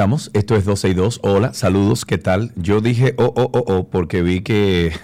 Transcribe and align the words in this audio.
estamos, 0.00 0.30
esto 0.32 0.56
es 0.56 0.64
12 0.64 0.88
y 0.88 0.94
2. 0.94 1.20
Hola, 1.24 1.52
saludos, 1.52 2.06
¿qué 2.06 2.16
tal? 2.16 2.52
Yo 2.56 2.80
dije 2.80 3.12
oh, 3.18 3.34
oh, 3.36 3.50
oh, 3.52 3.64
oh, 3.66 3.90
porque 3.90 4.22
vi 4.22 4.40
que, 4.40 4.94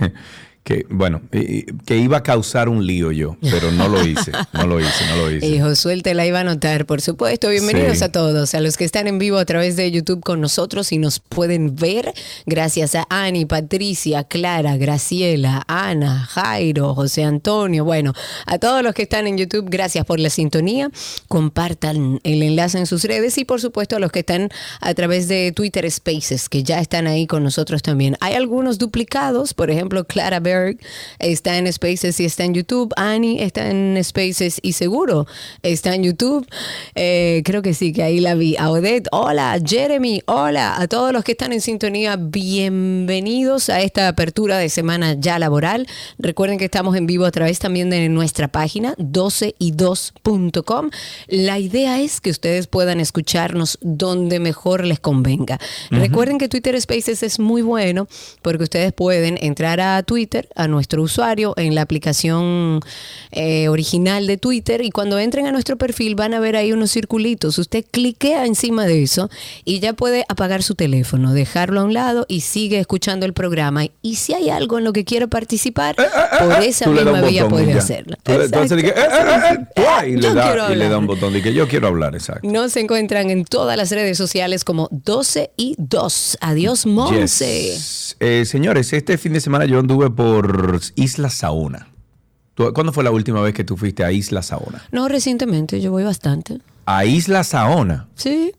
que, 0.67 0.85
bueno, 0.91 1.23
que 1.31 1.97
iba 1.97 2.17
a 2.17 2.23
causar 2.25 2.69
un 2.69 2.85
lío 2.85 3.13
yo, 3.13 3.37
pero 3.41 3.71
no 3.71 3.89
lo 3.89 4.05
hice, 4.05 4.33
no 4.53 4.67
lo 4.67 4.81
hice, 4.81 5.07
no 5.11 5.17
lo 5.17 5.31
hice. 5.37 5.47
Y 5.47 5.61
Josué 5.61 6.03
te 6.03 6.13
la 6.13 6.27
iba 6.27 6.41
a 6.41 6.45
notar, 6.45 6.87
por 6.87 7.01
supuesto. 7.01 7.49
Bienvenidos 7.51 7.99
Sí. 7.99 8.05
a 8.05 8.11
todos, 8.11 8.53
a 8.53 8.61
los 8.61 8.77
que 8.77 8.85
están 8.85 9.07
en 9.07 9.21
vivo 9.21 9.39
a 9.39 9.45
través 9.45 9.77
de 9.77 9.89
YouTube 9.93 10.25
con 10.25 10.41
nosotros 10.41 10.91
y 10.91 10.99
nos 10.99 11.21
pueden 11.21 11.77
ver. 11.77 12.13
Gracias 12.47 12.97
a 12.97 13.07
Ani, 13.11 13.45
Patricia, 13.47 14.25
Clara, 14.25 14.77
Graciela, 14.77 15.63
Ana, 15.69 16.19
Jairo, 16.27 16.97
José 16.97 17.23
Antonio. 17.23 17.85
Bueno, 17.85 18.13
a 18.47 18.59
todos 18.59 18.83
los 18.83 18.93
que 18.93 19.03
están 19.03 19.29
en 19.29 19.39
YouTube, 19.39 19.67
gracias 19.71 20.05
por 20.05 20.19
la 20.19 20.31
sintonía. 20.31 20.91
Compartan 21.29 22.19
el 22.25 22.43
enlace 22.43 22.79
en 22.79 22.87
sus 22.87 23.05
redes 23.05 23.39
y 23.39 23.45
por 23.45 23.61
supuesto 23.61 23.95
a 23.95 24.01
los 24.01 24.11
que 24.11 24.19
están 24.19 24.49
a 24.81 24.95
través 24.95 25.29
de 25.29 25.53
Twitter 25.53 25.89
Spaces, 25.89 26.49
que 26.49 26.65
ya 26.65 26.81
están 26.81 27.07
ahí 27.07 27.29
con 27.29 27.45
nosotros 27.45 27.83
también. 27.83 28.17
Hay 28.21 28.35
algunos 28.35 28.79
duplicados, 28.79 29.55
por 29.55 29.71
ejemplo, 29.71 30.05
Clara 30.07 30.41
Berg 30.57 30.79
está 31.19 31.59
en 31.59 31.73
Spaces 31.73 32.19
y 32.21 32.25
está 32.25 32.45
en 32.45 32.55
YouTube. 32.55 32.93
Ani 32.97 33.41
está 33.41 33.71
en 33.71 34.03
Spaces 34.03 34.59
y 34.63 34.73
seguro 34.73 35.27
está 35.63 35.95
en 35.95 36.05
YouTube. 36.05 36.47
Eh, 36.95 37.43
creo 37.45 37.63
que 37.63 37.75
sí, 37.75 37.93
que 37.93 38.03
ahí 38.03 38.21
la 38.21 38.35
vi. 38.35 38.57
A 38.57 38.71
Odette, 38.71 39.09
hola. 39.13 39.59
Jeremy, 39.65 40.23
hola. 40.27 40.81
A 40.81 40.89
todos 40.89 41.13
los 41.13 41.25
que 41.25 41.33
están 41.33 41.53
en 41.53 41.61
sintonía, 41.61 42.17
bienvenidos 42.17 43.69
a 43.69 43.81
esta 43.83 44.09
apertura 44.09 44.59
de 44.59 44.69
semana 44.69 45.15
ya 45.19 45.39
laboral. 45.39 45.87
Recuerden 46.19 46.59
que 46.59 46.65
estamos 46.65 46.97
en 46.97 47.07
vivo 47.07 47.25
a 47.25 47.31
través 47.31 47.59
también 47.59 47.91
de 47.91 48.09
nuestra 48.09 48.49
página 48.49 48.95
12y2.com. 48.97 50.91
La 51.29 51.59
idea 51.59 52.01
es 52.01 52.21
que 52.21 52.31
ustedes 52.31 52.67
puedan 52.67 53.01
escucharnos 53.01 53.79
donde 53.83 54.41
mejor 54.41 54.85
les 54.85 55.01
convenga. 55.01 55.59
Recuerden 55.91 56.39
que 56.39 56.49
Twitter 56.49 56.81
Spaces 56.81 57.23
es 57.23 57.39
muy 57.39 57.63
bueno 57.63 58.09
porque 58.43 58.65
ustedes 58.65 58.93
pueden 58.93 59.39
entrar 59.41 59.81
a 59.81 60.03
Twitter, 60.03 60.46
a 60.55 60.69
nuestro 60.69 61.03
usuario, 61.03 61.55
en 61.57 61.75
la 61.75 61.83
aplicación 61.83 62.81
eh, 63.31 63.69
original 63.69 64.27
de 64.27 64.37
Twitter 64.37 64.83
y 64.85 64.91
cuando 64.91 65.19
entren 65.19 65.47
a 65.47 65.53
nuestro 65.53 65.77
perfil 65.77 66.15
van 66.15 66.35
a 66.35 66.41
ver 66.41 66.57
ahí 66.57 66.73
unos 66.73 66.93
circulitos. 66.93 67.59
Usted 67.59 67.85
cliquea 67.91 68.47
encima 68.47 68.87
de 68.87 69.03
eso 69.03 69.31
y 69.65 69.81
ya 69.81 69.93
puede 69.93 70.25
apagar 70.29 70.63
su 70.63 70.75
teléfono, 70.75 71.33
dejarlo 71.33 71.81
a 71.81 71.85
un 71.85 71.95
lado 71.95 72.27
y 72.29 72.41
sigue 72.41 72.79
escuchando 72.79 73.27
el 73.27 73.33
programa. 73.33 73.85
Y 74.03 74.17
si 74.17 74.35
hay 74.35 74.51
algo 74.51 74.79
en 74.79 74.85
lo 74.85 74.93
que 74.93 75.05
quiere 75.05 75.29
participar, 75.29 75.97
por 75.97 76.63
esa 76.63 76.85
Tú 76.85 76.93
le 76.93 77.05
das 77.05 77.15
misma 77.15 77.29
vía 77.29 77.49
puede 77.49 77.73
hacerlo. 77.73 78.17
Entonces 78.25 78.83
eh, 78.83 78.89
eh, 78.89 78.93
eh, 78.97 79.59
¡pua! 79.75 80.07
y, 80.07 80.17
le 80.17 80.35
da, 80.35 80.43
quiero 80.43 80.73
y 80.73 80.77
le 80.77 80.89
da 80.89 80.99
un 80.99 81.07
botón 81.07 81.33
de 81.33 81.43
que 81.43 81.53
yo 81.53 81.69
quiero 81.69 81.89
hablar, 81.89 82.15
exacto. 82.15 82.47
Nos 82.49 82.77
encuentran 82.77 83.31
en 83.31 83.45
todas 83.45 83.77
las 83.77 83.91
redes 83.91 84.19
sociales 84.19 84.65
como 84.65 84.89
12 84.91 85.51
y 85.57 85.75
2. 85.79 86.39
Adiós, 86.41 86.87
Monse. 86.87 87.73
Yes. 87.73 88.17
Eh, 88.21 88.45
señores, 88.47 88.93
este 88.93 89.19
fin 89.19 89.33
de 89.33 89.41
semana 89.41 89.65
yo 89.67 89.79
anduve 89.79 90.11
por 90.11 90.36
Isla 90.95 91.31
Saona. 91.31 91.89
¿Tú- 92.55 92.73
¿Cuándo 92.73 92.93
fue 92.93 93.05
la 93.05 93.11
última 93.11 93.41
vez 93.43 93.55
que 93.55 93.65
tú 93.65 93.77
fuiste 93.77 94.03
a 94.05 94.13
Isla 94.13 94.43
Saona? 94.43 94.83
No, 94.93 95.09
recientemente, 95.09 95.81
yo 95.81 95.91
voy 95.91 96.05
bastante. 96.05 96.59
A 96.87 97.05
Isla 97.05 97.45
Saona. 97.45 98.07
Sí. 98.15 98.53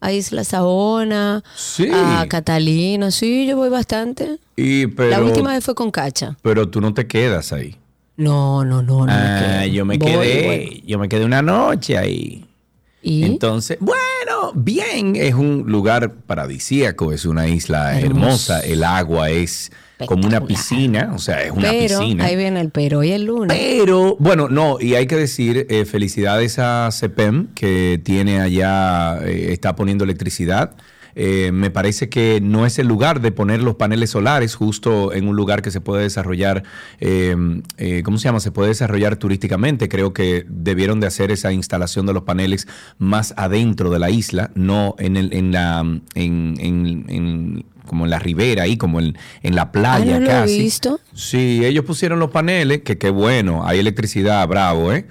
A 0.00 0.12
Isla 0.12 0.44
Saona, 0.44 1.42
Sí. 1.56 1.88
a 1.92 2.26
Catalina, 2.28 3.10
sí, 3.10 3.46
yo 3.46 3.56
voy 3.56 3.70
bastante. 3.70 4.38
Y, 4.54 4.86
pero, 4.88 5.10
La 5.10 5.22
última 5.22 5.52
vez 5.52 5.64
fue 5.64 5.74
con 5.74 5.90
Cacha. 5.90 6.36
pero 6.42 6.68
tú 6.68 6.80
no 6.80 6.92
te 6.92 7.06
quedas 7.06 7.52
ahí. 7.52 7.76
No, 8.18 8.64
no, 8.64 8.82
no, 8.82 9.06
no. 9.06 9.12
Ah, 9.12 9.66
yo 9.66 9.84
me 9.84 9.96
Voy, 9.98 10.10
quedé, 10.10 10.82
yo 10.86 10.98
me 10.98 11.08
quedé 11.08 11.24
una 11.24 11.42
noche 11.42 11.96
ahí. 11.98 12.44
¿Y? 13.02 13.24
Entonces, 13.24 13.78
bueno, 13.80 14.52
bien, 14.54 15.16
es 15.16 15.34
un 15.34 15.64
lugar 15.66 16.12
paradisíaco, 16.26 17.12
es 17.12 17.24
una 17.24 17.46
isla 17.48 17.98
Hermoso. 18.00 18.52
hermosa, 18.54 18.60
el 18.60 18.84
agua 18.84 19.30
es 19.30 19.70
como 20.04 20.26
una 20.26 20.44
piscina, 20.44 21.12
o 21.14 21.18
sea, 21.18 21.42
es 21.42 21.50
una 21.52 21.70
pero, 21.70 22.00
piscina. 22.00 22.24
ahí 22.26 22.36
viene 22.36 22.60
el 22.60 22.70
pero 22.70 23.02
y 23.02 23.12
el 23.12 23.24
lunes. 23.24 23.56
Pero, 23.56 24.16
bueno, 24.18 24.48
no, 24.48 24.76
y 24.80 24.94
hay 24.94 25.06
que 25.06 25.16
decir 25.16 25.66
eh, 25.70 25.86
felicidades 25.86 26.58
a 26.58 26.90
CEPEM, 26.92 27.46
que 27.54 27.98
tiene 28.04 28.40
allá, 28.40 29.18
eh, 29.24 29.52
está 29.52 29.74
poniendo 29.74 30.04
electricidad. 30.04 30.76
Eh, 31.18 31.50
me 31.50 31.70
parece 31.70 32.10
que 32.10 32.40
no 32.42 32.66
es 32.66 32.78
el 32.78 32.86
lugar 32.88 33.22
de 33.22 33.32
poner 33.32 33.62
los 33.62 33.76
paneles 33.76 34.10
solares 34.10 34.54
justo 34.54 35.14
en 35.14 35.26
un 35.28 35.34
lugar 35.34 35.62
que 35.62 35.70
se 35.70 35.80
puede 35.80 36.02
desarrollar, 36.02 36.62
eh, 37.00 37.34
eh, 37.78 38.02
¿cómo 38.04 38.18
se 38.18 38.24
llama? 38.24 38.38
Se 38.40 38.50
puede 38.50 38.68
desarrollar 38.68 39.16
turísticamente. 39.16 39.88
Creo 39.88 40.12
que 40.12 40.44
debieron 40.46 41.00
de 41.00 41.06
hacer 41.06 41.30
esa 41.30 41.52
instalación 41.54 42.04
de 42.04 42.12
los 42.12 42.24
paneles 42.24 42.68
más 42.98 43.32
adentro 43.38 43.88
de 43.88 43.98
la 43.98 44.10
isla, 44.10 44.50
no 44.54 44.94
en, 44.98 45.16
el, 45.16 45.32
en 45.32 45.52
la, 45.52 45.80
en, 45.80 46.02
en- 46.60 47.04
en- 47.08 47.64
como 47.86 48.04
en 48.04 48.10
la 48.10 48.18
ribera 48.18 48.64
ahí, 48.64 48.76
como 48.76 49.00
en, 49.00 49.16
en 49.42 49.54
la 49.54 49.72
playa 49.72 50.14
no 50.14 50.20
lo 50.20 50.26
he 50.26 50.28
casi. 50.28 50.58
visto. 50.58 51.00
Sí, 51.14 51.64
ellos 51.64 51.84
pusieron 51.84 52.18
los 52.18 52.30
paneles, 52.30 52.82
que 52.82 52.98
qué 52.98 53.10
bueno, 53.10 53.66
hay 53.66 53.78
electricidad, 53.78 54.46
bravo, 54.46 54.92
¿eh? 54.92 55.06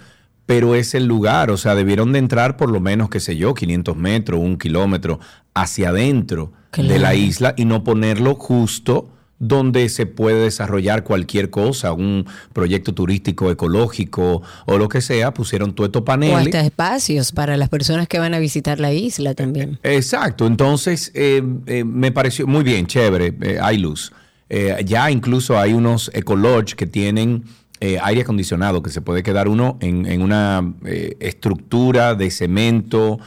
Pero 0.46 0.76
es 0.76 0.94
el 0.94 1.06
lugar, 1.08 1.50
o 1.50 1.58
sea, 1.58 1.74
debieron 1.74 2.12
de 2.14 2.20
entrar 2.20 2.56
por 2.56 2.70
lo 2.70 2.80
menos, 2.80 3.10
qué 3.10 3.20
sé 3.20 3.36
yo, 3.36 3.56
500 3.56 3.98
metros, 3.98 4.40
un 4.40 4.58
kilómetro 4.58 5.20
hacia 5.56 5.90
adentro 5.90 6.54
de 6.78 7.00
la 7.00 7.16
isla 7.16 7.54
y 7.58 7.66
no 7.66 7.84
ponerlo 7.84 8.36
justo 8.36 9.10
donde 9.48 9.90
se 9.90 10.06
puede 10.06 10.44
desarrollar 10.44 11.04
cualquier 11.04 11.50
cosa, 11.50 11.94
un 11.94 12.26
proyecto 12.54 12.94
turístico 12.94 13.52
ecológico 13.52 14.42
o 14.66 14.78
lo 14.78 14.90
que 14.90 15.02
sea, 15.02 15.34
pusieron 15.34 15.74
todos 15.76 15.90
estos 15.90 16.02
O 16.02 16.06
paneles. 16.06 16.38
hasta 16.46 16.62
espacios 16.62 17.32
para 17.32 17.58
las 17.58 17.70
personas 17.70 18.08
que 18.08 18.20
van 18.20 18.34
a 18.34 18.40
visitar 18.40 18.80
la 18.80 18.94
isla 18.94 19.34
también. 19.34 19.80
Exacto, 19.84 20.48
entonces 20.48 21.12
eh, 21.14 21.44
eh, 21.68 21.84
me 21.84 22.12
pareció 22.12 22.48
muy 22.48 22.64
bien, 22.64 22.88
chévere, 22.88 23.34
eh, 23.42 23.58
hay 23.62 23.78
luz. 23.78 24.12
Eh, 24.50 24.84
ya 24.86 25.10
incluso 25.10 25.58
hay 25.58 25.74
unos 25.74 26.12
ecolodge 26.14 26.76
que 26.76 26.86
tienen 26.86 27.44
eh, 27.80 27.98
aire 28.02 28.22
acondicionado, 28.22 28.82
que 28.82 28.90
se 28.90 29.02
puede 29.02 29.22
quedar 29.24 29.48
uno 29.48 29.78
en, 29.82 30.06
en 30.06 30.22
una 30.22 30.74
estructura 31.20 32.16
de 32.16 32.32
cemento, 32.32 33.20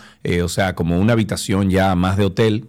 o 0.43 0.49
sea, 0.49 0.75
como 0.75 0.99
una 0.99 1.13
habitación 1.13 1.71
ya 1.71 1.95
más 1.95 2.17
de 2.17 2.25
hotel. 2.25 2.67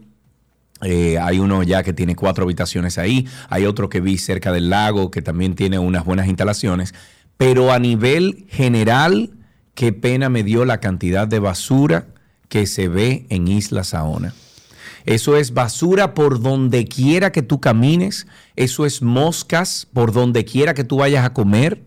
Eh, 0.82 1.20
hay 1.20 1.40
uno 1.40 1.62
ya 1.64 1.84
que 1.84 1.94
tiene 1.94 2.16
cuatro 2.16 2.46
habitaciones 2.46 2.98
ahí, 2.98 3.28
hay 3.50 3.66
otro 3.66 3.90
que 3.90 4.00
vi 4.00 4.18
cerca 4.18 4.52
del 4.52 4.70
lago 4.70 5.12
que 5.12 5.22
también 5.22 5.56
tiene 5.56 5.78
unas 5.78 6.06
buenas 6.06 6.28
instalaciones, 6.28 6.94
pero 7.38 7.72
a 7.72 7.80
nivel 7.80 8.46
general, 8.50 9.32
qué 9.76 9.92
pena 9.92 10.30
me 10.30 10.44
dio 10.44 10.64
la 10.66 10.80
cantidad 10.80 11.28
de 11.28 11.40
basura 11.40 12.08
que 12.48 12.66
se 12.66 12.88
ve 12.88 13.26
en 13.30 13.48
Isla 13.48 13.84
Saona. 13.84 14.34
Eso 15.06 15.38
es 15.38 15.54
basura 15.54 16.14
por 16.14 16.42
donde 16.42 16.86
quiera 16.86 17.32
que 17.32 17.42
tú 17.42 17.60
camines, 17.60 18.28
eso 18.56 18.86
es 18.86 19.02
moscas 19.02 19.88
por 19.94 20.12
donde 20.12 20.46
quiera 20.46 20.74
que 20.74 20.84
tú 20.84 20.98
vayas 20.98 21.26
a 21.26 21.34
comer. 21.34 21.84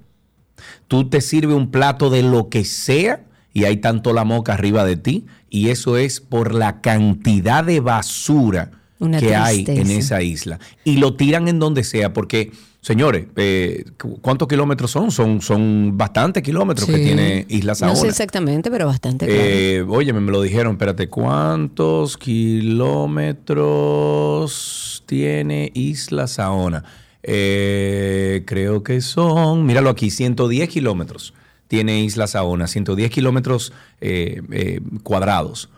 Tú 0.88 1.08
te 1.08 1.20
sirve 1.20 1.54
un 1.54 1.70
plato 1.70 2.10
de 2.10 2.22
lo 2.22 2.48
que 2.48 2.64
sea 2.64 3.24
y 3.52 3.64
hay 3.64 3.78
tanto 3.78 4.12
la 4.12 4.24
moca 4.24 4.54
arriba 4.54 4.84
de 4.84 4.96
ti 4.96 5.26
y 5.50 5.68
eso 5.68 5.96
es 5.96 6.20
por 6.20 6.54
la 6.54 6.80
cantidad 6.80 7.64
de 7.64 7.80
basura 7.80 8.81
Una 9.02 9.18
que 9.18 9.34
hay 9.34 9.64
en 9.68 9.90
esa 9.90 10.22
isla. 10.22 10.58
Y 10.84 10.96
lo 10.96 11.14
tiran 11.14 11.48
en 11.48 11.58
donde 11.58 11.84
sea 11.84 12.12
porque, 12.12 12.52
señores, 12.80 13.26
eh, 13.36 13.84
¿cu- 14.00 14.18
¿cuántos 14.20 14.48
kilómetros 14.48 14.90
son? 14.90 15.10
Son, 15.10 15.40
son 15.42 15.96
bastantes 15.96 16.42
kilómetros 16.42 16.86
que 16.88 16.98
tiene 16.98 17.44
Isla 17.48 17.74
Saona. 17.74 17.94
No 17.94 18.00
sé 18.00 18.08
exactamente, 18.08 18.70
pero 18.70 18.86
bastante. 18.86 19.26
Eh, 19.28 19.82
oye, 19.88 20.12
me 20.12 20.30
lo 20.32 20.40
dijeron, 20.42 20.72
espérate, 20.72 21.08
¿cuántos 21.08 22.16
kilómetros 23.62 25.02
tiene 25.06 25.70
Isla 25.74 26.26
Saona? 26.26 26.84
Eh, 27.22 28.42
creo 28.46 28.82
que 28.82 29.00
son, 29.00 29.64
míralo 29.64 29.90
aquí, 29.90 30.10
110 30.10 30.68
kilómetros 30.68 31.34
tiene 31.68 32.00
Isla 32.04 32.26
Saona, 32.26 32.66
110 32.66 33.10
kilómetros 33.10 33.72
eh, 34.00 34.80
cuadrados. 35.02 35.68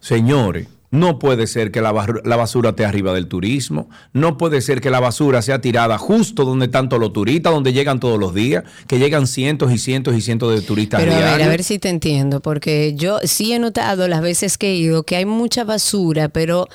Señores, 0.00 0.68
No 0.90 1.18
puede 1.18 1.46
ser 1.46 1.70
que 1.70 1.82
la, 1.82 1.92
la 2.24 2.36
basura 2.36 2.70
esté 2.70 2.84
arriba 2.86 3.12
del 3.12 3.28
turismo. 3.28 3.90
No 4.14 4.38
puede 4.38 4.60
ser 4.62 4.80
que 4.80 4.88
la 4.90 5.00
basura 5.00 5.42
sea 5.42 5.60
tirada 5.60 5.98
justo 5.98 6.44
donde 6.46 6.64
están 6.66 6.88
todos 6.88 7.00
los 7.00 7.12
turistas, 7.12 7.52
donde 7.52 7.72
llegan 7.74 8.00
todos 8.00 8.18
los 8.18 8.32
días, 8.34 8.64
que 8.86 8.98
llegan 8.98 9.26
cientos 9.26 9.70
y 9.70 9.78
cientos 9.78 10.14
y 10.16 10.20
cientos 10.22 10.54
de 10.54 10.62
turistas 10.62 11.00
Pero 11.00 11.14
a 11.14 11.18
ver, 11.18 11.42
a 11.42 11.48
ver 11.48 11.62
si 11.62 11.78
te 11.78 11.90
entiendo, 11.90 12.40
porque 12.40 12.94
yo 12.96 13.18
sí 13.24 13.52
he 13.52 13.58
notado 13.58 14.08
las 14.08 14.22
veces 14.22 14.56
que 14.56 14.70
he 14.70 14.76
ido 14.76 15.02
que 15.02 15.16
hay 15.16 15.26
mucha 15.26 15.64
basura, 15.64 16.30
pero 16.30 16.68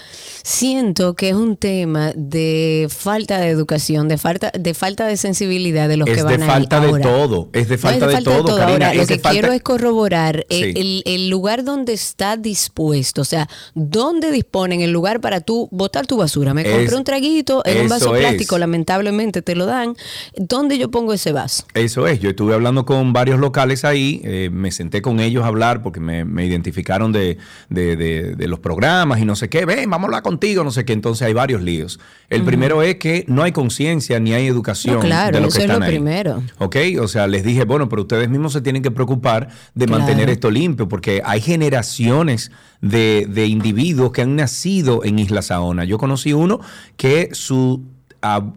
siento 0.44 1.16
que 1.16 1.30
es 1.30 1.36
un 1.36 1.58
tema 1.58 2.12
de 2.16 2.88
falta 2.90 3.40
de 3.40 3.50
educación, 3.50 4.08
de 4.08 4.18
falta 4.18 4.52
de 4.58 4.74
falta 4.74 5.08
de 5.08 5.18
sensibilidad 5.18 5.88
de 5.90 5.98
los 5.98 6.08
Es 6.08 6.16
que 6.18 6.24
de 6.24 6.38
van 6.38 6.42
ahí. 6.44 6.48
falta 6.50 6.80
de 6.80 6.88
Ahora, 6.88 7.02
todo, 7.04 7.50
es 7.54 7.68
de 7.68 7.76
no 7.78 7.82
falta 7.82 8.08
de 8.08 8.22
todo, 8.22 8.56
Karina, 8.58 8.72
Ahora, 8.88 8.94
lo 8.94 9.02
es 9.02 9.08
de 9.08 9.16
que 9.16 9.20
falta- 9.22 9.32
quiero 9.40 9.54
es 9.54 9.62
corroborar 9.64 10.46
eh, 10.50 10.74
Sí. 10.74 10.80
el, 10.80 11.04
el 11.06 11.30
lugar 11.30 11.64
donde 11.64 11.94
está 11.94 12.38
dispuesto, 12.38 13.22
o 13.22 13.26
sea, 13.26 13.48
dónde 13.74 14.03
disponen 14.12 14.82
el 14.82 14.92
lugar 14.92 15.22
para 15.22 15.42
tú 15.42 15.68
botar 15.72 16.06
tu 16.08 16.18
basura. 16.18 16.54
Me 16.54 16.62
Es- 16.64 16.76
compré 16.76 16.96
un 16.96 17.04
traguito 17.04 17.62
en 17.66 17.82
un 17.82 17.90
vaso 17.90 18.16
es. 18.16 18.22
plástico, 18.22 18.58
lamentablemente 18.58 19.42
te 19.42 19.56
lo 19.56 19.66
dan. 19.66 19.96
¿Dónde 20.36 20.78
yo 20.78 20.90
pongo 20.92 21.14
ese 21.14 21.32
vaso? 21.32 21.64
Eso 21.74 22.08
es, 22.08 22.20
yo 22.20 22.30
estuve 22.32 22.54
hablando 22.54 22.86
con 22.86 23.14
varios 23.14 23.40
locales 23.40 23.86
ahí, 23.86 24.22
eh, 24.24 24.50
me 24.52 24.72
senté 24.72 25.02
con 25.02 25.20
ellos 25.20 25.44
a 25.44 25.48
hablar 25.48 25.82
porque 25.82 26.00
me, 26.00 26.26
me 26.26 26.46
identificaron 26.46 27.12
de, 27.12 27.38
de- 27.70 27.96
de- 27.96 28.36
de 28.36 28.48
los 28.48 28.60
programas 28.60 29.20
y 29.20 29.26
no 29.26 29.36
sé 29.36 29.50
qué, 29.50 29.66
ven, 29.66 29.90
vamos 29.90 30.06
a 30.06 30.08
hablar 30.08 30.24
contigo, 30.24 30.64
no 30.64 30.72
sé 30.72 30.86
qué, 30.86 30.94
entonces 30.94 31.26
hay 31.26 31.34
varios 31.34 31.62
líos. 31.62 32.00
El 32.30 32.44
primero 32.44 32.82
es 32.82 32.96
que 32.96 33.26
no 33.28 33.44
hay 33.44 33.52
conciencia 33.52 34.20
ni 34.20 34.34
hay 34.34 34.48
educación 34.48 34.96
No, 34.96 35.02
claro, 35.02 35.40
de 35.40 35.48
eso 35.48 35.58
que 35.58 35.64
es 35.66 35.70
lo 35.70 35.84
ahí. 35.84 35.90
primero. 35.92 36.42
Ok, 36.58 36.76
o 37.00 37.08
sea, 37.08 37.28
les 37.28 37.44
dije, 37.44 37.64
bueno, 37.64 37.88
pero 37.90 38.02
ustedes 38.02 38.28
mismos 38.30 38.54
se 38.54 38.62
tienen 38.62 38.82
que 38.82 38.90
preocupar 38.92 39.50
de 39.76 39.86
Claro. 39.86 40.00
mantener 40.00 40.30
esto 40.32 40.50
limpio 40.50 40.88
porque 40.88 41.22
hay 41.24 41.42
generaciones 41.42 42.52
de, 42.84 43.48
individuos 43.48 44.12
que 44.12 44.22
han 44.22 44.36
nacido 44.36 45.04
en 45.04 45.18
Isla 45.18 45.42
Saona. 45.42 45.86
Yo 45.86 45.98
conocí 45.98 46.34
uno 46.34 46.60
que 46.98 47.30
su, 47.32 47.82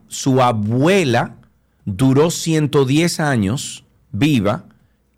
su 0.09 0.43
abuela 0.43 1.37
duró 1.85 2.31
110 2.31 3.21
años 3.21 3.85
viva 4.11 4.65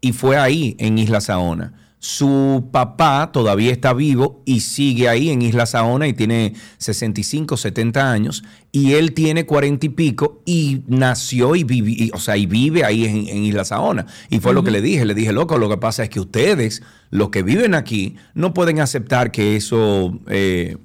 y 0.00 0.12
fue 0.12 0.36
ahí 0.36 0.76
en 0.78 0.98
Isla 0.98 1.20
Saona. 1.20 1.72
Su 2.00 2.68
papá 2.70 3.30
todavía 3.32 3.72
está 3.72 3.92
vivo 3.92 4.42
y 4.46 4.60
sigue 4.60 5.08
ahí 5.08 5.30
en 5.30 5.42
Isla 5.42 5.66
Saona 5.66 6.06
y 6.06 6.12
tiene 6.12 6.54
65, 6.78 7.56
70 7.56 8.12
años 8.12 8.44
y 8.70 8.92
él 8.92 9.14
tiene 9.14 9.46
40 9.46 9.86
y 9.86 9.88
pico 9.88 10.42
y 10.46 10.82
nació 10.86 11.56
y 11.56 11.64
vive, 11.64 11.90
y- 11.90 12.10
o 12.14 12.18
sea, 12.18 12.36
y 12.36 12.46
vive 12.46 12.84
ahí 12.84 13.04
en, 13.04 13.28
en 13.28 13.44
Isla 13.44 13.64
Saona. 13.64 14.06
Y 14.30 14.38
fue 14.38 14.54
lo 14.54 14.62
que 14.62 14.70
le 14.70 14.80
dije, 14.80 15.04
le 15.04 15.14
dije, 15.14 15.32
loco, 15.32 15.58
lo 15.58 15.68
que 15.68 15.76
pasa 15.78 16.04
es 16.04 16.10
que 16.10 16.20
ustedes, 16.20 16.82
los 17.10 17.30
que 17.30 17.42
viven 17.42 17.74
aquí, 17.74 18.14
no 18.34 18.54
pueden 18.54 18.78
aceptar 18.80 19.32
que 19.32 19.56
eso... 19.56 20.18
eh, 20.28 20.76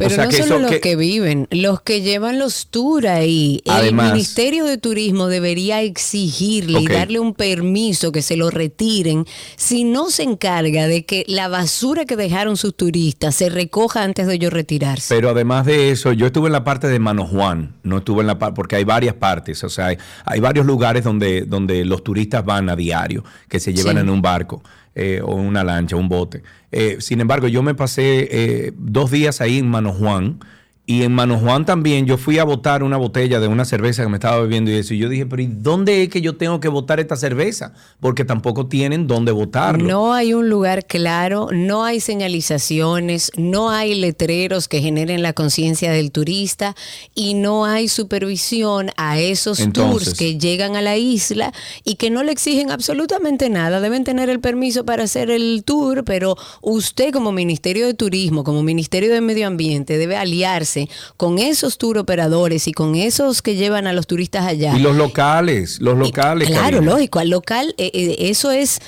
o 0.00 0.08
Pero 0.08 0.14
sea, 0.14 0.24
no 0.24 0.30
que 0.30 0.36
solo 0.38 0.54
eso- 0.54 0.58
los 0.60 0.70
que- 0.70 0.80
que, 0.80 0.96
viven, 0.96 1.46
los 1.50 1.80
que 1.82 2.00
llevan 2.00 2.38
los 2.38 2.66
tours 2.68 3.06
ahí. 3.06 3.62
Además- 3.68 4.06
el 4.08 4.12
Ministerio 4.14 4.64
de 4.64 4.78
Turismo 4.78 5.26
debería 5.28 5.82
exigirle 5.82 6.80
y 6.80 6.86
darle 6.86 7.20
un 7.20 7.34
permiso 7.34 8.12
que 8.12 8.22
se 8.22 8.36
lo 8.36 8.50
retiren 8.50 9.26
si 9.56 9.84
no 9.84 10.10
se 10.10 10.22
encarga 10.22 10.86
de 10.86 11.04
que 11.04 11.24
la 11.28 11.48
basura 11.48 12.04
que 12.06 12.16
dejaron 12.16 12.56
sus 12.56 12.74
turistas 12.74 13.34
se 13.34 13.48
recoja 13.50 14.02
antes 14.02 14.26
de 14.26 14.34
ellos 14.34 14.52
retirarse. 14.52 15.14
Pero 15.14 15.30
además 15.30 15.66
de 15.66 15.90
eso, 15.90 16.12
yo 16.12 16.26
estuve 16.26 16.46
en 16.46 16.52
la 16.52 16.64
parte 16.64 16.88
de 16.88 16.98
Mano 16.98 17.26
Juan, 17.26 17.74
no 17.82 17.98
estuve 17.98 18.22
en 18.22 18.26
la 18.26 18.38
parte, 18.38 18.54
porque 18.56 18.76
hay 18.76 18.84
varias 18.84 19.14
partes, 19.14 19.62
o 19.64 19.68
sea, 19.68 19.86
hay, 19.86 19.98
hay 20.24 20.40
varios 20.40 20.66
lugares 20.66 21.04
donde, 21.04 21.42
donde 21.42 21.84
los 21.84 22.02
turistas 22.02 22.44
van 22.44 22.68
a 22.70 22.76
diario, 22.76 23.24
que 23.48 23.60
se 23.60 23.72
llevan 23.74 23.96
Sí. 23.96 24.00
en 24.00 24.10
un 24.10 24.22
barco 24.22 24.62
eh, 25.02 25.22
o 25.22 25.34
una 25.34 25.64
lancha, 25.64 25.96
un 25.96 26.10
bote. 26.10 26.42
Eh, 26.70 26.98
sin 27.00 27.22
embargo, 27.22 27.48
yo 27.48 27.62
me 27.62 27.74
pasé 27.74 28.28
eh, 28.30 28.72
dos 28.76 29.10
días 29.10 29.40
ahí 29.40 29.56
en 29.56 29.66
Mano 29.66 29.94
Juan. 29.94 30.40
Y 30.86 31.04
en 31.04 31.12
Mano 31.12 31.38
Juan 31.38 31.64
también 31.64 32.04
yo 32.06 32.18
fui 32.18 32.38
a 32.40 32.44
botar 32.44 32.82
una 32.82 32.96
botella 32.96 33.38
de 33.38 33.46
una 33.46 33.64
cerveza 33.64 34.02
que 34.02 34.08
me 34.08 34.16
estaba 34.16 34.40
bebiendo 34.40 34.72
y 34.72 34.74
eso. 34.74 34.92
Y 34.92 34.98
yo 34.98 35.08
dije, 35.08 35.24
pero 35.24 35.40
¿y 35.40 35.46
dónde 35.46 36.02
es 36.02 36.08
que 36.08 36.20
yo 36.20 36.36
tengo 36.36 36.58
que 36.58 36.66
botar 36.66 36.98
esta 36.98 37.14
cerveza? 37.14 37.74
Porque 38.00 38.24
tampoco 38.24 38.66
tienen 38.66 39.06
dónde 39.06 39.30
botarlo. 39.30 39.86
No 39.86 40.12
hay 40.14 40.34
un 40.34 40.48
lugar 40.48 40.86
claro, 40.86 41.48
no 41.52 41.84
hay 41.84 42.00
señalizaciones, 42.00 43.30
no 43.36 43.70
hay 43.70 43.94
letreros 43.94 44.66
que 44.66 44.80
generen 44.80 45.22
la 45.22 45.32
conciencia 45.32 45.92
del 45.92 46.10
turista 46.10 46.74
y 47.14 47.34
no 47.34 47.66
hay 47.66 47.86
supervisión 47.86 48.90
a 48.96 49.20
esos 49.20 49.60
Entonces- 49.60 50.04
tours 50.06 50.18
que 50.18 50.38
llegan 50.38 50.74
a 50.74 50.82
la 50.82 50.96
isla 50.96 51.52
y 51.84 51.94
que 51.96 52.10
no 52.10 52.24
le 52.24 52.32
exigen 52.32 52.72
absolutamente 52.72 53.48
nada. 53.48 53.80
Deben 53.80 54.02
tener 54.02 54.28
el 54.28 54.40
permiso 54.40 54.84
para 54.84 55.04
hacer 55.04 55.30
el 55.30 55.62
tour, 55.64 56.02
pero 56.04 56.36
usted 56.62 57.12
como 57.12 57.30
Ministerio 57.30 57.86
de 57.86 57.94
Turismo, 57.94 58.42
como 58.42 58.62
Ministerio 58.64 59.12
de 59.12 59.20
Medio 59.20 59.46
Ambiente, 59.46 59.96
debe 59.98 60.16
aliarse 60.16 60.69
con 61.16 61.38
esos 61.38 61.78
tour 61.78 61.98
operadores 61.98 62.68
y 62.68 62.72
con 62.72 62.94
esos 62.94 63.42
que 63.42 63.56
llevan 63.56 63.86
a 63.86 63.92
los 63.92 64.06
turistas 64.06 64.46
allá. 64.46 64.76
Y 64.76 64.80
los 64.80 64.96
locales, 64.96 65.80
los 65.80 65.96
locales. 65.98 66.48
Claro, 66.48 66.78
Karina. 66.78 66.92
lógico, 66.92 67.18
al 67.18 67.30
local 67.30 67.74
eh, 67.78 67.90
eh, 67.92 68.16
eso 68.18 68.50
es 68.50 68.80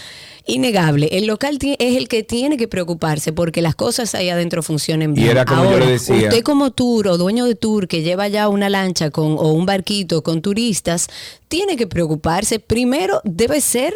innegable. 0.46 1.08
El 1.12 1.26
local 1.26 1.58
es 1.60 1.96
el 1.96 2.08
que 2.08 2.22
tiene 2.22 2.56
que 2.56 2.68
preocuparse 2.68 3.32
porque 3.32 3.62
las 3.62 3.74
cosas 3.74 4.14
ahí 4.14 4.28
adentro 4.28 4.62
funcionen 4.62 5.10
Y 5.12 5.20
bien. 5.20 5.30
era 5.30 5.44
como 5.44 5.64
yo 5.64 5.70
Ahora, 5.70 5.86
le 5.86 5.92
decía. 5.92 6.28
Usted 6.28 6.42
como 6.42 6.70
tour 6.72 7.08
o 7.08 7.18
dueño 7.18 7.44
de 7.44 7.54
tour 7.54 7.88
que 7.88 8.02
lleva 8.02 8.28
ya 8.28 8.48
una 8.48 8.68
lancha 8.68 9.10
con 9.10 9.32
o 9.32 9.52
un 9.52 9.66
barquito 9.66 10.22
con 10.22 10.42
turistas, 10.42 11.08
tiene 11.48 11.76
que 11.76 11.86
preocuparse. 11.86 12.58
Primero, 12.58 13.20
debe 13.24 13.60
ser 13.60 13.94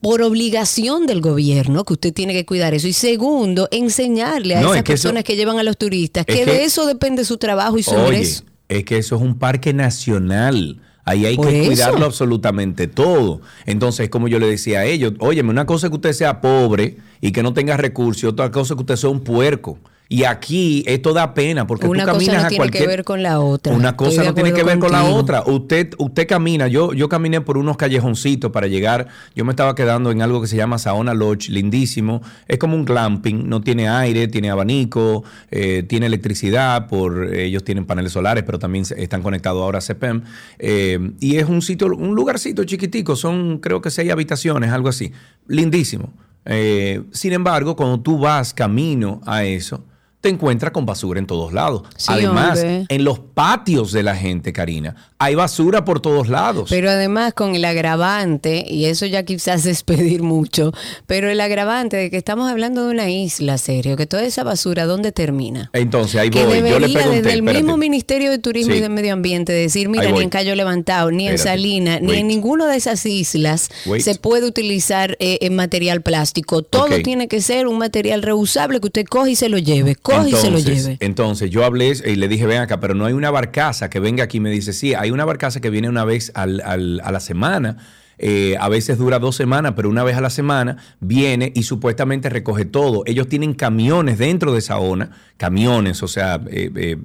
por 0.00 0.22
obligación 0.22 1.06
del 1.06 1.20
gobierno 1.20 1.84
que 1.84 1.92
usted 1.92 2.12
tiene 2.12 2.32
que 2.32 2.44
cuidar 2.44 2.74
eso 2.74 2.88
y 2.88 2.92
segundo 2.92 3.68
enseñarle 3.70 4.56
a 4.56 4.60
No, 4.60 4.68
esas 4.68 4.78
es 4.78 4.82
que 4.84 4.92
eso- 4.94 5.02
personas 5.04 5.24
que 5.24 5.36
llevan 5.36 5.58
a 5.58 5.62
los 5.62 5.76
turistas 5.78 6.24
es 6.26 6.34
que, 6.36 6.44
que- 6.44 6.50
de 6.50 6.64
eso 6.64 6.86
depende 6.86 7.24
su 7.24 7.36
trabajo 7.38 7.78
y 7.78 7.82
su 7.84 7.92
Oye, 7.92 8.02
ingreso. 8.18 8.42
es 8.68 8.84
que 8.84 8.98
eso 8.98 9.14
es 9.16 9.22
un 9.22 9.38
parque 9.38 9.72
nacional. 9.72 10.80
Ahí 11.08 11.24
hay 11.24 11.38
que 11.38 11.60
eso. 11.60 11.66
cuidarlo 11.68 12.04
absolutamente 12.04 12.86
todo. 12.86 13.40
Entonces, 13.64 14.10
como 14.10 14.28
yo 14.28 14.38
le 14.38 14.46
decía 14.46 14.80
a 14.80 14.84
ellos, 14.84 15.14
óyeme, 15.20 15.48
una 15.48 15.64
cosa 15.64 15.86
es 15.86 15.90
que 15.90 15.96
usted 15.96 16.12
sea 16.12 16.42
pobre 16.42 16.98
y 17.22 17.32
que 17.32 17.42
no 17.42 17.54
tenga 17.54 17.78
recursos, 17.78 18.30
otra 18.30 18.50
cosa 18.50 18.74
es 18.74 18.76
que 18.76 18.82
usted 18.82 18.96
sea 18.96 19.08
un 19.08 19.20
puerco. 19.20 19.78
Y 20.10 20.24
aquí 20.24 20.84
esto 20.86 21.12
da 21.12 21.34
pena 21.34 21.66
porque 21.66 21.86
Una 21.86 22.04
tú 22.04 22.12
cosa 22.12 22.18
caminas 22.18 22.42
no 22.42 22.46
a 22.46 22.48
tiene 22.48 22.60
cualquier... 22.60 22.82
que 22.84 22.88
ver 22.88 23.04
con 23.04 23.22
la 23.22 23.40
otra. 23.40 23.74
Una 23.74 23.94
cosa 23.94 24.24
no 24.24 24.32
tiene 24.32 24.54
que 24.54 24.64
ver 24.64 24.78
con 24.78 24.90
la 24.90 25.04
otra. 25.04 25.42
Usted, 25.44 25.90
usted 25.98 26.26
camina, 26.26 26.66
yo, 26.66 26.94
yo 26.94 27.10
caminé 27.10 27.42
por 27.42 27.58
unos 27.58 27.76
callejoncitos 27.76 28.50
para 28.50 28.68
llegar, 28.68 29.08
yo 29.34 29.44
me 29.44 29.52
estaba 29.52 29.74
quedando 29.74 30.10
en 30.10 30.22
algo 30.22 30.40
que 30.40 30.46
se 30.46 30.56
llama 30.56 30.78
Saona 30.78 31.12
Lodge, 31.12 31.50
lindísimo. 31.50 32.22
Es 32.46 32.58
como 32.58 32.74
un 32.74 32.86
glamping, 32.86 33.50
no 33.50 33.60
tiene 33.60 33.86
aire, 33.90 34.28
tiene 34.28 34.48
abanico, 34.48 35.24
eh, 35.50 35.82
tiene 35.86 36.06
electricidad, 36.06 36.88
por 36.88 37.34
ellos 37.34 37.62
tienen 37.62 37.84
paneles 37.84 38.12
solares, 38.12 38.44
pero 38.44 38.58
también 38.58 38.86
están 38.96 39.22
conectados 39.22 39.60
ahora 39.60 39.78
a 39.78 39.82
CPEM. 39.82 40.22
Eh, 40.58 41.12
y 41.20 41.36
es 41.36 41.46
un 41.46 41.60
sitio, 41.60 41.88
un 41.88 42.14
lugarcito 42.14 42.64
chiquitico, 42.64 43.14
son 43.14 43.58
creo 43.58 43.82
que 43.82 43.90
seis 43.90 44.10
habitaciones, 44.10 44.70
algo 44.72 44.88
así. 44.88 45.12
Lindísimo. 45.46 46.14
Eh, 46.46 47.02
sin 47.12 47.34
embargo, 47.34 47.76
cuando 47.76 48.00
tú 48.00 48.18
vas 48.18 48.54
camino 48.54 49.20
a 49.26 49.44
eso, 49.44 49.84
te 50.28 50.34
encuentras 50.34 50.72
con 50.72 50.84
basura 50.84 51.18
en 51.18 51.26
todos 51.26 51.54
lados. 51.54 51.84
Sí, 51.96 52.12
Además, 52.12 52.58
hombre. 52.58 52.84
en 52.90 53.04
los 53.04 53.18
patios 53.18 53.92
de 53.92 54.02
la 54.02 54.14
gente, 54.14 54.52
Karina, 54.52 54.94
hay 55.20 55.34
basura 55.34 55.84
por 55.84 56.00
todos 56.00 56.28
lados. 56.28 56.68
Pero 56.70 56.90
además 56.90 57.34
con 57.34 57.54
el 57.54 57.64
agravante, 57.64 58.64
y 58.68 58.84
eso 58.84 59.06
ya 59.06 59.24
quizás 59.24 59.66
es 59.66 59.82
pedir 59.82 60.22
mucho, 60.22 60.72
pero 61.06 61.30
el 61.30 61.40
agravante 61.40 61.96
de 61.96 62.10
que 62.10 62.16
estamos 62.16 62.50
hablando 62.50 62.84
de 62.86 62.92
una 62.92 63.10
isla, 63.10 63.58
serio, 63.58 63.96
que 63.96 64.06
toda 64.06 64.22
esa 64.24 64.44
basura, 64.44 64.84
¿dónde 64.86 65.10
termina? 65.12 65.70
Entonces, 65.72 66.20
ahí 66.20 66.30
que 66.30 66.44
voy. 66.44 66.58
Yo 66.58 66.62
le 66.62 66.62
debería 66.62 66.98
pregunté, 66.98 67.16
desde 67.16 67.32
el 67.32 67.38
espérate. 67.40 67.62
mismo 67.64 67.76
Ministerio 67.76 68.30
de 68.30 68.38
Turismo 68.38 68.72
Sí. 68.72 68.78
y 68.78 68.82
de 68.82 68.88
Medio 68.88 69.12
Ambiente 69.12 69.52
decir, 69.52 69.88
mira, 69.88 70.10
ni 70.10 70.20
en 70.20 70.28
Cayo 70.30 70.54
Levantado, 70.54 71.10
ni 71.10 71.26
en. 71.28 71.38
Salina, 71.38 72.00
ni 72.00 72.08
Wait. 72.08 72.20
en 72.20 72.26
ninguna 72.28 72.66
de 72.66 72.76
esas 72.76 73.06
islas 73.06 73.70
Wait. 73.86 74.02
se 74.02 74.14
puede 74.16 74.46
utilizar 74.46 75.16
eh, 75.20 75.38
en 75.42 75.54
material 75.56 76.02
plástico. 76.02 76.62
Todo 76.62 77.00
tiene 77.02 77.28
que 77.28 77.40
ser 77.40 77.66
un 77.66 77.78
material 77.78 78.22
reusable 78.22 78.80
que 78.80 78.86
usted 78.86 79.04
coge 79.06 79.30
y 79.32 79.36
se 79.36 79.48
lo 79.48 79.58
lleve, 79.58 79.94
coge 79.94 80.30
y 80.30 80.32
se 80.32 80.50
lo 80.50 80.58
Entonces, 80.58 80.84
lleve. 80.84 80.96
Entonces, 81.00 81.50
yo 81.50 81.64
hablé 81.64 81.92
y 82.04 82.16
le 82.16 82.28
dije, 82.28 82.46
ven 82.46 82.58
acá, 82.58 82.80
pero 82.80 82.94
no 82.94 83.06
hay 83.06 83.12
una 83.14 83.30
barcaza 83.30 83.88
que 83.88 84.00
venga 84.00 84.24
aquí. 84.24 84.40
Me 84.40 84.50
dice, 84.50 84.72
sí, 84.72 84.94
hay 84.94 85.07
una 85.10 85.24
barcaza 85.24 85.60
que 85.60 85.70
viene 85.70 85.88
una 85.88 86.04
vez 86.04 86.32
al- 86.34 86.60
al- 86.64 87.00
a 87.04 87.12
la 87.12 87.20
semana. 87.20 87.76
Eh, 88.18 88.56
a 88.58 88.68
veces 88.68 88.98
dura 88.98 89.18
dos 89.18 89.36
semanas, 89.36 89.74
pero 89.76 89.88
una 89.88 90.04
vez 90.04 90.16
a 90.16 90.20
la 90.20 90.30
semana 90.30 90.76
viene 91.00 91.52
y 91.54 91.62
supuestamente 91.62 92.28
recoge 92.28 92.64
todo. 92.64 93.02
Ellos 93.06 93.28
tienen 93.28 93.54
camiones 93.54 94.18
dentro 94.18 94.52
de 94.52 94.58
esa 94.58 94.78
ONA, 94.78 95.10
camiones, 95.36 96.02
o 96.02 96.08
sea, 96.08 96.40
eh, 96.50 96.70
eh, 96.74 96.96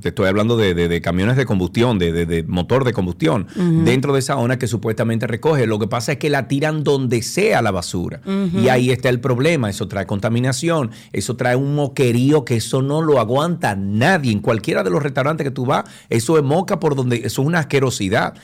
te 0.00 0.08
estoy 0.10 0.26
hablando 0.28 0.56
de, 0.56 0.74
de- 0.74 0.88
de 0.88 1.00
camiones 1.00 1.36
de 1.36 1.44
combustión, 1.46 1.98
de, 1.98 2.12
de- 2.12 2.26
de 2.26 2.42
motor 2.44 2.84
de 2.84 2.92
combustión, 2.92 3.46
dentro 3.84 4.12
de 4.12 4.20
esa 4.20 4.36
ONA 4.36 4.58
que 4.58 4.66
supuestamente 4.66 5.26
recoge. 5.26 5.66
Lo 5.66 5.78
que 5.78 5.88
pasa 5.88 6.12
es 6.12 6.18
que 6.18 6.30
la 6.30 6.48
tiran 6.48 6.84
donde 6.84 7.22
sea 7.22 7.62
la 7.62 7.70
basura. 7.70 8.20
Y 8.64 8.68
ahí 8.68 8.90
está 8.90 9.08
el 9.08 9.20
problema. 9.20 9.68
Eso 9.70 9.88
trae 9.88 10.06
contaminación, 10.06 10.90
eso 11.12 11.36
trae 11.36 11.56
un 11.56 11.74
moquerío 11.74 12.44
que 12.44 12.56
eso 12.56 12.82
no 12.82 13.02
lo 13.02 13.20
aguanta 13.20 13.74
nadie. 13.76 14.32
En 14.32 14.40
cualquiera 14.40 14.82
de 14.82 14.90
los 14.90 15.02
restaurantes 15.02 15.44
que 15.44 15.50
tú 15.50 15.66
vas, 15.66 15.84
eso 16.08 16.38
es 16.38 16.44
moca 16.44 16.78
por 16.80 16.94
donde, 16.94 17.16
eso 17.24 17.42
es 17.42 17.46
una 17.48 17.60
asquerosidad. 17.60 18.34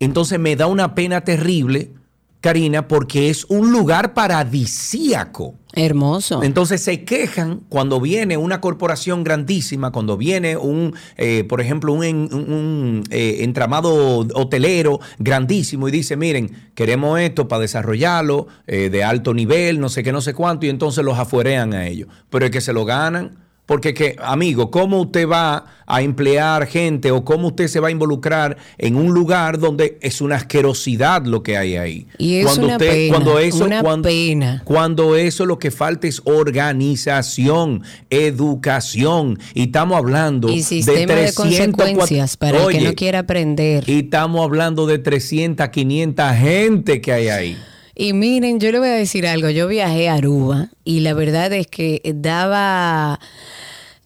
Entonces 0.00 0.38
me 0.40 0.56
da 0.56 0.66
una 0.66 0.94
pena 0.94 1.20
terrible 1.22 1.92
Karina, 2.40 2.88
porque 2.88 3.28
es 3.28 3.44
un 3.50 3.70
lugar 3.70 4.14
paradisíaco. 4.14 5.56
Hermoso. 5.74 6.42
Entonces 6.42 6.80
se 6.82 7.04
quejan 7.04 7.60
cuando 7.68 8.00
viene 8.00 8.38
una 8.38 8.62
corporación 8.62 9.24
grandísima, 9.24 9.92
cuando 9.92 10.16
viene 10.16 10.56
un, 10.56 10.94
eh, 11.18 11.44
por 11.46 11.60
ejemplo, 11.60 11.92
un, 11.92 12.02
en- 12.02 12.28
un- 12.32 12.50
un, 12.52 13.02
eh, 13.10 13.38
entramado 13.40 14.26
hotelero 14.34 15.00
grandísimo 15.18 15.86
y 15.88 15.90
dice, 15.92 16.16
miren, 16.16 16.50
queremos 16.74 17.20
esto 17.20 17.46
para 17.46 17.60
desarrollarlo 17.60 18.46
eh, 18.66 18.88
de 18.88 19.04
alto 19.04 19.34
nivel, 19.34 19.78
no 19.78 19.90
sé 19.90 20.02
qué, 20.02 20.10
no 20.10 20.22
sé 20.22 20.32
cuánto, 20.32 20.64
y 20.64 20.70
entonces 20.70 21.04
los 21.04 21.18
afuerean 21.18 21.74
a 21.74 21.86
ellos. 21.86 22.08
Pero 22.30 22.46
es 22.46 22.50
que 22.50 22.62
se 22.62 22.72
lo 22.72 22.86
ganan. 22.86 23.36
Porque, 23.70 23.94
que, 23.94 24.16
amigo, 24.18 24.68
¿cómo 24.68 25.00
usted 25.00 25.28
va 25.28 25.64
a 25.86 26.02
emplear 26.02 26.66
gente 26.66 27.12
o 27.12 27.24
cómo 27.24 27.46
usted 27.46 27.68
se 27.68 27.78
va 27.78 27.86
a 27.86 27.92
involucrar 27.92 28.56
en 28.78 28.96
un 28.96 29.14
lugar 29.14 29.60
donde 29.60 29.96
es 30.00 30.20
una 30.20 30.34
asquerosidad 30.34 31.24
lo 31.24 31.44
que 31.44 31.56
hay 31.56 31.76
ahí? 31.76 32.08
Y 32.18 32.38
es 32.38 32.58
una 32.58 32.78
pena, 32.78 33.14
cuando 33.14 33.38
eso, 33.38 33.64
una 33.64 33.80
cuando, 33.80 34.08
pena. 34.08 34.62
cuando 34.64 35.14
eso 35.14 35.46
lo 35.46 35.60
que 35.60 35.70
falta 35.70 36.08
es 36.08 36.20
organización, 36.24 37.84
educación. 38.10 39.38
Y 39.54 39.66
estamos 39.66 39.96
hablando 39.98 40.48
Y 40.48 40.64
sistema 40.64 40.98
de, 40.98 41.06
300, 41.06 41.36
consecuencias 41.36 42.36
para 42.36 42.58
el 42.58 42.62
que 42.70 42.78
Oye, 42.78 42.88
no 42.88 42.94
quiera 42.94 43.20
aprender. 43.20 43.88
Y 43.88 44.00
estamos 44.00 44.42
hablando 44.42 44.88
de 44.88 44.98
300, 44.98 45.68
500 45.68 46.36
gente 46.36 47.00
que 47.00 47.12
hay 47.12 47.28
ahí. 47.28 47.56
Y 47.94 48.14
miren, 48.14 48.58
yo 48.58 48.72
le 48.72 48.78
voy 48.78 48.88
a 48.88 48.94
decir 48.94 49.26
algo. 49.26 49.50
Yo 49.50 49.68
viajé 49.68 50.08
a 50.08 50.14
Aruba 50.14 50.70
y 50.84 51.00
la 51.00 51.14
verdad 51.14 51.52
es 51.52 51.66
que 51.66 52.00
daba. 52.16 53.20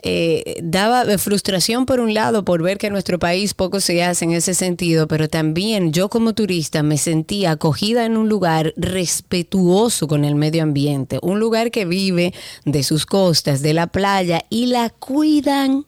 Eh, 0.07 0.61
daba 0.63 1.07
frustración 1.17 1.87
por 1.87 1.99
un 1.99 2.13
lado 2.13 2.45
por 2.45 2.63
ver 2.63 2.77
que 2.77 2.89
en 2.89 2.93
nuestro 2.93 3.19
país 3.19 3.55
poco 3.55 3.81
se 3.81 4.05
hace 4.05 4.27
en 4.27 4.33
ese 4.33 4.53
sentido, 4.53 5.09
pero 5.09 5.31
también 5.31 5.95
yo 5.95 6.11
como 6.11 6.35
turista 6.35 6.83
me 6.83 6.99
sentía 6.99 7.53
acogida 7.53 8.05
en 8.05 8.19
un 8.19 8.29
lugar 8.29 8.75
respetuoso 8.77 10.07
con 10.07 10.27
el 10.27 10.35
medio 10.35 10.63
ambiente, 10.63 11.19
un 11.23 11.41
lugar 11.41 11.71
que 11.71 11.87
vive 11.87 12.35
de 12.67 12.83
sus 12.83 13.07
costas, 13.07 13.63
de 13.63 13.73
la 13.73 13.87
playa 13.87 14.45
y 14.51 14.67
la 14.67 14.91
cuidan. 14.91 15.87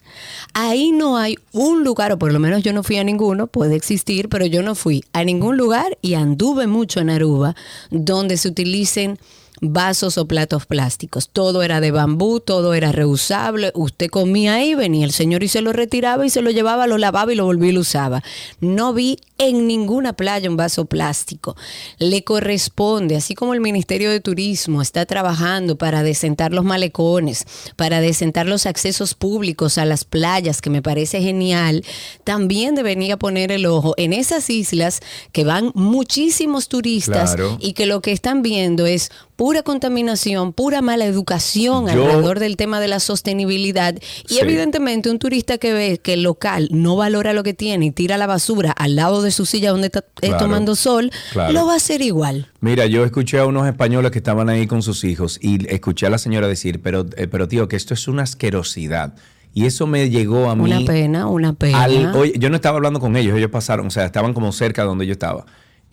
Ahí 0.54 0.92
no 0.92 1.18
hay 1.18 1.37
un 1.52 1.85
lugar, 1.85 2.12
o 2.12 2.18
por 2.18 2.32
lo 2.32 2.40
menos 2.40 2.62
yo 2.62 2.73
no 2.73 2.82
fui 2.82 2.96
a 2.96 3.04
ninguno, 3.04 3.49
puede 3.49 3.76
existir, 3.76 4.30
pero 4.30 4.46
yo 4.46 4.62
no 4.62 4.75
fui 4.75 5.04
a 5.12 5.25
ningún 5.25 5.58
lugar 5.58 5.99
y 6.00 6.14
anduve 6.14 6.66
mucho 6.66 7.00
en 7.00 7.11
Aruba 7.11 7.54
donde 7.90 8.38
se 8.38 8.49
utilicen 8.49 9.18
vasos 9.60 10.18
o 10.18 10.26
platos 10.26 10.66
plásticos. 10.66 11.28
Todo 11.28 11.62
era 11.62 11.80
de 11.80 11.90
bambú, 11.90 12.40
todo 12.40 12.75
era 12.75 12.92
reusable. 12.92 13.72
Usted 13.75 14.08
comía 14.08 14.54
ahí, 14.54 14.75
venía 14.75 15.04
el 15.04 15.12
señor 15.12 15.42
y 15.42 15.48
se 15.48 15.62
lo 15.62 15.72
retiraba 15.72 16.26
y 16.26 16.30
se 16.30 16.42
lo 16.42 16.50
llevaba, 16.50 16.86
lo 16.86 16.98
lavaba 16.98 17.32
y 17.32 17.36
lo 17.36 17.44
volvía 17.44 17.70
y 17.70 17.72
lo 17.72 17.80
usaba. 17.80 18.22
No 18.60 18.92
vi 18.92 19.18
en 19.38 19.66
ninguna 19.66 20.14
playa 20.14 20.48
un 20.48 20.56
vaso 20.56 20.86
plástico. 20.86 21.56
Le 21.98 22.25
corresponde, 22.25 23.16
así 23.16 23.34
como 23.34 23.54
el 23.54 23.60
Ministerio 23.60 24.10
de 24.10 24.20
Turismo 24.20 24.80
está 24.82 25.04
trabajando 25.06 25.76
para 25.76 26.02
desentar 26.02 26.52
los 26.52 26.64
malecones, 26.64 27.44
para 27.76 28.00
desentar 28.00 28.46
los 28.46 28.66
accesos 28.66 29.14
públicos 29.14 29.78
a 29.78 29.84
las 29.84 30.04
playas, 30.04 30.60
que 30.62 30.70
me 30.70 30.82
parece 30.82 31.20
genial, 31.20 31.84
también 32.25 32.75
debería 32.75 33.16
poner 33.16 33.52
el 33.52 33.66
ojo 33.66 33.94
en 33.96 34.12
esas 34.12 34.48
islas 34.50 35.00
que 35.32 35.44
van 35.44 35.70
muchísimos 35.75 36.68
turistas 36.68 37.34
Claro. 37.34 37.58
y 37.60 37.72
que 37.72 37.86
lo 37.86 38.00
que 38.00 38.12
están 38.12 38.42
viendo 38.42 38.86
es 38.86 39.10
pura 39.37 39.62
contaminación, 39.62 40.52
pura 40.52 40.81
mala 40.83 41.05
educación 41.05 41.85
Yo- 41.87 41.93
alrededor 41.93 42.40
del 42.40 42.57
tema 42.57 42.81
de 42.81 42.88
la 42.88 43.00
sostenibilidad. 43.00 43.95
Y 44.28 44.35
Sí. 44.35 44.38
evidentemente 44.40 45.11
un 45.11 45.19
turista 45.19 45.59
que 45.59 45.73
ve 45.73 46.00
que 46.02 46.14
el 46.14 46.23
local 46.23 46.69
no 46.73 46.97
valora 46.97 47.33
lo 47.35 47.43
que 47.43 47.55
tiene 47.55 47.87
y 47.87 47.90
tira 47.90 48.16
la 48.16 48.26
basura 48.26 48.73
al 48.73 48.97
lado 48.97 49.23
de 49.23 49.31
su 49.31 49.45
silla 49.47 49.71
donde 49.71 49.87
está 49.87 50.00
eh, 50.00 50.28
Claro. 50.28 50.38
tomando 50.38 50.75
sol, 50.75 51.11
Claro. 51.33 51.52
lo 51.52 51.66
va 51.66 51.75
a 51.75 51.76
hacer 51.76 52.00
igual. 52.02 52.49
Mira, 52.61 52.87
yo 52.87 53.05
escuché 53.05 53.38
a 53.38 53.47
unos 53.47 53.66
españoles 53.69 54.11
que 54.11 54.19
estaban 54.19 54.49
ahí 54.49 54.66
con 54.66 54.83
sus 54.83 55.05
hijos 55.05 55.38
y 55.43 55.66
escuché 55.73 56.07
a 56.07 56.11
la 56.11 56.19
señora 56.19 56.49
decir, 56.49 56.81
pero, 56.83 57.05
eh, 57.16 57.26
pero 57.28 57.47
tío, 57.47 57.69
que 57.69 57.76
esto 57.76 57.95
es 57.95 58.09
una 58.09 58.23
asquerosidad. 58.23 59.14
Y 59.52 59.64
eso 59.66 59.87
me 59.87 60.11
llegó 60.11 60.50
a 60.50 60.55
mí. 60.57 60.64
Una 60.64 60.85
pena, 60.85 61.26
una 61.28 61.52
pena. 61.55 61.83
Al- 61.85 62.14
oye, 62.14 62.35
yo 62.38 62.50
no 62.50 62.57
estaba 62.57 62.76
hablando 62.76 63.00
con 63.00 63.16
ellos, 63.16 63.37
ellos 63.37 63.50
pasaron, 63.50 63.87
o 63.87 63.90
sea, 63.90 64.05
estaban 64.05 64.35
como 64.35 64.52
cerca 64.52 64.83
de 64.83 64.88
donde 64.88 65.07
yo 65.07 65.12
estaba. 65.12 65.47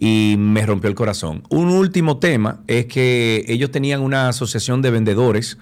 Y 0.06 0.36
me 0.38 0.66
rompió 0.66 0.90
el 0.90 0.96
corazón. 0.96 1.44
Un 1.48 1.70
último 1.70 2.18
tema 2.18 2.60
es 2.68 2.88
que 2.88 3.46
ellos 3.48 3.72
tenían 3.72 4.02
una 4.02 4.28
asociación 4.28 4.82
de 4.82 4.92
vendedores 4.92 5.58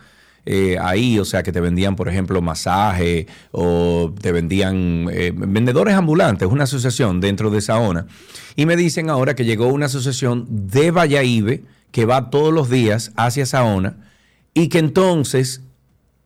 eh, 0.47 0.77
ahí, 0.81 1.19
o 1.19 1.25
sea, 1.25 1.43
que 1.43 1.51
te 1.51 1.61
vendían, 1.61 1.95
por 1.95 2.09
ejemplo, 2.09 2.41
masaje 2.41 3.27
o 3.51 4.11
te 4.19 4.31
vendían 4.31 5.07
eh, 5.11 5.31
vendedores 5.35 5.93
ambulantes, 5.93 6.47
una 6.47 6.63
asociación 6.63 7.21
dentro 7.21 7.51
de 7.51 7.61
Saona. 7.61 8.07
Y 8.55 8.65
me 8.65 8.75
dicen 8.75 9.11
ahora 9.11 9.35
que 9.35 9.45
llegó 9.45 9.67
una 9.67 9.85
asociación 9.85 10.47
de 10.49 10.89
Valladolid 10.89 11.59
que 11.91 12.05
va 12.05 12.31
todos 12.31 12.51
los 12.51 12.67
días 12.67 13.11
hacia 13.17 13.45
Saona 13.45 13.97
y 14.55 14.69
que 14.69 14.79
entonces 14.79 15.61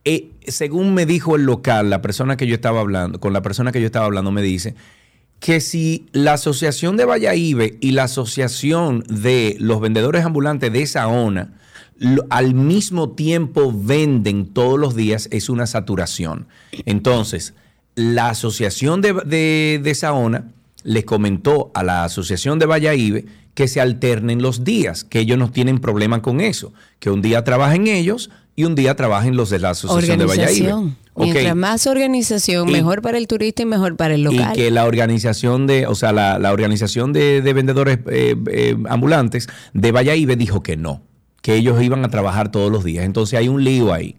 eh, 0.06 0.30
según 0.46 0.94
me 0.94 1.04
dijo 1.04 1.36
el 1.36 1.44
local, 1.44 1.90
la 1.90 2.00
persona 2.00 2.38
que 2.38 2.46
yo 2.46 2.54
estaba 2.54 2.80
hablando, 2.80 3.20
con 3.20 3.34
la 3.34 3.42
persona 3.42 3.72
que 3.72 3.80
yo 3.82 3.86
estaba 3.86 4.06
hablando, 4.06 4.32
me 4.32 4.40
dice 4.40 4.74
que 5.40 5.60
si 5.60 6.06
la 6.12 6.34
asociación 6.34 6.96
de 6.96 7.04
Valladolid 7.04 7.74
y 7.80 7.92
la 7.92 8.04
asociación 8.04 9.04
de 9.08 9.56
los 9.60 9.80
vendedores 9.80 10.24
ambulantes 10.24 10.72
de 10.72 10.86
Saona 10.86 11.52
al 12.30 12.54
mismo 12.54 13.10
tiempo 13.10 13.72
venden 13.74 14.46
todos 14.46 14.78
los 14.78 14.94
días, 14.94 15.28
es 15.32 15.48
una 15.48 15.66
saturación. 15.66 16.46
Entonces, 16.84 17.54
la 17.94 18.28
asociación 18.28 19.00
de, 19.00 19.14
de, 19.14 19.80
de 19.82 19.94
Saona 19.94 20.52
les 20.82 21.04
comentó 21.04 21.70
a 21.74 21.82
la 21.82 22.04
asociación 22.04 22.58
de 22.58 22.66
Valladolid 22.66 23.24
que 23.54 23.68
se 23.68 23.80
alternen 23.80 24.42
los 24.42 24.64
días, 24.64 25.04
que 25.04 25.20
ellos 25.20 25.38
no 25.38 25.50
tienen 25.50 25.78
problema 25.78 26.20
con 26.20 26.42
eso, 26.42 26.74
que 26.98 27.10
un 27.10 27.22
día 27.22 27.42
trabajen 27.42 27.86
ellos 27.86 28.30
y 28.56 28.64
un 28.64 28.74
día 28.74 28.96
trabajen 28.96 29.36
los 29.36 29.50
de 29.50 29.58
la 29.58 29.70
asociación 29.70 30.18
de 30.18 30.24
Valladolid. 30.24 30.62
Organización. 30.62 30.96
Ok. 31.12 31.24
Mientras 31.24 31.56
más 31.56 31.86
organización, 31.86 32.68
Y- 32.68 32.72
mejor 32.72 33.02
para 33.02 33.18
el 33.18 33.28
turista 33.28 33.62
y 33.62 33.66
mejor 33.66 33.96
para 33.96 34.14
el 34.14 34.22
local. 34.22 34.52
Y 34.52 34.56
que 34.56 34.70
la 34.70 34.86
organización 34.86 35.66
de, 35.66 35.86
o 35.86 35.94
sea, 35.94 36.12
la, 36.12 36.38
la 36.38 36.52
organización 36.52 37.12
de, 37.12 37.42
de 37.42 37.52
vendedores 37.52 37.98
eh, 38.10 38.34
eh, 38.50 38.76
ambulantes 38.88 39.46
de 39.74 39.92
Valladolid 39.92 40.36
dijo 40.36 40.62
que 40.62 40.76
no, 40.76 41.02
que 41.42 41.54
ellos 41.54 41.80
iban 41.82 42.04
a 42.04 42.08
trabajar 42.08 42.50
todos 42.50 42.72
los 42.72 42.82
días. 42.82 43.04
Entonces 43.04 43.38
hay 43.38 43.48
un 43.48 43.62
lío 43.62 43.92
ahí. 43.92 44.16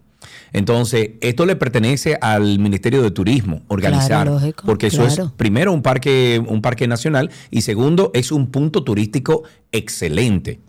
Entonces, 0.53 1.11
esto 1.21 1.45
le 1.45 1.55
pertenece 1.55 2.17
al 2.21 2.57
Ministerio 2.59 3.01
de 3.03 3.11
Turismo 3.11 3.61
organizar, 3.67 4.07
Claro, 4.23 4.33
lógico, 4.35 4.63
porque 4.65 4.87
eso 4.87 5.05
es 5.05 5.19
primero 5.35 5.73
un 5.73 5.81
parque, 5.81 6.41
un 6.45 6.61
parque 6.61 6.87
nacional 6.87 7.29
y 7.51 7.61
segundo 7.61 8.11
es 8.13 8.31
un 8.31 8.47
punto 8.47 8.83
turístico 8.83 9.43
excelente. 9.71 10.59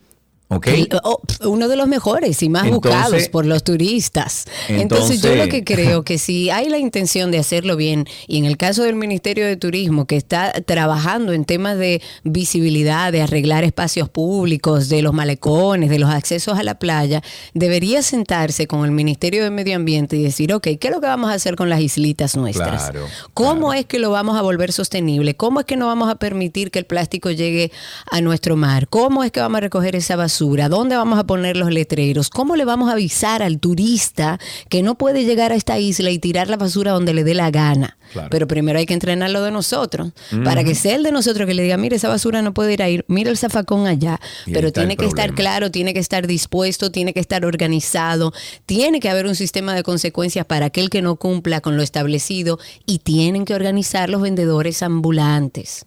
Uno 0.50 1.68
de 1.68 1.76
los 1.76 1.88
mejores 1.88 2.42
y 2.42 2.48
más 2.48 2.64
Entonces- 2.66 2.90
buscados 2.90 3.28
por 3.28 3.44
los 3.44 3.62
turistas. 3.62 4.46
Entonces, 4.68 5.20
yo 5.20 5.34
lo 5.34 5.48
que 5.48 5.62
creo 5.62 6.04
que 6.04 6.16
si 6.16 6.48
hay 6.48 6.68
la 6.68 6.78
intención 6.78 7.30
de 7.30 7.38
hacerlo 7.38 7.76
bien, 7.76 8.06
y 8.26 8.38
en 8.38 8.46
el 8.46 8.56
caso 8.56 8.82
del 8.82 8.94
Ministerio 8.94 9.46
de 9.46 9.56
Turismo, 9.56 10.06
que 10.06 10.16
está 10.16 10.52
trabajando 10.64 11.32
en 11.34 11.44
temas 11.44 11.76
de 11.76 12.00
visibilidad, 12.24 13.12
de 13.12 13.20
arreglar 13.20 13.64
espacios 13.64 14.08
públicos, 14.08 14.88
de 14.88 15.02
los 15.02 15.12
malecones, 15.12 15.90
de 15.90 15.98
los 15.98 16.10
accesos 16.10 16.58
a 16.58 16.62
la 16.62 16.78
playa, 16.78 17.22
debería 17.52 18.02
sentarse 18.02 18.66
con 18.66 18.84
el 18.86 18.90
Ministerio 18.90 19.44
de 19.44 19.50
Medio 19.50 19.76
Ambiente 19.76 20.16
y 20.16 20.22
decir, 20.22 20.54
ok, 20.54 20.68
¿qué 20.80 20.88
es 20.88 20.90
lo 20.90 21.00
que 21.00 21.06
vamos 21.08 21.30
a 21.30 21.34
hacer 21.34 21.56
con 21.56 21.68
las 21.68 21.80
islitas 21.80 22.36
nuestras? 22.36 22.90
Claro, 22.90 23.06
¿Cómo 23.34 23.74
es 23.74 23.84
que 23.84 23.98
lo 23.98 24.10
vamos 24.10 24.38
a 24.38 24.42
volver 24.42 24.72
sostenible? 24.72 25.36
¿Cómo 25.36 25.60
es 25.60 25.66
que 25.66 25.76
no 25.76 25.86
vamos 25.86 26.08
a 26.10 26.14
permitir 26.14 26.70
que 26.70 26.78
el 26.78 26.86
plástico 26.86 27.30
llegue 27.30 27.70
a 28.10 28.22
nuestro 28.22 28.56
mar? 28.56 28.88
¿Cómo 28.88 29.24
es 29.24 29.30
que 29.30 29.40
vamos 29.40 29.58
a 29.58 29.60
recoger 29.60 29.94
esa 29.94 30.16
basura? 30.16 30.37
¿Dónde 30.38 30.96
vamos 30.96 31.18
a 31.18 31.24
poner 31.26 31.56
los 31.56 31.70
letreros? 31.70 32.30
¿Cómo 32.30 32.54
le 32.56 32.64
vamos 32.64 32.88
a 32.88 32.92
avisar 32.92 33.42
al 33.42 33.58
turista 33.58 34.38
que 34.68 34.82
no 34.82 34.96
puede 34.96 35.24
llegar 35.24 35.52
a 35.52 35.56
esta 35.56 35.78
isla 35.78 36.10
y 36.10 36.18
tirar 36.18 36.48
la 36.48 36.56
basura 36.56 36.92
donde 36.92 37.12
le 37.14 37.24
dé 37.24 37.34
la 37.34 37.50
gana? 37.50 37.96
Claro. 38.12 38.28
Pero 38.30 38.46
primero 38.46 38.78
hay 38.78 38.86
que 38.86 38.94
entrenarlo 38.94 39.42
de 39.42 39.50
nosotros, 39.50 40.12
para 40.44 40.64
que 40.64 40.74
sea 40.74 40.94
el 40.94 41.02
de 41.02 41.12
nosotros 41.12 41.46
que 41.46 41.54
le 41.54 41.62
diga, 41.62 41.76
mire, 41.76 41.96
esa 41.96 42.08
basura 42.08 42.40
no 42.40 42.54
puede 42.54 42.72
ir 42.72 42.82
ahí, 42.82 43.00
mira 43.06 43.30
el 43.30 43.36
zafacón 43.36 43.86
allá. 43.86 44.18
Y 44.46 44.52
Pero 44.52 44.72
tiene 44.72 44.96
que 44.96 45.04
estar 45.04 45.34
claro, 45.34 45.70
tiene 45.70 45.92
que 45.92 46.00
estar 46.00 46.26
dispuesto, 46.26 46.90
tiene 46.90 47.12
que 47.12 47.20
estar 47.20 47.44
organizado, 47.44 48.32
tiene 48.64 49.00
que 49.00 49.10
haber 49.10 49.26
un 49.26 49.34
sistema 49.34 49.74
de 49.74 49.82
consecuencias 49.82 50.46
para 50.46 50.66
aquel 50.66 50.88
que 50.88 51.02
no 51.02 51.16
cumpla 51.16 51.60
con 51.60 51.76
lo 51.76 51.82
establecido 51.82 52.58
y 52.86 53.00
tienen 53.00 53.44
que 53.44 53.54
organizar 53.54 54.08
los 54.08 54.22
vendedores 54.22 54.82
ambulantes. 54.82 55.84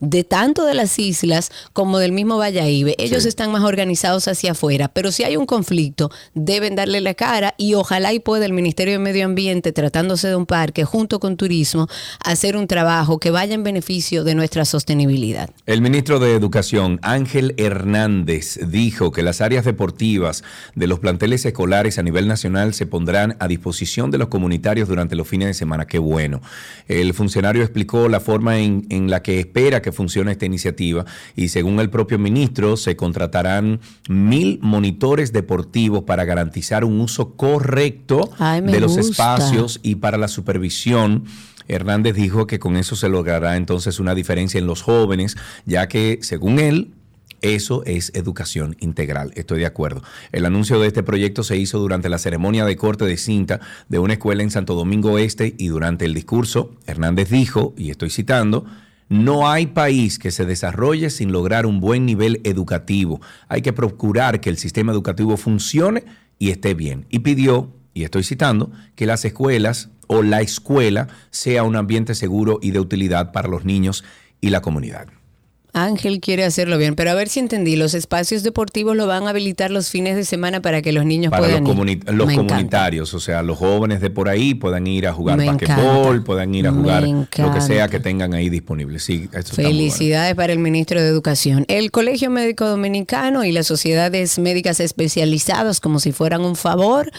De 0.00 0.24
tanto 0.24 0.64
de 0.64 0.74
las 0.74 0.98
islas 0.98 1.50
como 1.72 1.98
del 1.98 2.12
mismo 2.12 2.38
Valladolid. 2.38 2.94
Ellos 2.98 3.22
Sí. 3.22 3.28
están 3.28 3.52
más 3.52 3.62
organizados 3.62 4.26
hacia 4.28 4.52
afuera, 4.52 4.88
pero 4.88 5.12
si 5.12 5.24
hay 5.24 5.36
un 5.36 5.46
conflicto, 5.46 6.10
deben 6.34 6.74
darle 6.74 7.00
la 7.00 7.14
cara 7.14 7.54
y 7.58 7.74
ojalá 7.74 8.12
y 8.12 8.18
pueda 8.20 8.46
el 8.46 8.52
Ministerio 8.52 8.94
de 8.94 8.98
Medio 8.98 9.24
Ambiente, 9.26 9.72
tratándose 9.72 10.28
de 10.28 10.36
un 10.36 10.46
parque, 10.46 10.84
junto 10.84 11.20
con 11.20 11.36
turismo, 11.36 11.86
hacer 12.24 12.56
un 12.56 12.66
trabajo 12.66 13.18
que 13.18 13.30
vaya 13.30 13.54
en 13.54 13.62
beneficio 13.62 14.24
de 14.24 14.34
nuestra 14.34 14.64
sostenibilidad. 14.64 15.50
El 15.66 15.82
ministro 15.82 16.18
de 16.18 16.34
Educación, 16.34 16.98
Ángel 17.02 17.54
Hernández, 17.58 18.58
dijo 18.68 19.12
que 19.12 19.22
las 19.22 19.40
áreas 19.40 19.64
deportivas 19.64 20.42
de 20.74 20.86
los 20.86 20.98
planteles 20.98 21.44
escolares 21.44 21.98
a 21.98 22.02
nivel 22.02 22.26
nacional 22.26 22.74
se 22.74 22.86
pondrán 22.86 23.36
a 23.40 23.48
disposición 23.48 24.10
de 24.10 24.18
los 24.18 24.28
comunitarios 24.28 24.88
durante 24.88 25.16
los 25.16 25.28
fines 25.28 25.48
de 25.48 25.54
semana. 25.54 25.86
Qué 25.86 25.98
bueno. 25.98 26.40
El 26.88 27.12
funcionario 27.14 27.62
explicó 27.62 28.08
la 28.08 28.20
forma 28.20 28.58
en, 28.58 28.86
en 28.90 29.10
la 29.10 29.22
que 29.22 29.40
espera 29.40 29.82
que 29.82 29.89
que 29.90 29.96
funciona 29.96 30.32
esta 30.32 30.46
iniciativa 30.46 31.04
y 31.36 31.48
según 31.48 31.80
el 31.80 31.90
propio 31.90 32.18
ministro 32.18 32.76
se 32.76 32.96
contratarán 32.96 33.80
mil 34.08 34.58
monitores 34.62 35.32
deportivos 35.32 36.04
para 36.04 36.24
garantizar 36.24 36.84
un 36.84 37.00
uso 37.00 37.34
correcto 37.34 38.30
de 38.64 38.80
los 38.80 38.96
espacios 38.96 39.80
y 39.82 39.96
para 39.96 40.18
la 40.18 40.28
supervisión. 40.28 41.24
Hernández 41.68 42.14
dijo 42.16 42.46
que 42.46 42.58
con 42.58 42.76
eso 42.76 42.96
se 42.96 43.08
logrará 43.08 43.56
entonces 43.56 44.00
una 44.00 44.14
diferencia 44.14 44.58
en 44.58 44.66
los 44.66 44.82
jóvenes, 44.82 45.36
ya 45.66 45.86
que 45.86 46.18
según 46.22 46.58
él, 46.58 46.94
eso 47.42 47.82
es 47.86 48.12
educación 48.14 48.76
integral, 48.80 49.32
estoy 49.34 49.60
de 49.60 49.66
acuerdo. 49.66 50.02
El 50.32 50.44
anuncio 50.44 50.78
de 50.78 50.88
este 50.88 51.02
proyecto 51.02 51.42
se 51.42 51.56
hizo 51.56 51.78
durante 51.78 52.08
la 52.08 52.18
ceremonia 52.18 52.64
de 52.64 52.76
corte 52.76 53.04
de 53.04 53.16
cinta 53.16 53.60
de 53.88 53.98
una 53.98 54.14
escuela 54.14 54.42
en 54.42 54.50
Santo 54.50 54.74
Domingo 54.74 55.18
Este 55.18 55.54
y 55.56 55.68
durante 55.68 56.04
el 56.04 56.12
discurso, 56.12 56.74
Hernández 56.86 57.30
dijo, 57.30 57.72
y 57.78 57.90
estoy 57.90 58.10
citando, 58.10 58.66
no 59.10 59.50
hay 59.50 59.66
país 59.66 60.20
que 60.20 60.30
se 60.30 60.46
desarrolle 60.46 61.10
sin 61.10 61.32
lograr 61.32 61.66
un 61.66 61.80
buen 61.80 62.06
nivel 62.06 62.40
educativo. 62.44 63.20
Hay 63.48 63.60
que 63.60 63.72
procurar 63.72 64.40
que 64.40 64.50
el 64.50 64.56
sistema 64.56 64.92
educativo 64.92 65.36
funcione 65.36 66.04
y 66.38 66.50
esté 66.50 66.74
bien. 66.74 67.06
Y 67.10 67.18
pidió, 67.18 67.74
y 67.92 68.04
estoy 68.04 68.22
citando, 68.22 68.70
que 68.94 69.06
las 69.06 69.24
escuelas 69.24 69.90
o 70.06 70.22
la 70.22 70.40
escuela 70.42 71.08
sea 71.30 71.64
un 71.64 71.74
ambiente 71.74 72.14
seguro 72.14 72.60
y 72.62 72.70
de 72.70 72.78
utilidad 72.78 73.32
para 73.32 73.48
los 73.48 73.64
niños 73.64 74.04
y 74.40 74.50
la 74.50 74.62
comunidad. 74.62 75.08
Ángel 75.72 76.20
quiere 76.20 76.44
hacerlo 76.44 76.78
bien, 76.78 76.94
pero 76.94 77.10
a 77.10 77.14
ver 77.14 77.28
si 77.28 77.40
entendí, 77.40 77.76
los 77.76 77.94
espacios 77.94 78.42
deportivos 78.42 78.96
lo 78.96 79.06
van 79.06 79.26
a 79.26 79.30
habilitar 79.30 79.70
los 79.70 79.90
fines 79.90 80.16
de 80.16 80.24
semana 80.24 80.60
para 80.62 80.82
que 80.82 80.92
los 80.92 81.04
niños 81.04 81.32
puedan 81.36 81.64
los, 81.64 81.88
ir. 81.88 82.04
los 82.12 82.32
comunitarios, 82.32 83.14
o 83.14 83.20
sea, 83.20 83.42
los 83.42 83.58
jóvenes 83.58 84.00
de 84.00 84.10
por 84.10 84.28
ahí 84.28 84.54
puedan 84.54 84.86
ir 84.86 85.06
a 85.06 85.12
jugar 85.12 85.44
basquetbol, 85.44 86.24
puedan 86.24 86.54
ir 86.54 86.66
a 86.66 86.72
jugar 86.72 87.04
lo 87.06 87.52
que 87.52 87.60
sea 87.60 87.88
que 87.88 88.00
tengan 88.00 88.34
ahí 88.34 88.48
disponible. 88.48 88.98
Sí, 88.98 89.28
Felicidades 89.54 90.34
para 90.34 90.52
el 90.52 90.58
ministro 90.58 91.00
de 91.00 91.08
Educación. 91.08 91.64
El 91.68 91.90
Colegio 91.90 92.30
Médico 92.30 92.66
Dominicano 92.66 93.44
y 93.44 93.52
las 93.52 93.66
sociedades 93.66 94.38
médicas 94.38 94.80
especializadas, 94.80 95.80
como 95.80 96.00
si 96.00 96.12
fueran 96.12 96.42
un 96.42 96.56
favor 96.56 97.10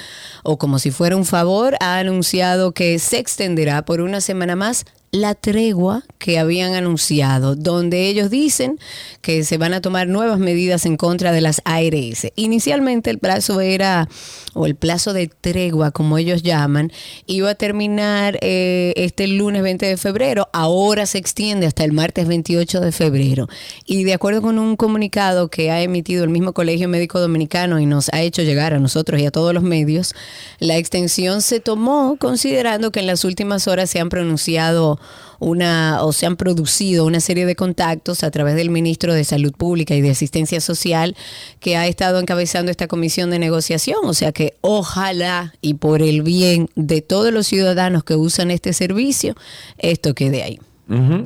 o 0.44 0.58
como 0.58 0.80
si 0.80 0.92
fuera 0.92 1.16
un 1.16 1.26
favor, 1.26 1.76
ha 1.80 1.98
anunciado 1.98 2.72
que 2.74 3.00
se 3.00 3.18
extenderá 3.18 3.84
por 3.86 4.02
una 4.02 4.22
semana 4.22 4.56
más 4.56 4.86
la 5.12 5.36
tregua 5.36 6.04
que 6.20 6.40
habían 6.40 6.74
anunciado, 6.74 7.56
donde 7.56 8.08
ellos 8.08 8.30
dicen 8.30 8.80
que 9.20 9.44
se 9.44 9.58
van 9.58 9.74
a 9.74 9.82
tomar 9.82 10.08
nuevas 10.08 10.40
medidas 10.40 10.86
en 10.86 10.96
contra 10.96 11.34
de 11.34 11.42
las 11.42 11.62
ARS. 11.66 12.32
Inicialmente 12.38 13.10
el 13.10 13.20
plazo 13.20 13.60
era, 13.60 14.08
o 14.54 14.66
el 14.66 14.76
plazo 14.76 15.12
de 15.12 15.28
tregua, 15.28 15.92
como 15.92 16.18
ellos 16.18 16.44
llaman, 16.44 16.94
iba 17.26 17.50
a 17.50 17.56
terminar 17.56 18.40
eh, 18.42 18.94
este 18.96 19.28
lunes 19.28 19.64
20 19.64 19.86
de 19.86 19.98
febrero, 19.98 20.48
ahora 20.54 21.06
se 21.06 21.18
extiende 21.18 21.68
hasta 21.68 21.84
el 21.84 21.92
martes 21.92 22.26
28 22.30 22.80
de 22.80 22.94
febrero. 22.94 23.50
Y 23.86 24.06
de 24.06 24.14
acuerdo 24.14 24.42
con 24.42 24.60
un 24.60 24.78
comunicado 24.78 25.50
que 25.50 25.72
ha 25.72 25.82
emitido 25.82 26.24
el 26.24 26.30
mismo 26.30 26.54
Colegio 26.54 26.88
Médico 26.88 27.20
Dominicano 27.20 27.82
y 27.82 27.86
nos 27.86 28.08
ha 28.14 28.22
hecho 28.22 28.44
llegar 28.44 28.74
a 28.74 28.80
nosotros 28.80 29.20
y 29.20 29.26
a 29.26 29.32
todos 29.32 29.54
los 29.54 29.64
medios, 29.64 30.16
la 30.60 30.78
extensión 30.78 31.42
se 31.42 31.60
tomó 31.60 32.16
considerando 32.18 32.94
que 32.94 33.02
en 33.02 33.08
las 33.08 33.26
últimas 33.26 33.68
horas 33.68 33.90
se 33.90 34.00
han 34.00 34.08
pronunciado 34.08 35.01
una 35.40 36.04
o 36.04 36.14
se 36.14 36.26
han 36.26 36.38
producido 36.38 37.06
una 37.06 37.20
serie 37.20 37.46
de 37.46 37.56
contactos 37.56 38.24
a 38.24 38.32
través 38.32 38.56
del 38.56 38.70
ministro 38.70 39.14
de 39.14 39.24
Salud 39.24 39.54
Pública 39.54 39.96
y 39.96 40.02
de 40.02 40.12
Asistencia 40.12 40.62
Social 40.62 41.16
que 41.60 41.78
ha 41.78 41.88
estado 41.88 42.20
encabezando 42.20 42.72
esta 42.72 42.88
comisión 42.88 43.30
de 43.32 43.40
negociación. 43.40 44.00
O 44.04 44.14
sea 44.14 44.32
que 44.32 44.56
ojalá 44.62 45.54
y 45.62 45.76
por 45.76 46.02
el 46.02 46.22
bien 46.22 46.70
de 46.76 47.02
todos 47.02 47.34
los 47.34 47.48
ciudadanos 47.48 48.04
que 48.04 48.16
usan 48.16 48.52
este 48.52 48.74
servicio, 48.74 49.36
esto 49.78 50.14
quede 50.14 50.44
ahí. 50.44 50.60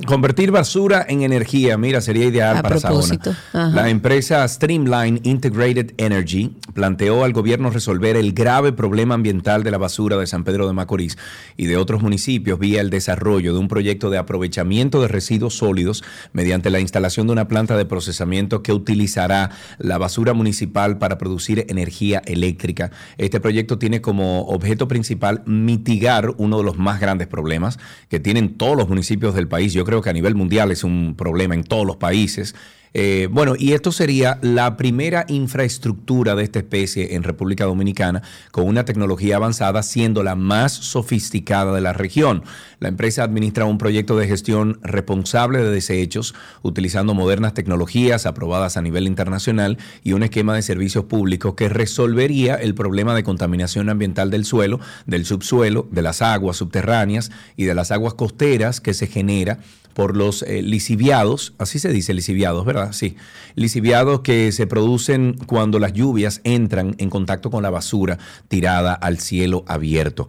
Convertir 0.05 0.51
basura 0.51 1.03
en 1.07 1.24
energía, 1.24 1.75
mira, 1.77 2.00
sería 2.00 2.25
ideal 2.25 2.61
para 2.61 2.79
propósito. 2.79 3.33
La 3.51 3.89
empresa 3.89 4.48
Streamline 4.48 5.20
Integrated 5.24 5.94
Energy 5.98 6.51
planteó 6.74 7.24
al 7.24 7.33
gobierno 7.33 7.72
resolver 7.72 8.16
el 8.16 8.33
grave 8.33 8.74
problema 8.74 9.16
ambiental 9.16 9.63
de 9.63 9.72
la 9.72 9.79
basura 9.79 10.18
de 10.18 10.27
San 10.27 10.44
Pedro 10.44 10.68
de 10.68 10.74
Macorís 10.74 11.18
y 11.57 11.66
de 11.66 11.77
otros 11.77 12.03
municipios 12.03 12.59
vía 12.59 12.79
el 12.81 12.92
desarrollo 12.92 13.53
de 13.53 13.59
un 13.59 13.68
proyecto 13.68 14.11
de 14.11 14.20
aprovechamiento 14.20 15.01
de 15.01 15.07
residuos 15.07 15.57
sólidos 15.57 16.03
mediante 16.31 16.70
la 16.70 16.79
instalación 16.79 17.25
de 17.25 17.33
una 17.33 17.48
planta 17.48 17.75
de 17.75 17.85
procesamiento 17.85 18.61
que 18.61 18.72
utilizará 18.72 19.50
la 19.79 19.98
basura 19.98 20.33
municipal 20.33 21.00
para 21.00 21.18
producir 21.18 21.66
energía 21.70 22.22
eléctrica. 22.25 22.92
Este 23.18 23.39
proyecto 23.39 23.79
tiene 23.79 24.01
como 24.01 24.42
objeto 24.42 24.87
principal 24.87 25.42
mitigar 25.48 26.35
uno 26.37 26.59
de 26.59 26.63
los 26.63 26.77
más 26.77 27.00
grandes 27.00 27.27
problemas 27.27 27.79
que 28.09 28.20
tienen 28.20 28.57
todos 28.57 28.77
los 28.77 28.87
municipios 28.87 29.33
del 29.33 29.48
país 29.48 29.54
yo 29.59 29.85
creo 29.85 30.01
que 30.01 30.09
a 30.09 30.13
nivel 30.13 30.35
mundial 30.35 30.72
es 30.72 30.83
un 30.83 31.15
problema 31.15 31.55
en 31.55 31.63
todos 31.63 31.85
los 31.85 31.98
países. 31.98 32.55
Eh, 32.98 33.27
bueno, 33.29 33.55
y 33.60 33.74
esto 33.74 33.92
sería 33.92 34.40
la 34.42 34.77
primera 34.77 35.25
infraestructura 35.27 36.34
de 36.34 36.44
esta 36.46 36.60
especie 36.60 37.16
en 37.16 37.24
República 37.24 37.66
Dominicana 37.66 38.22
con 38.51 38.66
una 38.66 38.86
tecnología 38.86 39.36
avanzada, 39.36 39.84
siendo 39.84 40.24
la 40.24 40.36
más 40.36 40.72
sofisticada 40.72 41.75
de 41.75 41.81
la 41.81 41.92
región. 41.92 42.44
La 42.79 42.88
empresa 42.88 43.24
administra 43.24 43.66
un 43.66 43.79
proyecto 43.79 44.18
de 44.18 44.29
gestión 44.29 44.79
responsable 44.81 45.60
de 45.60 45.72
desechos, 45.72 46.36
utilizando 46.62 47.14
modernas 47.14 47.53
tecnologías 47.53 48.25
aprobadas 48.25 48.77
a 48.77 48.81
nivel 48.81 49.08
internacional 49.08 49.77
y 50.01 50.14
un 50.14 50.24
esquema 50.24 50.55
de 50.55 50.62
servicios 50.62 51.03
públicos 51.03 51.55
que 51.55 51.68
resolvería 51.68 52.55
el 52.55 52.75
problema 52.75 53.14
de 53.14 53.24
contaminación 53.24 53.90
ambiental 53.90 54.31
del 54.31 54.46
suelo, 54.46 54.79
del 55.05 55.25
subsuelo, 55.25 55.86
de 55.92 56.01
las 56.01 56.22
aguas 56.22 56.55
subterráneas 56.55 57.29
y 57.58 57.66
de 57.66 57.75
las 57.75 57.92
aguas 57.92 58.14
costeras 58.14 58.79
que 58.79 58.94
se 58.94 59.08
genera 59.08 59.60
por 59.96 60.18
los 60.18 60.44
eh, 60.44 60.62
lisiviados, 60.62 61.53
así 61.58 61.79
se 61.79 61.88
dice 61.88 62.14
lisiviados, 62.14 62.66
¿verdad? 62.66 62.92
Sí, 62.92 63.16
lisiviados 63.55 64.20
que 64.20 64.51
se 64.51 64.68
producen 64.68 65.38
cuando 65.48 65.79
las 65.79 65.94
lluvias 65.94 66.42
entran 66.44 66.96
en 66.98 67.10
contacto 67.10 67.50
con 67.50 67.64
la 67.64 67.70
basura 67.70 68.20
tirada 68.50 68.94
al 68.94 69.20
cielo 69.20 69.64
abierto. 69.68 70.27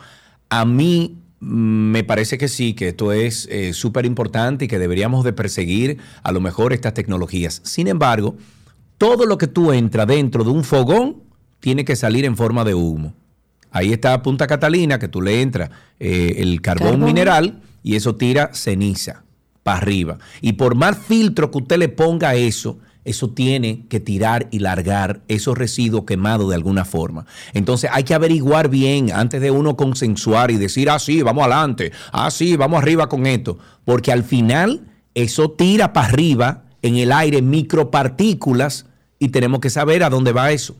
A 0.50 0.64
mí 0.64 1.18
mm, 1.40 1.90
me 1.90 2.04
parece 2.04 2.38
que 2.38 2.46
sí, 2.46 2.74
que 2.74 2.90
esto 2.90 3.10
es 3.10 3.48
eh, 3.50 3.72
súper 3.72 4.06
importante 4.06 4.66
y 4.66 4.68
que 4.68 4.78
deberíamos 4.78 5.24
de 5.24 5.32
perseguir 5.32 5.98
a 6.22 6.30
lo 6.30 6.40
mejor 6.40 6.72
estas 6.72 6.94
tecnologías. 6.94 7.60
Sin 7.64 7.88
embargo, 7.88 8.36
todo 8.98 9.26
lo 9.26 9.36
que 9.36 9.48
tú 9.48 9.72
entras 9.72 10.06
dentro 10.06 10.44
de 10.44 10.50
un 10.50 10.62
fogón 10.62 11.24
tiene 11.58 11.84
que 11.84 11.96
salir 11.96 12.24
en 12.24 12.36
forma 12.36 12.62
de 12.62 12.74
humo. 12.74 13.14
Ahí 13.72 13.92
está 13.92 14.22
Punta 14.22 14.46
Catalina, 14.46 15.00
que 15.00 15.08
tú 15.08 15.20
le 15.20 15.42
entras 15.42 15.70
eh, 15.98 16.36
el 16.38 16.60
carbón 16.60 17.02
mineral 17.02 17.62
y 17.82 17.96
eso 17.96 18.14
tira 18.14 18.52
ceniza 18.54 19.25
para 19.66 19.78
arriba. 19.78 20.18
Y 20.40 20.52
por 20.52 20.76
más 20.76 20.96
filtro 20.96 21.50
que 21.50 21.58
usted 21.58 21.78
le 21.78 21.88
ponga 21.88 22.28
a 22.28 22.34
eso, 22.36 22.78
eso 23.04 23.30
tiene 23.30 23.84
que 23.88 23.98
tirar 23.98 24.46
y 24.52 24.60
largar 24.60 25.22
esos 25.26 25.58
residuos 25.58 26.04
quemados 26.04 26.48
de 26.50 26.54
alguna 26.54 26.84
forma. 26.84 27.26
Entonces 27.52 27.90
hay 27.92 28.04
que 28.04 28.14
averiguar 28.14 28.68
bien 28.68 29.10
antes 29.12 29.40
de 29.40 29.50
uno 29.50 29.76
consensuar 29.76 30.52
y 30.52 30.56
decir, 30.56 30.88
ah, 30.88 31.00
sí, 31.00 31.20
vamos 31.22 31.42
adelante, 31.42 31.90
ah, 32.12 32.30
sí, 32.30 32.54
vamos 32.54 32.80
arriba 32.80 33.08
con 33.08 33.26
esto. 33.26 33.58
Porque 33.84 34.12
al 34.12 34.22
final 34.22 34.86
eso 35.14 35.50
tira 35.50 35.92
para 35.92 36.06
arriba 36.06 36.62
en 36.80 36.94
el 36.94 37.10
aire 37.10 37.42
micropartículas 37.42 38.86
y 39.18 39.30
tenemos 39.30 39.58
que 39.58 39.70
saber 39.70 40.04
a 40.04 40.10
dónde 40.10 40.30
va 40.30 40.52
eso. 40.52 40.76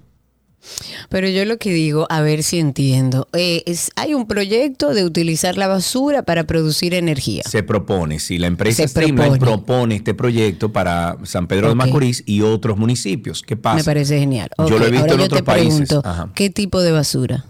Pero 1.08 1.28
yo 1.28 1.44
lo 1.44 1.58
que 1.58 1.72
digo, 1.72 2.06
a 2.10 2.20
ver 2.20 2.42
si 2.42 2.58
entiendo, 2.58 3.28
eh, 3.32 3.62
es, 3.66 3.90
hay 3.96 4.14
un 4.14 4.26
proyecto 4.26 4.94
de 4.94 5.04
utilizar 5.04 5.56
la 5.56 5.68
basura 5.68 6.22
para 6.22 6.44
producir 6.44 6.94
energía. 6.94 7.42
Se 7.48 7.62
propone, 7.62 8.18
si 8.18 8.38
la 8.38 8.48
empresa 8.48 8.86
Streamline 8.86 9.38
propone. 9.38 9.96
este 9.96 10.14
proyecto 10.14 10.72
para 10.72 11.16
San 11.24 11.46
Pedro 11.46 11.68
de 11.68 11.74
Macorís 11.74 12.22
y 12.26 12.42
otros 12.42 12.76
municipios. 12.76 13.42
¿Qué 13.42 13.56
pasa? 13.56 13.76
Me 13.76 13.84
parece 13.84 14.18
genial. 14.18 14.50
Yo 14.68 14.78
lo 14.78 14.86
he 14.86 14.90
visto 14.90 15.14
en 15.14 15.20
otros 15.20 15.42
países. 15.42 15.88
¿Qué 16.34 16.50
tipo 16.50 16.80
de 16.80 16.92
basura? 16.92 17.44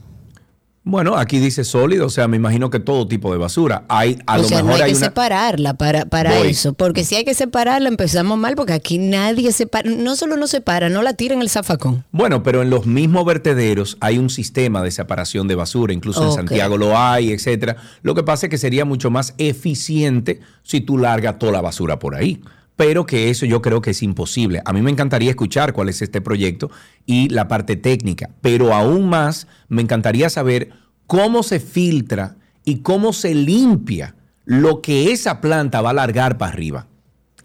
Bueno, 0.88 1.16
aquí 1.16 1.40
dice 1.40 1.64
sólido, 1.64 2.06
o 2.06 2.10
sea, 2.10 2.28
me 2.28 2.36
imagino 2.36 2.70
que 2.70 2.78
todo 2.78 3.08
tipo 3.08 3.32
de 3.32 3.38
basura. 3.38 3.82
Hay, 3.88 4.20
a 4.24 4.36
o 4.36 4.42
lo 4.42 4.44
sea, 4.44 4.62
mejor 4.62 4.78
no 4.78 4.84
hay, 4.84 4.92
que 4.92 4.96
separarla 4.96 5.74
para, 5.74 6.04
para 6.04 6.38
eso, 6.38 6.74
porque 6.74 7.02
si 7.02 7.16
hay 7.16 7.24
que 7.24 7.34
separarla 7.34 7.88
empezamos 7.88 8.38
mal, 8.38 8.54
porque 8.54 8.72
aquí 8.72 8.98
nadie 8.98 9.50
separa, 9.50 9.90
no 9.90 10.14
solo 10.14 10.36
no 10.36 10.46
separa, 10.46 10.88
no 10.88 11.02
la 11.02 11.14
tira 11.14 11.34
en 11.34 11.42
el 11.42 11.50
zafacón. 11.50 12.04
Bueno, 12.12 12.44
pero 12.44 12.62
en 12.62 12.70
los 12.70 12.86
mismos 12.86 13.24
vertederos 13.24 13.96
hay 13.98 14.18
un 14.18 14.30
sistema 14.30 14.80
de 14.80 14.92
separación 14.92 15.48
de 15.48 15.56
basura, 15.56 15.92
incluso 15.92 16.24
en 16.24 16.32
Santiago 16.32 16.76
lo 16.76 16.96
hay, 16.96 17.32
etcétera. 17.32 17.78
Lo 18.02 18.14
que 18.14 18.22
pasa 18.22 18.46
es 18.46 18.50
que 18.50 18.58
sería 18.58 18.84
mucho 18.84 19.10
más 19.10 19.34
eficiente 19.38 20.38
si 20.62 20.82
tú 20.82 20.98
largas 20.98 21.40
toda 21.40 21.50
la 21.50 21.62
basura 21.62 21.98
por 21.98 22.14
ahí 22.14 22.40
pero 22.76 23.06
que 23.06 23.30
eso 23.30 23.46
yo 23.46 23.62
creo 23.62 23.80
que 23.80 23.90
es 23.90 24.02
imposible. 24.02 24.62
A 24.64 24.72
mí 24.72 24.82
me 24.82 24.90
encantaría 24.90 25.30
escuchar 25.30 25.72
cuál 25.72 25.88
es 25.88 26.02
este 26.02 26.20
proyecto 26.20 26.70
y 27.06 27.28
la 27.30 27.48
parte 27.48 27.76
técnica, 27.76 28.30
pero 28.42 28.74
aún 28.74 29.08
más 29.08 29.48
me 29.68 29.82
encantaría 29.82 30.28
saber 30.30 30.70
cómo 31.06 31.42
se 31.42 31.58
filtra 31.58 32.36
y 32.64 32.78
cómo 32.78 33.12
se 33.12 33.34
limpia 33.34 34.14
lo 34.44 34.82
que 34.82 35.12
esa 35.12 35.40
planta 35.40 35.80
va 35.80 35.90
a 35.90 35.94
largar 35.94 36.38
para 36.38 36.52
arriba. 36.52 36.86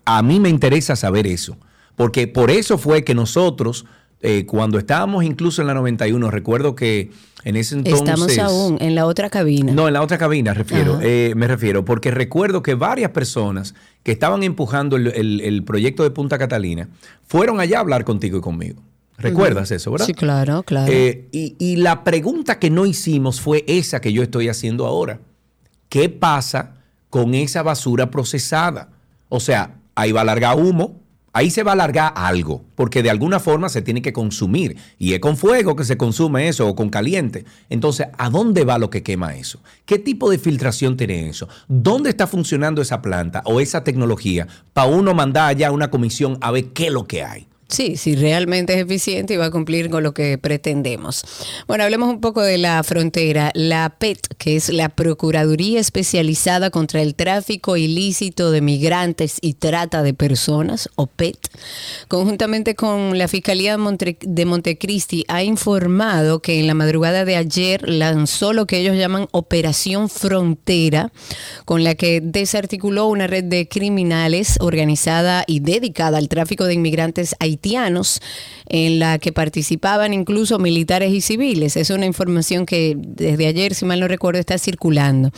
A 0.06 0.22
mí 0.22 0.40
me 0.40 0.50
interesa 0.50 0.96
saber 0.96 1.28
eso, 1.28 1.58
porque 1.96 2.28
por 2.28 2.52
eso 2.52 2.78
fue 2.78 3.04
que 3.04 3.16
nosotros 3.16 3.86
eh, 4.22 4.46
cuando 4.46 4.78
estábamos 4.78 5.24
incluso 5.24 5.62
en 5.62 5.68
la 5.68 5.74
91, 5.74 6.30
recuerdo 6.32 6.76
que 6.76 7.12
en 7.44 7.56
ese 7.56 7.76
entonces... 7.76 8.02
Estamos 8.02 8.38
aún 8.38 8.78
en 8.80 8.94
la 8.96 9.06
otra 9.08 9.30
cabina. 9.30 9.72
No, 9.74 9.88
en 9.88 9.94
la 9.94 10.02
otra 10.02 10.18
cabina 10.18 10.54
refiero, 10.54 11.00
eh, 11.02 11.34
me 11.36 11.48
refiero, 11.48 11.84
porque 11.86 12.12
recuerdo 12.12 12.62
que 12.62 12.76
varias 12.76 13.12
personas 13.12 13.74
que 14.04 14.12
estaban 14.12 14.44
empujando 14.44 14.96
el, 14.96 15.08
el- 15.08 15.42
el 15.42 15.64
proyecto 15.64 16.04
de 16.04 16.12
Punta 16.12 16.38
Catalina 16.38 16.88
fueron 17.28 17.60
allá 17.60 17.78
a 17.78 17.82
hablar 17.82 18.04
contigo 18.06 18.38
y 18.38 18.42
conmigo. 18.42 18.82
¿Recuerdas 19.18 19.70
eso, 19.72 19.92
verdad? 19.92 20.06
Sí, 20.08 20.14
claro, 20.16 20.64
claro. 20.64 20.92
Eh, 20.92 21.28
y, 21.32 21.56
y 21.60 21.76
la 21.76 22.04
pregunta 22.04 22.58
que 22.58 22.72
no 22.72 22.86
hicimos 22.88 23.40
fue 23.40 23.64
esa 23.68 24.02
que 24.02 24.14
yo 24.14 24.24
estoy 24.24 24.48
haciendo 24.50 24.88
ahora. 24.88 25.20
¿Qué 25.90 26.10
pasa 26.10 26.76
con 27.10 27.36
esa 27.36 27.62
basura 27.62 28.10
procesada? 28.10 28.90
O 29.30 29.40
sea, 29.40 29.76
ahí 29.94 30.12
va 30.12 30.22
a 30.22 30.24
largar 30.24 30.58
humo, 30.58 31.01
ahí 31.34 31.50
se 31.52 31.64
va 31.64 31.74
a 31.74 31.76
largar 31.76 32.14
algo, 32.16 32.64
porque 32.76 33.04
de 33.04 33.10
alguna 33.10 33.40
forma 33.40 33.70
se 33.70 33.82
tiene 33.82 34.02
que 34.02 34.14
consumir. 34.14 34.78
Y 34.98 35.14
es 35.14 35.20
con 35.20 35.38
fuego 35.38 35.76
que 35.76 35.84
se 35.84 35.98
consume 35.98 36.48
eso 36.48 36.68
o 36.68 36.76
con 36.76 36.90
caliente. 36.90 37.46
Entonces, 37.70 38.08
¿a 38.18 38.30
dónde 38.30 38.66
va 38.66 38.78
lo 38.78 38.90
que 38.90 39.04
quema 39.04 39.36
eso? 39.36 39.60
¿Qué 39.86 40.00
tipo 40.00 40.30
de 40.30 40.38
filtración 40.38 40.98
tiene 40.98 41.30
eso? 41.30 41.48
¿Dónde 41.68 42.10
está 42.10 42.28
funcionando 42.28 42.82
esa 42.82 43.02
planta 43.02 43.42
o 43.46 43.60
esa 43.60 43.84
tecnología 43.84 44.48
para 44.74 44.88
uno 44.88 45.14
mandar 45.14 45.50
allá 45.50 45.72
una 45.72 45.90
comisión 45.90 46.38
a 46.42 46.52
ver 46.52 46.68
qué 46.74 46.88
es 46.88 46.94
lo 46.94 47.08
que 47.08 47.24
hay? 47.24 47.48
Sí, 47.72 47.96
si 47.96 48.16
realmente 48.16 48.74
es 48.74 48.80
eficiente 48.80 49.34
y 49.34 49.38
va 49.38 49.46
a 49.46 49.50
cumplir 49.50 49.90
con 49.90 50.04
lo 50.04 50.14
que 50.14 50.38
pretendemos. 50.38 51.24
Bueno, 51.68 51.86
hablemos 51.86 52.10
un 52.10 52.20
poco 52.20 52.42
de 52.42 52.58
la 52.58 52.84
frontera. 52.84 53.50
La 53.54 53.96
PET, 53.98 54.36
que 54.38 54.58
es 54.58 54.68
la 54.68 54.90
Procuraduría 54.90 55.80
Especializada 55.80 56.70
contra 56.70 57.02
el 57.02 57.16
Tráfico 57.16 57.78
Ilícito 57.78 58.52
de 58.52 58.60
Migrantes 58.60 59.38
y 59.40 59.54
Trata 59.54 60.04
de 60.04 60.14
Personas, 60.14 60.90
o 60.96 61.08
PET, 61.08 61.38
conjuntamente 62.10 62.76
con 62.76 63.18
la 63.18 63.30
Fiscalía 63.30 63.78
de 63.78 64.46
Montecristi, 64.46 65.24
ha 65.30 65.42
informado 65.44 66.42
que 66.42 66.60
en 66.60 66.68
la 66.68 66.74
madrugada 66.74 67.24
de 67.24 67.38
ayer 67.38 67.88
lanzó 67.88 68.52
lo 68.52 68.68
que 68.68 68.80
ellos 68.80 68.98
llaman 68.98 69.30
Operación 69.32 70.10
Frontera, 70.10 71.14
con 71.64 71.86
la 71.86 71.96
que 71.96 72.20
desarticuló 72.20 73.08
una 73.08 73.28
red 73.28 73.46
de 73.46 73.70
criminales 73.70 74.58
organizada 74.60 75.46
y 75.48 75.62
dedicada 75.62 76.18
al 76.18 76.28
tráfico 76.28 76.66
de 76.66 76.74
inmigrantes 76.74 77.34
haitianos, 77.40 77.61
en 78.68 79.00
la 79.00 79.20
que 79.20 79.34
participaban 79.34 80.14
incluso 80.14 80.58
militares 80.58 81.12
y 81.12 81.22
civiles. 81.22 81.76
Es 81.76 81.90
una 81.90 82.06
información 82.06 82.66
que 82.66 82.96
desde 82.98 83.48
ayer, 83.48 83.76
si 83.76 83.86
mal 83.86 84.00
no 84.00 84.08
recuerdo, 84.08 84.40
está 84.40 84.58
circulando. 84.58 85.32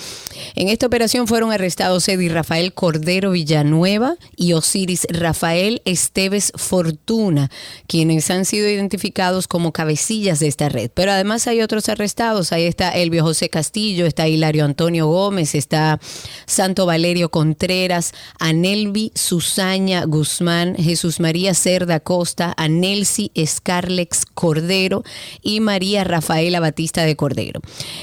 En 0.55 0.69
esta 0.69 0.85
operación 0.85 1.27
fueron 1.27 1.51
arrestados 1.51 2.07
Eddie 2.07 2.29
Rafael 2.29 2.73
Cordero 2.73 3.31
Villanueva 3.31 4.17
y 4.35 4.53
Osiris 4.53 5.07
Rafael 5.09 5.81
Esteves 5.85 6.51
Fortuna, 6.55 7.49
quienes 7.87 8.29
han 8.29 8.45
sido 8.45 8.69
identificados 8.69 9.47
como 9.47 9.71
cabecillas 9.71 10.39
de 10.39 10.47
esta 10.47 10.69
red. 10.69 10.91
Pero 10.93 11.11
además 11.11 11.47
hay 11.47 11.61
otros 11.61 11.89
arrestados. 11.89 12.51
Ahí 12.51 12.65
está 12.65 12.91
Elvio 12.91 13.23
José 13.23 13.49
Castillo, 13.49 14.05
está 14.05 14.27
Hilario 14.27 14.65
Antonio 14.65 15.07
Gómez, 15.07 15.55
está 15.55 15.99
Santo 16.45 16.85
Valerio 16.85 17.29
Contreras, 17.29 18.13
Anelvi 18.39 19.11
Susaña 19.15 20.05
Guzmán, 20.05 20.75
Jesús 20.75 21.19
María 21.19 21.53
Cerda 21.53 21.99
Costa, 22.13 22.53
Anelsi 22.57 23.31
Scarlex 23.43 24.27
Cordero 24.35 25.01
y 25.41 25.61
María 25.61 26.03
Rafaela 26.03 26.59
Batista 26.59 27.01
de 27.05 27.15
Cordero. 27.15 27.59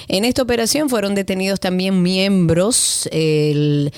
En 0.09 0.25
esta 0.25 0.43
operación 0.43 0.89
fueron 0.89 1.15
detenidos 1.15 1.61
también 1.61 2.03
miembros 2.03 3.09
de 3.13 3.93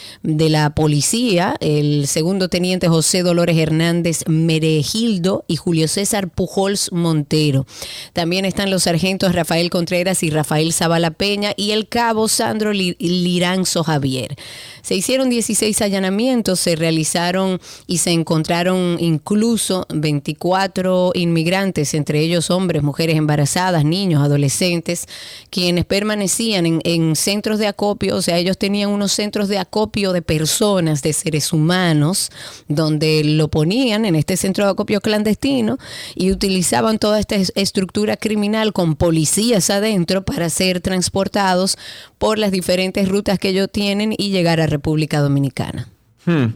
la 0.51 0.75
policía, 0.75 1.57
el 1.61 2.07
segundo 2.09 2.48
teniente 2.51 2.88
José 2.88 3.22
Dolores 3.22 3.57
Hernández 3.57 4.25
Meregildo 4.27 5.44
y 5.48 5.57
Julio 5.57 5.88
César 5.88 6.29
Pujols 6.29 6.92
Montero. 6.92 7.64
También 8.12 8.44
están 8.44 8.70
los 8.70 8.83
sargentos 8.83 9.35
Rafael 9.35 9.70
Contreras 9.70 10.22
y 10.22 10.29
Rafael 10.29 10.75
Zavala 10.75 11.12
Peña 11.12 11.55
y 11.57 11.70
el 11.70 11.88
cabo 11.88 12.29
Sandro 12.29 12.75
Li- 12.75 12.96
Liranzo 12.98 13.83
Javier. 13.83 14.37
Se 14.83 14.94
hicieron 14.94 15.31
16 15.31 15.81
allanamientos, 15.81 16.61
se 16.61 16.77
realizaron 16.77 17.61
y 17.87 17.98
se 17.98 18.11
encontraron 18.11 18.98
incluso 19.01 19.87
24 20.03 21.12
inmigrantes, 21.15 21.95
entre 21.95 22.21
ellos 22.21 22.51
hombres, 22.51 22.83
mujeres 22.83 23.17
embarazadas, 23.17 23.85
niños, 23.85 24.23
adolescentes, 24.23 25.07
quienes 25.49 25.87
permanecían 25.87 26.67
en, 26.67 26.81
en 26.85 27.17
centros 27.17 27.59
de 27.59 27.69
acopio, 27.69 28.17
o 28.17 28.23
sea, 28.23 28.37
ellos 28.37 28.59
tenían 28.59 28.91
unos 28.91 29.12
centros 29.12 29.49
de 29.49 29.59
acopio 29.59 30.12
de 30.12 30.21
personas, 30.21 31.01
de 31.03 31.15
seres 31.15 31.53
humanos, 31.55 32.31
donde 32.69 33.25
lo 33.25 33.49
ponían 33.49 34.05
en 34.05 34.15
este 34.17 34.37
centro 34.37 34.65
de 34.67 34.73
acopio 34.73 35.01
clandestino 35.01 35.79
y 36.15 36.31
utilizaban 36.31 36.99
toda 36.99 37.19
esta 37.19 37.37
es- 37.37 37.53
estructura 37.55 38.17
criminal 38.17 38.73
con 38.73 38.97
policías 38.97 39.71
adentro 39.71 40.25
para 40.25 40.51
ser 40.51 40.81
transportados 40.81 41.79
por 42.19 42.38
las 42.38 42.51
diferentes 42.51 43.09
rutas 43.09 43.38
que 43.38 43.51
ellos 43.51 43.69
tienen 43.73 44.12
y 44.19 44.31
llegar 44.31 44.61
a 44.61 44.67
República 44.67 45.21
Dominicana. 45.21 45.88
Hmm. 46.25 46.47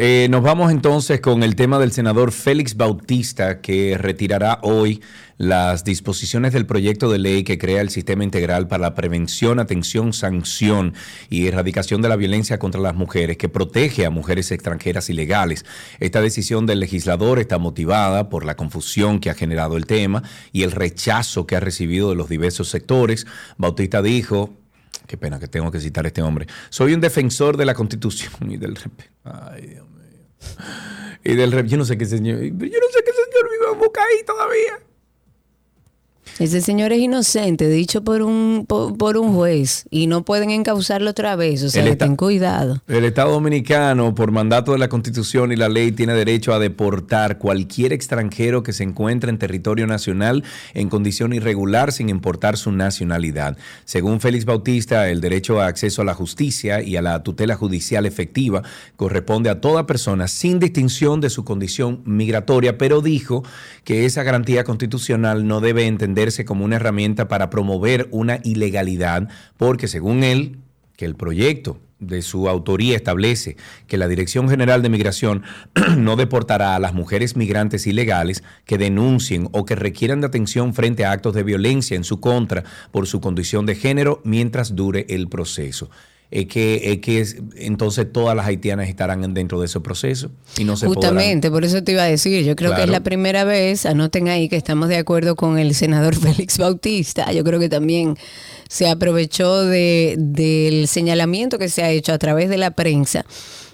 Eh, 0.00 0.28
nos 0.30 0.44
vamos 0.44 0.70
entonces 0.70 1.20
con 1.20 1.42
el 1.42 1.56
tema 1.56 1.80
del 1.80 1.90
senador 1.90 2.30
Félix 2.30 2.76
Bautista, 2.76 3.60
que 3.60 3.98
retirará 3.98 4.60
hoy 4.62 5.02
las 5.38 5.82
disposiciones 5.82 6.52
del 6.52 6.66
proyecto 6.66 7.10
de 7.10 7.18
ley 7.18 7.42
que 7.42 7.58
crea 7.58 7.80
el 7.80 7.90
sistema 7.90 8.22
integral 8.22 8.68
para 8.68 8.82
la 8.82 8.94
prevención, 8.94 9.58
atención, 9.58 10.12
sanción 10.12 10.94
y 11.30 11.48
erradicación 11.48 12.00
de 12.00 12.10
la 12.10 12.14
violencia 12.14 12.60
contra 12.60 12.80
las 12.80 12.94
mujeres, 12.94 13.38
que 13.38 13.48
protege 13.48 14.06
a 14.06 14.10
mujeres 14.10 14.52
extranjeras 14.52 15.10
ilegales. 15.10 15.64
Esta 15.98 16.20
decisión 16.20 16.64
del 16.64 16.78
legislador 16.78 17.40
está 17.40 17.58
motivada 17.58 18.28
por 18.28 18.44
la 18.44 18.54
confusión 18.54 19.18
que 19.18 19.30
ha 19.30 19.34
generado 19.34 19.76
el 19.76 19.86
tema 19.86 20.22
y 20.52 20.62
el 20.62 20.70
rechazo 20.70 21.44
que 21.44 21.56
ha 21.56 21.60
recibido 21.60 22.10
de 22.10 22.14
los 22.14 22.28
diversos 22.28 22.68
sectores. 22.68 23.26
Bautista 23.56 24.00
dijo, 24.00 24.54
Qué 25.08 25.16
pena 25.16 25.40
que 25.40 25.48
tengo 25.48 25.70
que 25.70 25.80
citar 25.80 26.06
este 26.06 26.20
hombre. 26.20 26.46
Soy 26.68 26.92
un 26.92 27.00
defensor 27.00 27.56
de 27.56 27.64
la 27.64 27.72
Constitución 27.72 28.30
y 28.50 28.58
del 28.58 28.76
respeto. 28.76 29.10
Ay, 29.24 29.66
Dios. 29.68 29.87
Y 31.24 31.34
del 31.34 31.52
rep- 31.52 31.66
Yo 31.66 31.76
no 31.76 31.84
sé 31.84 31.98
qué 31.98 32.04
señor. 32.06 32.38
Yo 32.40 32.50
no 32.52 32.88
sé 32.90 33.02
qué 33.04 33.12
señor 33.12 33.50
vive 33.50 33.72
en 33.72 33.78
Bucaí 33.78 34.22
todavía. 34.26 34.80
Ese 36.38 36.60
señor 36.60 36.92
es 36.92 37.00
inocente, 37.00 37.68
dicho 37.68 38.04
por 38.04 38.22
un, 38.22 38.64
por, 38.68 38.96
por 38.96 39.16
un 39.16 39.34
juez, 39.34 39.86
y 39.90 40.06
no 40.06 40.24
pueden 40.24 40.50
encauzarlo 40.50 41.10
otra 41.10 41.34
vez. 41.34 41.64
O 41.64 41.68
sea, 41.68 41.82
que 41.82 41.96
ten 41.96 42.14
cuidado. 42.14 42.80
El 42.86 43.04
Estado 43.04 43.32
Dominicano, 43.32 44.14
por 44.14 44.30
mandato 44.30 44.72
de 44.72 44.78
la 44.78 44.88
Constitución 44.88 45.50
y 45.50 45.56
la 45.56 45.68
ley, 45.68 45.90
tiene 45.90 46.14
derecho 46.14 46.52
a 46.52 46.60
deportar 46.60 47.38
cualquier 47.38 47.92
extranjero 47.92 48.62
que 48.62 48.72
se 48.72 48.84
encuentre 48.84 49.30
en 49.30 49.38
territorio 49.38 49.86
nacional 49.88 50.44
en 50.74 50.88
condición 50.88 51.32
irregular 51.32 51.90
sin 51.90 52.08
importar 52.08 52.56
su 52.56 52.70
nacionalidad. 52.70 53.56
Según 53.84 54.20
Félix 54.20 54.44
Bautista, 54.44 55.10
el 55.10 55.20
derecho 55.20 55.60
a 55.60 55.66
acceso 55.66 56.02
a 56.02 56.04
la 56.04 56.14
justicia 56.14 56.82
y 56.82 56.96
a 56.96 57.02
la 57.02 57.22
tutela 57.22 57.56
judicial 57.56 58.06
efectiva 58.06 58.62
corresponde 58.96 59.50
a 59.50 59.60
toda 59.60 59.86
persona 59.86 60.28
sin 60.28 60.60
distinción 60.60 61.20
de 61.20 61.30
su 61.30 61.44
condición 61.44 62.02
migratoria, 62.04 62.78
pero 62.78 63.00
dijo 63.00 63.42
que 63.82 64.04
esa 64.04 64.22
garantía 64.22 64.64
constitucional 64.64 65.46
no 65.46 65.60
debe 65.60 65.86
como 66.44 66.64
una 66.64 66.76
herramienta 66.76 67.28
para 67.28 67.50
promover 67.50 68.08
una 68.10 68.40
ilegalidad, 68.44 69.28
porque 69.56 69.88
según 69.88 70.22
él, 70.24 70.58
que 70.96 71.04
el 71.04 71.14
proyecto 71.14 71.80
de 72.00 72.22
su 72.22 72.48
autoría 72.48 72.96
establece 72.96 73.56
que 73.86 73.98
la 73.98 74.08
Dirección 74.08 74.48
General 74.48 74.82
de 74.82 74.88
Migración 74.88 75.42
no 75.96 76.16
deportará 76.16 76.76
a 76.76 76.78
las 76.78 76.94
mujeres 76.94 77.36
migrantes 77.36 77.86
ilegales 77.86 78.44
que 78.64 78.78
denuncien 78.78 79.48
o 79.52 79.64
que 79.64 79.74
requieran 79.74 80.20
de 80.20 80.28
atención 80.28 80.74
frente 80.74 81.04
a 81.04 81.12
actos 81.12 81.34
de 81.34 81.42
violencia 81.42 81.96
en 81.96 82.04
su 82.04 82.20
contra 82.20 82.64
por 82.92 83.06
su 83.06 83.20
condición 83.20 83.66
de 83.66 83.74
género 83.74 84.20
mientras 84.24 84.76
dure 84.76 85.06
el 85.08 85.28
proceso. 85.28 85.90
Es 86.30 86.44
que, 86.46 86.92
es 86.92 86.98
que 86.98 87.20
es- 87.20 87.36
entonces 87.56 88.06
todas 88.12 88.36
las 88.36 88.46
haitianas 88.46 88.88
estarán 88.90 89.32
dentro 89.32 89.60
de 89.60 89.64
ese 89.66 89.80
proceso 89.80 90.30
y 90.58 90.64
no 90.64 90.76
se 90.76 90.84
podrán- 90.86 90.94
Justamente, 91.14 91.50
por 91.50 91.64
eso 91.64 91.82
te 91.82 91.92
iba 91.92 92.02
a 92.02 92.06
decir, 92.06 92.44
yo 92.44 92.54
creo 92.54 92.74
que 92.74 92.82
es 92.82 92.88
la 92.90 93.00
primera 93.02 93.44
vez, 93.44 93.86
anoten 93.86 94.28
ahí 94.28 94.50
que 94.50 94.56
estamos 94.56 94.88
de 94.90 94.96
acuerdo 94.98 95.36
con 95.36 95.58
el 95.58 95.74
senador 95.74 96.14
Félix 96.46 96.58
Bautista, 96.58 97.32
yo 97.32 97.42
creo 97.44 97.58
que 97.58 97.70
también 97.70 98.16
se 98.68 98.88
aprovechó 98.88 99.64
de- 99.64 100.16
del 100.18 100.86
señalamiento 100.88 101.58
que 101.58 101.70
se 101.70 101.82
ha 101.82 101.90
hecho 101.90 102.12
a 102.12 102.18
través 102.18 102.50
de 102.50 102.58
la 102.58 102.72
prensa 102.72 103.24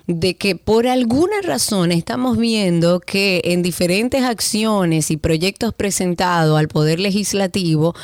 de 0.07 0.37
que 0.37 0.55
por 0.55 0.87
alguna 0.87 1.41
razón 1.43 1.91
estamos 1.91 2.37
viendo 2.37 3.01
que 3.01 3.41
en 3.47 3.63
diferentes 3.63 4.23
acciones 4.23 5.11
y 5.11 5.17
proyectos 5.17 5.73
presentados 5.73 6.59
al 6.59 6.69
Poder 6.69 7.01
Legislativo 7.01 7.95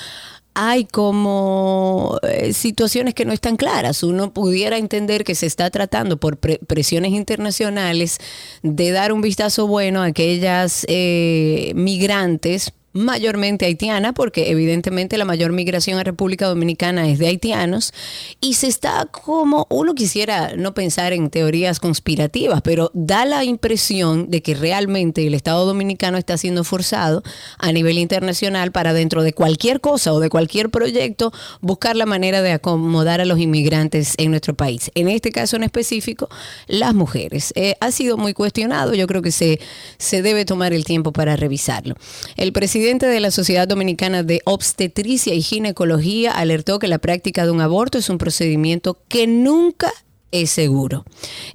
hay 0.54 0.84
como 0.84 2.18
eh, 2.22 2.52
situaciones 2.52 3.14
que 3.14 3.24
no 3.24 3.32
están 3.32 3.56
claras. 3.56 4.02
Uno 4.02 4.32
pudiera 4.32 4.78
entender 4.78 5.24
que 5.24 5.34
se 5.34 5.46
está 5.46 5.70
tratando 5.70 6.18
por 6.18 6.36
pre- 6.38 6.58
presiones 6.66 7.12
internacionales 7.12 8.18
de 8.62 8.90
dar 8.90 9.12
un 9.12 9.20
vistazo 9.20 9.66
bueno 9.66 10.02
a 10.02 10.06
aquellas 10.06 10.84
eh, 10.88 11.72
migrantes 11.74 12.72
mayormente 12.92 13.66
haitiana, 13.66 14.12
porque 14.12 14.50
evidentemente 14.50 15.16
la 15.16 15.24
mayor 15.24 15.52
migración 15.52 15.98
a 15.98 16.04
República 16.04 16.46
Dominicana 16.46 17.08
es 17.08 17.18
de 17.18 17.28
haitianos, 17.28 17.92
y 18.40 18.54
se 18.54 18.66
está 18.66 19.06
como, 19.06 19.66
uno 19.70 19.94
quisiera 19.94 20.54
no 20.56 20.74
pensar 20.74 21.12
en 21.12 21.30
teorías 21.30 21.78
conspirativas, 21.78 22.62
pero 22.62 22.90
da 22.94 23.24
la 23.24 23.44
impresión 23.44 24.30
de 24.30 24.42
que 24.42 24.54
realmente 24.54 25.26
el 25.26 25.34
Estado 25.34 25.64
dominicano 25.66 26.18
está 26.18 26.36
siendo 26.36 26.64
forzado 26.64 27.22
a 27.58 27.70
nivel 27.70 27.98
internacional 27.98 28.72
para 28.72 28.92
dentro 28.92 29.22
de 29.22 29.32
cualquier 29.32 29.80
cosa 29.80 30.12
o 30.12 30.20
de 30.20 30.28
cualquier 30.28 30.70
proyecto 30.70 31.32
buscar 31.60 31.96
la 31.96 32.06
manera 32.06 32.42
de 32.42 32.52
acomodar 32.52 33.20
a 33.20 33.24
los 33.24 33.38
inmigrantes 33.38 34.14
en 34.16 34.30
nuestro 34.30 34.54
país. 34.54 34.90
En 34.94 35.08
este 35.08 35.30
caso 35.30 35.56
en 35.56 35.62
específico, 35.62 36.28
las 36.66 36.94
mujeres. 36.94 37.52
Eh, 37.54 37.76
ha 37.80 37.92
sido 37.92 38.16
muy 38.16 38.34
cuestionado, 38.34 38.94
yo 38.94 39.06
creo 39.06 39.22
que 39.22 39.32
se, 39.32 39.60
se 39.98 40.22
debe 40.22 40.44
tomar 40.44 40.72
el 40.72 40.84
tiempo 40.84 41.12
para 41.12 41.36
revisarlo. 41.36 41.94
El 42.36 42.52
presidente 42.52 42.79
de 42.80 43.20
la 43.20 43.30
Sociedad 43.30 43.68
Dominicana 43.68 44.22
de 44.22 44.40
Obstetricia 44.44 45.34
y 45.34 45.42
Ginecología 45.42 46.32
alertó 46.32 46.78
que 46.78 46.88
la 46.88 46.98
práctica 46.98 47.44
de 47.44 47.50
un 47.50 47.60
aborto 47.60 47.98
es 47.98 48.08
un 48.08 48.16
procedimiento 48.16 48.96
que 49.08 49.26
nunca 49.26 49.92
es 50.32 50.50
seguro. 50.50 51.04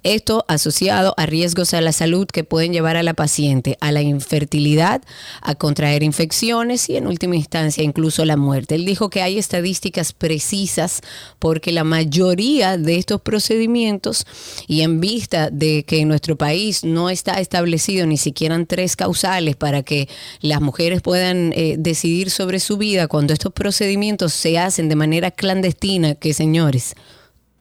Esto 0.03 0.45
asociado 0.47 1.13
a 1.17 1.25
riesgos 1.25 1.73
a 1.73 1.81
la 1.81 1.91
salud 1.91 2.27
que 2.27 2.43
pueden 2.43 2.73
llevar 2.73 2.97
a 2.97 3.03
la 3.03 3.13
paciente 3.13 3.77
a 3.81 3.91
la 3.91 4.01
infertilidad, 4.01 5.01
a 5.41 5.55
contraer 5.55 6.03
infecciones 6.03 6.89
y 6.89 6.97
en 6.97 7.07
última 7.07 7.35
instancia 7.35 7.83
incluso 7.83 8.25
la 8.25 8.37
muerte. 8.37 8.75
Él 8.75 8.85
dijo 8.85 9.09
que 9.09 9.21
hay 9.21 9.37
estadísticas 9.37 10.13
precisas 10.13 11.01
porque 11.39 11.71
la 11.71 11.83
mayoría 11.83 12.77
de 12.77 12.97
estos 12.97 13.21
procedimientos 13.21 14.25
y 14.67 14.81
en 14.81 15.01
vista 15.01 15.49
de 15.49 15.83
que 15.83 15.99
en 15.99 16.07
nuestro 16.07 16.35
país 16.35 16.83
no 16.83 17.09
está 17.09 17.39
establecido 17.39 18.05
ni 18.07 18.17
siquiera 18.17 18.55
tres 18.65 18.95
causales 18.95 19.55
para 19.55 19.83
que 19.83 20.07
las 20.39 20.61
mujeres 20.61 21.01
puedan 21.01 21.51
eh, 21.53 21.75
decidir 21.77 22.29
sobre 22.29 22.59
su 22.59 22.77
vida 22.77 23.07
cuando 23.07 23.33
estos 23.33 23.51
procedimientos 23.51 24.33
se 24.33 24.57
hacen 24.57 24.87
de 24.87 24.95
manera 24.95 25.31
clandestina, 25.31 26.15
que 26.15 26.33
señores, 26.33 26.95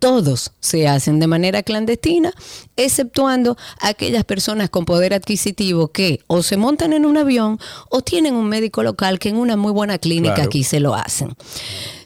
todos 0.04 0.52
se 0.60 0.86
hacen 0.86 1.18
de 1.18 1.26
manera 1.26 1.62
clandestina, 1.62 2.30
exceptuando 2.76 3.56
aquellas 3.80 4.22
personas 4.26 4.68
con 4.68 4.84
poder 4.84 5.14
adquisitivo 5.14 5.88
que 5.88 6.20
o 6.26 6.42
se 6.42 6.58
montan 6.58 6.92
en 6.92 7.06
un 7.06 7.16
avión 7.16 7.58
o 7.88 8.02
tienen 8.02 8.34
un 8.34 8.46
médico 8.46 8.82
local 8.82 9.18
que 9.18 9.30
en 9.30 9.38
una 9.38 9.56
muy 9.56 9.72
buena 9.72 9.96
clínica 9.96 10.42
aquí 10.42 10.62
se 10.62 10.78
lo 10.78 10.94
hacen. 10.94 11.34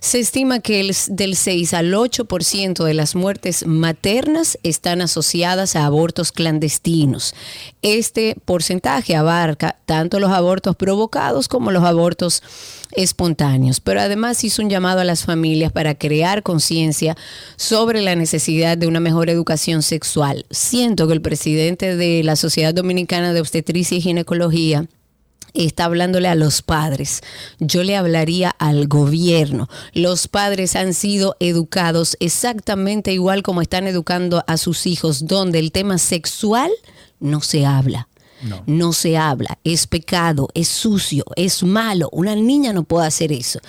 Se 0.01 0.21
estima 0.21 0.61
que 0.61 0.81
el, 0.81 0.95
del 1.09 1.37
6 1.37 1.75
al 1.75 1.93
8% 1.93 2.85
de 2.85 2.95
las 2.95 3.15
muertes 3.15 3.67
maternas 3.67 4.59
están 4.63 5.01
asociadas 5.01 5.77
a 5.77 5.87
abortos 5.87 6.33
clandestinos. 6.33 7.35
Este 7.83 8.37
porcentaje 8.45 9.17
abarca 9.17 9.77
tanto 9.87 10.21
los 10.21 10.31
abortos 10.31 10.77
provocados 10.77 11.49
como 11.49 11.71
los 11.71 11.85
abortos 11.85 12.43
espontáneos, 12.93 13.81
pero 13.81 14.01
además 14.01 14.43
hizo 14.45 14.63
un 14.63 14.71
llamado 14.71 15.01
a 15.01 15.05
las 15.05 15.25
familias 15.25 15.73
para 15.73 15.95
crear 15.95 16.43
conciencia 16.43 17.17
sobre 17.57 18.01
la 18.01 18.15
necesidad 18.15 18.79
de 18.79 18.87
una 18.87 19.01
mejor 19.01 19.31
educación 19.31 19.83
sexual. 19.83 20.47
Siento 20.51 21.07
que 21.07 21.15
el 21.15 21.21
presidente 21.21 21.97
de 21.97 22.23
la 22.23 22.37
Sociedad 22.37 22.73
Dominicana 22.73 23.33
de 23.33 23.41
Obstetricia 23.41 23.99
y 23.99 24.01
Ginecología 24.01 24.87
está 25.55 25.85
hablándole 25.85 26.29
a 26.29 26.35
los 26.35 26.63
padres. 26.63 27.23
Yo 27.59 27.83
le 27.83 27.97
hablaría 27.97 28.51
al 28.51 28.89
gobierno. 28.89 29.69
Los 29.93 30.29
padres 30.29 30.77
han 30.77 30.95
sido 30.95 31.37
educados 31.41 32.17
exactamente 32.21 33.13
igual 33.13 33.43
como 33.43 33.63
están 33.63 33.87
educando 33.87 34.45
a 34.47 34.57
sus 34.57 34.87
hijos, 34.87 35.27
donde 35.27 35.59
el 35.59 35.73
tema 35.73 35.99
sexual 35.99 36.71
no 37.21 37.41
se 37.41 37.67
habla. 37.67 38.08
No. 38.67 38.93
se 38.93 39.17
habla, 39.17 39.59
es 39.65 39.87
pecado, 39.87 40.49
es 40.55 40.69
sucio, 40.69 41.25
es 41.37 41.63
malo. 41.63 42.09
Una 42.13 42.35
niña 42.35 42.73
no 42.73 42.85
puede 42.85 43.07
hacer 43.07 43.33
eso. 43.33 43.61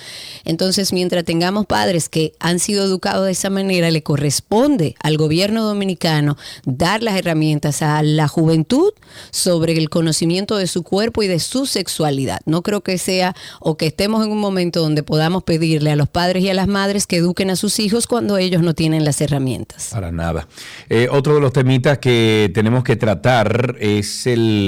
Entonces, 0.46 0.94
mientras 0.94 1.26
tengamos 1.26 1.66
padres 1.66 2.10
que 2.10 2.34
han 2.40 2.60
sido 2.60 2.84
educados 2.84 3.26
de 3.26 3.32
esa 3.32 3.50
manera, 3.50 3.92
le 3.92 4.04
corresponde 4.04 4.96
al 5.02 5.18
gobierno 5.18 5.64
dominicano 5.64 6.38
dar 6.66 7.04
las 7.04 7.18
herramientas 7.18 7.82
a 7.82 8.02
la 8.04 8.28
juventud 8.28 8.92
sobre 9.32 9.78
el 9.78 9.90
conocimiento 9.90 10.58
de 10.58 10.68
su 10.68 10.84
cuerpo 10.84 11.24
y 11.24 11.28
de 11.28 11.40
su 11.40 11.66
sexualidad. 11.66 12.40
No 12.46 12.62
creo 12.62 12.82
que 12.82 12.98
sea 12.98 13.36
o 13.60 13.78
que 13.78 13.88
estemos 13.88 14.26
en 14.26 14.32
un 14.32 14.40
momento 14.40 14.82
donde 14.82 15.04
podamos 15.04 15.44
pedirle 15.44 15.92
a 15.92 15.96
los 15.96 16.10
padres 16.10 16.44
y 16.44 16.50
a 16.50 16.54
las 16.54 16.68
madres 16.68 17.08
que 17.08 17.18
eduquen 17.18 17.50
a 17.50 17.56
sus 17.56 17.80
hijos 17.80 18.08
cuando 18.08 18.38
ellos 18.38 18.62
no 18.62 18.74
tienen 18.74 19.04
las 19.04 19.22
herramientas. 19.22 19.90
Para 19.92 20.12
nada. 20.12 20.48
Eh, 20.90 21.08
otro 21.12 21.36
de 21.36 21.42
los 21.42 21.54
temitas 21.54 21.98
que 21.98 22.52
tenemos 22.54 22.84
que 22.84 22.96
tratar 22.96 23.76
es 23.80 24.28
el 24.28 24.59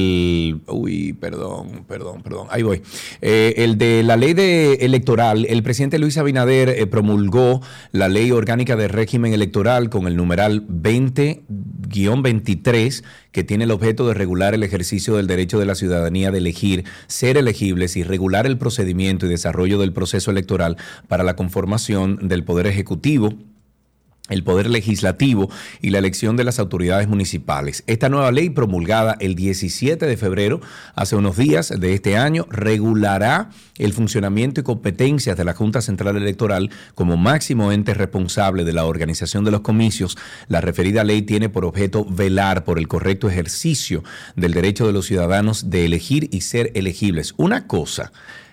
Uy, 0.67 1.13
perdón, 1.13 1.85
perdón, 1.87 2.21
perdón. 2.23 2.47
Ahí 2.49 2.63
voy. 2.63 2.81
Eh, 3.21 3.53
el 3.57 3.77
de 3.77 4.01
la 4.03 4.17
ley 4.17 4.33
de 4.33 4.73
electoral. 4.81 5.45
El 5.49 5.63
presidente 5.63 5.97
Luis 5.99 6.17
Abinader 6.17 6.69
eh, 6.69 6.87
promulgó 6.87 7.61
la 7.91 8.09
ley 8.09 8.31
orgánica 8.31 8.75
de 8.75 8.87
régimen 8.87 9.33
electoral 9.33 9.89
con 9.89 10.07
el 10.07 10.15
numeral 10.15 10.67
20-23 10.67 13.03
que 13.31 13.43
tiene 13.43 13.63
el 13.63 13.71
objeto 13.71 14.07
de 14.07 14.13
regular 14.13 14.53
el 14.53 14.63
ejercicio 14.63 15.15
del 15.15 15.27
derecho 15.27 15.59
de 15.59 15.65
la 15.65 15.75
ciudadanía 15.75 16.31
de 16.31 16.39
elegir, 16.39 16.85
ser 17.07 17.37
elegibles 17.37 17.95
y 17.95 18.03
regular 18.03 18.45
el 18.45 18.57
procedimiento 18.57 19.25
y 19.25 19.29
desarrollo 19.29 19.79
del 19.79 19.93
proceso 19.93 20.31
electoral 20.31 20.77
para 21.07 21.23
la 21.23 21.35
conformación 21.35 22.27
del 22.27 22.43
Poder 22.43 22.67
Ejecutivo 22.67 23.33
el 24.31 24.43
poder 24.43 24.69
legislativo 24.69 25.49
y 25.81 25.91
la 25.91 25.99
elección 25.99 26.35
de 26.37 26.43
las 26.43 26.57
autoridades 26.57 27.07
municipales. 27.07 27.83
Esta 27.87 28.09
nueva 28.09 28.31
ley 28.31 28.49
promulgada 28.49 29.15
el 29.19 29.35
17 29.35 30.05
de 30.05 30.17
febrero, 30.17 30.61
hace 30.95 31.15
unos 31.15 31.37
días 31.37 31.69
de 31.69 31.93
este 31.93 32.17
año, 32.17 32.47
regulará 32.49 33.49
el 33.77 33.93
funcionamiento 33.93 34.61
y 34.61 34.63
competencias 34.63 35.37
de 35.37 35.43
la 35.43 35.53
Junta 35.53 35.81
Central 35.81 36.17
Electoral 36.17 36.69
como 36.95 37.17
máximo 37.17 37.71
ente 37.71 37.93
responsable 37.93 38.63
de 38.63 38.73
la 38.73 38.85
organización 38.85 39.43
de 39.43 39.51
los 39.51 39.61
comicios. 39.61 40.17
La 40.47 40.61
referida 40.61 41.03
ley 41.03 41.21
tiene 41.21 41.49
por 41.49 41.65
objeto 41.65 42.05
velar 42.05 42.63
por 42.63 42.79
el 42.79 42.87
correcto 42.87 43.29
ejercicio 43.29 44.03
del 44.35 44.53
derecho 44.53 44.87
de 44.87 44.93
los 44.93 45.05
ciudadanos 45.05 45.69
de 45.69 45.85
elegir 45.85 46.29
y 46.31 46.41
ser 46.41 46.71
elegibles. 46.75 47.33
Una 47.37 47.67
cosa, 47.67 48.11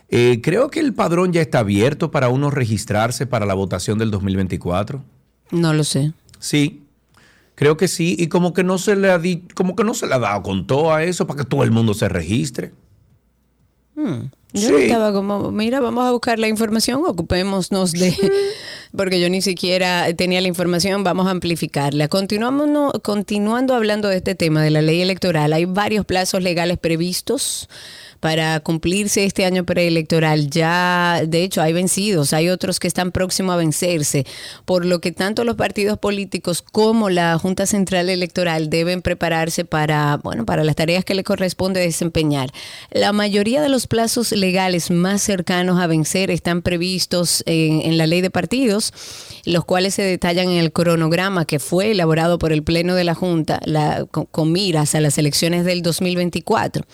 eh, 0.09 0.41
creo 0.43 0.71
que 0.71 0.81
el 0.81 0.95
padrón 0.95 1.33
ya 1.33 1.43
está 1.43 1.59
abierto 1.61 2.11
para 2.11 2.31
uno 2.31 2.51
registrarse 2.51 3.27
para 3.27 3.47
la 3.47 3.55
votación 3.55 3.99
del 3.99 4.11
2024. 4.11 5.05
No 5.51 5.73
lo 5.73 5.85
sé. 5.85 6.13
Sí, 6.39 6.83
creo 7.55 7.77
que 7.77 7.89
sí. 7.89 8.17
Y 8.19 8.29
como 8.29 8.53
que 8.53 8.65
no 8.65 8.79
se 8.79 8.97
le 8.97 9.11
ha 9.11 9.21
como 9.55 9.77
que 9.77 9.85
no 9.85 9.95
se 9.95 10.07
le 10.07 10.15
ha 10.15 10.19
dado 10.19 10.43
con 10.43 10.67
todo 10.67 10.93
a 10.93 11.05
eso 11.05 11.27
para 11.27 11.43
que 11.43 11.49
todo 11.49 11.63
el 11.63 11.71
mundo 11.71 11.95
se 11.95 12.09
registre. 12.09 12.73
Hmm. 13.95 14.31
Yo 14.53 14.79
estaba 14.79 15.13
como, 15.13 15.51
mira, 15.51 15.81
vamos 15.81 16.07
a 16.07 16.11
buscar 16.11 16.39
la 16.39 16.49
información, 16.49 17.03
ocupémonos 17.07 17.93
de, 17.93 18.17
porque 18.97 19.21
yo 19.21 19.29
ni 19.29 19.43
siquiera 19.43 20.13
tenía 20.15 20.41
la 20.41 20.49
información, 20.49 21.05
vamos 21.05 21.27
a 21.27 21.31
amplificarla. 21.31 22.09
Continuamos, 22.09 22.93
continuando 23.03 23.75
hablando 23.75 24.09
de 24.09 24.17
este 24.17 24.35
tema 24.35 24.63
de 24.63 24.71
la 24.71 24.81
ley 24.81 25.03
electoral, 25.03 25.53
hay 25.53 25.67
varios 25.67 26.07
plazos 26.07 26.43
legales 26.43 26.79
previstos 26.79 27.69
para 28.21 28.59
cumplirse 28.61 29.25
este 29.25 29.45
año 29.45 29.65
preelectoral. 29.65 30.51
Ya, 30.51 31.23
de 31.27 31.45
hecho, 31.45 31.63
hay 31.63 31.73
vencidos, 31.73 32.33
hay 32.33 32.49
otros 32.49 32.81
que 32.81 32.89
están 32.89 33.13
próximos 33.13 33.55
a 33.55 33.57
vencerse, 33.57 34.27
por 34.65 34.85
lo 34.85 35.01
que 35.01 35.13
tanto 35.13 35.45
los 35.45 35.57
partidos 35.57 35.99
políticos 35.99 36.63
como 36.63 37.11
la 37.11 37.39
Junta 37.39 37.67
Central 37.67 38.09
Electoral 38.09 38.71
deben 38.71 39.03
prepararse 39.03 39.65
para, 39.65 40.17
bueno, 40.19 40.45
para 40.45 40.65
las 40.65 40.77
tareas 40.77 41.05
que 41.05 41.15
le 41.15 41.25
corresponde 41.25 41.81
desempeñar. 41.81 42.51
La 42.91 43.13
mayoría 43.13 43.63
de 43.63 43.69
los 43.69 43.87
plazos 43.87 44.33
legales 44.39 44.91
más 44.91 45.23
cercanos 45.23 45.81
a 45.81 45.87
vencer 45.87 46.31
están 46.31 46.63
previstos 46.63 47.43
en, 47.47 47.99
la 47.99 48.07
ley 48.07 48.21
de 48.21 48.31
partidos, 48.31 48.93
los 49.45 49.65
cuales 49.65 49.95
se 49.95 50.03
detallan 50.03 50.49
en 50.49 50.59
el 50.59 50.73
cronograma 50.73 51.45
que 51.45 51.59
fue 51.59 51.91
elaborado 51.91 52.39
por 52.39 52.53
el 52.53 52.63
Pleno 52.63 52.95
de 52.95 53.05
la 53.05 53.15
Junta 53.15 53.61
con, 54.11 54.27
con 54.27 54.53
miras 54.53 54.95
a 54.95 55.01
las 55.01 55.19
elecciones 55.19 55.65
del 55.65 55.83
2024. 55.83 56.85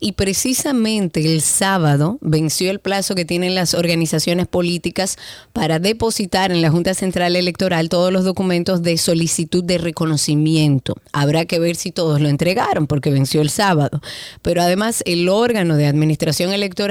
Y 0.00 0.12
precisamente 0.12 1.24
el 1.24 1.40
sábado 1.40 2.18
venció 2.20 2.70
el 2.70 2.80
plazo 2.80 3.14
que 3.14 3.24
tienen 3.24 3.54
las 3.54 3.74
organizaciones 3.74 4.46
políticas 4.46 5.16
para 5.52 5.78
depositar 5.78 6.50
en 6.52 6.62
la 6.62 6.70
Junta 6.70 6.94
Central 6.94 7.36
Electoral 7.36 7.88
todos 7.88 8.12
los 8.12 8.24
documentos 8.24 8.82
de 8.82 8.98
solicitud 8.98 9.64
de 9.64 9.78
reconocimiento. 9.78 10.96
Habrá 11.12 11.44
que 11.44 11.58
ver 11.58 11.76
si 11.76 11.92
todos 11.92 12.20
lo 12.20 12.28
entregaron 12.28 12.86
porque 12.86 13.10
venció 13.10 13.40
el 13.40 13.50
sábado. 13.50 14.00
Pero 14.42 14.62
además 14.62 15.02
el 15.06 15.28
órgano 15.28 15.76
de 15.76 15.86
administración 15.86 16.52
electoral 16.52 16.87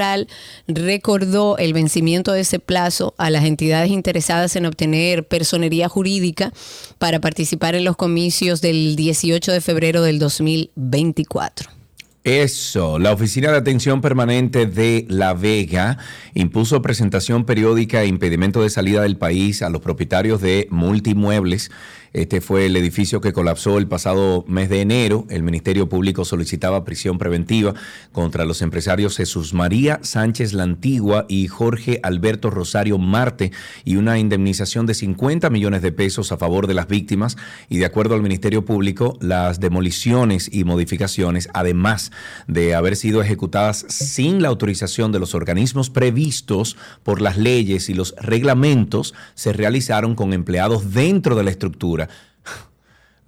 recordó 0.66 1.58
el 1.58 1.72
vencimiento 1.72 2.32
de 2.32 2.40
ese 2.40 2.58
plazo 2.58 3.14
a 3.18 3.30
las 3.30 3.44
entidades 3.44 3.90
interesadas 3.90 4.56
en 4.56 4.66
obtener 4.66 5.26
personería 5.26 5.88
jurídica 5.88 6.52
para 6.98 7.20
participar 7.20 7.74
en 7.74 7.84
los 7.84 7.96
comicios 7.96 8.60
del 8.60 8.96
18 8.96 9.52
de 9.52 9.60
febrero 9.60 10.02
del 10.02 10.18
2024. 10.18 11.78
Eso, 12.24 12.98
la 12.98 13.12
Oficina 13.12 13.50
de 13.52 13.56
Atención 13.56 14.02
Permanente 14.02 14.66
de 14.66 15.06
La 15.08 15.32
Vega 15.32 15.96
impuso 16.34 16.82
presentación 16.82 17.46
periódica 17.46 18.02
e 18.02 18.06
impedimento 18.06 18.60
de 18.60 18.68
salida 18.68 19.00
del 19.00 19.16
país 19.16 19.62
a 19.62 19.70
los 19.70 19.80
propietarios 19.80 20.42
de 20.42 20.66
multimuebles 20.70 21.70
Este 22.12 22.40
fue 22.40 22.66
el 22.66 22.76
edificio 22.76 23.20
que 23.20 23.32
colapsó 23.32 23.76
el 23.76 23.86
pasado 23.86 24.44
mes 24.48 24.70
de 24.70 24.80
enero. 24.80 25.26
El 25.28 25.42
Ministerio 25.42 25.88
Público 25.88 26.24
solicitaba 26.24 26.84
prisión 26.84 27.18
preventiva 27.18 27.74
contra 28.12 28.46
los 28.46 28.62
empresarios 28.62 29.16
Jesús 29.16 29.52
María 29.52 30.00
Sánchez 30.02 30.54
La 30.54 30.62
Antigua 30.62 31.26
y 31.28 31.48
Jorge 31.48 32.00
Alberto 32.02 32.48
Rosario 32.50 32.96
Marte 32.96 33.52
y 33.84 33.96
una 33.96 34.18
indemnización 34.18 34.86
de 34.86 34.94
50 34.94 35.50
millones 35.50 35.82
de 35.82 35.92
pesos 35.92 36.32
a 36.32 36.38
favor 36.38 36.66
de 36.66 36.74
las 36.74 36.88
víctimas. 36.88 37.36
Y 37.68 37.78
de 37.78 37.84
acuerdo 37.84 38.14
al 38.14 38.22
Ministerio 38.22 38.64
Público, 38.64 39.18
las 39.20 39.60
demoliciones 39.60 40.48
y 40.50 40.64
modificaciones, 40.64 41.48
además 41.52 42.10
de 42.46 42.74
haber 42.74 42.96
sido 42.96 43.20
ejecutadas 43.20 43.84
sin 43.88 44.40
la 44.40 44.48
autorización 44.48 45.12
de 45.12 45.18
los 45.18 45.34
organismos 45.34 45.90
previstos 45.90 46.76
por 47.02 47.20
las 47.20 47.36
leyes 47.36 47.90
y 47.90 47.94
los 47.94 48.14
reglamentos, 48.18 49.14
se 49.34 49.52
realizaron 49.52 50.14
con 50.14 50.32
empleados 50.32 50.94
dentro 50.94 51.36
de 51.36 51.44
la 51.44 51.50
estructura 51.50 51.97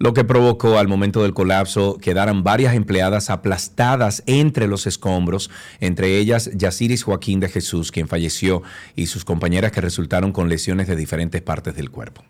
lo 0.01 0.13
que 0.13 0.23
provocó 0.23 0.79
al 0.79 0.87
momento 0.87 1.21
del 1.21 1.35
colapso 1.35 1.97
quedaran 1.97 2.43
varias 2.43 2.73
empleadas 2.73 3.29
aplastadas 3.29 4.23
entre 4.25 4.67
los 4.67 4.87
escombros, 4.87 5.51
entre 5.79 6.17
ellas 6.17 6.49
Yaciris 6.55 7.03
Joaquín 7.03 7.39
de 7.39 7.49
Jesús, 7.49 7.91
quien 7.91 8.07
falleció, 8.07 8.63
y 8.95 9.05
sus 9.05 9.25
compañeras 9.25 9.71
que 9.71 9.81
resultaron 9.81 10.31
con 10.31 10.49
lesiones 10.49 10.87
de 10.87 10.95
diferentes 10.95 11.43
partes 11.43 11.75
del 11.75 11.91
cuerpo. 11.91 12.23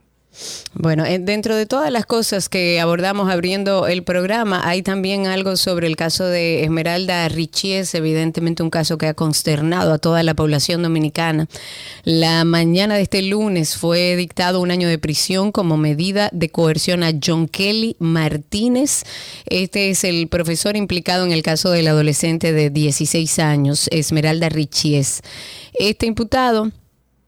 Bueno, 0.73 1.05
eh, 1.05 1.19
dentro 1.19 1.55
de 1.55 1.65
todas 1.65 1.91
las 1.91 2.05
cosas 2.05 2.47
que 2.47 2.79
abordamos 2.79 3.29
abriendo 3.29 3.87
el 3.87 4.03
programa, 4.03 4.61
hay 4.63 4.81
también 4.81 5.27
algo 5.27 5.57
sobre 5.57 5.87
el 5.87 5.97
caso 5.97 6.25
de 6.25 6.63
Esmeralda 6.63 7.27
Richies, 7.27 7.93
evidentemente 7.93 8.63
un 8.63 8.69
caso 8.69 8.97
que 8.97 9.07
ha 9.07 9.13
consternado 9.13 9.93
a 9.93 9.97
toda 9.97 10.23
la 10.23 10.33
población 10.33 10.81
dominicana. 10.81 11.47
La 12.05 12.45
mañana 12.45 12.95
de 12.95 13.01
este 13.01 13.21
lunes 13.21 13.75
fue 13.75 14.15
dictado 14.15 14.61
un 14.61 14.71
año 14.71 14.87
de 14.87 14.97
prisión 14.97 15.51
como 15.51 15.75
medida 15.75 16.29
de 16.31 16.49
coerción 16.49 17.03
a 17.03 17.11
John 17.21 17.47
Kelly 17.49 17.97
Martínez. 17.99 19.03
Este 19.47 19.89
es 19.89 20.05
el 20.05 20.29
profesor 20.29 20.77
implicado 20.77 21.25
en 21.25 21.33
el 21.33 21.43
caso 21.43 21.69
del 21.71 21.87
adolescente 21.87 22.53
de 22.53 22.69
16 22.69 23.39
años, 23.39 23.89
Esmeralda 23.91 24.47
Richies. 24.47 25.21
Este 25.73 26.05
imputado 26.05 26.71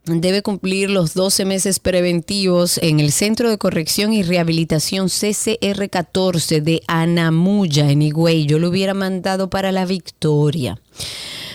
debe 0.06 0.42
cumplir 0.42 0.90
los 0.90 1.14
12 1.14 1.46
meses 1.46 1.80
preventivos 1.80 2.78
en 2.80 3.00
el 3.00 3.12
Centro 3.12 3.50
de 3.50 3.58
Corrección 3.58 4.12
y 4.12 4.24
Rehabilitación 4.24 5.08
CCR 5.08 5.90
14 5.90 6.62
de 6.62 6.82
Anamuya, 6.88 7.90
en 7.90 8.02
Higüey. 8.02 8.46
Yo 8.46 8.60
lo 8.60 8.70
hubiera 8.70 8.94
mandado 8.94 9.50
para 9.50 9.72
la 9.72 9.86
victoria. 9.86 10.80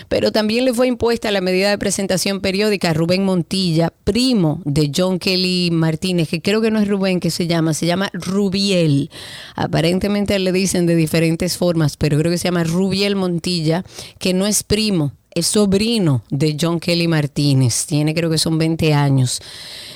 Pero 0.07 0.31
también 0.31 0.65
le 0.65 0.73
fue 0.73 0.87
impuesta 0.87 1.29
la 1.29 1.39
medida 1.39 1.69
de 1.69 1.77
presentación 1.77 2.41
periódica 2.41 2.89
a 2.89 2.93
Rubén 2.93 3.23
Montilla, 3.23 3.93
primo 4.03 4.59
de 4.65 4.91
John 4.95 5.19
Kelly 5.19 5.69
Martínez, 5.71 6.29
que 6.29 6.41
creo 6.41 6.61
que 6.61 6.71
no 6.71 6.79
es 6.79 6.87
Rubén 6.87 7.19
que 7.19 7.29
se 7.29 7.45
llama, 7.45 7.75
se 7.75 7.85
llama 7.85 8.09
Rubiel. 8.13 9.11
Aparentemente 9.55 10.39
le 10.39 10.51
dicen 10.51 10.87
de 10.87 10.95
diferentes 10.95 11.57
formas, 11.57 11.95
pero 11.95 12.17
creo 12.17 12.31
que 12.31 12.39
se 12.39 12.45
llama 12.45 12.63
Rubiel 12.63 13.15
Montilla, 13.15 13.85
que 14.17 14.33
no 14.33 14.47
es 14.47 14.63
primo 14.63 15.13
es 15.33 15.47
sobrino 15.47 16.23
de 16.29 16.57
John 16.59 16.79
Kelly 16.79 17.07
Martínez, 17.07 17.85
tiene 17.85 18.13
creo 18.13 18.29
que 18.29 18.37
son 18.37 18.57
20 18.57 18.93
años, 18.93 19.41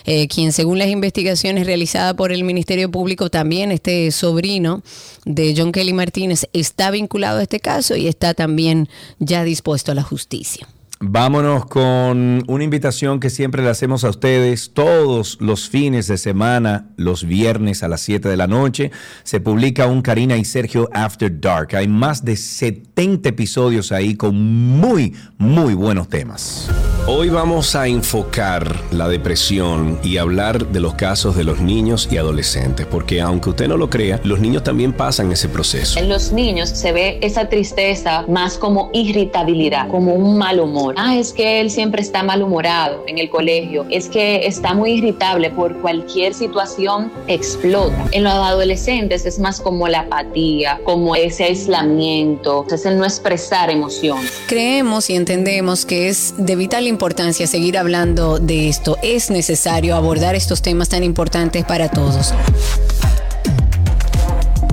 eh, 0.05 0.27
quien 0.27 0.51
según 0.51 0.79
las 0.79 0.89
investigaciones 0.89 1.65
realizadas 1.65 2.13
por 2.13 2.31
el 2.31 2.43
Ministerio 2.43 2.89
Público, 2.91 3.29
también 3.29 3.71
este 3.71 4.11
sobrino 4.11 4.83
de 5.25 5.53
John 5.57 5.71
Kelly 5.71 5.93
Martínez 5.93 6.47
está 6.53 6.91
vinculado 6.91 7.39
a 7.39 7.43
este 7.43 7.59
caso 7.59 7.95
y 7.95 8.07
está 8.07 8.33
también 8.33 8.89
ya 9.19 9.43
dispuesto 9.43 9.91
a 9.91 9.95
la 9.95 10.03
justicia. 10.03 10.67
Vámonos 11.05 11.65
con 11.65 12.45
una 12.47 12.63
invitación 12.63 13.19
que 13.19 13.29
siempre 13.29 13.61
le 13.61 13.67
hacemos 13.69 14.05
a 14.05 14.09
ustedes 14.09 14.71
todos 14.73 15.37
los 15.41 15.67
fines 15.67 16.07
de 16.07 16.17
semana, 16.17 16.87
los 16.95 17.25
viernes 17.25 17.83
a 17.83 17.89
las 17.89 17.99
7 17.99 18.29
de 18.29 18.37
la 18.37 18.47
noche. 18.47 18.89
Se 19.23 19.41
publica 19.41 19.85
un 19.87 20.01
Karina 20.01 20.37
y 20.37 20.45
Sergio 20.45 20.89
After 20.93 21.41
Dark. 21.41 21.75
Hay 21.75 21.89
más 21.89 22.23
de 22.23 22.37
70 22.37 23.27
episodios 23.27 23.91
ahí 23.91 24.15
con 24.15 24.41
muy, 24.41 25.13
muy 25.37 25.73
buenos 25.73 26.07
temas. 26.07 26.69
Hoy 27.05 27.27
vamos 27.27 27.75
a 27.75 27.85
enfocar 27.87 28.73
la 28.91 29.09
depresión 29.09 29.99
y 30.05 30.15
hablar 30.15 30.67
de 30.67 30.79
los 30.79 30.93
casos 30.93 31.35
de 31.35 31.43
los 31.43 31.59
niños 31.59 32.07
y 32.09 32.15
adolescentes, 32.15 32.85
porque 32.85 33.19
aunque 33.19 33.49
usted 33.49 33.67
no 33.67 33.75
lo 33.75 33.89
crea, 33.89 34.21
los 34.23 34.39
niños 34.39 34.63
también 34.63 34.93
pasan 34.93 35.29
ese 35.29 35.49
proceso. 35.49 35.99
En 35.99 36.07
los 36.07 36.31
niños 36.31 36.69
se 36.69 36.93
ve 36.93 37.19
esa 37.21 37.49
tristeza 37.49 38.23
más 38.29 38.57
como 38.57 38.89
irritabilidad, 38.93 39.89
como 39.89 40.13
un 40.13 40.37
mal 40.37 40.61
humor. 40.61 40.92
Ah, 40.95 41.17
es 41.17 41.33
que 41.33 41.59
él 41.61 41.71
siempre 41.71 42.01
está 42.01 42.23
malhumorado 42.23 43.03
en 43.07 43.17
el 43.17 43.29
colegio, 43.29 43.85
es 43.89 44.07
que 44.07 44.45
está 44.45 44.73
muy 44.73 44.93
irritable 44.93 45.49
por 45.49 45.79
cualquier 45.81 46.33
situación, 46.33 47.11
explota. 47.27 48.05
En 48.11 48.23
los 48.23 48.33
adolescentes 48.33 49.25
es 49.25 49.39
más 49.39 49.59
como 49.59 49.87
la 49.87 50.01
apatía, 50.01 50.79
como 50.83 51.15
ese 51.15 51.45
aislamiento, 51.45 52.65
es 52.71 52.85
el 52.85 52.97
no 52.97 53.05
expresar 53.05 53.69
emociones. 53.69 54.31
Creemos 54.47 55.09
y 55.09 55.15
entendemos 55.15 55.85
que 55.85 56.09
es 56.09 56.33
de 56.37 56.55
vital 56.55 56.87
importancia 56.87 57.47
seguir 57.47 57.77
hablando 57.77 58.39
de 58.39 58.69
esto. 58.69 58.97
Es 59.01 59.29
necesario 59.29 59.95
abordar 59.95 60.35
estos 60.35 60.61
temas 60.61 60.89
tan 60.89 61.03
importantes 61.03 61.65
para 61.65 61.89
todos. 61.89 62.33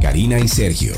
Karina 0.00 0.38
y 0.38 0.48
Sergio, 0.48 0.94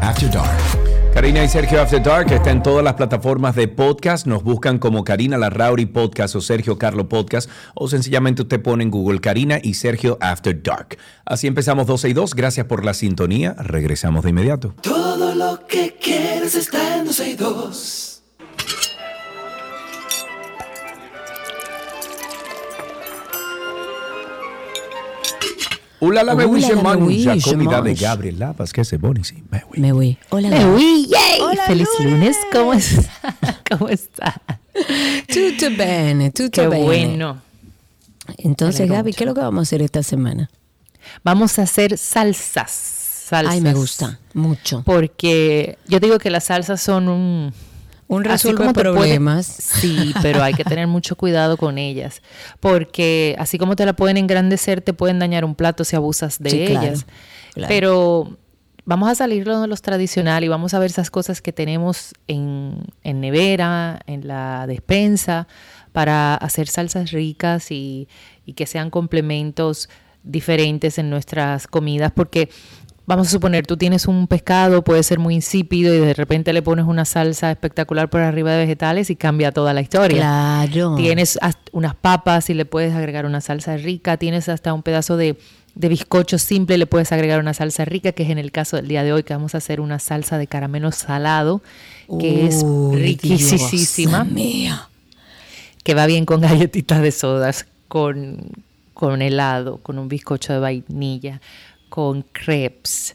After 0.00 0.30
Dark. 0.30 0.83
Karina 1.14 1.44
y 1.44 1.48
Sergio 1.48 1.80
After 1.80 2.02
Dark 2.02 2.32
está 2.32 2.50
en 2.50 2.60
todas 2.60 2.82
las 2.82 2.94
plataformas 2.94 3.54
de 3.54 3.68
podcast. 3.68 4.26
Nos 4.26 4.42
buscan 4.42 4.80
como 4.80 5.04
Karina 5.04 5.38
Larrauri 5.38 5.86
Podcast 5.86 6.34
o 6.34 6.40
Sergio 6.40 6.76
Carlo 6.76 7.08
Podcast 7.08 7.48
o 7.74 7.86
sencillamente 7.86 8.42
usted 8.42 8.60
pone 8.60 8.82
en 8.82 8.90
Google 8.90 9.20
Karina 9.20 9.60
y 9.62 9.74
Sergio 9.74 10.18
After 10.20 10.60
Dark. 10.60 10.98
Así 11.24 11.46
empezamos 11.46 11.86
12 11.86 12.08
y 12.08 12.12
2. 12.14 12.34
Gracias 12.34 12.66
por 12.66 12.84
la 12.84 12.94
sintonía. 12.94 13.54
Regresamos 13.60 14.24
de 14.24 14.30
inmediato. 14.30 14.74
Todo 14.80 15.36
lo 15.36 15.64
que 15.68 15.96
quieres 16.02 16.56
está 16.56 16.98
en 16.98 17.04
12 17.04 17.30
y 17.30 17.34
2. 17.36 18.03
Hola, 26.06 26.22
la 26.22 26.34
Hola, 26.34 26.46
me 26.46 26.60
la 26.60 26.82
mangia, 26.82 27.34
me 27.34 27.40
comida 27.40 27.80
de. 27.80 27.94
Gabriel 27.94 28.38
Lapas, 28.38 28.74
que 28.74 28.84
sí, 28.84 28.98
me 28.98 29.62
Me 29.76 29.92
voy. 29.92 30.18
Hola. 30.28 30.50
Me 30.50 30.66
voy, 30.66 31.06
yay. 31.06 31.40
Hola, 31.40 31.64
Feliz 31.64 31.88
lunes. 31.98 32.36
¿Cómo 32.52 32.74
está? 32.74 33.10
¿Cómo 33.70 33.88
está? 33.88 34.42
Tutto 35.26 35.74
bene, 35.74 36.30
tutto 36.30 36.60
Qué 36.60 36.68
bene. 36.68 36.84
bueno. 36.84 37.40
Entonces, 38.36 38.86
Gaby. 38.86 39.14
¿qué 39.14 39.24
es 39.24 39.28
lo 39.28 39.34
que 39.34 39.40
vamos 39.40 39.60
a 39.60 39.62
hacer 39.62 39.80
esta 39.80 40.02
semana? 40.02 40.50
Vamos 41.22 41.58
a 41.58 41.62
hacer 41.62 41.96
salsas. 41.96 42.70
salsas. 42.70 43.54
Ay, 43.54 43.62
me 43.62 43.72
gusta 43.72 44.18
mucho. 44.34 44.82
Porque 44.84 45.78
yo 45.88 46.00
digo 46.00 46.18
que 46.18 46.28
las 46.28 46.44
salsas 46.44 46.82
son 46.82 47.08
un... 47.08 47.54
Un 48.14 48.24
resuelve 48.24 48.72
problemas. 48.72 49.46
sí, 49.46 50.14
pero 50.22 50.42
hay 50.42 50.54
que 50.54 50.64
tener 50.64 50.86
mucho 50.86 51.16
cuidado 51.16 51.56
con 51.56 51.78
ellas. 51.78 52.22
Porque 52.60 53.36
así 53.38 53.58
como 53.58 53.76
te 53.76 53.84
la 53.86 53.94
pueden 53.94 54.16
engrandecer, 54.16 54.80
te 54.80 54.92
pueden 54.92 55.18
dañar 55.18 55.44
un 55.44 55.54
plato 55.54 55.84
si 55.84 55.96
abusas 55.96 56.38
de 56.38 56.50
Sí, 56.50 56.62
ellas. 56.62 57.06
claro. 57.54 57.68
Pero 57.68 58.36
vamos 58.86 59.08
a 59.08 59.14
salir 59.14 59.44
de 59.46 59.66
los 59.66 59.82
tradicional 59.82 60.44
y 60.44 60.48
vamos 60.48 60.74
a 60.74 60.78
ver 60.78 60.90
esas 60.90 61.10
cosas 61.10 61.40
que 61.40 61.52
tenemos 61.52 62.12
en, 62.28 62.84
en 63.02 63.20
nevera, 63.20 64.00
en 64.06 64.26
la 64.28 64.66
despensa, 64.66 65.46
para 65.92 66.34
hacer 66.34 66.68
salsas 66.68 67.12
ricas 67.12 67.70
y, 67.70 68.08
y 68.44 68.52
que 68.54 68.66
sean 68.66 68.90
complementos 68.90 69.88
diferentes 70.22 70.98
en 70.98 71.08
nuestras 71.10 71.66
comidas. 71.66 72.10
Porque 72.14 72.48
vamos 73.06 73.28
a 73.28 73.30
suponer, 73.30 73.66
tú 73.66 73.76
tienes 73.76 74.06
un 74.06 74.26
pescado, 74.26 74.82
puede 74.82 75.02
ser 75.02 75.18
muy 75.18 75.34
insípido 75.34 75.94
y 75.94 75.98
de 75.98 76.14
repente 76.14 76.52
le 76.52 76.62
pones 76.62 76.86
una 76.86 77.04
salsa 77.04 77.50
espectacular 77.50 78.08
por 78.08 78.20
arriba 78.20 78.52
de 78.52 78.58
vegetales 78.58 79.10
y 79.10 79.16
cambia 79.16 79.52
toda 79.52 79.72
la 79.72 79.80
historia. 79.80 80.18
Claro. 80.18 80.96
Tienes 80.96 81.38
unas 81.72 81.94
papas 81.94 82.50
y 82.50 82.54
le 82.54 82.64
puedes 82.64 82.94
agregar 82.94 83.26
una 83.26 83.40
salsa 83.40 83.76
rica. 83.76 84.16
Tienes 84.16 84.48
hasta 84.48 84.72
un 84.72 84.82
pedazo 84.82 85.16
de, 85.16 85.36
de 85.74 85.88
bizcocho 85.88 86.38
simple, 86.38 86.78
le 86.78 86.86
puedes 86.86 87.12
agregar 87.12 87.40
una 87.40 87.54
salsa 87.54 87.84
rica, 87.84 88.12
que 88.12 88.22
es 88.22 88.30
en 88.30 88.38
el 88.38 88.52
caso 88.52 88.76
del 88.76 88.88
día 88.88 89.02
de 89.02 89.12
hoy, 89.12 89.22
que 89.22 89.34
vamos 89.34 89.54
a 89.54 89.58
hacer 89.58 89.80
una 89.80 89.98
salsa 89.98 90.38
de 90.38 90.46
caramelo 90.46 90.92
salado, 90.92 91.62
que 92.20 92.46
es 92.46 92.64
riquísima, 92.92 94.24
mía. 94.24 94.88
que 95.82 95.94
va 95.94 96.06
bien 96.06 96.24
con 96.24 96.40
galletitas 96.42 97.02
de 97.02 97.12
sodas, 97.12 97.66
con, 97.88 98.38
con 98.94 99.20
helado, 99.20 99.78
con 99.78 99.98
un 99.98 100.08
bizcocho 100.08 100.52
de 100.52 100.58
vainilla, 100.58 101.40
con 101.94 102.22
crepes. 102.22 103.14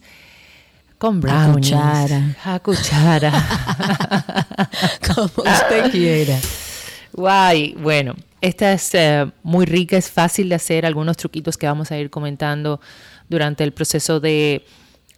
Con 0.98 1.18
A 1.18 1.20
brownies. 1.20 1.72
cuchara. 1.72 2.36
A 2.46 2.60
cuchara. 2.62 3.32
Como 5.06 5.26
usted 5.26 5.92
quiera. 5.92 6.40
Guay, 7.12 7.76
bueno, 7.78 8.16
esta 8.40 8.72
es 8.72 8.96
eh, 8.96 9.30
muy 9.44 9.66
rica, 9.66 9.98
es 9.98 10.10
fácil 10.10 10.48
de 10.48 10.56
hacer, 10.56 10.86
algunos 10.86 11.18
truquitos 11.18 11.58
que 11.58 11.68
vamos 11.68 11.92
a 11.92 11.98
ir 11.98 12.10
comentando 12.10 12.80
durante 13.28 13.66
el 13.66 13.74
proceso 13.74 14.22
de 14.22 14.66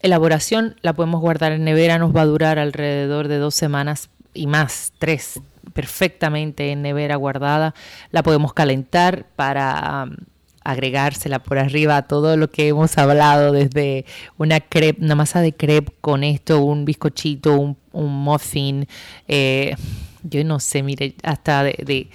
elaboración. 0.01 0.76
La 0.82 0.93
podemos 0.93 1.22
guardar 1.22 1.51
en 1.51 1.64
nevera, 1.64 1.99
nos 1.99 2.16
va 2.16 2.22
a 2.22 2.26
durar 2.26 2.57
alrededor 2.57 3.28
de 3.28 3.38
dos 3.38 3.53
semanas 3.53 4.09
y 4.34 4.47
más, 4.47 4.91
tres, 4.97 5.39
perfectamente 5.74 6.72
en 6.72 6.82
nevera 6.82 7.16
guardada. 7.16 7.76
La 8.09 8.24
podemos 8.24 8.53
calentar 8.53 9.28
para 9.36 10.05
um, 10.07 10.16
agregársela 10.64 11.39
por 11.39 11.57
arriba 11.57 11.97
a 11.97 12.01
todo 12.03 12.38
lo 12.38 12.49
que 12.49 12.68
hemos 12.68 12.97
hablado, 12.97 13.51
desde 13.51 14.05
una 14.38 14.59
crepe, 14.59 15.03
una 15.03 15.16
masa 15.16 15.41
de 15.41 15.53
crepe 15.53 15.91
con 16.01 16.24
esto, 16.24 16.64
un 16.64 16.86
bizcochito, 16.86 17.57
un, 17.57 17.78
muffin, 17.93 18.88
eh, 19.28 19.76
yo 20.24 20.43
no 20.43 20.59
sé, 20.59 20.84
mire, 20.84 21.16
hasta 21.24 21.64
de, 21.64 22.09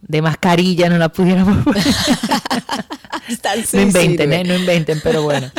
de, 0.00 0.22
mascarilla 0.22 0.88
no 0.88 0.98
la 0.98 1.10
pudiéramos. 1.10 1.64
no 3.72 3.80
inventen, 3.80 4.32
¿eh? 4.32 4.44
no 4.44 4.54
inventen, 4.54 5.00
pero 5.02 5.22
bueno. 5.22 5.50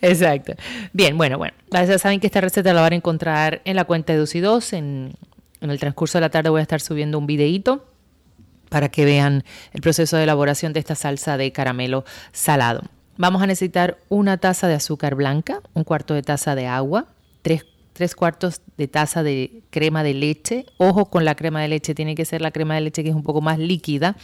Exacto. 0.00 0.54
Bien, 0.92 1.16
bueno, 1.16 1.38
bueno. 1.38 1.54
Ya 1.70 1.98
saben 1.98 2.20
que 2.20 2.26
esta 2.26 2.40
receta 2.40 2.72
la 2.72 2.80
van 2.80 2.92
a 2.92 2.96
encontrar 2.96 3.60
en 3.64 3.76
la 3.76 3.84
cuenta 3.84 4.12
de 4.12 4.18
2 4.20 4.34
y 4.36 4.40
2. 4.40 4.72
En, 4.72 5.12
en 5.60 5.70
el 5.70 5.78
transcurso 5.78 6.18
de 6.18 6.22
la 6.22 6.30
tarde 6.30 6.50
voy 6.50 6.60
a 6.60 6.62
estar 6.62 6.80
subiendo 6.80 7.18
un 7.18 7.26
videíto 7.26 7.84
para 8.72 8.88
que 8.88 9.04
vean 9.04 9.44
el 9.74 9.82
proceso 9.82 10.16
de 10.16 10.22
elaboración 10.22 10.72
de 10.72 10.80
esta 10.80 10.94
salsa 10.94 11.36
de 11.36 11.52
caramelo 11.52 12.06
salado. 12.32 12.80
Vamos 13.18 13.42
a 13.42 13.46
necesitar 13.46 13.98
una 14.08 14.38
taza 14.38 14.66
de 14.66 14.72
azúcar 14.72 15.14
blanca, 15.14 15.60
un 15.74 15.84
cuarto 15.84 16.14
de 16.14 16.22
taza 16.22 16.54
de 16.54 16.66
agua, 16.66 17.08
tres, 17.42 17.66
cuartos 18.16 18.62
de 18.78 18.88
taza 18.88 19.22
de 19.22 19.62
crema 19.68 20.02
de 20.02 20.14
leche. 20.14 20.64
Ojo 20.78 21.10
con 21.10 21.26
la 21.26 21.34
crema 21.34 21.60
de 21.60 21.68
leche, 21.68 21.94
tiene 21.94 22.14
que 22.14 22.24
ser 22.24 22.40
la 22.40 22.50
crema 22.50 22.74
de 22.74 22.80
leche 22.80 23.02
que 23.02 23.10
es 23.10 23.14
un 23.14 23.22
poco 23.22 23.42
más 23.42 23.58
líquida, 23.58 24.16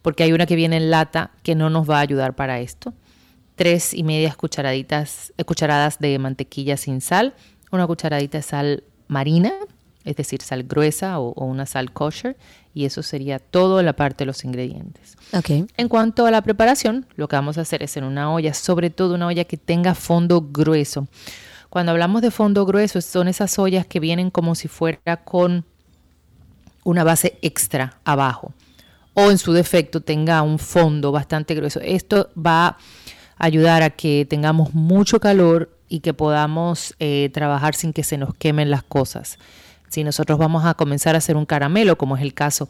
porque 0.00 0.22
hay 0.22 0.32
una 0.32 0.46
que 0.46 0.56
viene 0.56 0.78
en 0.78 0.90
lata 0.90 1.32
que 1.42 1.54
no 1.54 1.68
nos 1.68 1.88
va 1.88 1.98
a 1.98 2.00
ayudar 2.00 2.34
para 2.34 2.60
esto. 2.60 2.94
Tres 3.56 3.92
y 3.92 4.04
medias 4.04 4.36
cucharaditas, 4.36 5.34
eh, 5.36 5.44
cucharadas 5.44 5.98
de 5.98 6.18
mantequilla 6.18 6.78
sin 6.78 7.02
sal, 7.02 7.34
una 7.70 7.86
cucharadita 7.86 8.38
de 8.38 8.42
sal 8.42 8.84
marina, 9.06 9.52
es 10.06 10.16
decir, 10.16 10.40
sal 10.40 10.62
gruesa 10.62 11.18
o, 11.18 11.32
una 11.44 11.66
sal 11.66 11.92
kosher, 11.92 12.36
y 12.72 12.84
eso 12.84 13.02
sería 13.02 13.38
todo 13.38 13.82
la 13.82 13.94
parte 13.94 14.18
de 14.18 14.26
los 14.26 14.44
ingredientes. 14.44 15.16
Okay. 15.32 15.66
En 15.76 15.88
cuanto 15.88 16.26
a 16.26 16.30
la 16.30 16.42
preparación, 16.42 17.06
lo 17.16 17.28
que 17.28 17.36
vamos 17.36 17.58
a 17.58 17.62
hacer 17.62 17.82
es 17.82 17.96
en 17.96 18.04
una 18.04 18.32
olla, 18.32 18.54
sobre 18.54 18.90
todo 18.90 19.14
una 19.14 19.26
olla 19.26 19.44
que 19.44 19.56
tenga 19.56 19.94
fondo 19.94 20.40
grueso. 20.40 21.08
Cuando 21.68 21.92
hablamos 21.92 22.22
de 22.22 22.30
fondo 22.30 22.64
grueso, 22.64 23.00
son 23.00 23.28
esas 23.28 23.58
ollas 23.58 23.86
que 23.86 24.00
vienen 24.00 24.30
como 24.30 24.54
si 24.54 24.68
fuera 24.68 25.18
con 25.24 25.64
una 26.84 27.02
base 27.02 27.38
extra 27.42 27.98
abajo, 28.04 28.54
o 29.14 29.30
en 29.30 29.38
su 29.38 29.52
defecto 29.52 30.00
tenga 30.00 30.40
un 30.42 30.58
fondo 30.58 31.10
bastante 31.10 31.54
grueso. 31.54 31.80
Esto 31.80 32.30
va 32.36 32.66
a 32.68 32.76
ayudar 33.38 33.82
a 33.82 33.90
que 33.90 34.26
tengamos 34.28 34.72
mucho 34.72 35.18
calor 35.18 35.76
y 35.88 36.00
que 36.00 36.14
podamos 36.14 36.94
eh, 36.98 37.30
trabajar 37.32 37.74
sin 37.74 37.92
que 37.92 38.04
se 38.04 38.18
nos 38.18 38.34
quemen 38.34 38.70
las 38.70 38.82
cosas. 38.82 39.38
Si 39.96 40.04
nosotros 40.04 40.38
vamos 40.38 40.66
a 40.66 40.74
comenzar 40.74 41.14
a 41.14 41.18
hacer 41.18 41.38
un 41.38 41.46
caramelo, 41.46 41.96
como 41.96 42.18
es 42.18 42.22
el 42.22 42.34
caso 42.34 42.68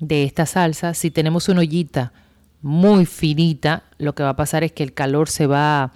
de 0.00 0.24
esta 0.24 0.46
salsa, 0.46 0.94
si 0.94 1.10
tenemos 1.10 1.50
una 1.50 1.60
ollita 1.60 2.14
muy 2.62 3.04
finita, 3.04 3.82
lo 3.98 4.14
que 4.14 4.22
va 4.22 4.30
a 4.30 4.36
pasar 4.36 4.64
es 4.64 4.72
que 4.72 4.82
el 4.82 4.94
calor 4.94 5.28
se 5.28 5.46
va 5.46 5.92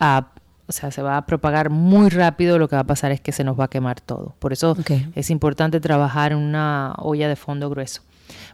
a, 0.00 0.32
o 0.66 0.72
sea, 0.72 0.90
se 0.90 1.00
va 1.00 1.16
a 1.16 1.26
propagar 1.26 1.70
muy 1.70 2.08
rápido, 2.08 2.58
lo 2.58 2.68
que 2.68 2.74
va 2.74 2.82
a 2.82 2.86
pasar 2.88 3.12
es 3.12 3.20
que 3.20 3.30
se 3.30 3.44
nos 3.44 3.56
va 3.56 3.66
a 3.66 3.68
quemar 3.68 4.00
todo. 4.00 4.34
Por 4.40 4.52
eso 4.52 4.76
es 5.14 5.30
importante 5.30 5.78
trabajar 5.78 6.32
en 6.32 6.38
una 6.38 6.96
olla 6.98 7.28
de 7.28 7.36
fondo 7.36 7.70
grueso. 7.70 8.02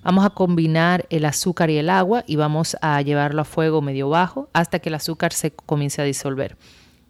Vamos 0.02 0.26
a 0.26 0.28
combinar 0.28 1.06
el 1.08 1.24
azúcar 1.24 1.70
y 1.70 1.78
el 1.78 1.88
agua 1.88 2.22
y 2.26 2.36
vamos 2.36 2.76
a 2.82 3.00
llevarlo 3.00 3.40
a 3.40 3.44
fuego 3.46 3.80
medio 3.80 4.10
bajo 4.10 4.50
hasta 4.52 4.78
que 4.78 4.90
el 4.90 4.96
azúcar 4.96 5.32
se 5.32 5.52
comience 5.52 6.02
a 6.02 6.04
disolver. 6.04 6.58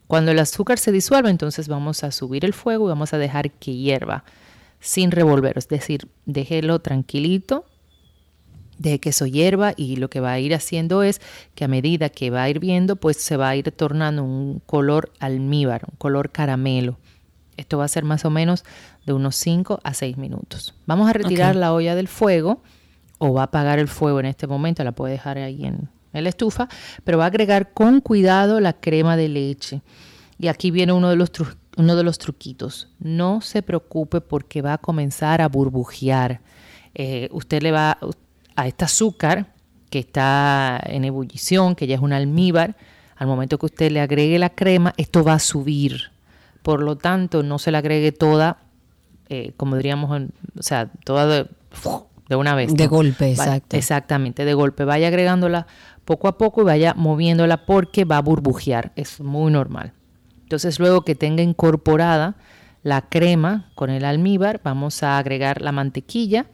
Cuando 0.06 0.30
el 0.30 0.38
azúcar 0.38 0.78
se 0.78 0.92
disuelva, 0.92 1.30
entonces 1.30 1.66
vamos 1.66 2.04
a 2.04 2.12
subir 2.12 2.44
el 2.44 2.52
fuego 2.52 2.86
y 2.86 2.90
vamos 2.90 3.12
a 3.12 3.18
dejar 3.18 3.50
que 3.50 3.74
hierva 3.74 4.22
sin 4.83 5.12
revolver, 5.12 5.57
es 5.57 5.68
decir, 5.68 6.09
déjelo 6.26 6.80
tranquilito, 6.80 7.64
deje 8.78 8.99
que 8.99 9.09
eso 9.11 9.26
hierva 9.26 9.74
y 9.76 9.95
lo 9.95 10.11
que 10.11 10.18
va 10.18 10.33
a 10.33 10.41
ir 10.41 10.55
haciendo 10.57 11.05
es 11.05 11.20
que 11.55 11.64
a 11.64 11.68
medida 11.68 12.09
que 12.09 12.30
va 12.30 12.51
hirviendo, 12.51 12.97
pues 12.97 13.16
se 13.18 13.37
va 13.37 13.51
a 13.51 13.57
ir 13.57 13.70
tornando 13.70 14.24
un 14.24 14.61
color 14.66 15.12
almíbar, 15.20 15.85
un 15.89 15.97
color 15.99 16.30
caramelo. 16.30 16.99
Esto 17.57 17.78
va 17.78 17.85
a 17.85 17.89
ser 17.89 18.03
más 18.03 18.24
o 18.24 18.30
menos 18.30 18.64
de 19.07 19.12
unos 19.12 19.37
5 19.37 19.80
a 19.85 19.95
6 19.95 20.16
minutos. 20.16 20.74
Vamos 20.87 21.09
a 21.09 21.12
retirar 21.12 21.55
la 21.55 21.72
olla 21.72 21.95
del 21.95 22.09
fuego 22.09 22.61
o 23.18 23.33
va 23.33 23.43
a 23.43 23.45
apagar 23.45 23.78
el 23.78 23.89
fuego 23.89 24.18
en 24.18 24.26
este 24.26 24.49
momento, 24.49 24.83
la 24.83 24.93
puede 24.93 25.12
dejar 25.12 25.39
ahí 25.39 25.64
en, 25.64 25.89
en 26.12 26.24
la 26.24 26.28
estufa, 26.28 26.68
pero 27.05 27.18
va 27.18 27.24
a 27.24 27.28
agregar 27.28 27.72
con 27.72 28.01
cuidado 28.01 28.59
la 28.59 28.72
crema 28.72 29.16
de 29.16 29.28
leche. 29.28 29.80
Y 30.41 30.49
aquí 30.49 30.72
viene 30.72 30.93
uno 30.93 31.09
de 31.09 31.14
los 31.14 31.30
trucos 31.30 31.61
uno 31.77 31.97
de 31.97 32.03
los 32.03 32.18
truquitos. 32.18 32.89
No 32.99 33.41
se 33.41 33.62
preocupe 33.62 34.20
porque 34.20 34.62
va 34.62 34.75
a 34.75 34.79
comenzar 34.79 35.41
a 35.41 35.49
burbujear. 35.49 36.41
Eh, 36.95 37.29
usted 37.33 37.62
le 37.62 37.73
va 37.73 37.99
a 38.57 38.66
este 38.66 38.85
azúcar 38.85 39.53
que 39.91 39.99
está 39.99 40.81
en 40.85 41.05
ebullición, 41.05 41.75
que 41.75 41.87
ya 41.87 41.97
es 41.97 42.01
un 42.01 42.12
almíbar, 42.12 42.77
al 43.16 43.27
momento 43.27 43.59
que 43.59 43.66
usted 43.66 43.91
le 43.91 44.01
agregue 44.01 44.39
la 44.39 44.51
crema, 44.51 44.95
esto 44.97 45.23
va 45.23 45.35
a 45.35 45.39
subir. 45.39 46.11
Por 46.62 46.83
lo 46.83 46.97
tanto, 46.97 47.43
no 47.43 47.59
se 47.59 47.70
la 47.70 47.79
agregue 47.79 48.11
toda, 48.11 48.59
eh, 49.29 49.53
como 49.57 49.77
diríamos, 49.77 50.29
o 50.59 50.62
sea, 50.62 50.91
toda 51.05 51.27
de, 52.29 52.37
una 52.37 52.55
vez. 52.55 52.75
De 52.75 52.87
golpe, 52.87 53.31
exacto. 53.31 53.77
Exactamente, 53.77 54.45
de 54.45 54.55
golpe. 54.55 54.85
Vaya 54.85 55.09
agregándola 55.09 55.66
poco 56.05 56.29
a 56.29 56.39
poco 56.39 56.62
y 56.62 56.64
vaya 56.64 56.95
moviéndola 56.95 57.66
porque 57.66 58.05
va 58.05 58.16
a 58.16 58.23
burbujear. 58.23 58.93
Es 58.97 59.20
muy 59.20 59.53
normal. 59.53 59.93
Entonces 60.53 60.78
luego 60.78 61.00
que 61.00 61.14
tenga 61.14 61.42
incorporada 61.42 62.36
la 62.82 63.00
crema 63.00 63.70
con 63.74 63.88
el 63.88 64.05
almíbar, 64.05 64.61
vamos 64.62 65.03
a 65.03 65.16
agregar 65.16 65.62
la 65.62 65.72
mantequilla 65.72 66.44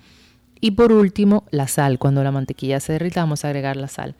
y 0.60 0.70
por 0.70 0.92
último 0.92 1.42
la 1.50 1.66
sal. 1.66 1.98
Cuando 1.98 2.22
la 2.22 2.30
mantequilla 2.30 2.78
se 2.78 2.92
derrita 2.92 3.22
vamos 3.22 3.44
a 3.44 3.48
agregar 3.48 3.76
la 3.76 3.88
sal. 3.88 4.14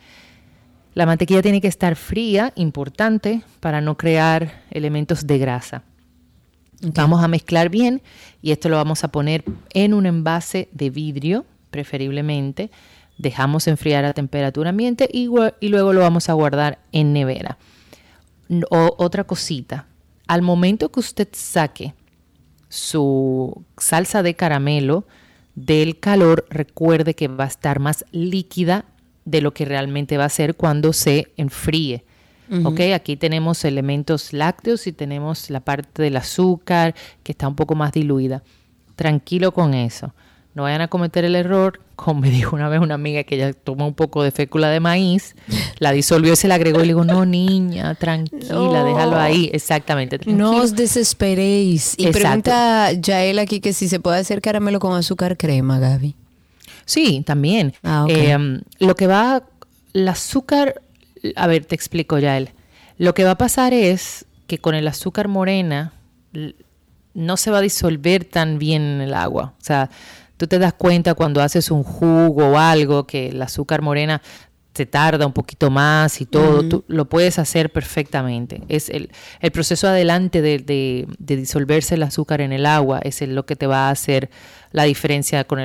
La 0.95 1.07
mantequilla 1.07 1.43
tiene 1.43 1.61
que 1.61 1.69
estar 1.69 1.95
fría, 1.95 2.53
importante, 2.57 3.45
para 3.61 3.81
no 3.81 3.97
crear 3.97 4.65
elementos 4.73 5.29
de 5.29 5.39
grasa. 5.39 5.85
Vamos 6.83 7.23
a 7.23 7.29
mezclar 7.29 7.69
bien 7.69 8.03
y 8.43 8.51
esto 8.51 8.69
lo 8.69 8.79
vamos 8.79 9.05
a 9.05 9.13
poner 9.13 9.45
en 9.75 9.95
un 9.95 10.07
envase 10.07 10.69
de 10.73 10.91
vidrio, 10.91 11.47
preferiblemente. 11.71 12.73
Dejamos 13.17 13.69
enfriar 13.69 14.05
a 14.05 14.13
temperatura 14.13 14.71
ambiente 14.71 15.09
y, 15.13 15.31
y 15.61 15.69
luego 15.69 15.93
lo 15.93 16.01
vamos 16.01 16.29
a 16.29 16.33
guardar 16.33 16.81
en 16.91 17.13
nevera 17.13 17.59
otra 18.71 19.25
cosita, 19.25 19.87
al 20.27 20.43
momento 20.43 20.91
que 20.91 21.01
usted 21.01 21.29
saque 21.33 21.95
su 22.69 23.65
salsa 23.77 24.23
de 24.23 24.35
caramelo 24.35 25.07
del 25.55 25.99
calor, 25.99 26.47
recuerde 26.51 27.15
que 27.15 27.29
va 27.29 27.45
a 27.45 27.49
estar 27.49 27.81
más 27.81 28.05
líquida 28.13 28.85
de 29.25 29.41
lo 29.41 29.53
que 29.53 29.65
realmente 29.65 30.17
va 30.17 30.25
a 30.25 30.31
ser 30.31 30.55
cuando 30.55 30.93
se 30.93 31.33
enfríe. 31.37 32.05
aquí 32.95 33.17
tenemos 33.17 33.65
elementos 33.65 34.33
lácteos 34.33 34.87
y 34.87 34.93
tenemos 34.93 35.51
la 35.51 35.61
parte 35.61 36.03
del 36.03 36.17
azúcar 36.17 36.95
que 37.23 37.33
está 37.33 37.47
un 37.47 37.57
poco 37.57 37.75
más 37.75 37.93
diluida. 37.93 38.43
Tranquilo 38.97 39.53
con 39.53 39.75
eso. 39.75 40.15
No 40.59 40.65
vayan 40.65 40.81
a 40.81 40.89
cometer 40.89 41.25
el 41.25 41.37
error, 41.37 41.81
como 41.95 42.23
me 42.23 42.31
dijo 42.31 42.57
una 42.57 42.69
vez 42.69 42.81
una 42.81 42.95
amiga 42.95 43.23
que 43.23 43.37
ella 43.37 43.53
tomó 43.53 43.87
un 43.87 43.95
poco 43.95 44.25
de 44.25 44.33
fécula 44.33 44.69
de 44.71 44.81
maíz, 44.81 45.37
la 45.79 45.93
disolvió 45.93 46.33
y 46.33 46.37
se 46.37 46.49
la 46.49 46.57
agregó 46.57 46.81
y 46.81 46.83
le 46.83 46.89
digo, 46.89 47.05
no 47.05 47.25
niña, 47.25 47.95
tranquila, 47.95 48.83
déjalo 48.83 49.17
ahí, 49.19 49.51
exactamente. 49.53 50.19
No 50.27 50.57
os 50.57 50.75
desesperéis. 50.75 51.95
Y 51.97 52.09
pregunta 52.09 52.91
Yael 52.91 53.39
aquí 53.39 53.61
que 53.61 53.73
si 53.73 53.89
se 53.89 54.01
puede 54.01 54.19
hacer 54.19 54.41
caramelo 54.41 54.81
con 54.81 54.97
azúcar 54.97 55.37
crema, 55.37 55.79
Gaby. 55.79 56.17
Sí, 56.85 57.23
también. 57.25 57.73
Ah, 57.85 58.05
em, 58.09 58.63
lo 58.81 58.97
que 58.97 59.07
va, 59.07 59.45
el 59.95 60.09
azúcar, 60.09 60.83
a 61.37 61.47
ver, 61.47 61.67
te 61.67 61.77
explico 61.77 62.19
Yael. 62.19 62.51
Lo 62.97 63.15
que 63.15 63.23
va 63.23 63.31
a 63.31 63.39
pasar 63.39 63.73
es 63.73 64.27
que 64.49 64.59
con 64.59 64.75
el 64.75 64.89
azúcar 64.89 65.29
morena 65.29 65.93
no 67.15 67.37
se 67.37 67.53
va 67.53 67.59
a 67.59 67.61
disolver 67.61 68.25
tan 68.25 68.59
bien 68.59 68.83
en 68.83 69.01
el 69.03 69.15
agua. 69.15 69.55
O 69.61 69.65
sea, 69.65 69.91
Tú 70.39 70.47
te 70.47 70.59
das 70.59 70.73
cuenta 70.73 71.15
cuando 71.15 71.43
haces 71.43 71.71
un 71.71 71.83
jugo 71.83 72.47
o 72.47 72.59
algo 72.59 73.07
que 73.07 73.29
el 73.29 73.43
azúcar 73.43 73.83
morena 73.83 74.23
te 74.73 74.87
tarda 74.87 75.27
un 75.27 75.33
poquito 75.33 75.71
más 75.71 76.21
y 76.21 76.27
todo, 76.27 76.63
tú 76.63 76.85
lo 76.87 77.07
puedes 77.07 77.41
hacer 77.41 77.73
perfectamente. 77.73 78.63
Es 78.69 78.89
el, 78.89 79.11
proceso 79.53 79.89
adelante 79.89 80.41
de, 80.41 81.09
disolverse 81.19 81.97
el 81.97 82.05
azúcar 82.05 82.41
en 82.41 82.53
el 82.53 82.65
agua, 82.65 83.01
es 83.03 83.21
lo 83.23 83.45
que 83.45 83.57
te 83.57 83.67
va 83.67 83.89
a 83.89 83.91
hacer 83.91 84.31
la 84.71 84.85
diferencia 84.85 85.43
con 85.43 85.61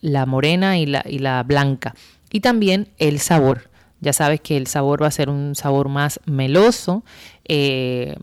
la 0.00 0.24
morena 0.24 0.78
y 0.78 0.86
la, 0.86 1.04
y 1.06 1.18
la 1.18 1.42
blanca. 1.42 1.94
Y 2.32 2.40
también 2.40 2.88
el 2.96 3.20
sabor. 3.20 3.68
Ya 4.00 4.14
sabes 4.14 4.40
que 4.40 4.56
el 4.56 4.66
sabor 4.66 5.02
va 5.02 5.08
a 5.08 5.10
ser 5.10 5.28
un 5.28 5.54
sabor 5.54 5.90
más 5.90 6.18
meloso. 6.24 7.04
Eh, 7.44 8.16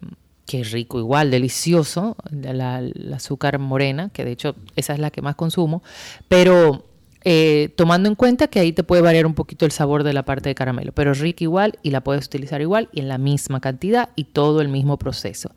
es 0.60 0.72
rico 0.72 1.00
igual, 1.00 1.32
delicioso, 1.32 2.18
la, 2.32 2.84
azúcar 3.16 3.58
morena, 3.60 4.10
que 4.10 4.26
de 4.26 4.32
hecho 4.32 4.56
esa 4.76 4.94
es 4.94 5.00
la 5.00 5.12
que 5.12 5.22
más 5.22 5.36
consumo, 5.36 5.82
pero 6.28 6.86
eh, 7.24 7.70
tomando 7.76 8.10
en 8.10 8.16
cuenta 8.16 8.48
que 8.48 8.60
ahí 8.60 8.74
te 8.74 8.84
puede 8.84 9.02
variar 9.02 9.26
un 9.26 9.36
poquito 9.36 9.66
el 9.66 9.72
sabor 9.72 10.04
de 10.04 10.14
la 10.14 10.24
parte 10.24 10.50
de 10.50 10.56
caramelo, 10.56 10.92
pero 10.92 11.12
es 11.12 11.20
rica 11.20 11.44
igual 11.44 11.78
y 11.84 11.92
la 11.92 12.02
puedes 12.02 12.26
utilizar 12.26 12.62
igual 12.62 12.90
y 12.92 13.00
en 13.00 13.08
la 13.08 13.18
misma 13.18 13.60
cantidad 13.62 14.10
y 14.16 14.26
todo 14.26 14.62
el 14.62 14.68
mismo 14.68 14.98
proceso. 14.98 15.52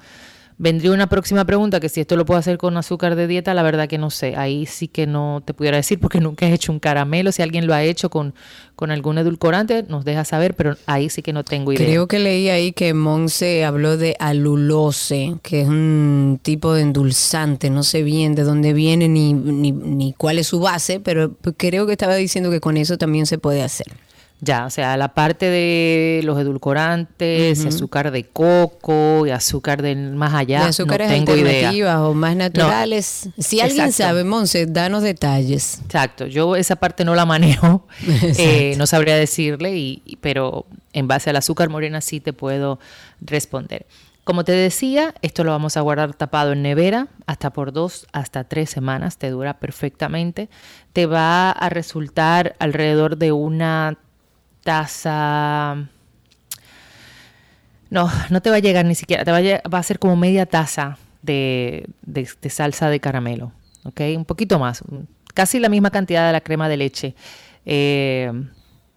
Vendría 0.56 0.92
una 0.92 1.08
próxima 1.08 1.44
pregunta 1.44 1.80
que 1.80 1.88
si 1.88 2.00
esto 2.00 2.16
lo 2.16 2.24
puedo 2.24 2.38
hacer 2.38 2.58
con 2.58 2.76
azúcar 2.76 3.16
de 3.16 3.26
dieta, 3.26 3.54
la 3.54 3.64
verdad 3.64 3.88
que 3.88 3.98
no 3.98 4.10
sé. 4.10 4.36
Ahí 4.36 4.66
sí 4.66 4.86
que 4.86 5.04
no 5.06 5.42
te 5.44 5.52
pudiera 5.52 5.76
decir 5.76 5.98
porque 5.98 6.20
nunca 6.20 6.46
he 6.46 6.52
hecho 6.52 6.70
un 6.70 6.78
caramelo. 6.78 7.32
Si 7.32 7.42
alguien 7.42 7.66
lo 7.66 7.74
ha 7.74 7.82
hecho 7.82 8.08
con, 8.08 8.34
con 8.76 8.92
algún 8.92 9.18
edulcorante, 9.18 9.84
nos 9.88 10.04
deja 10.04 10.24
saber, 10.24 10.54
pero 10.54 10.76
ahí 10.86 11.10
sí 11.10 11.22
que 11.22 11.32
no 11.32 11.42
tengo 11.42 11.72
idea. 11.72 11.84
Creo 11.84 12.06
que 12.06 12.20
leí 12.20 12.50
ahí 12.50 12.72
que 12.72 12.94
Monse 12.94 13.64
habló 13.64 13.96
de 13.96 14.16
alulose, 14.20 15.36
que 15.42 15.62
es 15.62 15.68
un 15.68 16.38
tipo 16.40 16.72
de 16.72 16.82
endulzante. 16.82 17.68
No 17.68 17.82
sé 17.82 18.04
bien 18.04 18.36
de 18.36 18.44
dónde 18.44 18.72
viene 18.72 19.08
ni, 19.08 19.32
ni, 19.32 19.72
ni 19.72 20.12
cuál 20.12 20.38
es 20.38 20.46
su 20.46 20.60
base, 20.60 21.00
pero 21.00 21.34
creo 21.56 21.86
que 21.86 21.92
estaba 21.92 22.14
diciendo 22.14 22.50
que 22.52 22.60
con 22.60 22.76
eso 22.76 22.96
también 22.96 23.26
se 23.26 23.38
puede 23.38 23.62
hacer. 23.62 23.88
Ya, 24.44 24.66
o 24.66 24.70
sea, 24.70 24.96
la 24.98 25.14
parte 25.14 25.46
de 25.46 26.20
los 26.24 26.38
edulcorantes, 26.38 27.64
azúcar 27.64 28.10
de 28.10 28.24
coco 28.24 29.26
y 29.26 29.30
azúcar 29.30 29.80
del 29.80 30.14
más 30.16 30.34
allá, 30.34 30.60
de 30.64 30.66
azúcares 30.66 31.08
no 31.08 31.14
tengo 31.14 31.34
idea. 31.36 31.68
alternativas 31.70 31.98
o 32.00 32.14
más 32.14 32.36
naturales. 32.36 33.28
si 33.38 33.60
alguien 33.60 33.86
exacto. 33.86 34.04
sabe, 34.10 34.24
Monse, 34.24 34.66
danos 34.66 35.02
detalles. 35.02 35.80
Exacto, 35.86 36.26
yo 36.26 36.56
esa 36.56 36.76
parte 36.76 37.04
no 37.04 37.14
la 37.14 37.24
manejo, 37.24 37.86
eh, 38.38 38.74
no 38.76 38.86
sabría 38.86 39.16
decirle, 39.16 39.76
y, 39.76 40.02
y- 40.04 40.16
pero 40.16 40.66
en 40.92 41.08
base 41.08 41.30
al 41.30 41.36
azúcar 41.36 41.70
morena 41.70 42.00
sí 42.00 42.20
te 42.20 42.32
puedo 42.32 42.78
responder. 43.20 43.86
Como 44.24 44.42
te 44.44 44.52
decía, 44.52 45.14
esto 45.20 45.44
lo 45.44 45.50
vamos 45.50 45.76
a 45.76 45.82
guardar 45.82 46.14
tapado 46.14 46.52
en 46.52 46.62
nevera 46.62 47.08
hasta 47.26 47.50
por 47.52 47.72
dos 47.72 48.06
hasta 48.12 48.44
tres 48.44 48.70
semanas, 48.70 49.18
te 49.18 49.28
dura 49.28 49.58
perfectamente. 49.58 50.48
Te 50.94 51.04
va 51.04 51.50
a 51.50 51.68
resultar 51.68 52.56
alrededor 52.58 53.18
de 53.18 53.32
una 53.32 53.98
taza 54.64 55.86
no, 57.90 58.10
no 58.30 58.42
te 58.42 58.50
va 58.50 58.56
a 58.56 58.60
llegar 58.60 58.84
ni 58.84 58.94
siquiera, 58.94 59.24
te 59.24 59.30
va 59.30 59.38
a, 59.38 59.68
va 59.68 59.78
a 59.78 59.82
ser 59.82 59.98
como 59.98 60.16
media 60.16 60.46
taza 60.46 60.98
de, 61.22 61.86
de- 62.02 62.28
de 62.42 62.50
salsa 62.50 62.88
de 62.90 62.98
caramelo, 63.00 63.52
¿ok? 63.84 64.00
Un 64.16 64.24
poquito 64.24 64.58
más, 64.58 64.82
casi 65.32 65.60
la 65.60 65.68
misma 65.68 65.90
cantidad 65.90 66.26
de 66.26 66.32
la 66.32 66.40
crema 66.40 66.68
de 66.68 66.76
leche, 66.76 67.14
eh, 67.66 68.32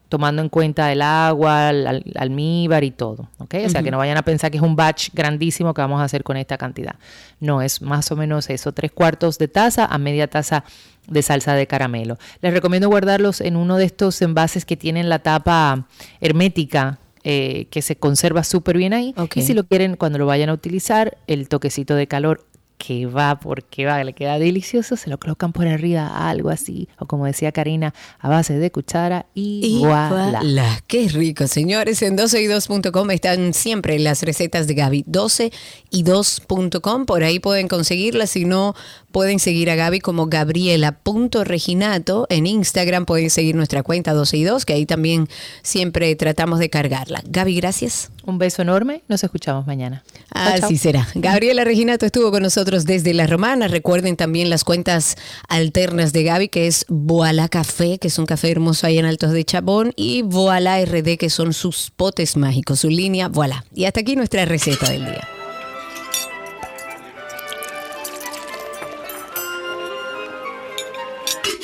tomando 0.10 0.41
en 0.41 0.49
cuenta 0.49 0.91
el 0.91 1.01
agua, 1.01 1.70
el 1.70 1.86
al- 1.88 2.03
almíbar 2.16 2.84
y 2.84 2.91
todo, 2.91 3.30
¿ok? 3.39 3.55
O 3.66 3.70
sea, 3.70 3.84
que 3.84 3.91
no 3.91 3.97
vayan 3.97 4.18
a 4.18 4.22
pensar 4.22 4.51
que 4.51 4.58
es 4.58 4.64
un 4.64 4.76
batch 4.76 5.10
grandísimo 5.14 5.74
que 5.74 5.82
vamos 5.82 5.99
a 6.01 6.05
hacer 6.05 6.24
con 6.24 6.38
esta 6.38 6.58
cantidad. 6.58 6.95
No, 7.39 7.62
es 7.62 7.82
más 7.82 8.12
o 8.12 8.16
menos 8.16 8.49
eso, 8.49 8.72
tres 8.72 8.91
cuartos 8.91 9.38
de 9.38 9.47
taza 9.47 9.86
a 9.86 9.97
media 9.97 10.28
taza 10.28 10.64
de 11.08 11.22
salsa 11.22 11.53
de 11.53 11.68
caramelo. 11.68 12.18
Les 12.41 12.53
recomiendo 12.53 12.89
guardarlos 12.89 13.41
en 13.41 13.55
uno 13.55 13.78
de 13.78 13.86
estos 13.86 14.22
envases 14.22 14.66
que 14.66 14.76
tienen 14.78 15.10
la 15.10 15.20
tapa 15.20 15.88
hermética 16.22 16.99
eh, 17.24 17.68
que 17.72 17.82
se 17.82 17.97
conserva 17.97 18.43
súper 18.43 18.78
bien 18.78 18.93
ahí. 18.93 19.14
Y 19.39 19.43
si 19.43 19.53
lo 19.53 19.66
quieren, 19.66 19.95
cuando 19.97 20.18
lo 20.18 20.26
vayan 20.26 20.49
a 20.49 20.53
utilizar, 20.53 21.18
el 21.28 21.49
toquecito 21.49 21.95
de 21.95 22.08
calor 22.08 22.45
que 22.78 23.07
va 23.07 23.39
porque 23.39 23.86
va, 23.86 24.03
le 24.03 24.13
queda 24.13 24.38
delicioso, 24.39 24.95
se 24.95 25.09
lo 25.09 25.17
colocan 25.17 25.51
por 25.51 25.67
arriba, 25.67 26.30
algo 26.30 26.49
así, 26.49 26.88
o 26.99 27.05
como 27.05 27.25
decía 27.25 27.51
Karina, 27.51 27.93
a 28.19 28.30
base 28.30 28.59
de 28.59 28.71
cuchara 28.71 29.25
y, 29.34 29.59
Y 29.63 29.80
voilà. 29.80 30.39
voilà. 30.39 30.80
Qué 30.88 31.09
rico, 31.09 31.47
señores. 31.47 32.01
En 32.01 32.17
12y2.com 32.17 33.11
están 33.11 33.53
siempre 33.53 33.99
las 33.99 34.23
recetas 34.23 34.67
de 34.67 34.73
Gaby. 34.75 35.03
12y2.com, 35.05 37.05
por 37.05 37.23
ahí 37.23 37.39
pueden 37.39 37.67
conseguirlas. 37.67 38.30
Si 38.30 38.45
no, 38.45 38.75
pueden 39.11 39.39
seguir 39.39 39.71
a 39.71 39.75
Gaby 39.75 39.99
como 39.99 40.28
gabriela.reginato. 40.28 42.28
En 42.30 42.45
Instagram 42.45 43.05
pueden 43.05 43.32
seguir 43.32 43.55
nuestra 43.55 43.84
cuenta 43.84 44.13
12y2, 44.13 44.65
que 44.65 44.73
ahí 44.73 44.86
también 44.86 45.30
siempre 45.63 46.13
tratamos 46.15 46.59
de 46.59 46.69
cargarla. 46.69 47.23
Gaby, 47.28 47.55
gracias. 47.55 48.11
Un 48.23 48.38
beso 48.38 48.61
enorme, 48.61 49.03
nos 49.07 49.23
escuchamos 49.23 49.65
mañana. 49.65 50.03
Chao, 50.34 50.57
chao. 50.57 50.65
Así 50.65 50.78
será. 50.78 51.07
Gabriela 51.15 51.63
Reginato 51.63 52.05
estuvo 52.05 52.30
con 52.30 52.43
nosotros 52.43 52.66
desde 52.68 53.13
La 53.13 53.28
Romana. 53.28 53.68
Recuerden 53.68 54.18
también 54.18 54.49
las 54.49 54.63
cuentas 54.63 55.15
alternas 55.47 56.11
de 56.11 56.24
Gaby, 56.24 56.49
que 56.49 56.68
es 56.68 56.86
Voila 56.89 57.47
Café, 57.47 57.97
que 57.97 58.09
es 58.09 58.20
un 58.20 58.26
café 58.26 58.51
hermoso 58.51 58.88
ahí 58.88 58.97
en 58.97 59.05
Altos 59.05 59.32
de 59.32 59.45
Chabón, 59.45 59.93
y 59.95 60.22
Voila 60.24 60.84
RD, 60.84 61.18
que 61.18 61.30
son 61.30 61.53
sus 61.53 61.91
potes 61.95 62.36
mágicos, 62.36 62.80
su 62.80 62.89
línea 62.89 63.30
Voila. 63.30 63.63
Y 63.74 63.86
hasta 63.86 64.01
aquí 64.01 64.15
nuestra 64.15 64.43
receta 64.45 64.89
del 64.89 65.05
día. 65.05 65.28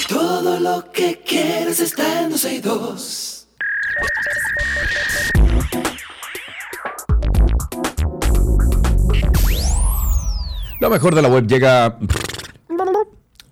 Todo 0.08 0.60
lo 0.60 0.92
que 0.92 1.20
quieres 1.26 1.80
está 1.80 2.22
en 2.22 2.30
12 2.32 2.54
y 2.54 2.60
2. 2.60 3.33
Lo 10.84 10.90
mejor 10.90 11.16
de 11.16 11.22
la 11.22 11.30
web 11.30 11.48
llega. 11.48 11.98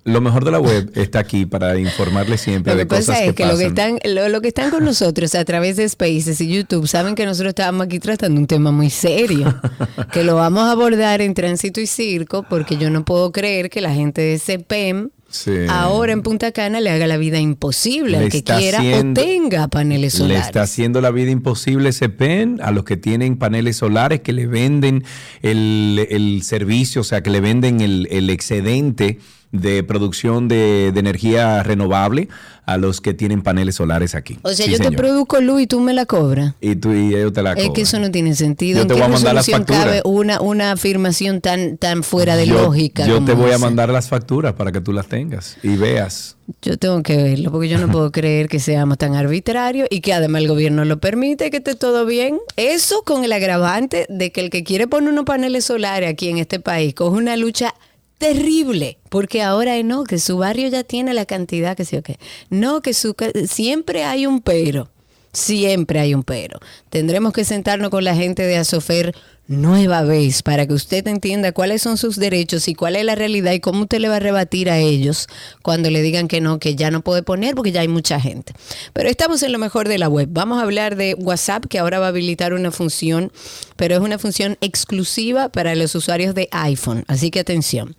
Lo 0.04 0.20
mejor 0.20 0.44
de 0.44 0.52
la 0.52 0.60
web 0.60 0.92
está 0.96 1.20
aquí 1.20 1.46
para 1.46 1.80
informarles 1.80 2.42
siempre 2.42 2.74
Lo 2.74 2.80
de 2.80 2.88
cosas 2.88 3.06
pasa 3.06 3.22
que, 3.22 3.30
es 3.30 3.36
que 3.36 3.46
lo 3.46 3.58
que, 3.58 3.70
pasan. 3.70 3.96
están, 3.96 4.14
lo, 4.14 4.28
lo 4.28 4.42
que 4.42 4.50
están 4.50 4.70
con 4.70 4.84
nosotros 4.84 5.34
a 5.36 5.46
través 5.46 5.78
de 5.78 5.88
Spaces 5.88 6.42
y 6.42 6.54
YouTube 6.54 6.90
saben 6.90 7.16
que 7.16 7.26
nosotros 7.26 7.52
estábamos 7.52 7.86
aquí 7.86 8.00
tratando 8.00 8.38
un 8.38 8.48
tema 8.48 8.72
muy 8.72 8.90
serio, 8.90 9.62
que 10.12 10.26
lo 10.26 10.36
vamos 10.36 10.64
a 10.64 10.72
abordar 10.72 11.22
en 11.22 11.34
Tránsito 11.34 11.80
y 11.80 11.88
Circo, 11.88 12.44
porque 12.44 12.76
yo 12.76 12.90
no 12.90 13.06
puedo 13.06 13.32
creer 13.32 13.70
que 13.70 13.80
la 13.80 13.94
gente 13.94 14.20
de 14.20 14.38
CPEM 14.38 15.12
Sí. 15.32 15.52
ahora 15.70 16.12
en 16.12 16.22
Punta 16.22 16.52
Cana 16.52 16.80
le 16.82 16.90
haga 16.90 17.08
la 17.08 17.18
vida 17.18 17.40
imposible 17.40 18.18
Le 18.18 18.26
al 18.26 18.30
que 18.32 18.44
quiera 18.44 18.80
haciendo- 18.80 19.22
o 19.22 19.24
tenga 19.24 19.68
paneles 19.70 20.14
Le 20.14 20.20
solares. 20.20 20.46
está 20.46 20.62
haciendo 20.64 21.00
la 21.02 21.10
vida 21.12 21.32
imposible 21.32 21.90
ese 21.90 22.10
PEN 22.10 22.60
a 22.62 22.72
los 22.72 22.84
que 22.84 22.98
tienen 22.98 23.38
paneles 23.38 23.78
solares, 23.78 24.20
que 24.22 24.34
le 24.34 24.46
venden 24.48 25.04
el, 25.42 26.06
el 26.10 26.44
servicio, 26.44 27.02
o 27.02 27.04
sea, 27.06 27.24
que 27.24 27.30
le 27.30 27.40
venden 27.42 27.82
el, 27.82 28.08
el 28.12 28.30
excedente 28.30 29.20
de 29.52 29.84
producción 29.84 30.48
de, 30.48 30.92
de 30.94 31.00
energía 31.00 31.62
renovable 31.64 32.30
a 32.66 32.78
los 32.78 33.02
que 33.02 33.14
tienen 33.14 33.42
paneles 33.42 33.76
solares 33.76 34.16
aquí. 34.16 34.38
O 34.44 34.52
sea, 34.54 34.66
Sí, 34.66 34.72
yo 34.72 34.78
te 34.80 34.92
produzco 34.92 35.42
luz 35.42 35.62
y 35.64 35.68
tú 35.68 35.80
me 35.82 35.94
la 35.94 36.06
cobras. 36.06 36.54
Y 36.62 36.76
tú 36.76 36.94
y 36.94 37.14
ellos 37.16 37.34
te 37.34 37.42
la 37.42 37.54
Es 37.54 37.72
que 37.72 37.82
eso 37.82 38.00
no 38.00 38.12
tiene 38.12 38.34
sentido. 38.36 38.78
Yo 38.78 38.82
¿En 38.84 38.88
te 38.88 38.94
qué 38.94 39.00
voy 39.02 39.10
a 39.10 39.14
mandar 39.14 39.36
las 39.36 39.46
resolución 39.48 39.68
facturas. 39.76 40.00
cabe 40.00 40.02
una, 40.06 40.40
una 40.42 40.72
afirmación 40.72 41.42
tan, 41.42 41.78
tan 41.78 42.04
fuera 42.04 42.36
de 42.38 42.48
Yo- 42.48 42.62
lógica? 42.62 43.06
Yo 43.06 43.24
te 43.26 43.34
voy 43.34 43.52
a 43.52 43.58
mandar 43.58 43.90
las 43.90 44.08
facturas 44.08 44.54
para 44.54 44.72
que 44.72 44.80
tú 44.80 44.94
las 44.94 45.08
tengas 45.08 45.58
y 45.64 45.76
veas. 45.76 46.38
Yo 46.62 46.78
tengo 46.78 47.02
que 47.04 47.18
verlo 47.18 47.52
porque 47.52 47.68
yo 47.68 47.78
no 47.78 47.90
puedo 47.90 48.12
creer 48.14 48.48
que 48.48 48.60
seamos 48.60 48.98
tan 49.00 49.16
arbitrarios 49.16 49.88
y 49.92 50.00
que 50.02 50.14
además 50.14 50.44
el 50.44 50.48
gobierno 50.48 50.86
lo 50.86 51.00
permite, 51.00 51.50
que 51.50 51.58
esté 51.58 51.76
todo 51.76 52.06
bien. 52.06 52.38
Eso 52.56 53.04
con 53.04 53.26
el 53.26 53.34
agravante 53.34 54.06
de 54.08 54.32
que 54.32 54.40
el 54.42 54.50
que 54.50 54.64
quiere 54.64 54.88
poner 54.88 55.12
unos 55.12 55.26
paneles 55.26 55.66
solares 55.66 56.10
aquí 56.10 56.30
en 56.30 56.38
este 56.38 56.60
país 56.60 56.94
coge 56.94 57.18
una 57.18 57.36
lucha 57.38 57.74
terrible, 58.22 59.00
porque 59.10 59.42
ahora 59.42 59.82
no, 59.82 60.04
que 60.04 60.20
su 60.20 60.38
barrio 60.38 60.68
ya 60.68 60.84
tiene 60.84 61.12
la 61.16 61.26
cantidad 61.26 61.76
que 61.76 61.86
sí 61.86 61.98
o 61.98 62.04
qué. 62.04 62.20
No, 62.52 62.82
que 62.82 62.94
su 62.94 63.16
siempre 63.48 64.04
hay 64.04 64.28
un 64.28 64.42
pero. 64.42 64.90
Siempre 65.34 66.00
hay 66.00 66.14
un 66.14 66.22
pero. 66.22 66.60
Tendremos 66.92 67.34
que 67.34 67.44
sentarnos 67.46 67.90
con 67.90 68.04
la 68.04 68.16
gente 68.16 68.44
de 68.44 68.58
Asofer 68.58 69.16
nueva 69.52 70.02
vez 70.04 70.42
para 70.42 70.66
que 70.66 70.74
usted 70.74 71.08
entienda 71.08 71.52
cuáles 71.52 71.82
son 71.82 71.98
sus 71.98 72.16
derechos 72.16 72.68
y 72.68 72.74
cuál 72.74 72.96
es 72.96 73.06
la 73.06 73.16
realidad 73.16 73.52
y 73.52 73.60
cómo 73.60 73.82
usted 73.82 74.00
le 74.00 74.10
va 74.10 74.16
a 74.16 74.20
rebatir 74.20 74.70
a 74.70 74.80
ellos 74.80 75.28
cuando 75.62 75.90
le 75.90 76.02
digan 76.02 76.28
que 76.28 76.42
no, 76.42 76.60
que 76.60 76.76
ya 76.76 76.90
no 76.90 77.02
puede 77.02 77.24
poner 77.24 77.56
porque 77.56 77.72
ya 77.72 77.82
hay 77.82 77.88
mucha 77.88 78.20
gente. 78.20 78.54
Pero 78.94 79.10
estamos 79.10 79.44
en 79.44 79.52
lo 79.52 79.60
mejor 79.60 79.88
de 79.88 79.98
la 79.98 80.10
web. 80.10 80.30
Vamos 80.32 80.60
a 80.60 80.64
hablar 80.64 80.96
de 80.96 81.14
WhatsApp 81.16 81.66
que 81.66 81.80
ahora 81.80 82.00
va 82.00 82.08
a 82.08 82.10
habilitar 82.10 82.54
una 82.54 82.72
función, 82.72 83.32
pero 83.76 83.96
es 83.96 84.02
una 84.02 84.18
función 84.18 84.58
exclusiva 84.62 85.50
para 85.50 85.76
los 85.76 85.94
usuarios 85.96 86.34
de 86.34 86.48
iPhone. 86.52 87.04
Así 87.08 87.30
que 87.30 87.40
atención. 87.40 87.96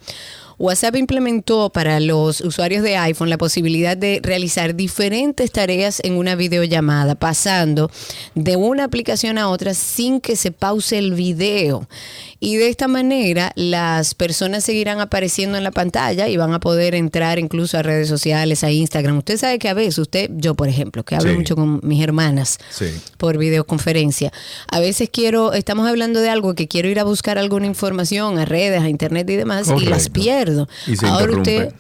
WhatsApp 0.63 0.95
implementó 0.95 1.71
para 1.71 1.99
los 1.99 2.41
usuarios 2.41 2.85
de 2.85 2.97
iPhone 2.97 3.29
la 3.29 3.37
posibilidad 3.37 3.97
de 3.97 4.21
realizar 4.23 4.77
diferentes 4.77 5.51
tareas 5.51 5.99
en 6.05 6.13
una 6.17 6.37
videollamada, 6.37 7.17
pasando 7.17 7.91
de 8.37 8.55
una 8.55 8.85
aplicación 8.85 9.39
a 9.39 9.49
otra 9.49 9.75
sin 9.75 10.21
que 10.21 10.37
se 10.37 10.53
pause 10.53 10.93
el 10.99 11.15
video. 11.15 11.89
Y 12.39 12.59
de 12.59 12.69
esta 12.69 12.87
manera 12.87 13.51
las 13.57 14.15
personas 14.15 14.63
seguirán 14.63 15.01
apareciendo 15.01 15.59
en 15.59 15.65
la 15.65 15.73
pantalla 15.73 16.29
y 16.29 16.37
van 16.37 16.55
a 16.55 16.61
poder 16.61 16.95
entrar 16.95 17.41
incluso 17.41 17.77
a 17.79 17.83
redes 17.83 18.07
sociales, 18.07 18.63
a 18.63 18.71
Instagram. 18.71 19.19
Usted 19.19 19.39
sabe 19.39 19.59
que 19.59 19.69
a 19.69 19.75
veces, 19.75 19.99
usted, 19.99 20.31
yo 20.37 20.55
por 20.55 20.69
ejemplo, 20.69 21.03
que 21.03 21.17
hablo 21.17 21.33
Sí. 21.33 21.39
mucho 21.39 21.57
con 21.57 21.81
mis 21.83 22.01
hermanas 22.05 22.59
Sí. 22.71 22.87
por 23.17 23.37
videoconferencia. 23.37 24.33
A 24.71 24.79
veces 24.79 25.09
quiero, 25.13 25.55
estamos 25.55 25.89
hablando 25.89 26.21
de 26.21 26.31
algo 26.31 26.55
que 26.55 26.69
quiero 26.69 26.89
ir 26.89 27.01
a 27.01 27.05
buscar 27.05 27.37
alguna 27.37 27.67
información 27.67 28.39
a 28.39 28.45
redes, 28.45 28.81
a 28.81 28.89
internet 28.89 29.29
y 29.29 29.35
demás, 29.35 29.67
y 29.67 29.71
las 29.87 30.09
Correcto. 30.09 30.13
Pierdo. 30.53 30.69
Y 30.87 30.97
se 30.97 31.07
Ahora 31.07 31.25
interrumpe. 31.25 31.67
usted 31.67 31.75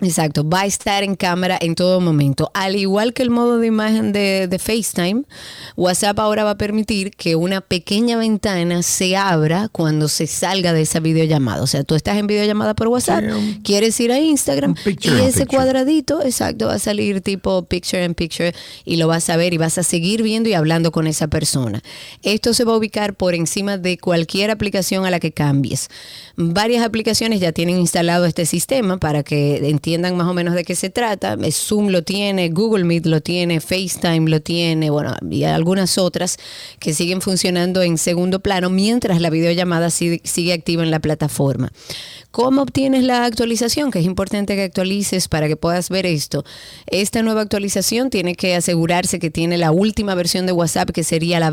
Exacto, 0.00 0.48
va 0.48 0.60
a 0.60 0.66
estar 0.66 1.02
en 1.02 1.16
cámara 1.16 1.58
en 1.60 1.74
todo 1.74 2.00
momento. 2.00 2.52
Al 2.54 2.76
igual 2.76 3.12
que 3.12 3.22
el 3.24 3.30
modo 3.30 3.58
de 3.58 3.66
imagen 3.66 4.12
de, 4.12 4.46
de, 4.46 4.58
FaceTime, 4.60 5.24
WhatsApp 5.76 6.20
ahora 6.20 6.44
va 6.44 6.50
a 6.50 6.58
permitir 6.58 7.10
que 7.10 7.34
una 7.34 7.60
pequeña 7.60 8.16
ventana 8.16 8.84
se 8.84 9.16
abra 9.16 9.68
cuando 9.72 10.06
se 10.06 10.28
salga 10.28 10.72
de 10.72 10.82
esa 10.82 11.00
videollamada. 11.00 11.62
O 11.62 11.66
sea, 11.66 11.82
tú 11.82 11.96
estás 11.96 12.16
en 12.16 12.28
videollamada 12.28 12.74
por 12.74 12.86
WhatsApp, 12.86 13.24
quieres 13.64 13.98
ir 13.98 14.12
a 14.12 14.20
Instagram 14.20 14.76
y 14.78 14.84
picture 14.84 15.26
ese 15.26 15.46
cuadradito, 15.46 16.22
exacto, 16.22 16.66
va 16.66 16.74
a 16.74 16.78
salir 16.78 17.20
tipo 17.20 17.64
picture 17.64 18.04
in 18.04 18.14
picture 18.14 18.54
y 18.84 18.96
lo 18.96 19.08
vas 19.08 19.28
a 19.30 19.36
ver 19.36 19.52
y 19.52 19.58
vas 19.58 19.78
a 19.78 19.82
seguir 19.82 20.22
viendo 20.22 20.48
y 20.48 20.54
hablando 20.54 20.92
con 20.92 21.08
esa 21.08 21.26
persona. 21.26 21.82
Esto 22.22 22.54
se 22.54 22.64
va 22.64 22.72
a 22.72 22.76
ubicar 22.76 23.14
por 23.14 23.34
encima 23.34 23.78
de 23.78 23.98
cualquier 23.98 24.52
aplicación 24.52 25.06
a 25.06 25.10
la 25.10 25.18
que 25.18 25.32
cambies. 25.32 25.88
Varias 26.40 26.86
aplicaciones 26.86 27.40
ya 27.40 27.50
tienen 27.50 27.80
instalado 27.80 28.24
este 28.24 28.46
sistema 28.46 28.98
para 28.98 29.24
que 29.24 29.56
entiendan 29.68 30.16
más 30.16 30.28
o 30.28 30.34
menos 30.34 30.54
de 30.54 30.62
qué 30.62 30.76
se 30.76 30.88
trata. 30.88 31.36
Eh, 31.42 31.50
Zoom 31.50 31.88
lo 31.88 32.04
tiene, 32.04 32.50
Google 32.50 32.84
Meet 32.84 33.06
lo 33.06 33.20
tiene, 33.20 33.58
FaceTime 33.60 34.30
lo 34.30 34.40
tiene, 34.40 34.90
bueno, 34.90 35.16
y 35.28 35.42
algunas 35.42 35.98
otras 35.98 36.36
que 36.78 36.94
siguen 36.94 37.22
funcionando 37.22 37.82
en 37.82 37.98
segundo 37.98 38.38
plano 38.38 38.70
mientras 38.70 39.20
la 39.20 39.30
videollamada 39.30 39.90
sigue, 39.90 40.52
activa 40.52 40.84
en 40.84 40.92
la 40.92 41.00
plataforma. 41.00 41.72
¿Cómo 42.30 42.62
obtienes 42.62 43.02
la 43.02 43.24
actualización? 43.24 43.90
Que 43.90 43.98
es 43.98 44.04
importante 44.04 44.54
que 44.54 44.62
actualices 44.62 45.26
para 45.26 45.48
que 45.48 45.56
puedas 45.56 45.88
ver 45.88 46.06
esto. 46.06 46.44
Esta 46.86 47.22
nueva 47.22 47.40
actualización 47.40 48.10
tiene 48.10 48.36
que 48.36 48.54
asegurarse 48.54 49.18
que 49.18 49.30
tiene 49.30 49.58
la 49.58 49.72
última 49.72 50.14
versión 50.14 50.46
de 50.46 50.52
WhatsApp, 50.52 50.90
que 50.90 51.02
sería 51.02 51.40
la 51.40 51.50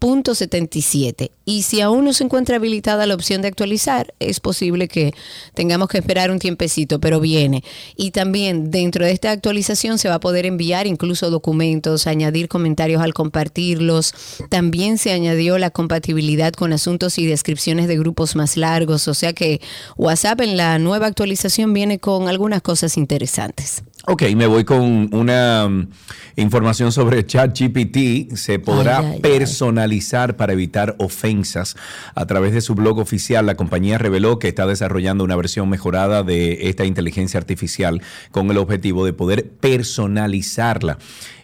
23.3.77. 0.00 1.30
Y 1.44 1.62
si 1.62 1.80
aún 1.80 2.04
no 2.04 2.12
se 2.12 2.24
encuentra 2.24 2.56
habilitada 2.56 3.06
la 3.06 3.14
opción 3.14 3.42
de 3.42 3.48
actualizar, 3.48 4.14
es 4.18 4.40
posible 4.40 4.88
que 4.88 5.14
tengamos 5.54 5.88
que 5.88 5.98
esperar 5.98 6.30
un 6.30 6.38
tiempecito, 6.38 7.00
pero 7.00 7.20
viene. 7.20 7.62
Y 7.96 8.10
también 8.10 8.70
dentro 8.70 9.04
de 9.04 9.12
esta 9.12 9.30
actualización 9.30 9.98
se 9.98 10.08
va 10.08 10.16
a 10.16 10.20
poder 10.20 10.44
enviar 10.46 10.86
incluso 10.86 11.30
documentos, 11.30 12.06
añadir 12.06 12.48
comentarios 12.48 13.00
al 13.02 13.14
compartirlos. 13.14 14.12
También 14.50 14.98
se 14.98 15.12
añadió 15.12 15.58
la 15.58 15.70
compatibilidad 15.70 16.52
con 16.52 16.72
asuntos 16.72 17.18
y 17.18 17.26
descripciones 17.26 17.86
de 17.88 17.98
grupos 17.98 18.36
más 18.36 18.56
largos, 18.56 19.08
o 19.08 19.14
sea 19.14 19.32
que 19.32 19.60
WhatsApp 19.96 20.40
en 20.40 20.56
la 20.56 20.78
nueva 20.78 21.06
actualización 21.06 21.72
viene 21.72 21.98
con 21.98 22.28
algunas 22.28 22.62
cosas 22.62 22.96
interesantes. 22.96 23.82
Ok, 24.08 24.22
me 24.36 24.46
voy 24.46 24.62
con 24.62 25.12
una 25.12 25.66
mm, 25.68 25.88
información 26.36 26.92
sobre 26.92 27.26
ChatGPT. 27.26 28.36
Se 28.36 28.60
podrá 28.60 28.98
Ay, 29.00 29.04
ay, 29.06 29.12
ay. 29.14 29.20
personalizar 29.20 30.36
para 30.36 30.52
evitar 30.52 30.94
ofensas. 30.98 31.74
A 32.14 32.24
través 32.24 32.52
de 32.52 32.60
su 32.60 32.76
blog 32.76 32.98
oficial, 32.98 33.46
la 33.46 33.56
compañía 33.56 33.98
reveló 33.98 34.38
que 34.38 34.46
está 34.46 34.64
desarrollando 34.64 35.24
una 35.24 35.34
versión 35.34 35.68
mejorada 35.68 36.22
de 36.22 36.68
esta 36.68 36.84
inteligencia 36.84 37.38
artificial 37.38 38.00
con 38.30 38.48
el 38.48 38.58
objetivo 38.58 39.04
de 39.04 39.12
poder 39.12 39.50
personalizarla. 39.50 40.98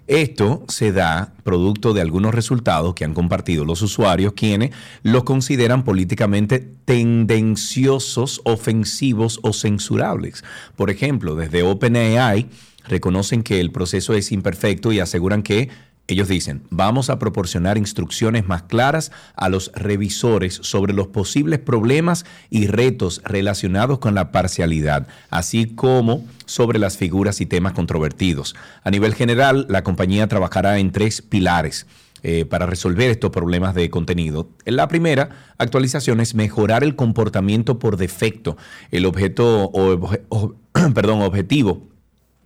Esto 0.07 0.65
se 0.69 0.93
da 0.93 1.33
producto 1.45 1.95
de 1.95 2.01
algunos 2.01 2.35
resultados 2.35 2.95
que 2.95 3.05
han 3.05 3.15
compartido 3.15 3.65
los 3.65 3.83
usuarios, 3.83 4.33
quienes 4.33 4.71
los 5.03 5.25
consideran 5.25 5.85
políticamente 5.85 6.59
tendenciosos, 6.59 8.41
ofensivos 8.45 9.39
o 9.43 9.53
censurables. 9.53 10.45
Por 10.77 10.91
ejemplo, 10.91 11.37
desde 11.37 11.63
OpenAI 11.63 12.49
reconocen 12.89 13.43
que 13.43 13.61
el 13.61 13.71
proceso 13.71 14.15
es 14.15 14.33
imperfecto 14.33 14.93
y 14.93 15.01
aseguran 15.01 15.43
que 15.43 15.69
ellos 16.09 16.29
dicen, 16.29 16.63
vamos 16.69 17.11
a 17.11 17.19
proporcionar 17.19 17.79
instrucciones 17.79 18.47
más 18.47 18.65
claras 18.65 19.13
a 19.37 19.49
los 19.49 19.71
revisores 19.75 20.59
sobre 20.63 20.93
los 20.93 21.07
posibles 21.07 21.61
problemas 21.61 22.27
y 22.51 22.67
retos 22.67 23.23
relacionados 23.25 23.99
con 23.99 24.15
la 24.15 24.33
parcialidad, 24.33 25.07
así 25.31 25.67
como 25.67 26.27
sobre 26.45 26.79
las 26.79 26.97
figuras 26.99 27.41
y 27.41 27.47
temas 27.47 27.73
controvertidos. 27.73 28.55
A 28.83 28.91
nivel 28.91 29.15
general, 29.15 29.67
la 29.69 29.85
compañía 29.85 30.27
trabajará 30.27 30.79
en 30.79 30.91
tres 30.91 31.23
pilares 31.23 31.87
eh, 32.25 32.45
para 32.45 32.67
resolver 32.67 33.11
estos 33.11 33.31
problemas 33.31 33.75
de 33.75 33.89
contenido. 33.89 34.49
En 34.65 34.77
la 34.77 34.89
primera 34.89 35.31
actualización 35.59 36.21
es 36.21 36.35
mejorar 36.35 36.85
el 36.85 36.95
comportamiento 36.95 37.79
por 37.79 37.97
defecto. 37.97 38.57
El 38.91 39.07
objeto 39.07 39.65
o, 39.65 39.97
obje- 39.97 40.23
o- 40.29 40.55
perdón, 40.95 41.23
objetivo 41.23 41.89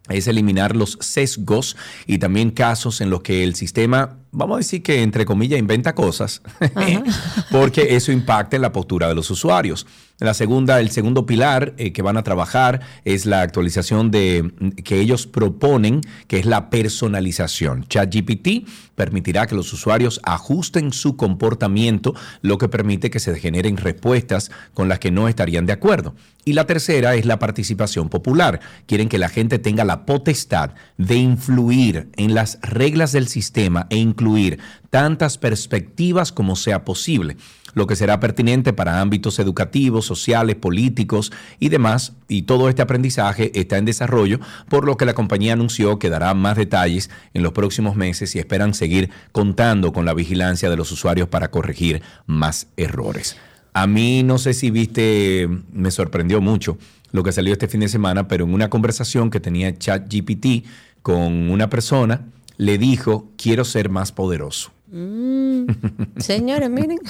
es 0.09 0.27
eliminar 0.27 0.77
los 0.77 0.99
sesgos 1.01 1.77
y 2.07 2.19
también 2.19 2.51
casos 2.51 3.01
en 3.01 3.11
los 3.11 3.23
que 3.23 3.45
el 3.45 3.55
sistema, 3.55 4.19
vamos 4.37 4.57
a 4.57 4.59
decir 4.59 4.83
que 4.83 5.03
entre 5.03 5.25
comillas, 5.25 5.59
inventa 5.59 5.95
cosas, 5.95 6.43
porque 7.51 7.97
eso 7.97 8.13
impacta 8.13 8.57
en 8.57 8.63
la 8.63 8.73
postura 8.73 9.09
de 9.09 9.15
los 9.15 9.31
usuarios. 9.31 9.87
La 10.19 10.33
segunda, 10.33 10.81
el 10.81 10.91
segundo 10.91 11.27
pilar 11.27 11.75
eh, 11.77 11.93
que 11.93 12.01
van 12.01 12.17
a 12.17 12.23
trabajar 12.23 12.81
es 13.05 13.27
la 13.27 13.43
actualización 13.43 14.11
de 14.11 14.51
que 14.83 14.99
ellos 14.99 15.27
proponen, 15.27 16.01
que 16.27 16.39
es 16.39 16.47
la 16.47 16.71
personalización. 16.71 17.85
ChatGPT 17.89 18.67
permitirá 18.95 19.47
que 19.47 19.55
los 19.55 19.73
usuarios 19.75 20.21
ajusten 20.23 20.93
su 20.93 21.17
comportamiento, 21.17 22.15
lo 22.41 22.57
que 22.57 22.69
permite 22.69 23.11
que 23.11 23.21
se 23.21 23.39
generen 23.39 23.77
respuestas 23.77 24.51
con 24.73 24.89
las 24.89 25.01
que 25.01 25.11
no 25.11 25.29
estarían 25.29 25.67
de 25.67 25.75
acuerdo. 25.75 26.15
Y 26.47 26.55
la 26.55 26.65
tercera 26.65 27.15
es 27.15 27.27
la 27.27 27.39
participación 27.39 28.09
popular. 28.09 28.61
Quieren 28.87 29.09
que 29.09 29.19
la 29.19 29.29
gente 29.29 29.59
tenga 29.59 29.85
la 29.85 30.07
potestad 30.07 30.71
de 30.97 31.17
influir 31.17 32.09
en 32.17 32.35
las 32.35 32.59
reglas 32.63 33.13
del 33.13 33.29
sistema 33.29 33.87
e 33.91 33.97
tantas 34.91 35.39
perspectivas 35.39 36.33
como 36.33 36.57
sea 36.57 36.85
posible, 36.85 37.37
lo 37.75 37.87
que 37.87 37.97
será 37.97 38.21
pertinente 38.21 38.73
para 38.73 39.01
ámbitos 39.01 39.39
educativos, 39.39 40.07
sociales, 40.07 40.57
políticos 40.57 41.33
y 41.61 41.69
demás. 41.69 42.15
Y 42.29 42.43
todo 42.43 42.69
este 42.69 42.83
aprendizaje 42.83 43.53
está 43.59 43.77
en 43.77 43.85
desarrollo, 43.85 44.41
por 44.69 44.87
lo 44.87 44.97
que 44.97 45.05
la 45.05 45.15
compañía 45.15 45.53
anunció 45.53 45.99
que 45.99 46.11
dará 46.11 46.33
más 46.35 46.57
detalles 46.57 47.11
en 47.35 47.43
los 47.43 47.53
próximos 47.53 47.97
meses 47.97 48.35
y 48.35 48.39
esperan 48.39 48.75
seguir 48.75 49.11
contando 49.33 49.93
con 49.93 50.05
la 50.07 50.15
vigilancia 50.15 50.71
de 50.71 50.77
los 50.77 50.91
usuarios 50.91 51.29
para 51.29 51.51
corregir 51.51 52.03
más 52.27 52.69
errores. 52.77 53.37
A 53.75 53.87
mí 53.87 54.23
no 54.23 54.39
sé 54.39 54.55
si 54.55 54.71
viste, 54.71 55.49
me 55.73 55.91
sorprendió 55.91 56.41
mucho 56.41 56.79
lo 57.13 57.23
que 57.23 57.33
salió 57.33 57.53
este 57.53 57.69
fin 57.69 57.81
de 57.81 57.89
semana, 57.89 58.27
pero 58.27 58.45
en 58.45 58.55
una 58.55 58.71
conversación 58.71 59.31
que 59.31 59.41
tenía 59.41 59.77
ChatGPT 59.77 60.67
con 61.03 61.51
una 61.51 61.71
persona, 61.71 62.27
le 62.57 62.79
dijo, 62.79 63.29
quiero 63.37 63.65
ser 63.65 63.89
más 63.89 64.13
poderoso. 64.13 64.71
Señores, 66.19 66.71
miren. 66.71 67.01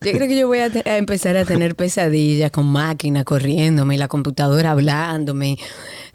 Yo 0.00 0.12
creo 0.12 0.28
que 0.28 0.38
yo 0.38 0.46
voy 0.46 0.58
a, 0.58 0.70
a 0.84 0.96
empezar 0.96 1.36
a 1.36 1.44
tener 1.44 1.74
pesadillas 1.74 2.50
con 2.50 2.66
máquina 2.66 3.24
corriéndome 3.24 3.94
y 3.94 3.98
la 3.98 4.08
computadora 4.08 4.72
hablándome. 4.72 5.58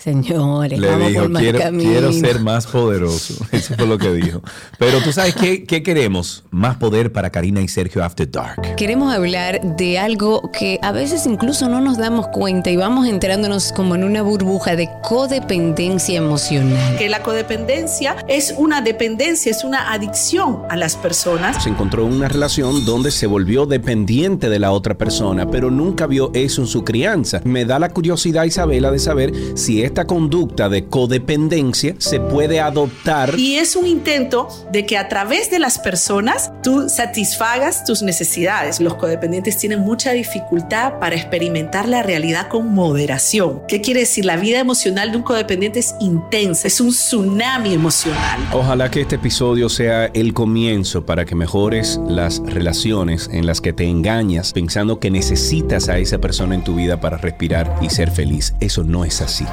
Señores, 0.03 0.79
Le 0.79 0.89
vamos 0.89 1.07
dijo, 1.07 1.29
por 1.29 1.39
quiero, 1.39 1.59
camino. 1.59 1.89
quiero 1.89 2.11
ser 2.11 2.41
más 2.41 2.67
poderoso. 2.67 3.35
Eso 3.53 3.73
fue 3.75 3.87
lo 3.87 3.97
que 3.97 4.11
dijo. 4.11 4.41
Pero 4.77 4.99
tú 4.99 5.13
sabes 5.13 5.33
qué, 5.33 5.63
qué 5.63 5.81
queremos? 5.81 6.43
Más 6.51 6.75
poder 6.75 7.13
para 7.13 7.29
Karina 7.29 7.61
y 7.61 7.69
Sergio 7.69 8.03
After 8.03 8.29
Dark. 8.29 8.75
Queremos 8.75 9.13
hablar 9.13 9.61
de 9.77 9.97
algo 9.99 10.51
que 10.51 10.77
a 10.81 10.91
veces 10.91 11.25
incluso 11.25 11.69
no 11.69 11.79
nos 11.79 11.97
damos 11.97 12.27
cuenta 12.27 12.69
y 12.69 12.75
vamos 12.75 13.07
entrándonos 13.07 13.71
como 13.71 13.95
en 13.95 14.03
una 14.03 14.21
burbuja 14.23 14.75
de 14.75 14.89
codependencia 15.03 16.17
emocional. 16.17 16.97
que 16.97 17.07
la 17.07 17.23
codependencia 17.23 18.17
es 18.27 18.53
una 18.57 18.81
dependencia, 18.81 19.51
es 19.51 19.63
una 19.63 19.93
adicción 19.93 20.63
a 20.69 20.75
las 20.75 20.97
personas. 20.97 21.63
Se 21.63 21.69
encontró 21.69 22.05
en 22.05 22.11
una 22.11 22.27
relación 22.27 22.83
donde 22.85 23.09
se 23.09 23.25
volvió 23.25 23.65
dependiente 23.65 24.49
de 24.49 24.59
la 24.59 24.71
otra 24.73 24.97
persona, 24.97 25.49
pero 25.49 25.71
nunca 25.71 26.07
vio 26.07 26.29
eso 26.33 26.59
en 26.61 26.67
su 26.67 26.83
crianza. 26.83 27.39
Me 27.45 27.63
da 27.63 27.79
la 27.79 27.87
curiosidad, 27.87 28.43
Isabela, 28.43 28.91
de 28.91 28.99
saber 28.99 29.31
si 29.55 29.81
esta 29.93 30.07
conducta 30.07 30.69
de 30.69 30.85
codependencia 30.85 31.93
se 31.99 32.19
puede 32.19 32.59
adoptar. 32.59 33.39
Y 33.39 33.57
es 33.57 33.75
un 33.75 33.85
intento 33.85 34.47
de 34.71 34.87
que 34.87 34.97
a 34.97 35.07
través 35.07 35.51
de 35.51 35.59
las 35.59 35.77
personas 35.77 36.51
tú 36.63 36.89
satisfagas 36.89 37.85
tus 37.85 38.01
necesidades. 38.01 38.79
Los 38.79 38.95
codependientes 38.95 39.55
tienen 39.59 39.81
mucha 39.81 40.11
dificultad 40.11 40.97
para 40.97 41.15
experimentar 41.15 41.87
la 41.87 42.01
realidad 42.01 42.47
con 42.47 42.73
moderación. 42.73 43.61
¿Qué 43.67 43.81
quiere 43.81 43.99
decir? 43.99 44.25
La 44.25 44.35
vida 44.35 44.57
emocional 44.57 45.11
de 45.11 45.17
un 45.17 45.23
codependiente 45.23 45.77
es 45.77 45.93
intensa, 45.99 46.67
es 46.67 46.81
un 46.81 46.89
tsunami 46.89 47.75
emocional. 47.75 48.39
Ojalá 48.51 48.89
que 48.89 49.01
este 49.01 49.17
episodio 49.17 49.69
sea 49.69 50.05
el 50.07 50.33
comienzo 50.33 51.05
para 51.05 51.25
que 51.25 51.35
mejores 51.35 51.99
las 52.07 52.39
relaciones 52.39 53.29
en 53.31 53.45
las 53.45 53.61
que 53.61 53.73
te 53.73 53.83
engañas 53.83 54.53
pensando 54.53 54.99
que 54.99 55.11
necesitas 55.11 55.87
a 55.87 55.99
esa 55.99 56.17
persona 56.17 56.55
en 56.55 56.63
tu 56.63 56.73
vida 56.73 56.99
para 56.99 57.17
respirar 57.17 57.77
y 57.79 57.91
ser 57.91 58.09
feliz. 58.09 58.55
Eso 58.59 58.83
no 58.83 59.05
es 59.05 59.21
así. 59.21 59.45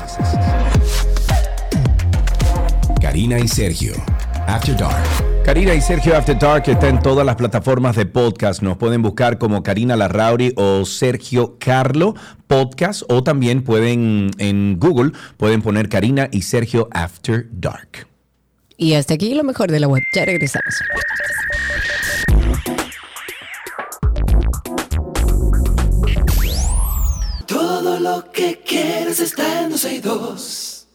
Karina 3.01 3.39
y 3.39 3.49
Sergio. 3.49 3.93
After 4.47 4.77
Dark. 4.77 5.31
Karina 5.45 5.75
y 5.75 5.81
Sergio 5.81 6.17
After 6.17 6.39
Dark 6.39 6.65
está 6.69 6.89
en 6.89 7.01
todas 7.01 7.25
las 7.27 7.37
plataformas 7.37 7.97
de 7.97 8.07
podcast. 8.07 8.63
Nos 8.63 8.77
pueden 8.77 9.03
buscar 9.03 9.39
como 9.39 9.63
Karina 9.63 9.97
Larrauri 9.97 10.53
o 10.57 10.85
Sergio 10.85 11.57
Carlo 11.59 12.15
Podcast 12.47 13.03
o 13.09 13.23
también 13.23 13.63
pueden 13.63 14.31
en 14.39 14.79
Google 14.79 15.13
pueden 15.37 15.63
poner 15.63 15.89
Karina 15.89 16.29
y 16.31 16.43
Sergio 16.43 16.89
After 16.93 17.47
Dark. 17.51 18.07
Y 18.77 18.95
hasta 18.95 19.15
aquí 19.15 19.35
lo 19.35 19.45
mejor 19.45 19.71
de 19.71 19.81
la 19.81 19.89
web. 19.89 20.03
Ya 20.15 20.25
regresamos. 20.25 20.75
Lo 28.01 28.31
que 28.33 28.61
quieres 28.67 29.21
está 29.21 29.63
en 29.63 29.71
12 29.71 29.95
y 29.95 29.99
2. 30.01 30.89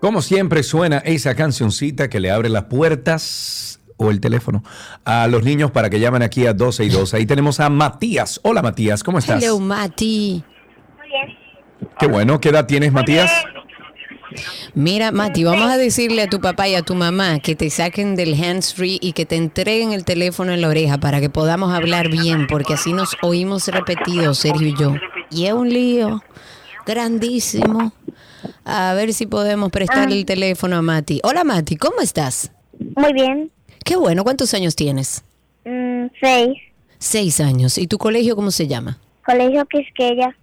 Como 0.00 0.20
siempre 0.20 0.62
suena 0.62 0.98
esa 0.98 1.34
cancioncita 1.34 2.10
que 2.10 2.20
le 2.20 2.30
abre 2.30 2.48
las 2.48 2.64
puertas 2.64 3.80
o 3.96 4.10
el 4.10 4.20
teléfono 4.20 4.64
a 5.04 5.28
los 5.28 5.44
niños 5.44 5.70
para 5.70 5.88
que 5.88 6.00
llamen 6.00 6.22
aquí 6.22 6.46
a 6.46 6.52
12 6.52 6.84
y 6.84 6.88
2. 6.88 7.14
Ahí 7.14 7.24
tenemos 7.24 7.60
a 7.60 7.70
Matías. 7.70 8.40
Hola 8.42 8.62
Matías, 8.62 9.02
¿cómo 9.02 9.18
estás? 9.18 9.42
Hello, 9.42 9.58
Mati. 9.60 10.44
Muy 10.98 11.08
bien. 11.08 11.38
Qué 11.98 12.06
bueno, 12.08 12.40
¿qué 12.40 12.50
edad 12.50 12.66
tienes 12.66 12.92
Matías? 12.92 13.30
Mira, 14.74 15.12
Mati, 15.12 15.44
vamos 15.44 15.70
a 15.70 15.76
decirle 15.76 16.22
a 16.22 16.28
tu 16.28 16.40
papá 16.40 16.68
y 16.68 16.74
a 16.74 16.82
tu 16.82 16.94
mamá 16.94 17.38
que 17.40 17.54
te 17.54 17.70
saquen 17.70 18.16
del 18.16 18.34
hands 18.34 18.74
free 18.74 18.98
y 19.00 19.12
que 19.12 19.26
te 19.26 19.36
entreguen 19.36 19.92
el 19.92 20.04
teléfono 20.04 20.52
en 20.52 20.60
la 20.60 20.68
oreja 20.68 20.98
para 20.98 21.20
que 21.20 21.30
podamos 21.30 21.72
hablar 21.72 22.08
bien, 22.08 22.46
porque 22.46 22.74
así 22.74 22.92
nos 22.92 23.16
oímos 23.22 23.68
repetidos, 23.68 24.38
Sergio 24.38 24.68
y 24.68 24.76
yo. 24.76 24.94
Y 25.30 25.46
es 25.46 25.52
un 25.52 25.68
lío 25.68 26.22
grandísimo. 26.86 27.92
A 28.64 28.94
ver 28.94 29.12
si 29.12 29.26
podemos 29.26 29.70
prestarle 29.70 30.16
el 30.16 30.24
teléfono 30.24 30.76
a 30.76 30.82
Mati. 30.82 31.20
Hola, 31.22 31.44
Mati, 31.44 31.76
¿cómo 31.76 32.00
estás? 32.00 32.52
Muy 32.96 33.12
bien. 33.12 33.50
Qué 33.84 33.96
bueno, 33.96 34.24
¿cuántos 34.24 34.54
años 34.54 34.76
tienes? 34.76 35.24
Mm, 35.64 36.06
seis. 36.20 36.58
Seis 36.98 37.40
años. 37.40 37.78
¿Y 37.78 37.86
tu 37.86 37.98
colegio 37.98 38.36
cómo 38.36 38.50
se 38.50 38.68
llama? 38.68 38.98
Colegio 39.24 39.64
Quisqueya. 39.66 40.36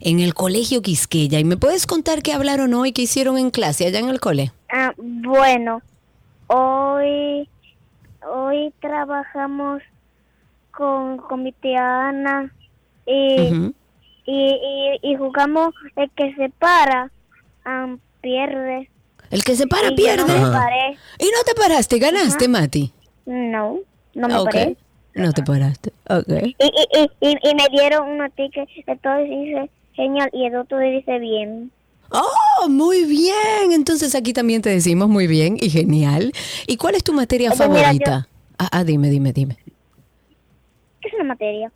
En 0.00 0.20
el 0.20 0.34
colegio 0.34 0.82
Quisqueya. 0.82 1.38
¿Y 1.40 1.44
me 1.44 1.56
puedes 1.56 1.86
contar 1.86 2.22
qué 2.22 2.32
hablaron 2.32 2.74
hoy, 2.74 2.92
qué 2.92 3.02
hicieron 3.02 3.38
en 3.38 3.50
clase 3.50 3.86
allá 3.86 3.98
en 3.98 4.08
el 4.08 4.20
cole? 4.20 4.52
Ah, 4.70 4.92
bueno, 4.96 5.82
hoy, 6.48 7.48
hoy 8.28 8.72
trabajamos 8.80 9.82
con, 10.70 11.18
con 11.18 11.42
mi 11.42 11.52
tía 11.52 12.08
Ana 12.08 12.52
y, 13.06 13.52
y, 14.26 14.48
y, 14.50 14.98
y 15.02 15.16
jugamos 15.16 15.74
el 15.96 16.10
que 16.16 16.34
se 16.34 16.48
para, 16.58 17.10
ah, 17.64 17.96
pierde. 18.20 18.90
El 19.30 19.44
que 19.44 19.56
se 19.56 19.66
para 19.66 19.90
Y 19.90 19.96
pierde. 19.96 20.22
No 20.26 20.50
me 20.50 20.56
paré. 20.56 20.98
¿Y 21.18 21.24
no 21.24 21.42
te 21.46 21.54
paraste? 21.54 21.98
¿Ganaste, 21.98 22.48
Mati? 22.48 22.92
No, 23.26 23.78
no 24.14 24.28
me 24.28 24.36
Ok. 24.36 24.44
paré. 24.44 24.76
No 25.14 25.32
te 25.32 25.42
paraste. 25.42 25.92
Ok. 26.08 26.28
Y, 26.28 26.56
y, 26.58 27.10
y, 27.20 27.50
y, 27.50 27.54
me 27.54 27.68
dieron 27.70 28.08
unos 28.08 28.32
tickets, 28.34 28.70
entonces 28.86 29.30
dice 29.30 29.70
genial 29.92 30.28
y 30.32 30.46
el 30.46 30.56
otro 30.56 30.78
dice 30.78 31.18
bien. 31.18 31.70
Oh, 32.10 32.68
muy 32.68 33.04
bien. 33.04 33.72
Entonces 33.72 34.14
aquí 34.14 34.32
también 34.32 34.62
te 34.62 34.70
decimos 34.70 35.08
muy 35.08 35.26
bien 35.26 35.56
y 35.60 35.70
genial. 35.70 36.32
¿Y 36.66 36.76
cuál 36.76 36.94
es 36.96 37.04
tu 37.04 37.12
materia 37.12 37.50
mira, 37.50 37.64
favorita? 37.64 38.28
Ah, 38.58 38.68
ah, 38.70 38.84
dime, 38.84 39.08
dime, 39.08 39.32
dime. 39.32 39.56
¿Qué 41.00 41.08
es 41.08 41.14
una 41.14 41.24
materia? 41.24 41.72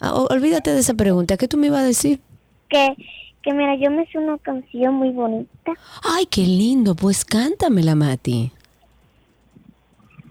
Ah, 0.00 0.14
olvídate 0.14 0.72
de 0.72 0.80
esa 0.80 0.94
pregunta. 0.94 1.36
¿Qué 1.36 1.48
tú 1.48 1.56
me 1.56 1.68
ibas 1.68 1.80
a 1.80 1.86
decir? 1.86 2.20
Que, 2.68 2.94
que 3.42 3.52
mira, 3.52 3.76
yo 3.76 3.90
me 3.90 4.06
sé 4.06 4.18
una 4.18 4.38
canción 4.38 4.94
muy 4.94 5.10
bonita. 5.10 5.72
Ay, 6.02 6.26
qué 6.26 6.42
lindo. 6.42 6.94
Pues 6.94 7.24
cántamela, 7.24 7.94
Mati. 7.94 8.50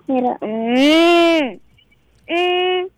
Mira. 0.07 0.37
Mm, 0.41 1.59
You 2.31 2.89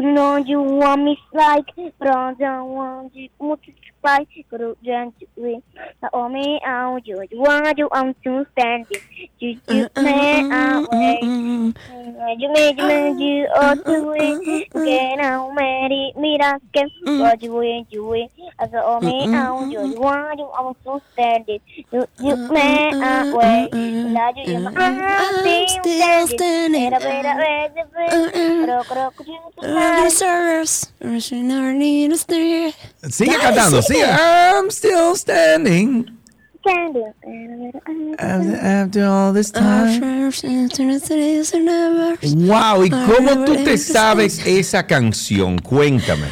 know 0.00 0.36
you 0.36 0.62
want 0.62 1.02
me 1.02 1.18
like, 1.34 1.66
but 1.98 2.08
I 2.08 2.32
don't 2.34 2.68
want 2.70 3.14
you 3.14 3.28
by 4.02 4.26
Gurujan 4.50 5.08
é 5.08 5.26
Jui. 5.36 5.62
Naomi 6.02 6.60
ao 6.64 6.98
Jui. 7.00 7.28
Wadu 7.34 7.88
am 7.92 8.14
to 8.22 8.46
standing. 8.52 9.02
Juju 9.40 9.88
man 9.96 10.52
away. 10.52 11.18
Ju 12.38 12.48
me 12.52 12.72
ju 12.74 12.82
me 12.86 12.98
ju 13.18 13.46
o 13.50 13.74
Jui. 13.84 14.68
Ken 14.72 15.20
ao 15.20 15.52
meri 15.52 16.12
mirake. 16.16 16.82
Wadu 17.04 17.62
Jui. 17.90 18.28
As 18.58 18.70
Naomi 18.70 19.34
ao 19.34 19.66
Jui. 19.66 19.94
Wadu 19.96 20.46
am 20.58 20.74
to 20.84 21.00
standing. 21.12 21.60
Juju 21.90 22.36
man 22.52 23.02
away. 23.02 23.68
Laju 24.14 24.42
yam 24.46 24.66
I'm 24.76 25.68
still 25.68 26.26
standing. 26.28 26.92
Era 26.92 27.00
era 27.00 27.34
cantando. 33.40 33.95
I'm 34.02 34.70
still 34.70 35.14
standing 35.16 36.06
after, 38.18 38.56
after 38.56 39.04
all 39.06 39.32
this 39.32 39.50
time. 39.50 40.30
Wow, 42.34 42.84
¿y 42.84 42.90
cómo 42.90 43.44
tú 43.44 43.54
te 43.64 43.78
sabes 43.78 44.44
esa 44.46 44.86
canción? 44.86 45.58
Cuéntame. 45.58 46.26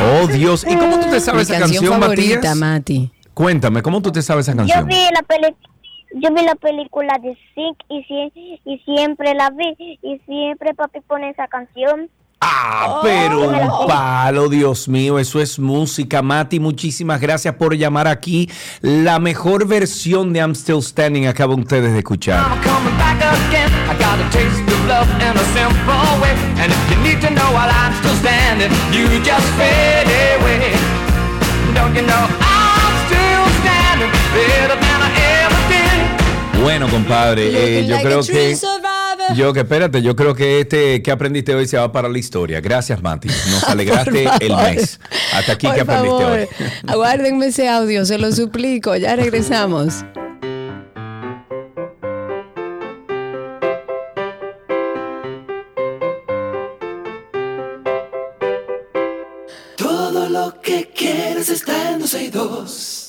Oh, 0.00 0.26
Dios. 0.26 0.64
¿Y 0.68 0.76
cómo 0.76 1.00
tú 1.00 1.10
te 1.10 1.20
sabes 1.20 1.48
Mi 1.48 1.54
esa 1.56 1.64
canción, 1.64 2.00
favorita, 2.00 2.54
Matías? 2.54 2.56
Mati. 2.56 3.12
Cuéntame, 3.34 3.82
¿cómo 3.82 4.00
tú 4.02 4.10
te 4.10 4.22
sabes 4.22 4.48
esa 4.48 4.52
Yo 4.52 4.58
canción? 4.58 4.86
vi 4.86 5.06
la 5.14 5.22
peli 5.22 5.54
yo 6.14 6.30
vi 6.34 6.42
la 6.42 6.54
película 6.54 7.18
de 7.22 7.34
Sick 7.54 7.84
y, 7.88 8.04
sie- 8.04 8.60
y 8.64 8.78
siempre 8.84 9.34
la 9.34 9.50
vi 9.50 9.98
y 10.02 10.18
siempre 10.26 10.74
papi 10.74 11.00
pone 11.00 11.30
esa 11.30 11.46
canción. 11.48 12.08
Ah, 12.40 13.00
pero 13.02 13.48
un 13.48 13.86
palo, 13.88 14.48
Dios 14.48 14.88
mío, 14.88 15.18
eso 15.18 15.40
es 15.40 15.58
música. 15.58 16.22
Mati, 16.22 16.60
muchísimas 16.60 17.20
gracias 17.20 17.54
por 17.56 17.74
llamar 17.76 18.06
aquí. 18.06 18.48
La 18.80 19.18
mejor 19.18 19.66
versión 19.66 20.32
de 20.32 20.38
I'm 20.38 20.54
Still 20.54 20.80
Standing 20.82 21.26
acaban 21.26 21.58
ustedes 21.60 21.92
de 21.92 21.98
escuchar. 21.98 22.44
I'm 34.70 34.87
Bueno, 36.68 36.86
compadre, 36.90 37.78
eh, 37.78 37.86
yo 37.86 37.96
creo 38.02 38.22
que... 38.22 38.54
Yo 39.34 39.54
que 39.54 39.60
espérate, 39.60 40.02
yo 40.02 40.14
creo 40.14 40.34
que 40.34 40.60
este 40.60 41.02
que 41.02 41.10
aprendiste 41.10 41.54
hoy 41.54 41.66
se 41.66 41.78
va 41.78 41.90
para 41.92 42.10
la 42.10 42.18
historia. 42.18 42.60
Gracias, 42.60 43.02
Mati. 43.02 43.28
Nos 43.28 43.64
alegraste 43.68 44.28
el 44.40 44.54
mes. 44.54 45.00
Hasta 45.32 45.52
aquí 45.52 45.66
Por 45.66 45.76
que 45.76 45.80
aprendiste 45.80 46.22
favor, 46.22 46.38
hoy. 46.40 46.48
Aguárdenme 46.86 47.46
ese 47.46 47.70
audio, 47.70 48.04
se 48.04 48.18
lo 48.18 48.30
suplico. 48.32 48.94
Ya 48.96 49.16
regresamos. 49.16 50.04
Todo 59.76 60.28
lo 60.28 60.60
que 60.60 60.90
quieres 60.94 61.48
está 61.48 61.92
en 61.92 62.00
12 62.00 62.24
y 62.24 62.28
2. 62.28 63.08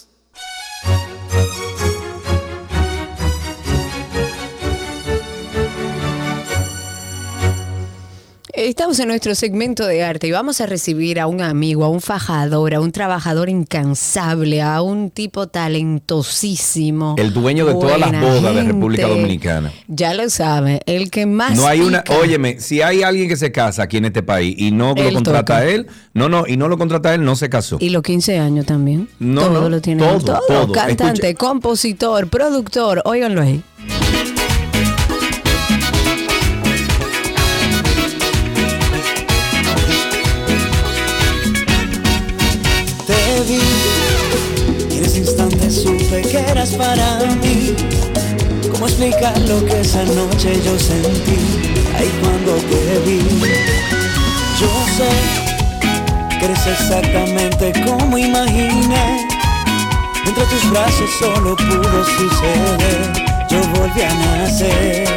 Estamos 8.61 8.99
en 8.99 9.07
nuestro 9.07 9.35
segmento 9.35 9.87
de 9.87 10.03
arte 10.03 10.27
y 10.27 10.31
vamos 10.31 10.59
a 10.59 10.65
recibir 10.65 11.21
a 11.21 11.27
un 11.27 11.39
amigo, 11.39 11.85
a 11.85 11.87
un 11.87 12.01
fajador, 12.01 12.73
a 12.73 12.81
un 12.81 12.91
trabajador 12.91 13.47
incansable, 13.47 14.61
a 14.61 14.81
un 14.81 15.11
tipo 15.11 15.47
talentosísimo. 15.47 17.15
El 17.17 17.31
dueño 17.33 17.65
de 17.65 17.71
todas 17.75 17.97
las 17.97 18.11
bodas 18.11 18.53
de. 18.55 18.63
República 18.63 19.07
Dominicana. 19.07 19.71
Ya 19.87 20.13
lo 20.13 20.29
sabe, 20.29 20.81
el 20.87 21.09
que 21.09 21.25
más. 21.25 21.55
No 21.55 21.67
hay 21.67 21.79
una, 21.79 22.03
óyeme, 22.21 22.59
si 22.59 22.81
hay 22.81 23.01
alguien 23.01 23.29
que 23.29 23.37
se 23.37 23.53
casa 23.53 23.83
aquí 23.83 23.95
en 23.95 24.03
este 24.03 24.23
país 24.23 24.55
y 24.57 24.71
no 24.71 24.93
lo 24.93 25.13
contrata 25.13 25.39
toca. 25.39 25.57
a 25.59 25.65
él, 25.65 25.87
no, 26.13 26.27
no, 26.27 26.45
y 26.45 26.57
no 26.57 26.67
lo 26.67 26.77
contrata 26.77 27.11
a 27.11 27.13
él, 27.13 27.23
no 27.23 27.37
se 27.37 27.49
casó. 27.49 27.77
Y 27.79 27.91
los 27.91 28.03
15 28.03 28.39
años 28.39 28.65
también. 28.65 29.07
No, 29.19 29.43
todo 29.43 29.61
no, 29.61 29.69
lo 29.69 29.79
tiene. 29.79 30.03
todo, 30.03 30.19
todo. 30.19 30.41
todo. 30.45 30.73
Cantante, 30.73 31.33
compositor, 31.33 32.27
productor. 32.27 33.03
Óiganlo 33.05 33.41
ahí. 33.41 33.63
Explicar 48.99 49.37
lo 49.47 49.63
que 49.65 49.79
esa 49.79 50.03
noche 50.03 50.61
yo 50.63 50.77
sentí? 50.77 51.37
Ahí 51.97 52.11
cuando 52.21 52.55
te 52.55 52.99
vi, 53.05 53.19
yo 54.59 54.67
sé 54.97 55.09
que 56.37 56.45
eres 56.45 56.67
exactamente 56.67 57.71
como 57.85 58.17
imaginé. 58.17 59.25
Entre 60.25 60.43
tus 60.45 60.69
brazos 60.69 61.09
solo 61.17 61.55
pudo 61.55 62.03
suceder. 62.03 63.13
Yo 63.49 63.59
volví 63.79 64.01
a 64.01 64.13
nacer. 64.13 65.07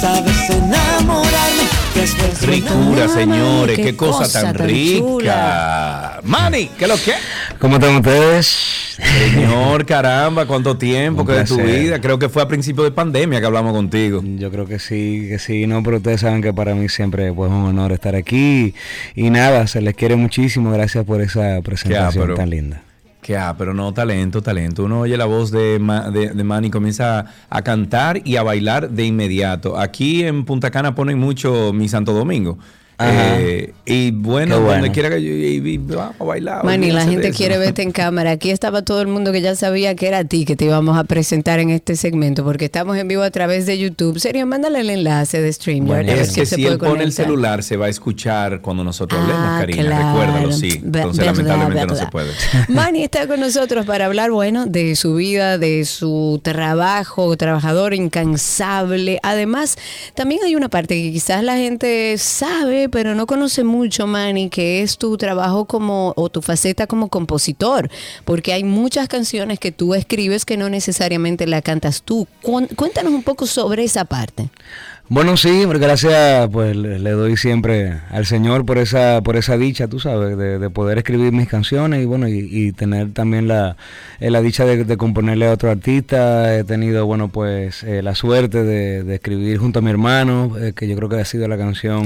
sabes 0.00 0.50
enamorarme 0.50 1.64
después 1.94 2.40
de 2.40 2.46
Ricura, 2.46 3.08
señores, 3.08 3.76
qué 3.76 3.84
qué, 3.84 3.96
cosa, 3.96 4.24
cosa 4.24 4.42
tan, 4.42 4.56
tan 4.56 4.66
rica. 4.68 4.98
chula. 5.00 6.20
Manny, 6.22 6.68
¿qué 6.78 6.84
es 6.84 6.90
lo 6.90 6.96
que? 6.96 7.14
¿Cómo 7.58 7.76
están 7.76 7.96
ustedes? 7.96 8.87
Señor, 8.98 9.86
caramba, 9.86 10.46
cuánto 10.46 10.76
tiempo 10.76 11.24
que 11.24 11.32
de 11.32 11.44
tu 11.44 11.56
vida. 11.56 12.00
Creo 12.00 12.18
que 12.18 12.28
fue 12.28 12.42
a 12.42 12.48
principio 12.48 12.84
de 12.84 12.90
pandemia 12.90 13.40
que 13.40 13.46
hablamos 13.46 13.72
contigo. 13.72 14.22
Yo 14.24 14.50
creo 14.50 14.66
que 14.66 14.78
sí, 14.78 15.26
que 15.28 15.38
sí, 15.38 15.66
no, 15.66 15.82
pero 15.82 15.98
ustedes 15.98 16.20
saben 16.20 16.42
que 16.42 16.52
para 16.52 16.74
mí 16.74 16.88
siempre 16.88 17.32
pues, 17.32 17.50
es 17.50 17.56
un 17.56 17.64
honor 17.64 17.92
estar 17.92 18.14
aquí. 18.14 18.74
Y 19.14 19.30
nada, 19.30 19.66
se 19.66 19.80
les 19.80 19.94
quiere 19.94 20.16
muchísimo. 20.16 20.70
Gracias 20.72 21.04
por 21.04 21.20
esa 21.20 21.60
presentación 21.62 22.34
tan 22.34 22.50
linda. 22.50 22.82
Que 23.22 23.36
ah, 23.36 23.54
pero 23.58 23.74
no, 23.74 23.92
talento, 23.92 24.42
talento. 24.42 24.84
Uno 24.84 25.00
oye 25.00 25.16
la 25.16 25.26
voz 25.26 25.50
de, 25.50 25.78
Ma- 25.78 26.10
de, 26.10 26.30
de 26.30 26.44
Manny 26.44 26.68
y 26.68 26.70
comienza 26.70 27.18
a, 27.20 27.26
a 27.50 27.62
cantar 27.62 28.22
y 28.24 28.36
a 28.36 28.42
bailar 28.42 28.90
de 28.90 29.04
inmediato. 29.04 29.78
Aquí 29.78 30.24
en 30.24 30.44
Punta 30.44 30.70
Cana 30.70 30.94
ponen 30.94 31.18
mucho 31.18 31.72
mi 31.74 31.88
Santo 31.88 32.12
Domingo. 32.12 32.58
Eh, 33.00 33.72
y 33.86 34.10
bueno, 34.10 34.56
bueno. 34.60 34.72
donde 34.74 34.90
quiera 34.90 35.08
que 35.08 35.22
yo 35.22 35.30
y- 35.32 35.62
y 35.74 35.78
vamos 35.78 36.14
a 36.18 36.24
bailar. 36.24 36.64
Manny, 36.64 36.90
la 36.90 37.04
gente 37.06 37.30
quiere 37.30 37.56
verte 37.58 37.82
en 37.82 37.92
cámara. 37.92 38.32
Aquí 38.32 38.50
estaba 38.50 38.82
todo 38.82 39.00
el 39.00 39.06
mundo 39.08 39.30
que 39.32 39.40
ya 39.40 39.54
sabía 39.54 39.94
que 39.94 40.08
era 40.08 40.18
a 40.18 40.24
ti 40.24 40.44
que 40.44 40.56
te 40.56 40.64
íbamos 40.64 40.98
a 40.98 41.04
presentar 41.04 41.60
en 41.60 41.70
este 41.70 41.94
segmento, 41.96 42.42
porque 42.44 42.64
estamos 42.64 42.96
en 42.96 43.06
vivo 43.08 43.22
a 43.22 43.30
través 43.30 43.66
de 43.66 43.78
YouTube. 43.78 44.18
Serio, 44.18 44.46
mándale 44.46 44.80
el 44.80 44.90
enlace 44.90 45.40
de 45.40 45.52
StreamYard. 45.52 46.06
ver 46.06 46.18
Es 46.18 46.32
que 46.32 46.44
se 46.44 46.56
si 46.56 46.66
él 46.66 46.78
pone 46.78 47.04
el 47.04 47.12
celular, 47.12 47.62
se 47.62 47.76
va 47.76 47.86
a 47.86 47.88
escuchar 47.88 48.60
cuando 48.60 48.82
nosotros 48.82 49.20
hablemos, 49.20 49.42
Ah, 49.44 49.56
Karina. 49.60 49.82
claro. 49.84 50.08
Recuérdalo, 50.20 50.52
sí. 50.52 50.68
Entonces, 50.84 50.92
verdad, 51.18 51.24
lamentablemente 51.36 51.86
no 51.86 51.94
se 51.94 52.06
puede. 52.06 52.32
Manny 52.68 53.04
está 53.04 53.26
con 53.26 53.38
nosotros 53.40 53.86
para 53.86 54.06
hablar, 54.06 54.30
bueno, 54.32 54.66
de 54.66 54.96
su 54.96 55.14
vida, 55.14 55.56
de 55.58 55.84
su 55.84 56.40
trabajo, 56.42 57.36
trabajador 57.36 57.94
incansable. 57.94 59.18
Además, 59.22 59.76
también 60.14 60.40
hay 60.44 60.56
una 60.56 60.68
parte 60.68 60.94
que 60.94 61.12
quizás 61.12 61.42
la 61.44 61.56
gente 61.56 62.16
sabe, 62.18 62.87
pero 62.88 63.14
no 63.14 63.26
conoce 63.26 63.64
mucho, 63.64 64.06
Manny, 64.06 64.48
que 64.50 64.82
es 64.82 64.98
tu 64.98 65.16
trabajo 65.16 65.64
como, 65.66 66.12
o 66.16 66.28
tu 66.28 66.42
faceta 66.42 66.86
como 66.86 67.08
compositor, 67.08 67.90
porque 68.24 68.52
hay 68.52 68.64
muchas 68.64 69.08
canciones 69.08 69.58
que 69.58 69.72
tú 69.72 69.94
escribes 69.94 70.44
que 70.44 70.56
no 70.56 70.68
necesariamente 70.68 71.46
la 71.46 71.62
cantas 71.62 72.02
tú. 72.02 72.26
Cuéntanos 72.42 73.12
un 73.12 73.22
poco 73.22 73.46
sobre 73.46 73.84
esa 73.84 74.04
parte. 74.04 74.50
Bueno, 75.10 75.38
sí, 75.38 75.64
gracias 75.66 76.48
pues 76.52 76.76
le, 76.76 77.10
doy 77.12 77.38
siempre 77.38 77.94
al 78.10 78.26
Señor 78.26 78.66
por 78.66 78.76
esa 78.76 79.22
por 79.22 79.36
esa 79.36 79.56
dicha, 79.56 79.88
tú 79.88 79.98
sabes, 80.00 80.36
de, 80.36 80.58
de 80.58 80.68
poder 80.68 80.98
escribir 80.98 81.32
mis 81.32 81.48
canciones 81.48 82.02
y 82.02 82.04
bueno, 82.04 82.28
y, 82.28 82.46
y 82.50 82.72
tener 82.72 83.12
también 83.14 83.48
la, 83.48 83.76
eh, 84.20 84.30
la 84.30 84.42
dicha 84.42 84.66
de, 84.66 84.84
de 84.84 84.96
componerle 84.98 85.46
a 85.46 85.52
otro 85.52 85.70
artista. 85.70 86.54
He 86.58 86.64
tenido, 86.64 87.06
bueno, 87.06 87.28
pues 87.28 87.84
eh, 87.84 88.02
la 88.02 88.14
suerte 88.14 88.62
de, 88.64 89.02
de 89.02 89.14
escribir 89.14 89.56
junto 89.56 89.78
a 89.78 89.82
mi 89.82 89.88
hermano, 89.88 90.52
eh, 90.60 90.74
que 90.76 90.86
yo 90.86 90.94
creo 90.96 91.08
que 91.08 91.16
ha 91.16 91.24
sido 91.24 91.48
la 91.48 91.56
canción 91.56 92.04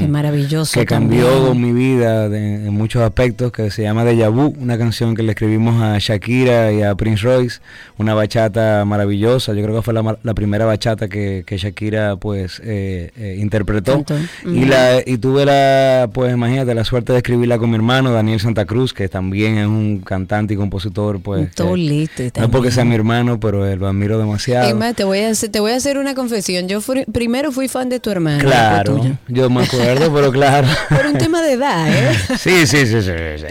que 0.72 0.86
cambió 0.86 1.26
también. 1.48 1.60
mi 1.60 1.72
vida 1.72 2.28
de- 2.28 2.66
en 2.66 2.72
muchos 2.72 3.02
aspectos, 3.02 3.50
que 3.50 3.72
se 3.72 3.82
llama 3.82 4.04
Deja 4.04 4.28
Vu, 4.28 4.54
una 4.60 4.78
canción 4.78 5.16
que 5.16 5.24
le 5.24 5.32
escribimos 5.32 5.82
a 5.82 5.98
Shakira 5.98 6.70
y 6.72 6.82
a 6.82 6.94
Prince 6.94 7.24
Royce, 7.24 7.58
una 7.98 8.14
bachata 8.14 8.84
maravillosa, 8.84 9.54
yo 9.54 9.62
creo 9.64 9.74
que 9.74 9.82
fue 9.82 9.92
la, 9.92 10.18
la 10.22 10.34
primera 10.34 10.66
bachata 10.66 11.08
que, 11.08 11.42
que 11.44 11.56
Shakira 11.58 12.14
pues 12.14 12.62
eh, 12.64 12.90
eh, 13.16 13.36
interpretó 13.40 14.04
y 14.44 14.64
la 14.64 15.00
y 15.04 15.18
tuve 15.18 15.44
la 15.44 16.08
pues 16.12 16.32
imagínate 16.32 16.74
la 16.74 16.84
suerte 16.84 17.12
de 17.12 17.18
escribirla 17.18 17.58
con 17.58 17.70
mi 17.70 17.76
hermano 17.76 18.12
Daniel 18.12 18.40
Santa 18.40 18.64
Cruz, 18.64 18.92
que 18.92 19.08
también 19.08 19.58
es 19.58 19.66
un 19.66 20.00
cantante 20.00 20.54
y 20.54 20.56
compositor 20.56 21.20
pues 21.20 21.48
que- 21.48 21.54
Todo 21.54 21.76
listo 21.76 22.22
no 22.40 22.50
porque 22.50 22.70
sea 22.70 22.84
mi 22.84 22.94
hermano, 22.94 23.38
pero 23.40 23.66
eh, 23.66 23.76
lo 23.76 23.86
admiro 23.88 24.18
demasiado. 24.18 24.68
Es 24.68 24.74
más, 24.74 24.94
te 24.94 25.04
voy 25.04 25.20
a 25.20 25.30
hacer, 25.30 25.50
te 25.50 25.60
voy 25.60 25.72
a 25.72 25.76
hacer 25.76 25.98
una 25.98 26.14
confesión. 26.14 26.68
Yo 26.68 26.80
fui- 26.80 27.04
primero 27.12 27.52
fui 27.52 27.68
fan 27.68 27.88
de 27.88 28.00
tu 28.00 28.10
hermano. 28.10 28.38
Claro, 28.40 28.96
tuyo. 28.96 29.14
yo 29.28 29.48
me 29.50 29.62
acuerdo, 29.64 30.12
pero 30.12 30.30
claro. 30.32 30.68
Por 30.88 31.06
un 31.06 31.14
tema 31.18 31.42
de 31.42 31.52
edad, 31.52 31.88
¿eh? 31.88 32.12
Sí, 32.38 32.66
sí, 32.66 32.86
sí, 32.86 33.02
sí, 33.02 33.12
sí. 33.38 33.46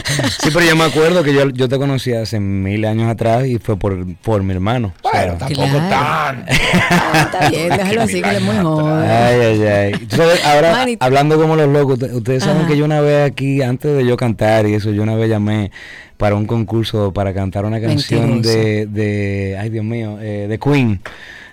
Sí, 0.40 0.50
pero 0.52 0.64
yo 0.66 0.76
me 0.76 0.84
acuerdo 0.84 1.22
que 1.22 1.32
yo, 1.34 1.48
yo 1.50 1.68
te 1.68 1.76
conocí 1.78 2.12
hace 2.12 2.38
mil 2.40 2.84
años 2.84 3.10
atrás 3.10 3.46
y 3.46 3.58
fue 3.58 3.76
por, 3.76 4.04
por 4.22 4.42
mi 4.42 4.52
hermano. 4.52 4.92
O 5.02 5.10
sea, 5.10 5.20
Bueno, 5.22 5.38
tampoco 5.38 5.66
Claro. 5.68 5.88
tan. 5.88 6.46
Ah, 6.90 7.22
está 7.32 7.50
bien, 7.50 7.68
déjalo 7.70 8.02
así 8.02 8.22
que 8.22 8.28
él 8.30 8.36
es 8.36 8.42
muy 8.42 8.56
joven. 8.56 8.85
Ay, 8.94 9.40
ay, 9.40 9.62
ay. 9.62 9.92
Sabes, 10.08 10.44
ahora, 10.44 10.86
hablando 11.00 11.36
como 11.40 11.56
los 11.56 11.68
locos, 11.68 11.98
te- 11.98 12.06
ustedes 12.14 12.42
saben 12.44 12.62
Ajá. 12.62 12.68
que 12.68 12.76
yo 12.76 12.84
una 12.84 13.00
vez 13.00 13.30
aquí, 13.30 13.62
antes 13.62 13.96
de 13.96 14.04
yo 14.06 14.16
cantar 14.16 14.66
y 14.66 14.74
eso, 14.74 14.90
yo 14.90 15.02
una 15.02 15.14
vez 15.16 15.28
llamé 15.28 15.70
para 16.16 16.34
un 16.34 16.46
concurso 16.46 17.12
para 17.12 17.34
cantar 17.34 17.64
una 17.64 17.80
canción 17.80 18.40
de, 18.42 18.86
de, 18.86 19.56
ay 19.60 19.68
Dios 19.70 19.84
mío, 19.84 20.18
eh, 20.20 20.46
de 20.48 20.58
Queen. 20.58 21.00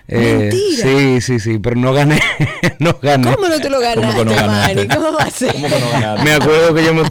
Eh, 0.06 0.50
Mentira. 0.52 0.82
sí, 0.82 1.20
sí, 1.22 1.40
sí, 1.40 1.58
pero 1.58 1.76
no 1.76 1.94
gané, 1.94 2.20
no 2.78 2.94
gané. 3.00 3.34
¿Cómo 3.34 3.48
no 3.48 3.58
te 3.58 3.70
lo 3.70 3.80
ganaste, 3.80 4.18
¿Cómo 4.18 4.24
no 4.24 4.36
ganaste? 4.36 4.88
¿Cómo 4.88 5.12
va 5.12 5.24
a 5.24 5.30
ser? 5.30 5.52
¿Cómo 5.54 5.66
que 5.66 5.80
no 5.80 5.90
ganaste? 5.92 6.24
Me 6.24 6.32
acuerdo 6.32 6.74
que 6.74 6.84
yo 6.84 6.94
me, 6.94 7.02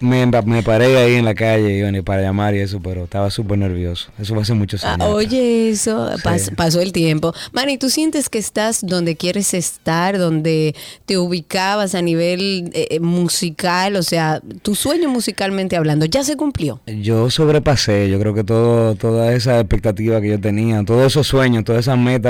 me, 0.00 0.26
me, 0.26 0.42
me 0.42 0.62
paré 0.64 0.96
ahí 0.96 1.14
en 1.14 1.24
la 1.24 1.34
calle 1.36 1.78
y 1.78 1.82
bueno, 1.82 1.98
y 1.98 2.02
para 2.02 2.22
llamar 2.22 2.56
y 2.56 2.58
eso, 2.58 2.80
pero 2.82 3.04
estaba 3.04 3.30
súper 3.30 3.58
nervioso. 3.58 4.08
Eso 4.20 4.34
fue 4.34 4.42
hace 4.42 4.52
muchos 4.54 4.84
Ah, 4.84 4.94
años. 4.94 5.06
atrás. 5.06 5.14
oye, 5.16 5.70
eso, 5.70 6.10
Sí. 6.16 6.22
pas- 6.24 6.54
pasó 6.56 6.80
el 6.80 6.92
tiempo. 6.92 7.32
Manny, 7.52 7.78
¿tú 7.78 7.88
sientes 7.88 8.28
que 8.28 8.38
estás 8.38 8.80
donde 8.84 9.14
quieres 9.14 9.54
estar, 9.54 10.18
donde 10.18 10.74
te 11.06 11.18
ubicabas 11.18 11.94
a 11.94 12.02
nivel 12.02 12.72
eh, 12.74 12.88
eh, 12.90 13.00
musical? 13.00 13.94
O 13.94 14.02
sea, 14.02 14.40
tu 14.62 14.74
sueño 14.74 15.08
musicalmente 15.08 15.76
hablando, 15.76 16.04
¿ya 16.06 16.24
se 16.24 16.36
cumplió? 16.36 16.80
Yo 16.86 17.30
sobrepasé, 17.30 18.08
yo 18.10 18.18
creo 18.18 18.34
que 18.34 18.42
todo, 18.42 18.96
toda 18.96 19.32
esa 19.34 19.60
expectativa 19.60 20.20
que 20.20 20.30
yo 20.30 20.40
tenía, 20.40 20.82
todos 20.84 21.06
esos 21.06 21.28
sueños, 21.28 21.62
todas 21.64 21.82
esas 21.84 21.96
metas, 21.96 22.23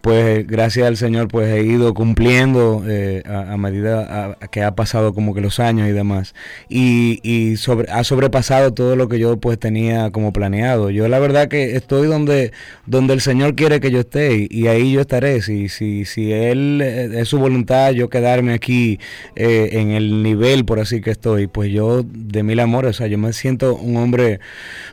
pues 0.00 0.46
gracias 0.46 0.86
al 0.86 0.96
Señor 0.96 1.28
pues 1.28 1.52
he 1.52 1.62
ido 1.62 1.94
cumpliendo 1.94 2.84
eh, 2.86 3.22
a, 3.26 3.56
medida 3.56 4.36
a 4.40 4.48
que 4.48 4.62
ha 4.62 4.74
pasado 4.74 5.14
como 5.14 5.34
que 5.34 5.40
los 5.40 5.60
años 5.60 5.88
y 5.88 5.92
demás. 5.92 6.34
Y, 6.68 7.20
y 7.22 7.56
sobre, 7.56 7.90
ha 7.90 8.04
sobrepasado 8.04 8.72
todo 8.72 8.96
lo 8.96 9.08
que 9.08 9.18
yo 9.18 9.38
pues 9.38 9.58
tenía 9.58 10.10
como 10.10 10.32
planeado. 10.32 10.90
Yo 10.90 11.08
la 11.08 11.18
verdad 11.18 11.48
que 11.48 11.76
estoy 11.76 12.06
donde, 12.06 12.52
donde 12.86 13.14
el 13.14 13.20
Señor 13.20 13.54
quiere 13.54 13.80
que 13.80 13.90
yo 13.90 14.00
esté 14.00 14.36
y, 14.36 14.48
y 14.50 14.66
ahí 14.68 14.92
yo 14.92 15.00
estaré. 15.00 15.42
Si, 15.42 15.68
si, 15.68 16.04
si 16.04 16.32
Él 16.32 16.80
eh, 16.82 17.20
es 17.20 17.28
su 17.28 17.38
voluntad 17.38 17.90
yo 17.92 18.08
quedarme 18.08 18.52
aquí 18.52 18.98
eh, 19.36 19.70
en 19.72 19.90
el 19.90 20.22
nivel 20.22 20.64
por 20.64 20.80
así 20.80 21.00
que 21.00 21.10
estoy, 21.10 21.46
pues 21.46 21.70
yo 21.70 22.02
de 22.04 22.42
mil 22.42 22.60
amores, 22.60 22.90
o 22.90 22.98
sea, 22.98 23.06
yo 23.06 23.18
me 23.18 23.32
siento 23.32 23.76
un 23.76 23.96
hombre 23.96 24.40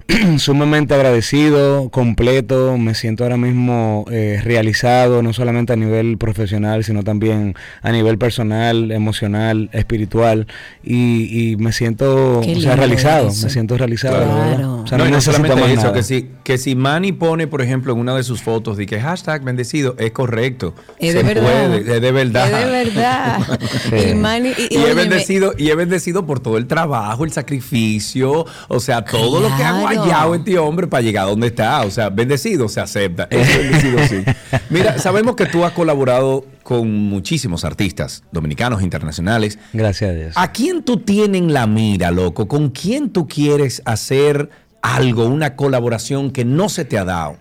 sumamente 0.37 0.93
agradecido, 0.93 1.89
completo, 1.89 2.77
me 2.77 2.93
siento 2.93 3.23
ahora 3.23 3.37
mismo 3.37 4.05
eh, 4.11 4.36
realizado, 4.43 5.21
no 5.23 5.33
solamente 5.33 5.73
a 5.73 5.75
nivel 5.75 6.17
profesional, 6.17 6.83
sino 6.83 7.03
también 7.03 7.55
a 7.81 7.91
nivel 7.91 8.17
personal, 8.17 8.91
emocional, 8.91 9.69
espiritual, 9.73 10.47
y, 10.83 11.51
y 11.51 11.57
me 11.57 11.71
siento 11.71 12.39
o 12.39 12.43
sea, 12.61 12.75
realizado, 12.75 13.29
eso. 13.29 13.45
me 13.45 13.49
siento 13.51 13.77
realizado. 13.77 14.17
Claro. 14.17 14.29
la 14.39 14.45
verdad. 14.45 14.69
O 14.81 14.87
sea, 14.87 14.97
no, 14.97 15.05
no 15.09 15.21
solamente 15.21 15.55
más 15.55 15.69
eso, 15.69 15.81
nada. 15.81 15.93
que 15.93 16.03
si, 16.03 16.29
que 16.43 16.57
si 16.57 16.75
Manny 16.75 17.11
pone, 17.11 17.47
por 17.47 17.61
ejemplo, 17.61 17.93
en 17.93 17.99
una 17.99 18.15
de 18.15 18.23
sus 18.23 18.41
fotos 18.41 18.77
de 18.77 18.85
que 18.85 18.99
hashtag 19.01 19.43
bendecido, 19.43 19.95
es 19.99 20.11
correcto. 20.11 20.73
Es 20.99 21.11
Se 21.13 21.17
de 21.17 21.23
verdad. 21.23 21.67
puede, 21.69 21.95
es 21.95 22.01
de 22.01 22.11
verdad. 22.11 22.51
Es 22.51 22.65
de 22.65 22.71
verdad. 22.71 23.59
Sí. 23.89 23.95
Y 24.11 24.15
Manny, 24.15 24.49
y- 24.49 24.61
y 24.61 24.67
Y 24.71 24.77
es 24.77 24.83
óyeme, 24.85 24.93
bendecido, 25.01 25.53
y 25.57 25.69
bendecido 25.71 26.25
por 26.25 26.39
todo 26.39 26.57
el 26.57 26.67
trabajo, 26.67 27.25
el 27.25 27.31
sacrificio, 27.31 28.45
o 28.67 28.79
sea, 28.79 29.03
todo 29.03 29.39
lo 29.41 29.55
que 29.57 29.63
ha 29.63 29.79
guayado 29.81 30.35
este 30.35 30.57
hombre 30.57 30.87
para 30.87 31.01
llegar 31.01 31.25
a 31.25 31.29
donde 31.29 31.47
está. 31.47 31.81
O 31.83 31.91
sea, 31.91 32.09
bendecido 32.09 32.67
se 32.69 32.79
acepta. 32.79 33.27
Es 33.29 33.47
bendecido, 33.57 33.99
sí. 34.07 34.23
Mira, 34.69 34.97
sabemos 34.99 35.35
que 35.35 35.45
tú 35.45 35.63
has 35.63 35.71
colaborado 35.71 36.45
con 36.63 36.89
muchísimos 36.91 37.63
artistas 37.63 38.23
dominicanos, 38.31 38.81
internacionales. 38.81 39.57
Gracias 39.73 40.09
a 40.09 40.13
Dios. 40.13 40.33
¿A 40.35 40.51
quién 40.51 40.83
tú 40.83 40.97
tienes 40.97 41.41
en 41.41 41.53
la 41.53 41.67
mira, 41.67 42.11
loco? 42.11 42.47
¿Con 42.47 42.69
quién 42.69 43.09
tú 43.11 43.27
quieres 43.27 43.81
hacer 43.85 44.49
algo, 44.81 45.25
una 45.25 45.55
colaboración 45.55 46.31
que 46.31 46.45
no 46.45 46.69
se 46.69 46.85
te 46.85 46.97
ha 46.97 47.05
dado? 47.05 47.37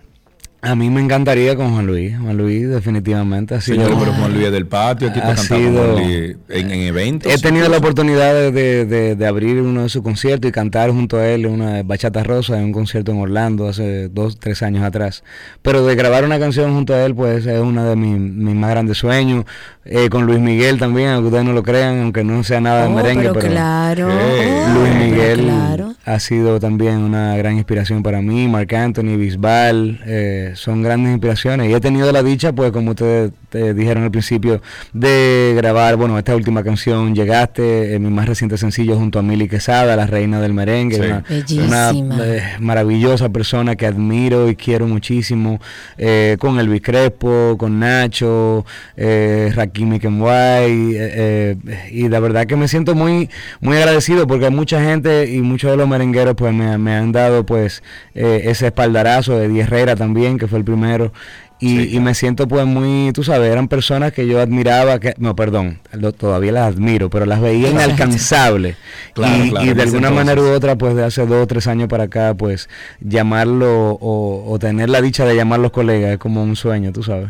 A 0.67 0.75
mí 0.75 0.89
me 0.89 1.01
encantaría 1.01 1.55
con 1.55 1.71
Juan 1.73 1.87
Luis, 1.87 2.17
Juan 2.17 2.35
Luis 2.37 2.67
definitivamente 2.67 3.55
ha 3.55 3.61
sido... 3.61 3.77
Señores, 3.77 3.97
pero 3.99 4.13
Juan 4.13 4.33
Luis 4.33 4.45
es 4.47 4.51
del 4.51 4.65
patio, 4.67 5.09
aquí 5.09 5.19
Ha 5.21 5.37
sido- 5.37 5.93
Juan 5.93 6.05
Luis 6.05 6.35
en, 6.49 6.71
en 6.71 6.81
eventos. 6.81 7.31
He 7.33 7.37
tenido 7.37 7.69
la 7.69 7.77
oportunidad 7.77 8.33
de, 8.33 8.51
de- 8.51 8.85
de- 8.85 9.15
de 9.15 9.27
abrir 9.27 9.61
uno 9.61 9.83
de 9.83 9.89
sus 9.89 10.01
conciertos 10.03 10.49
y 10.49 10.51
cantar 10.51 10.91
junto 10.91 11.17
a 11.17 11.27
él 11.27 11.45
una 11.47 11.83
bachata 11.83 12.23
rosa 12.23 12.57
en 12.57 12.65
un 12.65 12.71
concierto 12.73 13.11
en 13.11 13.19
Orlando 13.19 13.67
hace 13.67 14.09
dos, 14.09 14.37
tres 14.39 14.61
años 14.61 14.83
atrás. 14.83 15.23
Pero 15.61 15.85
de 15.85 15.95
grabar 15.95 16.25
una 16.25 16.37
canción 16.39 16.73
junto 16.73 16.93
a 16.93 17.03
él, 17.05 17.15
pues 17.15 17.45
es 17.45 17.59
uno 17.59 17.83
de 17.85 17.95
mis, 17.95 18.17
mis 18.19 18.55
más 18.55 18.69
grandes 18.71 18.97
sueños. 18.97 19.45
Eh, 19.85 20.09
con 20.09 20.25
Luis 20.25 20.39
Miguel 20.39 20.77
también, 20.79 21.09
aunque 21.09 21.27
ustedes 21.27 21.45
no 21.45 21.53
lo 21.53 21.63
crean, 21.63 22.01
aunque 22.01 22.23
no 22.25 22.43
sea 22.43 22.59
nada 22.59 22.81
de 22.81 22.87
Oh, 22.87 22.91
merengue, 22.95 23.21
pero, 23.29 23.33
pero, 23.35 23.47
claro. 23.53 24.09
Eh, 24.11 24.63
Luis 24.73 24.89
pero 24.91 25.05
Miguel 25.05 25.39
claro. 25.45 25.93
ha 26.03 26.19
sido 26.19 26.59
también 26.59 26.97
una 26.97 27.37
gran 27.37 27.55
inspiración 27.55 28.03
para 28.03 28.21
mí. 28.21 28.49
Marc 28.49 28.73
Anthony, 28.73 29.15
Bisbal, 29.17 30.01
eh, 30.05 30.51
son 30.57 30.81
grandes 30.83 31.11
inspiraciones. 31.11 31.69
Y 31.69 31.73
he 31.73 31.79
tenido 31.79 32.11
la 32.11 32.23
dicha, 32.23 32.53
pues 32.53 32.71
como 32.71 32.91
ustedes 32.91 33.31
te 33.49 33.73
dijeron 33.73 34.03
al 34.03 34.11
principio, 34.11 34.61
de 34.93 35.53
grabar, 35.55 35.95
bueno, 35.95 36.17
esta 36.17 36.35
última 36.35 36.63
canción, 36.63 37.15
Llegaste, 37.15 37.95
en 37.95 38.03
mi 38.03 38.09
más 38.09 38.27
reciente 38.27 38.57
sencillo 38.57 38.95
junto 38.97 39.19
a 39.19 39.21
Mili 39.21 39.47
Quesada, 39.47 39.95
la 39.95 40.05
reina 40.05 40.41
del 40.41 40.53
merengue, 40.53 40.95
Sí. 40.97 41.01
una, 41.01 41.23
Bellísima. 41.29 41.91
una, 41.91 42.25
eh, 42.25 42.43
maravillosa 42.59 43.29
persona 43.29 43.75
que 43.75 43.85
admiro 43.85 44.49
y 44.49 44.55
quiero 44.55 44.87
muchísimo, 44.87 45.59
eh, 45.97 46.35
con 46.39 46.59
Elvis 46.59 46.81
Crespo, 46.81 47.55
con 47.57 47.79
Nacho, 47.79 48.65
eh, 48.97 49.51
Rakim 49.55 49.97
Kenway, 49.99 50.95
eh, 50.95 50.97
eh, 50.97 51.89
y 51.91 52.09
la 52.09 52.19
verdad 52.19 52.45
que 52.45 52.55
me 52.55 52.67
siento 52.67 52.95
muy, 52.95 53.29
muy 53.61 53.77
agradecido 53.77 54.27
porque 54.27 54.49
mucha 54.49 54.83
gente 54.83 55.31
y 55.31 55.41
muchos 55.41 55.71
de 55.71 55.77
los 55.77 55.87
merengueros 55.87 56.35
pues 56.35 56.53
me, 56.53 56.77
me 56.77 56.93
han 56.95 57.11
dado 57.11 57.45
pues 57.45 57.83
eh, 58.15 58.41
ese 58.45 58.67
espaldarazo 58.67 59.37
de 59.37 59.47
Di 59.47 59.59
Herrera 59.61 59.95
también, 59.95 60.36
que 60.37 60.47
fue 60.47 60.59
el 60.59 60.65
primero. 60.65 61.11
Y, 61.59 61.95
y 61.95 61.99
me 61.99 62.13
siento 62.13 62.47
pues 62.47 62.67
muy, 62.67 63.11
tú 63.13 63.23
sabes, 63.23 63.51
eran 63.51 63.67
personas 63.67 64.13
que 64.13 64.27
yo 64.27 64.39
admiraba, 64.39 64.99
que 64.99 65.15
no, 65.17 65.35
perdón, 65.35 65.79
lo- 65.91 66.11
todavía 66.13 66.51
las 66.51 66.67
admiro, 66.75 67.09
pero 67.09 67.25
las 67.25 67.41
veía 67.41 67.69
inalcanzables. 67.71 68.75
Claro, 69.13 69.43
y, 69.43 69.49
claro, 69.49 69.65
y 69.65 69.73
de 69.73 69.81
alguna 69.81 70.09
entonces. 70.09 70.25
manera 70.25 70.41
u 70.41 70.49
otra, 70.55 70.75
pues 70.77 70.95
de 70.95 71.03
hace 71.03 71.25
dos 71.25 71.43
o 71.43 71.47
tres 71.47 71.65
años 71.65 71.87
para 71.87 72.03
acá, 72.03 72.35
pues 72.35 72.69
llamarlo 73.01 73.91
o, 73.93 74.51
o 74.51 74.59
tener 74.59 74.89
la 74.89 75.01
dicha 75.01 75.25
de 75.25 75.35
llamarlos 75.35 75.71
colegas 75.71 76.11
es 76.11 76.17
como 76.19 76.43
un 76.43 76.55
sueño, 76.55 76.91
tú 76.91 77.01
sabes. 77.01 77.29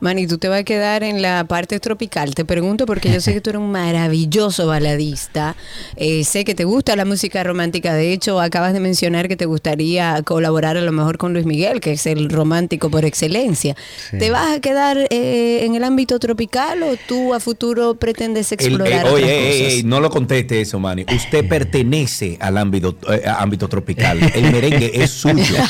Manny, 0.00 0.26
tú 0.26 0.38
te 0.38 0.48
vas 0.48 0.60
a 0.60 0.64
quedar 0.64 1.02
en 1.02 1.20
la 1.22 1.44
parte 1.44 1.78
tropical. 1.80 2.34
Te 2.34 2.44
pregunto 2.44 2.86
porque 2.86 3.12
yo 3.12 3.20
sé 3.20 3.34
que 3.34 3.40
tú 3.40 3.50
eres 3.50 3.60
un 3.60 3.70
maravilloso 3.70 4.66
baladista. 4.66 5.56
Eh, 5.96 6.24
sé 6.24 6.44
que 6.44 6.54
te 6.54 6.64
gusta 6.64 6.96
la 6.96 7.04
música 7.04 7.42
romántica. 7.44 7.94
De 7.94 8.12
hecho, 8.12 8.40
acabas 8.40 8.72
de 8.72 8.80
mencionar 8.80 9.28
que 9.28 9.36
te 9.36 9.44
gustaría 9.46 10.22
colaborar 10.22 10.76
a 10.76 10.80
lo 10.80 10.92
mejor 10.92 11.18
con 11.18 11.32
Luis 11.34 11.44
Miguel, 11.46 11.80
que 11.80 11.92
es 11.92 12.06
el 12.06 12.30
romántico 12.30 12.90
por 12.90 13.04
excelencia. 13.04 13.76
Sí. 14.10 14.18
¿Te 14.18 14.30
vas 14.30 14.56
a 14.56 14.60
quedar 14.60 14.96
eh, 15.10 15.64
en 15.64 15.74
el 15.74 15.84
ámbito 15.84 16.18
tropical 16.18 16.82
o 16.82 16.96
tú 17.06 17.34
a 17.34 17.40
futuro 17.40 17.94
pretendes 17.96 18.50
El- 18.52 18.56
explorar 18.60 18.92
eh, 19.06 19.08
otras 19.10 19.12
oye, 19.14 19.38
ey, 19.50 19.58
cosas? 19.60 19.72
ey, 19.74 19.82
no 19.84 20.00
lo 20.00 20.10
conteste 20.10 20.60
eso, 20.60 20.78
Manny. 20.80 21.04
Usted 21.14 21.46
pertenece 21.48 22.38
al 22.40 22.56
ámbito, 22.56 22.96
eh, 23.12 23.22
ámbito 23.26 23.68
tropical. 23.68 24.18
El 24.34 24.50
merengue 24.52 24.90
es 24.94 25.10
suyo. 25.10 25.44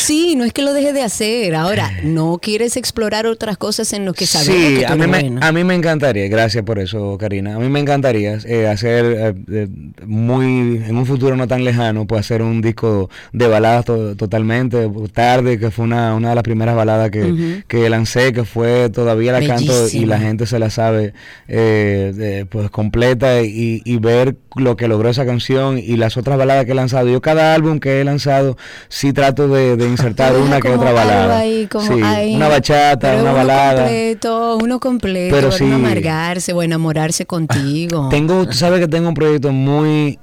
Sí, 0.00 0.34
no 0.34 0.44
es 0.44 0.52
que 0.52 0.62
lo 0.62 0.72
dejes 0.72 0.92
de 0.94 1.02
hacer. 1.02 1.54
Ahora, 1.54 1.92
¿no 2.02 2.38
quieres 2.42 2.76
explorar 2.76 3.19
otras 3.26 3.56
cosas 3.56 3.92
en 3.92 4.04
lo 4.04 4.12
que 4.12 4.26
sabemos 4.26 4.54
Sí, 4.56 4.78
que 4.78 4.86
a 4.86 4.94
mí, 4.96 5.06
me, 5.06 5.20
bueno? 5.20 5.40
a 5.42 5.52
mí 5.52 5.64
me 5.64 5.74
encantaría, 5.74 6.28
gracias 6.28 6.64
por 6.64 6.78
eso, 6.78 7.16
Karina. 7.18 7.56
A 7.56 7.58
mí 7.58 7.68
me 7.68 7.80
encantaría 7.80 8.38
eh, 8.44 8.66
hacer 8.68 9.04
eh, 9.06 9.34
eh, 9.52 9.68
muy, 10.06 10.82
en 10.86 10.96
un 10.96 11.06
futuro 11.06 11.36
no 11.36 11.46
tan 11.48 11.64
lejano, 11.64 12.06
pues 12.06 12.20
hacer 12.20 12.42
un 12.42 12.60
disco 12.60 13.10
de 13.32 13.46
baladas 13.48 13.84
to- 13.84 14.16
totalmente. 14.16 14.88
Tarde, 15.12 15.58
que 15.58 15.70
fue 15.70 15.84
una, 15.84 16.14
una 16.14 16.30
de 16.30 16.34
las 16.34 16.44
primeras 16.44 16.74
baladas 16.76 17.10
que, 17.10 17.62
que 17.68 17.88
lancé, 17.90 18.32
que 18.32 18.44
fue 18.44 18.90
todavía 18.90 19.32
la 19.32 19.46
canto 19.46 19.88
y 19.92 20.06
la 20.06 20.18
gente 20.18 20.46
se 20.46 20.58
la 20.58 20.70
sabe 20.70 21.12
eh, 21.48 22.44
pues 22.48 22.70
completa 22.70 23.42
y, 23.42 23.82
y 23.84 23.96
ver 23.98 24.36
lo 24.56 24.76
que 24.76 24.88
logró 24.88 25.08
esa 25.10 25.24
canción 25.26 25.78
y 25.78 25.96
las 25.96 26.16
otras 26.16 26.38
baladas 26.38 26.64
que 26.64 26.72
he 26.72 26.74
lanzado. 26.74 27.08
Yo 27.08 27.20
cada 27.20 27.54
álbum 27.54 27.78
que 27.78 28.00
he 28.00 28.04
lanzado 28.04 28.56
sí 28.88 29.12
trato 29.12 29.48
de, 29.48 29.76
de 29.76 29.86
insertar 29.86 30.32
Deja 30.32 30.44
una 30.44 30.60
que 30.60 30.68
otra 30.70 30.92
balada. 30.92 31.38
ahí, 31.38 31.66
como 31.70 31.86
Sí, 31.86 31.92
una 32.34 32.48
bachata, 32.48 33.09
Pero 33.10 33.22
una 33.22 33.30
uno 33.30 33.38
balada. 33.38 33.76
completo, 33.82 34.58
uno 34.62 34.80
completo, 34.80 35.34
Pero 35.36 35.48
para 35.50 35.58
sí. 35.58 35.70
amargarse 35.72 36.52
o 36.52 36.62
enamorarse 36.62 37.26
contigo. 37.26 38.08
Tengo, 38.10 38.46
tú 38.46 38.52
sabes 38.54 38.80
que 38.80 38.88
tengo 38.88 39.08
un 39.08 39.14
proyecto 39.14 39.52
muy, 39.52 40.18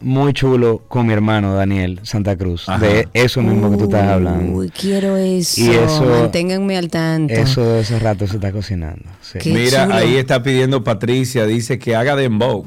muy 0.00 0.32
chulo 0.32 0.82
con 0.88 1.06
mi 1.06 1.12
hermano 1.12 1.54
Daniel 1.54 2.00
Santa 2.02 2.36
Cruz. 2.36 2.68
Ajá. 2.68 2.84
De 2.84 3.08
eso 3.14 3.40
mismo 3.42 3.70
que 3.70 3.76
tú 3.76 3.84
estás 3.84 4.08
hablando. 4.08 4.52
Uy, 4.58 4.70
quiero 4.70 5.16
eso. 5.16 5.60
Y 5.60 5.70
eso- 5.70 6.04
Manténganme 6.04 6.76
al 6.76 6.88
tanto. 6.88 7.34
Eso 7.34 7.64
de 7.64 7.80
ese 7.80 7.98
rato 7.98 8.26
se 8.26 8.36
está 8.36 8.50
cocinando. 8.52 9.04
sí. 9.20 9.38
Qué 9.38 9.52
Mira, 9.52 9.84
chulo. 9.84 9.94
ahí 9.96 10.16
está 10.16 10.42
pidiendo 10.42 10.82
Patricia, 10.84 11.46
dice 11.46 11.78
que 11.78 11.94
haga 11.96 12.16
dembow. 12.16 12.66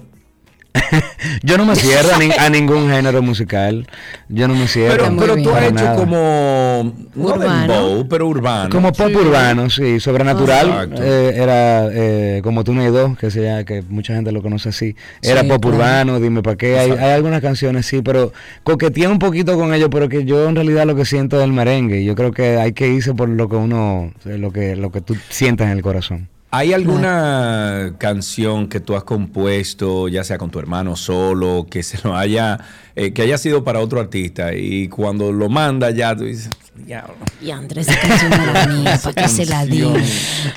Yo 1.43 1.57
no 1.57 1.65
me 1.65 1.75
cierro 1.75 2.13
a, 2.13 2.19
ni- 2.19 2.31
a 2.31 2.49
ningún 2.49 2.89
género 2.89 3.21
musical. 3.21 3.87
Yo 4.29 4.47
no 4.47 4.55
me 4.55 4.67
cierro. 4.67 4.95
Pero, 5.05 5.17
pero 5.17 5.35
tú 5.43 5.49
has 5.51 5.63
hecho 5.63 5.73
nada. 5.73 5.95
como 5.95 6.93
no 7.15 7.23
Urbano. 7.25 7.73
dembow, 7.73 8.07
pero 8.07 8.27
urbano. 8.27 8.69
Como 8.69 8.91
pop 8.91 9.11
urbano, 9.15 9.69
sí, 9.69 9.99
sobrenatural. 9.99 10.67
Exacto. 10.67 11.01
eh, 11.03 11.33
era 11.35 11.87
eh, 11.91 12.41
como 12.43 12.63
tú 12.63 12.73
hay 12.79 12.87
dos, 12.91 13.17
que, 13.17 13.31
se 13.31 13.41
llama- 13.43 13.63
que 13.63 13.81
mucha 13.87 14.13
gente 14.15 14.31
lo 14.31 14.41
conoce 14.41 14.69
así. 14.69 14.95
Era 15.21 15.41
Sí, 15.41 15.47
pop 15.47 15.61
claro. 15.61 15.77
urbano, 15.77 16.19
dime 16.19 16.41
para 16.43 16.57
qué. 16.57 16.77
Hay, 16.77 16.91
hay 16.91 17.11
algunas 17.11 17.41
canciones, 17.41 17.85
sí, 17.85 18.01
pero 18.01 18.33
coqueteé 18.63 19.07
un 19.07 19.19
poquito 19.19 19.57
con 19.57 19.73
ellos, 19.73 19.89
pero 19.91 20.09
que 20.09 20.25
yo 20.25 20.47
en 20.49 20.55
realidad 20.55 20.85
lo 20.85 20.95
que 20.95 21.05
siento 21.05 21.37
es 21.39 21.45
el 21.45 21.53
merengue. 21.53 22.03
Yo 22.03 22.15
creo 22.15 22.31
que 22.31 22.57
hay 22.57 22.73
que 22.73 22.87
irse 22.89 23.13
por 23.13 23.29
lo 23.29 23.47
que 23.49 23.55
uno, 23.55 24.11
lo 24.25 24.51
que, 24.51 24.75
lo 24.75 24.91
que 24.91 25.01
tú 25.01 25.15
sientas 25.29 25.67
en 25.67 25.73
el 25.77 25.81
corazón. 25.81 26.27
¿Hay 26.57 26.71
alguna 26.71 27.95
canción 27.97 28.69
que 28.69 28.79
tú 28.79 28.95
has 28.95 29.03
compuesto, 29.03 30.07
ya 30.07 30.23
sea 30.23 30.37
con 30.37 30.49
tu 30.51 30.59
hermano 30.59 30.95
solo, 30.95 31.67
que 31.69 31.83
se 31.83 31.97
lo 32.03 32.15
haya, 32.15 32.59
eh, 32.95 33.11
que 33.11 33.23
haya 33.23 33.37
sido 33.37 33.65
para 33.65 33.81
otro 33.81 33.99
artista 33.99 34.53
y 34.53 34.87
cuando 34.87 35.33
lo 35.33 35.49
manda 35.49 35.89
ya 35.91 36.15
tú 36.15 36.23
dices, 36.23 36.49
diablo. 36.75 37.15
Y 37.41 37.51
Andrés, 37.51 37.87
esa 37.89 37.99
canción 37.99 38.33
era 38.33 38.67
mía, 38.67 38.99
¿para 39.03 39.13
qué 39.23 39.27
se 39.29 39.45
la 39.45 39.65
di? 39.65 39.83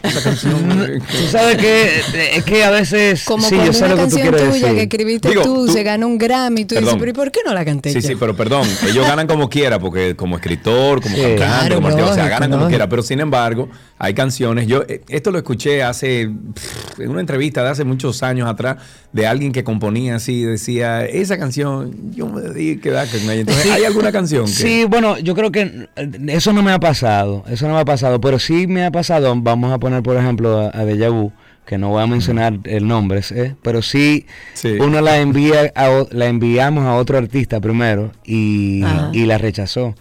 Esa 0.03 0.23
canción. 0.23 1.01
Tú 1.11 1.27
sabes 1.31 1.57
que 1.57 2.01
es 2.37 2.45
que 2.45 2.63
a 2.65 2.71
veces 2.71 3.25
Como 3.25 3.49
sí, 3.49 3.57
yo 3.57 3.63
cuando 3.63 3.73
sé 3.73 3.85
una 3.85 3.89
lo 3.89 3.97
que 3.97 4.11
tú 4.11 4.17
canción 4.19 4.51
tuya 4.53 4.75
que 4.75 4.83
escribiste 4.83 5.29
Digo, 5.31 5.43
tú, 5.43 5.67
tú- 5.67 5.73
se 5.73 5.83
gana 5.83 6.07
un 6.07 6.17
Grammy 6.19 6.61
y 6.61 6.65
tú 6.65 6.75
dices, 6.75 6.85
Perdón. 6.85 6.99
pero 7.01 7.11
¿y 7.11 7.15
por 7.15 7.31
qué 7.33 7.41
no 7.45 7.53
la 7.55 7.65
canté 7.65 7.93
Sí, 7.93 8.01
yo? 8.01 8.09
sí, 8.09 8.15
pero 8.17 8.35
perdón, 8.37 8.69
ellos 8.89 9.05
ganan 9.07 9.27
como 9.27 9.49
quiera, 9.49 9.79
porque 9.79 10.15
como 10.17 10.37
escritor, 10.37 11.01
como 11.03 11.15
Sí. 11.17 11.23
cantante, 11.23 11.37
Claro, 11.45 11.75
como 11.77 11.89
artista, 11.89 12.11
o 12.11 12.15
sea, 12.15 12.29
ganan 12.29 12.51
como 12.51 12.69
quiera, 12.69 12.89
pero 12.89 13.03
sin 13.03 13.21
embargo, 13.21 13.69
hay 13.99 14.15
canciones, 14.15 14.67
yo 14.69 14.85
eh, 14.89 15.03
esto 15.09 15.31
lo 15.31 15.39
escuché 15.39 15.83
hace, 15.89 16.28
pff, 16.55 17.01
en 17.01 17.11
una 17.11 17.20
entrevista 17.20 17.62
de 17.62 17.70
hace 17.70 17.84
muchos 17.84 18.22
años 18.22 18.49
atrás, 18.49 18.76
de 19.12 19.26
alguien 19.26 19.53
que 19.53 19.64
componía 19.64 20.16
así, 20.16 20.43
decía, 20.45 21.05
esa 21.05 21.39
canción, 21.39 22.12
yo 22.12 22.26
me 22.28 22.41
a 22.43 22.80
quedar 22.80 23.09
con 23.09 23.20
ella. 23.22 23.34
Entonces, 23.41 23.62
Sí. 23.64 23.70
¿hay 23.70 23.84
alguna 23.84 24.12
canción 24.12 24.45
que...? 24.47 24.53
Sí, 24.53 24.84
bueno, 24.89 25.18
yo 25.18 25.34
creo 25.34 25.51
que 25.51 25.89
eh, 25.97 26.11
eso 26.28 26.53
no 26.53 26.62
me 26.62 26.72
ha 26.72 26.78
pasado, 26.78 27.45
eso 27.51 27.66
no 27.68 27.74
me 27.74 27.80
ha 27.80 27.84
pasado, 27.84 28.20
pero 28.20 28.39
sí 28.39 28.66
me 28.66 28.84
ha 28.84 28.91
pasado, 28.91 29.34
vamos 29.36 29.72
a 29.72 29.78
poner 29.78 30.03
por 30.03 30.16
ejemplo 30.16 30.59
a, 30.61 30.70
a 30.78 30.84
Deja 30.84 31.09
Vu, 31.11 31.32
que 31.66 31.76
no 31.76 31.91
voy 31.91 32.03
a 32.03 32.07
mencionar 32.07 32.61
el 32.64 32.86
nombre, 32.89 33.20
¿eh? 33.34 33.55
pero 33.62 33.82
sí, 33.82 34.24
Sí. 34.55 34.76
uno 34.80 35.01
la 35.03 35.18
envía 35.18 35.70
a 35.74 36.05
la 36.11 36.26
enviamos 36.26 36.84
a 36.86 36.95
otro 36.95 37.18
artista 37.18 37.61
primero 37.61 38.12
y, 38.24 38.82
y 39.12 39.26
la 39.26 39.36
rechazó. 39.36 39.95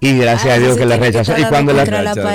Y 0.00 0.16
gracias 0.16 0.52
Ah, 0.52 0.56
a 0.56 0.58
Dios 0.60 0.74
sí 0.74 0.78
que 0.78 0.86
la 0.86 0.96
que 0.96 1.06
rechazó. 1.06 1.36
Y 1.36 1.42
cuando 1.46 1.72
la, 1.72 1.82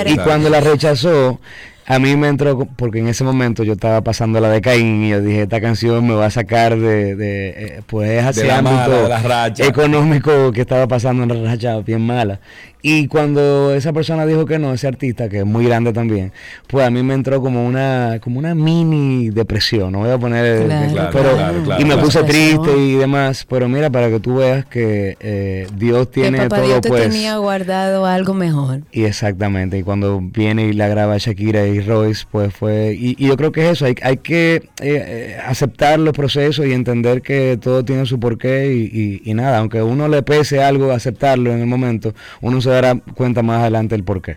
y 0.06 0.16
cuando 0.18 0.50
la 0.50 0.60
rechazó, 0.60 1.40
a 1.86 1.98
mí 1.98 2.16
me 2.16 2.28
entró, 2.28 2.66
porque 2.76 3.00
en 3.00 3.08
ese 3.08 3.24
momento 3.24 3.62
yo 3.62 3.74
estaba 3.74 4.00
pasando 4.00 4.40
la 4.40 4.48
de 4.48 4.60
Caín 4.60 5.04
y 5.04 5.10
yo 5.10 5.20
dije, 5.20 5.42
esta 5.42 5.60
canción 5.60 6.06
me 6.06 6.14
va 6.14 6.26
a 6.26 6.30
sacar 6.30 6.78
de, 6.78 7.14
de 7.14 7.48
eh, 7.48 7.82
pues 7.86 8.24
hacia 8.24 8.46
la 8.46 8.62
mala, 8.62 8.84
ámbito 8.84 9.02
de 9.02 9.08
la 9.08 9.18
racha. 9.18 9.66
económico 9.66 10.52
que 10.52 10.62
estaba 10.62 10.86
pasando 10.88 11.22
una 11.22 11.34
racha 11.34 11.78
bien 11.80 12.00
mala. 12.00 12.40
Y 12.86 13.06
cuando 13.08 13.74
esa 13.74 13.94
persona 13.94 14.26
dijo 14.26 14.44
que 14.44 14.58
no, 14.58 14.74
ese 14.74 14.86
artista, 14.86 15.30
que 15.30 15.38
es 15.38 15.46
muy 15.46 15.64
grande 15.64 15.94
también, 15.94 16.32
pues 16.66 16.86
a 16.86 16.90
mí 16.90 17.02
me 17.02 17.14
entró 17.14 17.40
como 17.40 17.64
una, 17.66 18.18
como 18.22 18.38
una 18.38 18.54
mini 18.54 19.30
depresión, 19.30 19.90
no 19.90 20.00
voy 20.00 20.10
a 20.10 20.18
poner, 20.18 20.66
Claro, 20.66 20.92
Claro, 20.92 21.10
pero, 21.10 21.34
claro, 21.34 21.62
claro, 21.64 21.80
y 21.80 21.84
me 21.84 21.94
claro. 21.94 22.02
puse 22.02 22.22
triste 22.24 22.76
y 22.76 22.92
demás, 22.96 23.46
pero 23.48 23.70
mira, 23.70 23.88
para 23.88 24.10
que 24.10 24.20
tú 24.20 24.34
veas 24.36 24.66
que 24.66 25.16
eh, 25.20 25.66
Dios 25.78 26.10
tiene 26.10 26.36
papá 26.42 26.56
todo 26.56 26.66
Dios 26.66 26.80
te 26.82 26.88
pues... 26.90 27.04
tenía 27.08 27.38
guardado 27.38 28.04
algo 28.04 28.34
mejor. 28.34 28.80
Y 28.92 29.04
exactamente, 29.04 29.78
y 29.78 29.82
cuando 29.82 30.20
viene 30.20 30.66
y 30.66 30.74
la 30.74 30.86
graba 30.88 31.16
Shakira 31.16 31.66
y 31.66 31.80
Royce, 31.80 32.26
pues 32.30 32.52
fue, 32.54 32.94
y, 32.94 33.16
y 33.18 33.28
yo 33.28 33.38
creo 33.38 33.50
que 33.50 33.64
es 33.64 33.72
eso, 33.72 33.86
hay, 33.86 33.94
hay 34.02 34.18
que 34.18 34.56
eh, 34.56 34.62
eh, 34.82 35.36
aceptar 35.46 35.98
los 35.98 36.12
procesos 36.12 36.66
y 36.66 36.72
entender 36.74 37.22
que 37.22 37.58
todo 37.58 37.82
tiene 37.82 38.04
su 38.04 38.20
porqué 38.20 38.74
y, 38.74 38.90
y- 39.24 39.30
y 39.30 39.32
nada, 39.32 39.56
aunque 39.56 39.78
a 39.78 39.84
uno 39.86 40.06
le 40.06 40.22
pese 40.22 40.62
algo 40.62 40.92
aceptarlo 40.92 41.50
en 41.50 41.60
el 41.60 41.66
momento, 41.66 42.12
uno 42.42 42.60
se 42.60 42.73
dará 42.74 42.94
cuenta 43.14 43.42
más 43.42 43.60
adelante 43.60 43.94
el 43.94 44.04
porqué. 44.04 44.36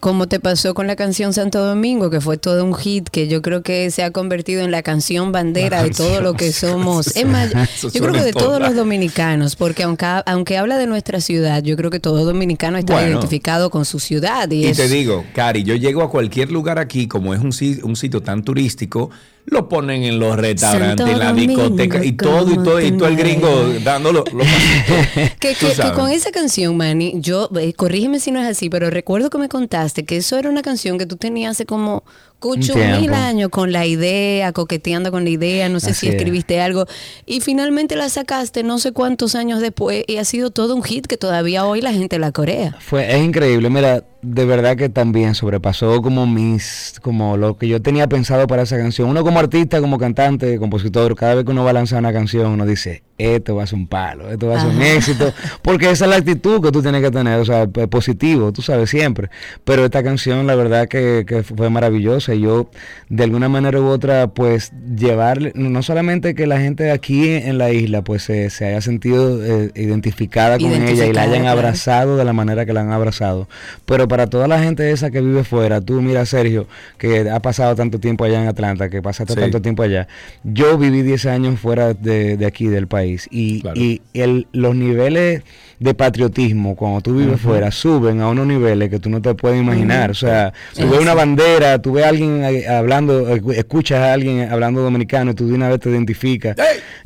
Como 0.00 0.26
te 0.26 0.38
pasó 0.38 0.74
con 0.74 0.86
la 0.86 0.96
canción 0.96 1.32
Santo 1.32 1.64
Domingo, 1.64 2.10
que 2.10 2.20
fue 2.20 2.36
todo 2.36 2.62
un 2.62 2.74
hit, 2.74 3.08
que 3.08 3.26
yo 3.28 3.40
creo 3.40 3.62
que 3.62 3.90
se 3.90 4.02
ha 4.02 4.10
convertido 4.10 4.62
en 4.62 4.70
la 4.70 4.82
canción 4.82 5.32
bandera 5.32 5.78
La 5.78 5.84
de 5.84 5.90
todo 5.90 6.20
lo 6.20 6.34
que 6.34 6.52
somos. 6.52 7.16
Es 7.16 7.24
más, 7.26 7.52
yo 7.82 7.90
creo 8.02 8.12
que 8.12 8.20
de 8.20 8.32
todos 8.34 8.60
los 8.60 8.74
dominicanos, 8.74 9.56
porque 9.56 9.84
aunque, 9.84 10.04
aunque 10.26 10.58
habla 10.58 10.76
de 10.76 10.86
nuestra 10.86 11.20
ciudad, 11.22 11.62
yo 11.62 11.76
creo 11.76 11.90
que 11.90 12.00
todo 12.00 12.24
dominicano 12.24 12.76
está 12.76 12.94
Bueno. 12.94 13.08
identificado 13.12 13.70
con 13.70 13.84
su 13.86 13.98
ciudad. 13.98 14.50
Y, 14.50 14.56
Y 14.56 14.66
es- 14.66 14.76
te 14.76 14.88
digo, 14.88 15.24
Cari, 15.34 15.62
yo 15.62 15.74
llego 15.76 16.02
a 16.02 16.10
cualquier 16.10 16.50
lugar 16.52 16.78
aquí, 16.78 17.06
como 17.08 17.32
es 17.32 17.40
un, 17.40 17.52
un 17.88 17.96
sitio 17.96 18.20
tan 18.20 18.42
turístico, 18.42 19.10
lo 19.46 19.68
ponen 19.68 20.02
en 20.04 20.18
los 20.18 20.36
restaurantes, 20.36 21.06
en 21.06 21.18
la 21.18 21.32
discoteca, 21.32 22.04
y 22.04 22.12
todo, 22.12 22.50
y 22.52 22.54
todo, 22.64 22.80
y 22.80 22.92
todo 22.92 23.08
el 23.08 23.16
gringo 23.16 23.66
dándolo 23.84 24.24
pasitos. 24.24 25.30
Que, 25.40 25.54
que- 25.54 25.66
que 25.74 25.92
con 25.94 26.10
esa 26.10 26.30
canción, 26.30 26.76
Manny, 26.76 27.14
yo, 27.16 27.50
eh, 27.60 27.72
corrígeme 27.74 28.20
si 28.20 28.30
no 28.30 28.40
es 28.40 28.46
así, 28.48 28.70
pero 28.70 28.88
recuerdo 28.90 29.30
que 29.30 29.38
me 29.38 29.48
contaste 29.48 30.04
que 30.04 30.16
eso 30.18 30.38
era 30.38 30.48
una 30.48 30.62
canción 30.62 30.96
que 30.98 31.06
tú 31.06 31.16
tenías 31.16 31.50
hace 31.52 31.66
como, 31.66 32.04
Cucho, 32.42 32.74
mil 32.74 33.14
años 33.14 33.50
con 33.50 33.70
la 33.70 33.86
idea, 33.86 34.52
coqueteando 34.52 35.12
con 35.12 35.22
la 35.22 35.30
idea, 35.30 35.68
no 35.68 35.78
sé 35.78 35.90
Así 35.90 36.00
si 36.00 36.08
es. 36.08 36.14
escribiste 36.14 36.60
algo, 36.60 36.86
y 37.24 37.40
finalmente 37.40 37.94
la 37.94 38.08
sacaste 38.08 38.64
no 38.64 38.80
sé 38.80 38.90
cuántos 38.90 39.36
años 39.36 39.60
después 39.60 40.02
y 40.08 40.16
ha 40.16 40.24
sido 40.24 40.50
todo 40.50 40.74
un 40.74 40.82
hit 40.82 41.06
que 41.06 41.16
todavía 41.16 41.64
hoy 41.64 41.80
la 41.80 41.92
gente 41.92 42.18
la 42.18 42.32
corea. 42.32 42.76
Fue, 42.80 43.08
es 43.14 43.22
increíble, 43.22 43.70
mira, 43.70 44.02
de 44.22 44.44
verdad 44.44 44.76
que 44.76 44.88
también 44.88 45.36
sobrepasó 45.36 46.02
como 46.02 46.26
mis, 46.26 46.94
como 47.00 47.36
lo 47.36 47.56
que 47.56 47.68
yo 47.68 47.80
tenía 47.80 48.08
pensado 48.08 48.48
para 48.48 48.62
esa 48.62 48.76
canción. 48.76 49.08
Uno 49.08 49.22
como 49.22 49.38
artista, 49.38 49.80
como 49.80 49.98
cantante, 49.98 50.58
compositor, 50.58 51.14
cada 51.14 51.36
vez 51.36 51.44
que 51.44 51.52
uno 51.52 51.62
va 51.62 51.70
a 51.70 51.74
lanzar 51.74 52.00
una 52.00 52.12
canción, 52.12 52.46
uno 52.50 52.66
dice, 52.66 53.04
esto 53.22 53.54
va 53.56 53.64
a 53.64 53.66
ser 53.66 53.78
un 53.78 53.86
palo, 53.86 54.30
esto 54.30 54.46
va 54.48 54.56
a 54.58 54.60
ser 54.60 54.70
un 54.70 54.82
éxito, 54.82 55.32
porque 55.62 55.90
esa 55.90 56.04
es 56.04 56.10
la 56.10 56.16
actitud 56.16 56.62
que 56.62 56.70
tú 56.72 56.82
tienes 56.82 57.00
que 57.02 57.10
tener, 57.10 57.38
o 57.38 57.44
sea, 57.44 57.66
p- 57.66 57.88
positivo, 57.88 58.52
tú 58.52 58.62
sabes 58.62 58.90
siempre. 58.90 59.28
Pero 59.64 59.84
esta 59.84 60.02
canción, 60.02 60.46
la 60.46 60.54
verdad 60.54 60.88
que, 60.88 61.24
que 61.26 61.42
fue 61.42 61.70
maravillosa 61.70 62.34
y 62.34 62.40
yo, 62.42 62.70
de 63.08 63.24
alguna 63.24 63.48
manera 63.48 63.80
u 63.80 63.86
otra, 63.86 64.28
pues 64.28 64.72
llevarle, 64.96 65.52
no 65.54 65.82
solamente 65.82 66.34
que 66.34 66.46
la 66.46 66.58
gente 66.60 66.90
aquí 66.90 67.28
en 67.28 67.58
la 67.58 67.70
isla, 67.72 68.02
pues 68.02 68.22
se, 68.22 68.50
se 68.50 68.66
haya 68.66 68.80
sentido 68.80 69.44
eh, 69.44 69.70
identificada 69.74 70.58
con 70.58 70.72
ella 70.72 71.06
y 71.06 71.12
la 71.12 71.22
hayan 71.22 71.42
claro. 71.42 71.58
abrazado 71.58 72.16
de 72.16 72.24
la 72.24 72.32
manera 72.32 72.64
que 72.66 72.72
la 72.72 72.80
han 72.80 72.92
abrazado. 72.92 73.48
Pero 73.86 74.08
para 74.08 74.26
toda 74.28 74.48
la 74.48 74.62
gente 74.62 74.90
esa 74.90 75.10
que 75.10 75.20
vive 75.20 75.44
fuera, 75.44 75.80
tú 75.80 76.00
mira 76.02 76.24
Sergio, 76.26 76.66
que 76.98 77.28
ha 77.30 77.40
pasado 77.40 77.74
tanto 77.76 77.98
tiempo 78.00 78.24
allá 78.24 78.40
en 78.42 78.48
Atlanta, 78.48 78.88
que 78.88 79.02
pasaste 79.02 79.34
Sí. 79.34 79.40
tanto 79.40 79.60
tiempo 79.62 79.82
allá. 79.82 80.08
Yo 80.44 80.76
viví 80.78 81.02
10 81.02 81.26
años 81.26 81.60
fuera 81.60 81.94
de, 81.94 82.36
de 82.36 82.46
aquí, 82.46 82.66
del 82.66 82.86
país. 82.86 83.11
Y, 83.30 83.60
Claro. 83.60 83.80
y 83.80 84.00
el, 84.14 84.46
los 84.52 84.74
niveles 84.74 85.42
de 85.78 85.94
patriotismo 85.94 86.76
cuando 86.76 87.00
tú 87.00 87.16
vives 87.16 87.40
fuera 87.40 87.72
suben 87.72 88.20
a 88.20 88.28
unos 88.28 88.46
niveles 88.46 88.88
que 88.88 89.00
tú 89.00 89.10
no 89.10 89.20
te 89.20 89.34
puedes 89.34 89.60
imaginar. 89.60 90.12
O 90.12 90.14
sea, 90.14 90.52
tú 90.74 90.88
ves 90.88 91.00
una 91.00 91.12
bandera, 91.14 91.80
tú 91.82 91.92
ves 91.94 92.04
a 92.04 92.10
alguien 92.10 92.44
eh, 92.44 92.68
hablando, 92.68 93.28
eh, 93.34 93.42
escuchas 93.56 93.98
a 93.98 94.12
alguien 94.12 94.48
hablando 94.48 94.80
dominicano 94.80 95.32
y 95.32 95.34
tú 95.34 95.48
de 95.48 95.54
una 95.54 95.68
vez 95.68 95.80
te 95.80 95.90
identificas. 95.90 96.56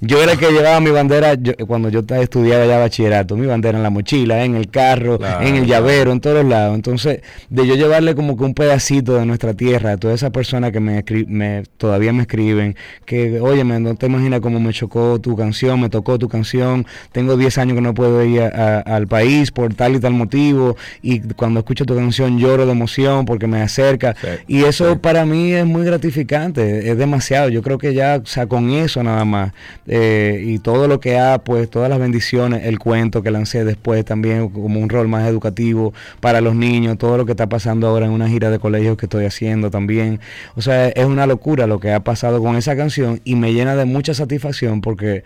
Yo 0.02 0.22
era 0.22 0.32
el 0.32 0.38
que 0.38 0.50
llevaba 0.50 0.78
mi 0.80 0.90
bandera 0.90 1.34
yo- 1.34 1.54
cuando 1.66 1.88
yo 1.88 2.00
estudiaba 2.20 2.66
ya 2.66 2.78
bachillerato, 2.78 3.34
mi 3.34 3.46
bandera 3.46 3.78
en 3.78 3.82
la 3.82 3.88
mochila, 3.88 4.44
en 4.44 4.56
el 4.56 4.68
carro, 4.68 5.16
Claro, 5.18 5.46
en 5.46 5.54
el 5.56 5.64
llavero, 5.66 6.12
en 6.12 6.20
todos 6.20 6.44
lados. 6.44 6.74
Entonces, 6.74 7.20
de 7.48 7.66
yo 7.66 7.76
llevarle 7.76 8.14
como 8.14 8.36
que 8.36 8.44
un 8.44 8.52
pedacito 8.52 9.14
de 9.14 9.24
nuestra 9.24 9.54
tierra 9.54 9.92
a 9.92 9.96
todas 9.96 10.16
esas 10.16 10.32
personas 10.32 10.70
que 10.72 10.80
me, 10.80 11.02
me 11.28 11.62
todavía 11.78 12.12
me 12.12 12.22
escriben, 12.22 12.76
que, 13.06 13.40
oye, 13.40 13.64
no 13.64 13.94
te 13.94 14.04
imaginas 14.04 14.40
cómo 14.40 14.60
me 14.60 14.74
chocó 14.74 15.18
tu 15.18 15.34
canción, 15.34 15.80
me 15.86 15.90
tocó 15.90 16.18
tu 16.18 16.28
canción, 16.28 16.84
tengo 17.12 17.36
10 17.36 17.58
años 17.58 17.74
que 17.76 17.80
no 17.80 17.94
puedo 17.94 18.24
ir 18.24 18.40
a- 18.42 18.78
a- 18.78 18.96
al 18.96 19.06
país 19.06 19.50
por 19.52 19.72
tal 19.74 19.94
y 19.94 20.00
tal 20.00 20.12
motivo, 20.14 20.76
y 21.02 21.20
cuando 21.20 21.60
escucho 21.60 21.84
tu 21.84 21.94
canción 21.94 22.38
lloro 22.38 22.66
de 22.66 22.72
emoción 22.72 23.24
porque 23.24 23.46
me 23.46 23.62
acerca. 23.62 24.14
Sí, 24.20 24.26
y 24.48 24.64
eso 24.64 24.92
sí. 24.92 24.98
para 25.00 25.24
mí 25.24 25.52
es 25.52 25.64
muy 25.64 25.84
gratificante, 25.84 26.90
es 26.90 26.98
demasiado. 26.98 27.48
Yo 27.50 27.62
creo 27.62 27.78
que 27.78 27.94
ya, 27.94 28.20
o 28.22 28.26
sea, 28.26 28.46
con 28.46 28.70
eso 28.70 29.02
nada 29.02 29.24
más, 29.24 29.52
eh, 29.86 30.42
y 30.44 30.58
todo 30.58 30.88
lo 30.88 30.98
que 31.00 31.18
ha, 31.18 31.38
pues 31.38 31.70
todas 31.70 31.88
las 31.88 31.98
bendiciones, 31.98 32.64
el 32.66 32.78
cuento 32.78 33.22
que 33.22 33.30
lancé 33.30 33.64
después 33.64 34.04
también 34.04 34.48
como 34.48 34.80
un 34.80 34.88
rol 34.88 35.06
más 35.08 35.28
educativo 35.28 35.92
para 36.20 36.40
los 36.40 36.54
niños, 36.56 36.98
todo 36.98 37.16
lo 37.16 37.24
que 37.26 37.32
está 37.32 37.48
pasando 37.48 37.86
ahora 37.86 38.06
en 38.06 38.12
una 38.12 38.28
gira 38.28 38.50
de 38.50 38.58
colegios 38.58 38.96
que 38.96 39.06
estoy 39.06 39.24
haciendo 39.24 39.70
también. 39.70 40.20
O 40.56 40.62
sea, 40.62 40.88
es 40.88 41.04
una 41.06 41.26
locura 41.26 41.66
lo 41.66 41.78
que 41.80 41.92
ha 41.92 42.00
pasado 42.00 42.40
con 42.42 42.56
esa 42.56 42.76
canción 42.76 43.20
y 43.24 43.34
me 43.36 43.52
llena 43.52 43.76
de 43.76 43.84
mucha 43.84 44.14
satisfacción 44.14 44.80
porque 44.80 45.22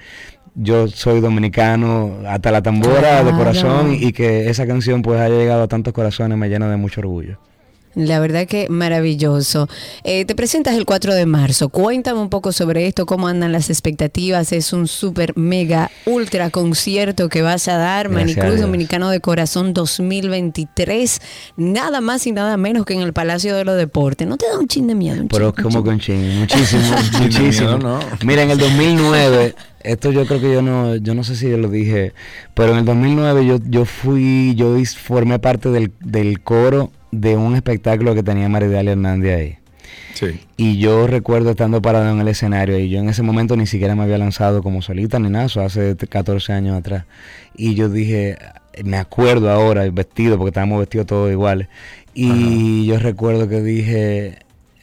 yo 0.54 0.88
soy 0.88 1.20
dominicano 1.20 2.18
hasta 2.26 2.50
la 2.50 2.62
tambora 2.62 3.24
de 3.24 3.32
corazón 3.32 3.94
y 3.98 4.12
que 4.12 4.48
esa 4.48 4.66
canción 4.66 5.02
pues 5.02 5.20
haya 5.20 5.34
llegado 5.34 5.62
a 5.62 5.68
tantos 5.68 5.92
corazones 5.92 6.36
me 6.38 6.48
llena 6.48 6.70
de 6.70 6.76
mucho 6.76 7.00
orgullo. 7.00 7.38
La 7.94 8.20
verdad 8.20 8.46
que 8.46 8.68
maravilloso. 8.68 9.68
Eh, 10.04 10.24
te 10.24 10.36
presentas 10.36 10.76
el 10.76 10.84
4 10.84 11.12
de 11.14 11.26
marzo. 11.26 11.70
Cuéntame 11.70 12.20
un 12.20 12.30
poco 12.30 12.52
sobre 12.52 12.86
esto, 12.86 13.04
cómo 13.04 13.26
andan 13.26 13.50
las 13.50 13.68
expectativas. 13.68 14.52
Es 14.52 14.72
un 14.72 14.86
super 14.86 15.36
mega 15.36 15.90
ultra 16.06 16.50
concierto 16.50 17.28
que 17.28 17.42
vas 17.42 17.66
a 17.66 17.76
dar, 17.76 18.08
Gracias 18.08 18.36
Manicruz. 18.36 18.60
Dominicano 18.60 19.10
de 19.10 19.20
Corazón 19.20 19.74
2023. 19.74 21.20
Nada 21.56 22.00
más 22.00 22.26
y 22.28 22.32
nada 22.32 22.56
menos 22.56 22.86
que 22.86 22.94
en 22.94 23.00
el 23.00 23.12
Palacio 23.12 23.56
de 23.56 23.64
los 23.64 23.76
Deportes. 23.76 24.28
¿No 24.28 24.36
te 24.36 24.46
da 24.46 24.58
un 24.58 24.68
chin 24.68 24.86
de 24.86 24.94
miedo? 24.94 25.22
Un 25.22 25.28
Pero 25.28 25.50
chin, 25.50 25.64
como 25.64 25.78
chin? 25.78 25.84
con 25.84 26.38
muchísimo, 26.38 26.82
Chin 27.10 27.22
muchísimo. 27.22 27.50
miedo, 27.76 27.78
no. 27.78 27.98
Mira, 28.24 28.42
en 28.44 28.50
el 28.50 28.58
2009, 28.58 29.56
esto 29.82 30.12
yo 30.12 30.26
creo 30.26 30.40
que 30.40 30.52
yo 30.52 30.62
no, 30.62 30.94
yo 30.94 31.14
no 31.14 31.24
sé 31.24 31.34
si 31.34 31.50
yo 31.50 31.56
lo 31.58 31.68
dije, 31.68 32.12
pero 32.54 32.70
en 32.72 32.78
el 32.78 32.84
2009 32.84 33.46
yo, 33.46 33.58
yo 33.68 33.84
fui, 33.84 34.54
yo 34.54 34.76
formé 34.96 35.40
parte 35.40 35.70
del, 35.70 35.92
del 36.00 36.40
coro 36.40 36.92
de 37.10 37.36
un 37.36 37.54
espectáculo 37.56 38.14
que 38.14 38.22
tenía 38.22 38.48
Maridalia 38.48 38.92
Hernández 38.92 39.38
ahí. 39.38 39.56
Sí. 40.14 40.40
Y 40.56 40.78
yo 40.78 41.06
recuerdo 41.06 41.50
estando 41.50 41.80
parado 41.80 42.10
en 42.10 42.20
el 42.20 42.28
escenario 42.28 42.78
y 42.78 42.90
yo 42.90 42.98
en 42.98 43.08
ese 43.08 43.22
momento 43.22 43.56
ni 43.56 43.66
siquiera 43.66 43.94
me 43.94 44.02
había 44.02 44.18
lanzado 44.18 44.62
como 44.62 44.82
solita 44.82 45.18
ni 45.18 45.30
nada, 45.30 45.46
eso 45.46 45.62
hace 45.62 45.96
14 45.96 46.52
años 46.52 46.78
atrás. 46.78 47.04
Y 47.56 47.74
yo 47.74 47.88
dije, 47.88 48.36
me 48.84 48.96
acuerdo 48.96 49.50
ahora, 49.50 49.84
el 49.84 49.92
vestido, 49.92 50.36
porque 50.36 50.50
estábamos 50.50 50.80
vestidos 50.80 51.06
todos 51.06 51.30
iguales. 51.30 51.68
Y 52.14 52.86
yo 52.86 52.98
recuerdo 52.98 53.48
que 53.48 53.62
dije, 53.62 54.38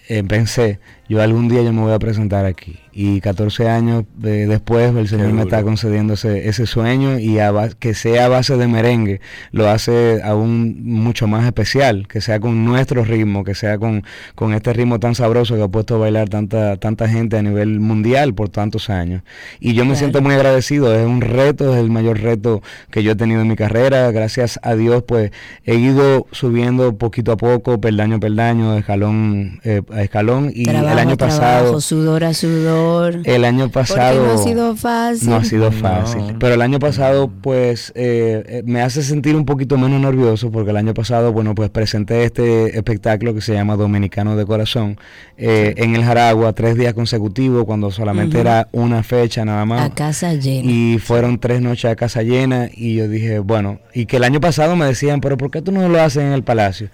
eh, 0.07 0.23
pensé, 0.23 0.79
yo 1.09 1.21
algún 1.21 1.47
día 1.49 1.61
yo 1.63 1.71
me 1.73 1.81
voy 1.81 1.93
a 1.93 1.99
presentar 1.99 2.45
aquí. 2.45 2.77
Y 2.99 3.21
14 3.21 3.69
años 3.69 4.05
después 4.17 4.95
el 4.95 5.07
Señor 5.07 5.31
me 5.31 5.43
está 5.43 5.61
concediendo 5.61 6.13
ese, 6.15 6.49
ese 6.49 6.65
sueño 6.65 7.19
y 7.19 7.37
a 7.37 7.51
que 7.77 7.93
sea 7.93 8.25
a 8.25 8.27
base 8.27 8.57
de 8.57 8.67
merengue 8.67 9.21
lo 9.51 9.69
hace 9.69 10.19
aún 10.23 10.77
mucho 10.83 11.27
más 11.27 11.45
especial, 11.45 12.07
que 12.07 12.21
sea 12.21 12.39
con 12.39 12.65
nuestro 12.65 13.03
ritmo, 13.03 13.43
que 13.43 13.53
sea 13.53 13.77
con, 13.77 14.03
con 14.33 14.53
este 14.55 14.73
ritmo 14.73 14.99
tan 14.99 15.13
sabroso 15.13 15.55
que 15.55 15.61
ha 15.61 15.67
puesto 15.67 15.95
a 15.95 15.97
bailar 15.99 16.29
tanta, 16.29 16.77
tanta 16.77 17.07
gente 17.07 17.37
a 17.37 17.43
nivel 17.43 17.79
mundial 17.79 18.33
por 18.33 18.49
tantos 18.49 18.89
años. 18.89 19.21
Y 19.59 19.73
yo 19.73 19.83
me 19.85 19.89
Claro. 19.89 19.99
siento 19.99 20.21
muy 20.23 20.33
agradecido, 20.33 20.95
es 20.95 21.05
un 21.05 21.21
reto, 21.21 21.73
es 21.75 21.79
el 21.79 21.91
mayor 21.91 22.19
reto 22.19 22.61
que 22.89 23.03
yo 23.03 23.11
he 23.11 23.15
tenido 23.15 23.41
en 23.41 23.47
mi 23.47 23.55
carrera. 23.55 24.09
Gracias 24.11 24.59
a 24.63 24.75
Dios, 24.75 25.03
pues 25.07 25.31
he 25.65 25.75
ido 25.75 26.25
subiendo 26.31 26.97
poquito 26.97 27.31
a 27.31 27.37
poco, 27.37 27.79
peldaño 27.79 28.15
a 28.15 28.19
peldaño, 28.19 28.75
escalón 28.77 29.59
eh, 29.63 29.81
a 29.93 30.01
escalón. 30.01 30.51
Y 30.53 30.65
Trabajo, 30.65 30.87
el 30.97 31.07
año 31.07 31.17
trabajo, 31.17 31.39
pasado... 31.39 31.81
sudor 31.81 32.23
a 32.23 32.33
sudor. 32.33 33.21
El 33.23 33.45
año 33.45 33.69
pasado... 33.69 34.25
No 34.25 34.33
ha 34.33 34.37
sido 34.37 34.75
fácil. 34.75 35.29
No 35.29 35.35
ha 35.35 35.43
sido 35.43 35.71
fácil. 35.71 36.33
No. 36.33 36.39
Pero 36.39 36.55
el 36.55 36.61
año 36.61 36.79
pasado, 36.79 37.29
pues, 37.41 37.91
eh, 37.95 38.43
eh, 38.47 38.63
me 38.65 38.81
hace 38.81 39.03
sentir 39.03 39.35
un 39.35 39.45
poquito 39.45 39.77
menos 39.77 40.01
nervioso 40.01 40.51
porque 40.51 40.71
el 40.71 40.77
año 40.77 40.93
pasado, 40.93 41.31
bueno, 41.31 41.55
pues 41.55 41.69
presenté 41.69 42.23
este 42.23 42.77
espectáculo 42.77 43.33
que 43.33 43.41
se 43.41 43.53
llama 43.53 43.75
Dominicano 43.75 44.35
de 44.35 44.45
Corazón 44.45 44.97
eh, 45.37 45.73
en 45.77 45.95
el 45.95 46.03
Jaragua, 46.03 46.53
tres 46.53 46.75
días 46.75 46.93
consecutivos, 46.93 47.65
cuando 47.65 47.91
solamente 47.91 48.39
era 48.39 48.67
una 48.71 49.03
fecha 49.03 49.45
nada 49.45 49.65
más. 49.65 49.81
A 49.81 49.93
casa 49.93 50.33
llena. 50.33 50.69
Y 50.69 50.99
fueron 50.99 51.39
tres 51.39 51.61
noches 51.61 51.91
a 51.91 51.95
casa 51.95 52.23
llena 52.23 52.69
y 52.73 52.95
yo 52.95 53.07
dije, 53.07 53.39
bueno, 53.39 53.79
y 53.93 54.05
que 54.05 54.17
el 54.17 54.23
año 54.23 54.39
pasado 54.39 54.75
me 54.75 54.85
decían, 54.85 55.21
pero 55.21 55.37
¿por 55.37 55.51
qué 55.51 55.61
tú 55.61 55.71
no 55.71 55.87
lo 55.89 56.01
haces 56.01 56.23
en 56.23 56.31
el 56.31 56.43
Palacio? 56.43 56.89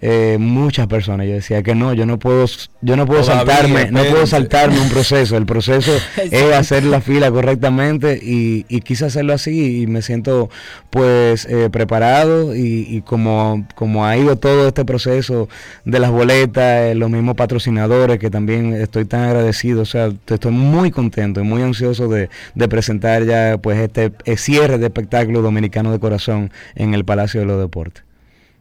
Eh, 0.00 0.36
muchas 0.38 0.86
personas, 0.86 1.26
yo 1.26 1.32
decía 1.32 1.60
que 1.64 1.74
no, 1.74 1.92
yo 1.92 2.06
no 2.06 2.20
puedo, 2.20 2.46
yo 2.82 2.94
no 2.96 3.04
puedo 3.04 3.22
Todavía, 3.22 3.52
saltarme, 3.56 3.90
no 3.90 4.04
puedo 4.04 4.26
saltarme 4.28 4.80
un 4.80 4.88
proceso, 4.90 5.36
el 5.36 5.44
proceso 5.44 5.90
es 6.30 6.52
hacer 6.54 6.84
la 6.84 7.00
fila 7.00 7.32
correctamente 7.32 8.16
y, 8.22 8.64
y 8.68 8.80
quise 8.82 9.06
hacerlo 9.06 9.32
así 9.32 9.82
y 9.82 9.86
me 9.88 10.00
siento 10.02 10.50
pues 10.90 11.46
eh, 11.46 11.68
preparado 11.70 12.54
y, 12.54 12.86
y 12.88 13.02
como, 13.02 13.66
como 13.74 14.06
ha 14.06 14.16
ido 14.16 14.36
todo 14.36 14.68
este 14.68 14.84
proceso 14.84 15.48
de 15.84 15.98
las 15.98 16.12
boletas, 16.12 16.92
eh, 16.92 16.94
los 16.94 17.10
mismos 17.10 17.34
patrocinadores 17.34 18.20
que 18.20 18.30
también 18.30 18.74
estoy 18.74 19.04
tan 19.04 19.22
agradecido, 19.22 19.82
o 19.82 19.84
sea, 19.86 20.10
te- 20.24 20.34
estoy 20.34 20.52
muy 20.52 20.92
contento 20.92 21.40
y 21.40 21.42
muy 21.42 21.60
ansioso 21.62 22.06
de, 22.06 22.30
de 22.54 22.68
presentar 22.68 23.24
ya 23.24 23.58
pues 23.60 23.78
este 23.80 24.12
eh, 24.26 24.36
cierre 24.36 24.78
de 24.78 24.86
espectáculo 24.86 25.42
dominicano 25.42 25.90
de 25.90 25.98
corazón 25.98 26.52
en 26.76 26.94
el 26.94 27.04
Palacio 27.04 27.40
de 27.40 27.46
los 27.46 27.60
Deportes. 27.60 28.04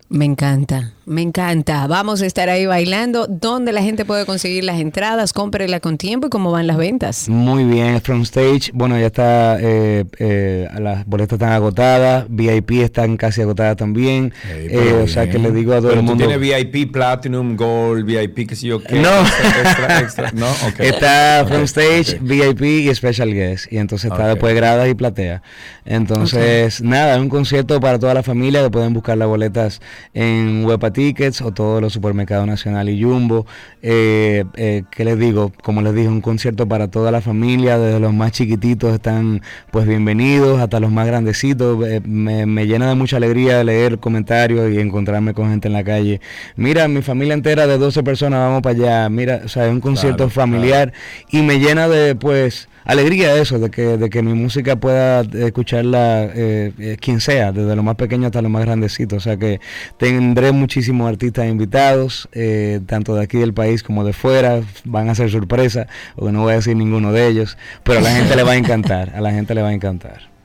Me 0.09 0.25
encanta, 0.25 0.93
me 1.07 1.21
encanta. 1.21 1.87
Vamos 1.87 2.21
a 2.21 2.25
estar 2.25 2.49
ahí 2.49 2.65
bailando. 2.65 3.27
¿Dónde 3.27 3.71
la 3.71 3.81
gente 3.81 4.03
puede 4.03 4.25
conseguir 4.25 4.65
las 4.65 4.79
entradas? 4.79 5.31
Cómprela 5.31 5.79
con 5.79 5.97
tiempo 5.97 6.27
y 6.27 6.29
cómo 6.29 6.51
van 6.51 6.67
las 6.67 6.75
ventas. 6.75 7.29
Muy 7.29 7.63
bien, 7.63 8.01
From 8.01 8.23
Stage, 8.23 8.71
bueno, 8.73 8.99
ya 8.99 9.05
está, 9.07 9.57
eh, 9.61 10.03
eh, 10.19 10.67
las 10.79 11.05
boletas 11.05 11.37
están 11.37 11.53
agotadas, 11.53 12.25
VIP 12.27 12.71
están 12.81 13.15
casi 13.15 13.41
agotadas 13.41 13.77
también, 13.77 14.33
eh, 14.49 15.01
o 15.01 15.07
sea 15.07 15.29
que 15.29 15.39
le 15.39 15.51
digo 15.51 15.71
a 15.73 15.77
todo 15.77 15.89
Pero 15.89 16.01
el 16.01 16.05
mundo... 16.05 16.27
tienes 16.27 16.39
VIP, 16.39 16.91
Platinum, 16.91 17.55
Gold, 17.55 18.05
VIP, 18.05 18.49
qué 18.49 18.55
sé 18.55 18.67
yo 18.67 18.83
qué. 18.83 18.99
No. 18.99 19.21
Extra, 19.21 19.99
extra, 20.01 20.31
no, 20.35 20.49
ok. 20.49 20.79
Está 20.79 21.45
From 21.47 21.63
Stage. 21.63 22.19
VIP 22.21 22.61
y 22.61 22.93
Special 22.93 23.33
Guest. 23.33 23.71
Y 23.71 23.77
entonces 23.77 24.11
está 24.11 24.27
después 24.27 24.53
gradas 24.53 24.89
y 24.89 24.93
platea. 24.93 25.41
Entonces, 25.85 26.81
nada, 26.81 27.15
es 27.15 27.21
un 27.21 27.29
concierto 27.29 27.79
para 27.79 27.97
toda 27.97 28.13
la 28.13 28.23
familia 28.23 28.61
que 28.61 28.69
pueden 28.69 28.93
buscar 28.93 29.17
las 29.17 29.27
boletas 29.27 29.79
en 30.13 30.65
Huepa 30.65 30.91
Tickets 30.97 31.43
o 31.43 31.51
todos 31.51 31.79
los 31.79 31.93
supermercados 31.93 32.47
Nacional 32.47 32.89
y 32.89 33.03
Jumbo. 33.03 33.45
Eh, 33.83 34.45
eh, 34.55 34.81
¿Qué 34.89 35.05
les 35.05 35.19
digo? 35.19 35.53
Como 35.61 35.83
les 35.83 35.93
dije, 35.93 36.07
un 36.07 36.21
concierto 36.21 36.67
para 36.67 36.87
toda 36.87 37.11
la 37.11 37.21
familia, 37.21 37.77
desde 37.77 37.99
los 37.99 38.15
más 38.15 38.31
chiquititos 38.31 38.95
están 38.95 39.43
pues 39.69 39.85
bienvenidos 39.85 40.59
hasta 40.59 40.79
los 40.79 40.91
más 40.91 41.05
grandecitos. 41.05 41.85
Eh, 41.87 42.01
me, 42.03 42.47
me 42.47 42.65
llena 42.65 42.89
de 42.89 42.95
mucha 42.95 43.17
alegría 43.17 43.63
leer 43.63 43.99
comentarios 43.99 44.73
y 44.73 44.80
encontrarme 44.80 45.35
con 45.35 45.51
gente 45.51 45.67
en 45.67 45.76
la 45.76 45.84
calle. 45.84 46.19
Mira, 46.55 46.88
mi 46.88 47.03
familia 47.03 47.35
entera 47.35 47.67
de 47.67 47.77
12 47.77 48.01
personas, 48.01 48.39
vamos 48.39 48.63
para 48.63 48.76
allá. 48.76 49.09
Mira, 49.09 49.41
o 49.45 49.47
sea, 49.49 49.67
es 49.67 49.72
un 49.72 49.81
concierto 49.81 50.17
Claro, 50.17 50.31
familiar 50.31 50.93
y 51.30 51.43
me 51.43 51.59
llena 51.59 51.88
de 51.88 52.15
pues 52.15 52.69
alegría 52.88 53.35
eso, 53.35 53.59
de 53.59 53.69
que, 53.69 53.97
de 53.97 54.09
que 54.09 54.23
mi 54.23 54.34
música 54.34 54.77
pueda 54.77 55.22
escucharla 55.22 56.23
eh, 56.34 56.72
eh, 56.80 56.97
quien 56.99 57.19
sea, 57.19 57.51
desde 57.51 57.76
lo 57.76 57.84
más 57.84 57.95
pequeño 57.95 58.27
hasta 58.27 58.41
lo 58.41 58.49
más 58.49 58.65
grandecito. 58.65 59.18
O 59.18 59.19
sea 59.19 59.38
que 59.38 59.59
tendré 59.97 60.51
muchísimos 60.53 61.07
artistas 61.07 61.47
invitados, 61.47 62.30
eh, 62.31 62.80
tanto 62.85 63.14
de 63.15 63.23
aquí 63.23 63.38
del 63.38 63.53
país 63.53 63.84
como 63.84 64.03
de 64.03 64.14
fuera. 64.14 64.61
Van 64.85 65.09
a 65.09 65.15
ser 65.15 65.30
sorpresa, 65.30 65.88
porque 66.15 66.31
no 66.31 66.43
voy 66.43 66.53
a 66.53 66.55
decir 66.55 66.76
ninguno 66.76 67.11
de 67.11 67.27
ellos, 67.27 67.57
pero 67.84 67.99
a 67.99 68.01
la 68.01 68.11
gente 68.11 68.35
le 68.35 68.43
va 68.43 68.53
a 68.53 68.57
encantar, 68.57 69.14
a 69.15 69.22
la 69.22 69.31
gente 69.31 69.53
le 69.53 69.61
va 69.61 69.69
a 69.69 69.73
encantar. 69.73 70.38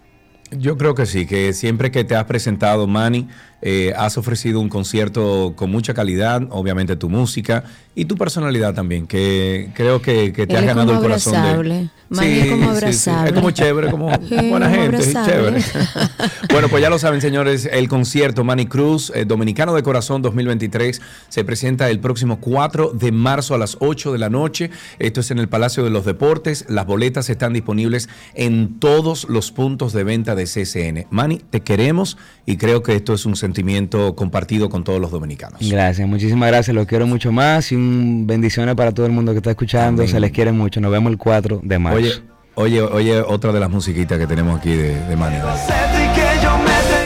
Yo 0.50 0.76
creo 0.76 0.94
que 0.94 1.06
sí, 1.06 1.26
que 1.26 1.54
siempre 1.54 1.90
que 1.90 2.04
te 2.04 2.14
has 2.14 2.24
presentado, 2.24 2.86
Manny, 2.86 3.26
eh, 3.62 3.92
has 3.96 4.18
ofrecido 4.18 4.60
un 4.60 4.68
concierto 4.68 5.54
con 5.56 5.70
mucha 5.70 5.94
calidad, 5.94 6.42
obviamente 6.50 6.96
tu 6.96 7.08
música 7.08 7.64
y 7.94 8.06
tu 8.06 8.16
personalidad 8.16 8.74
también, 8.74 9.06
que 9.06 9.70
creo 9.74 10.02
que, 10.02 10.32
que 10.32 10.46
te 10.46 10.54
Él 10.54 10.58
has 10.58 10.62
es 10.62 10.66
ganado 10.68 10.92
el 10.92 10.98
corazón 11.00 11.36
abrazable. 11.36 11.74
de... 11.74 11.88
Manny 12.08 12.38
es 12.40 12.50
como 12.50 12.70
abrazable. 12.70 13.28
Es 13.30 13.34
como 13.34 13.50
chévere, 13.52 13.90
como 13.90 14.10
Sí, 14.28 14.48
buena 14.50 14.68
gente, 14.68 15.02
sí, 15.02 15.16
abrazable. 15.16 15.62
chévere. 15.62 15.88
bueno, 16.52 16.68
pues 16.68 16.82
ya 16.82 16.90
lo 16.90 16.98
saben, 16.98 17.20
señores, 17.20 17.68
el 17.72 17.88
concierto 17.88 18.44
Manny 18.44 18.66
Cruz, 18.66 19.12
eh, 19.14 19.24
Dominicano 19.24 19.74
de 19.74 19.82
Corazón 19.82 20.20
2023, 20.22 21.00
se 21.28 21.44
presenta 21.44 21.88
el 21.88 22.00
próximo 22.00 22.40
4 22.40 22.92
de 22.92 23.12
marzo 23.12 23.54
a 23.54 23.58
las 23.58 23.76
8 23.80 24.12
de 24.12 24.18
la 24.18 24.28
noche. 24.28 24.70
Esto 24.98 25.20
es 25.20 25.30
en 25.30 25.38
el 25.38 25.48
Palacio 25.48 25.84
de 25.84 25.90
los 25.90 26.04
Deportes. 26.04 26.66
Las 26.68 26.86
boletas 26.86 27.30
están 27.30 27.52
disponibles 27.52 28.08
en 28.34 28.78
todos 28.78 29.26
los 29.28 29.50
puntos 29.52 29.92
de 29.92 30.04
venta 30.04 30.34
de 30.34 30.44
CCN. 30.44 31.06
Manny, 31.10 31.40
te 31.50 31.60
queremos 31.60 32.18
y 32.44 32.56
creo 32.56 32.82
que 32.82 32.94
esto 32.96 33.14
es 33.14 33.24
un 33.24 33.36
sentimiento 33.52 34.14
compartido 34.16 34.68
con 34.68 34.82
todos 34.84 35.00
los 35.00 35.10
dominicanos. 35.10 35.60
Gracias, 35.60 36.08
muchísimas 36.08 36.48
gracias, 36.48 36.74
los 36.74 36.86
quiero 36.86 37.06
mucho 37.06 37.32
más 37.32 37.70
y 37.72 37.76
un 37.76 38.26
bendiciones 38.26 38.74
para 38.74 38.92
todo 38.92 39.06
el 39.06 39.12
mundo 39.12 39.32
que 39.32 39.38
está 39.38 39.50
escuchando, 39.50 40.02
Amén. 40.02 40.12
se 40.12 40.20
les 40.20 40.32
quiere 40.32 40.52
mucho, 40.52 40.80
nos 40.80 40.90
vemos 40.90 41.10
el 41.12 41.18
4 41.18 41.60
de 41.62 41.78
marzo. 41.78 41.98
Oye, 41.98 42.12
oye, 42.54 42.80
oye, 42.80 43.20
otra 43.20 43.52
de 43.52 43.60
las 43.60 43.70
musiquitas 43.70 44.18
que 44.18 44.26
tenemos 44.26 44.58
aquí 44.58 44.70
de, 44.70 44.94
de 45.06 45.16
Manny. 45.16 45.36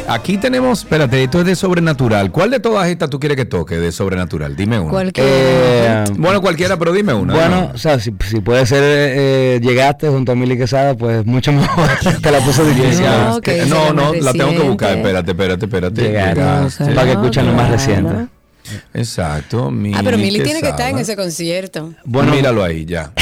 Aquí 0.09 0.39
tenemos, 0.39 0.81
espérate, 0.81 1.25
esto 1.25 1.41
es 1.41 1.47
de 1.47 1.57
sobrenatural. 1.57 2.31
¿Cuál 2.31 2.51
de 2.51 2.61
todas 2.61 2.87
estas 2.89 3.11
tú 3.11 3.19
quieres 3.19 3.37
que 3.37 3.45
toque 3.45 3.77
de 3.77 3.91
sobrenatural? 3.91 4.55
Dime 4.55 4.79
una. 4.79 4.91
Cualquiera. 4.91 6.05
Eh, 6.05 6.13
Bueno, 6.17 6.41
cualquiera, 6.41 6.77
pero 6.79 6.93
dime 6.93 7.13
una. 7.13 7.35
Bueno, 7.35 7.73
o 7.75 7.79
sea, 7.79 7.99
si, 7.99 8.15
si 8.29 8.41
puede 8.41 8.65
ser 8.67 8.83
eh, 8.85 9.61
llegaste 9.61 10.09
junto 10.09 10.33
a 10.33 10.35
Mili 10.37 10.57
Quesada, 10.57 10.95
pues 10.95 11.27
mucho 11.27 11.53
mejor. 11.53 11.89
Te 12.23 12.31
la 12.31 12.39
puso 12.39 12.65
difícil. 12.65 13.05
No, 13.05 13.41
esa 13.43 13.67
no, 13.67 13.93
no, 13.93 14.15
la 14.15 14.33
tengo 14.33 14.51
que 14.51 14.69
buscar. 14.69 14.97
Espérate, 14.97 15.33
espérate, 15.33 15.65
espérate. 15.67 16.03
Llegaste. 16.03 16.41
Llegaste. 16.41 16.85
Para 16.95 17.05
que 17.07 17.13
escuchen 17.13 17.47
lo 17.47 17.53
más 17.53 17.69
reciente. 17.71 18.27
Exacto. 18.95 19.73
Ah, 19.95 20.01
pero 20.05 20.19
Mili 20.19 20.41
tiene 20.41 20.61
que 20.61 20.69
estar 20.69 20.91
en 20.91 20.99
ese 20.99 21.17
concierto. 21.17 21.93
Bueno, 22.05 22.33
míralo 22.33 22.63
ahí, 22.63 22.85
ya. 22.85 23.13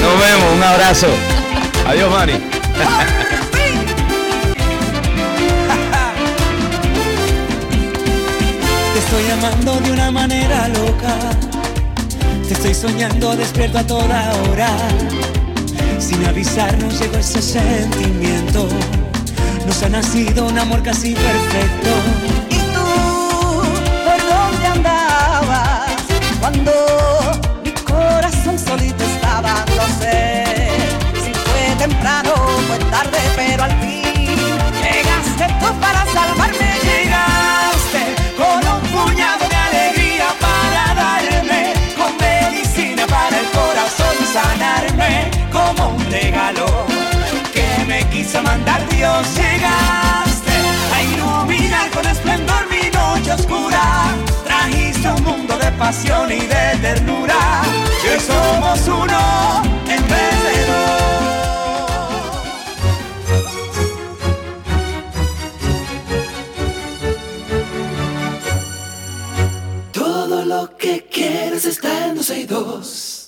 Nos 0.00 0.20
vemos, 0.20 0.54
un 0.56 0.62
abrazo. 0.62 1.06
Adiós, 1.86 2.10
Mari. 2.10 2.32
estoy 9.16 9.30
amando 9.30 9.76
de 9.80 9.92
una 9.92 10.10
manera 10.10 10.68
loca. 10.68 11.14
Te 12.48 12.54
estoy 12.54 12.74
soñando 12.74 13.36
despierto 13.36 13.78
a 13.78 13.86
toda 13.86 14.32
hora. 14.42 14.68
Sin 16.00 16.24
avisarnos 16.26 16.98
llegó 16.98 17.18
ese 17.18 17.40
sentimiento. 17.40 18.68
Nos 19.66 19.82
ha 19.84 19.88
nacido 19.88 20.46
un 20.46 20.58
amor 20.58 20.82
casi 20.82 21.14
perfecto. 21.14 21.90
¿Y 22.50 22.58
tú 22.74 23.62
por 24.04 24.20
dónde 24.32 24.66
andabas? 24.66 25.90
Cuando 26.40 26.72
mi 27.64 27.70
corazón 27.70 28.58
solito 28.58 29.04
estaba, 29.04 29.64
no 29.76 29.86
sé. 30.00 30.44
Si 31.24 31.32
fue 31.32 31.76
temprano 31.78 32.32
o 32.34 32.58
fue 32.66 32.78
tarde, 32.90 33.18
pero 33.36 33.62
al 33.62 33.83
quiso 48.24 48.42
mandar 48.42 48.80
Dios. 48.88 49.34
Llegaste 49.36 50.56
a 50.94 51.02
iluminar 51.02 51.90
con 51.90 52.06
esplendor 52.06 52.66
mi 52.70 52.90
noche 52.90 53.32
oscura. 53.32 54.14
Trajiste 54.44 55.08
un 55.08 55.22
mundo 55.24 55.58
de 55.58 55.70
pasión 55.72 56.32
y 56.32 56.40
de 56.40 56.78
ternura. 56.80 57.62
Y 58.02 58.08
hoy 58.08 58.20
somos 58.20 58.88
uno 58.88 59.62
en 59.88 60.02
vez 60.12 60.36
de 60.46 60.56
dos. 60.70 61.04
Todo 69.92 70.44
lo 70.44 70.76
que 70.76 71.06
quieres 71.12 71.64
está 71.66 72.06
en 72.06 72.16
12 72.16 72.40
y 72.40 72.44
2. 72.46 73.23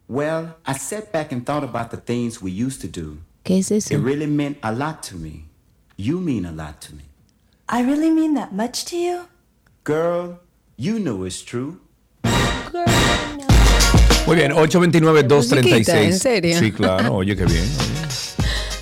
Well, 0.07 0.55
I 0.65 0.75
sat 0.79 1.11
back 1.13 1.33
and 1.33 1.45
thought 1.45 1.65
about 1.65 1.91
the 1.91 1.97
things 1.97 2.41
we 2.41 2.53
used 2.53 2.81
to 2.83 2.87
do. 2.87 3.17
¿Qué 3.43 3.59
es 3.59 3.73
It 3.73 3.91
eso? 3.91 4.01
really 4.01 4.29
meant 4.29 4.57
a 4.63 4.71
lot 4.71 5.03
to 5.11 5.17
me. 5.17 5.47
You 5.97 6.21
mean 6.21 6.47
a 6.47 6.53
lot 6.53 6.81
to 6.83 6.95
me. 6.95 7.03
I 7.69 7.83
really 7.83 8.13
mean 8.13 8.37
that 8.37 8.53
much 8.53 8.85
to 8.85 8.97
you? 8.97 9.23
Girl, 9.83 10.39
you 10.77 11.01
know 11.01 11.25
it's 11.27 11.45
true. 11.45 11.81
Muy 14.27 14.37
bien, 14.37 14.53
829-236. 14.53 15.63
Musiquita, 15.63 16.03
¿en 16.03 16.19
serio? 16.19 16.59
Sí, 16.59 16.73
claro. 16.73 17.15
Oye, 17.15 17.37
qué 17.37 17.45
bien. 17.45 17.65
oye. 17.79 18.01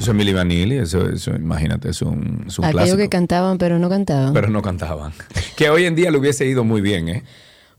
Eso 0.01 0.10
es 0.10 0.16
Milli 0.16 0.32
Vanilli. 0.32 0.78
Eso, 0.78 1.09
eso, 1.09 1.35
imagínate, 1.35 1.90
es 1.90 2.02
un, 2.02 2.44
es 2.47 2.59
un 2.59 2.70
clásico. 2.70 2.97
que 2.97 3.09
cantaban 3.09 3.59
pero 3.59 3.78
no 3.78 3.89
cantaban. 3.89 4.32
Pero 4.32 4.48
no 4.48 4.62
cantaban. 4.62 5.12
Que 5.56 5.70
hoy 5.70 5.86
en 5.86 5.97
día 5.97 6.10
le 6.12 6.19
hubiese 6.19 6.47
ido 6.47 6.62
muy 6.62 6.81
bien, 6.81 7.09
¿eh? 7.09 7.24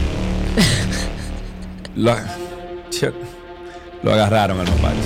Lo, 1.96 2.12
agarraron 4.12 4.60
al 4.60 4.66
mapache. 4.66 4.98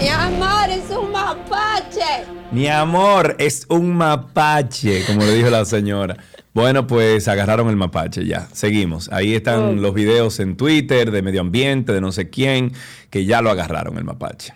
Mi 0.00 0.08
amor, 0.08 0.70
es 0.70 0.96
un 0.96 1.10
mapache. 1.12 2.24
Mi 2.52 2.68
amor, 2.68 3.36
es 3.38 3.66
un 3.68 3.94
mapache, 3.96 5.04
como 5.06 5.22
le 5.24 5.34
dijo 5.34 5.50
la 5.50 5.64
señora. 5.64 6.16
Bueno, 6.56 6.86
pues 6.86 7.28
agarraron 7.28 7.68
el 7.68 7.76
mapache, 7.76 8.24
ya. 8.24 8.48
Seguimos. 8.50 9.12
Ahí 9.12 9.34
están 9.34 9.82
los 9.82 9.92
videos 9.92 10.40
en 10.40 10.56
Twitter 10.56 11.10
de 11.10 11.20
medio 11.20 11.42
ambiente, 11.42 11.92
de 11.92 12.00
no 12.00 12.12
sé 12.12 12.30
quién, 12.30 12.72
que 13.10 13.26
ya 13.26 13.42
lo 13.42 13.50
agarraron 13.50 13.98
el 13.98 14.04
mapache. 14.04 14.54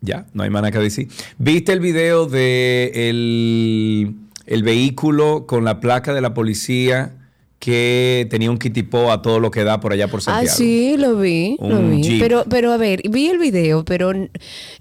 Ya, 0.00 0.26
no 0.32 0.42
hay 0.42 0.50
más 0.50 0.62
nada 0.62 0.72
que 0.72 0.80
decir. 0.80 1.08
¿Viste 1.38 1.72
el 1.72 1.78
video 1.78 2.26
de 2.26 3.10
el, 3.10 4.16
el 4.46 4.64
vehículo 4.64 5.46
con 5.46 5.64
la 5.64 5.78
placa 5.78 6.12
de 6.12 6.20
la 6.20 6.34
policía 6.34 7.23
que 7.64 8.26
tenía 8.30 8.50
un 8.50 8.58
kitipó 8.58 9.10
a 9.10 9.22
todo 9.22 9.40
lo 9.40 9.50
que 9.50 9.64
da 9.64 9.80
por 9.80 9.92
allá 9.92 10.08
por 10.08 10.20
Ah, 10.20 10.22
Santiago? 10.24 10.56
sí, 10.56 10.96
lo 10.98 11.16
vi, 11.16 11.56
lo 11.60 11.80
vi. 11.88 12.02
Jeep. 12.02 12.20
Pero, 12.20 12.44
pero 12.48 12.72
a 12.72 12.76
ver, 12.76 13.00
vi 13.08 13.28
el 13.28 13.38
video, 13.38 13.84
pero 13.84 14.12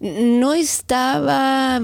no 0.02 0.54
estaba 0.54 1.82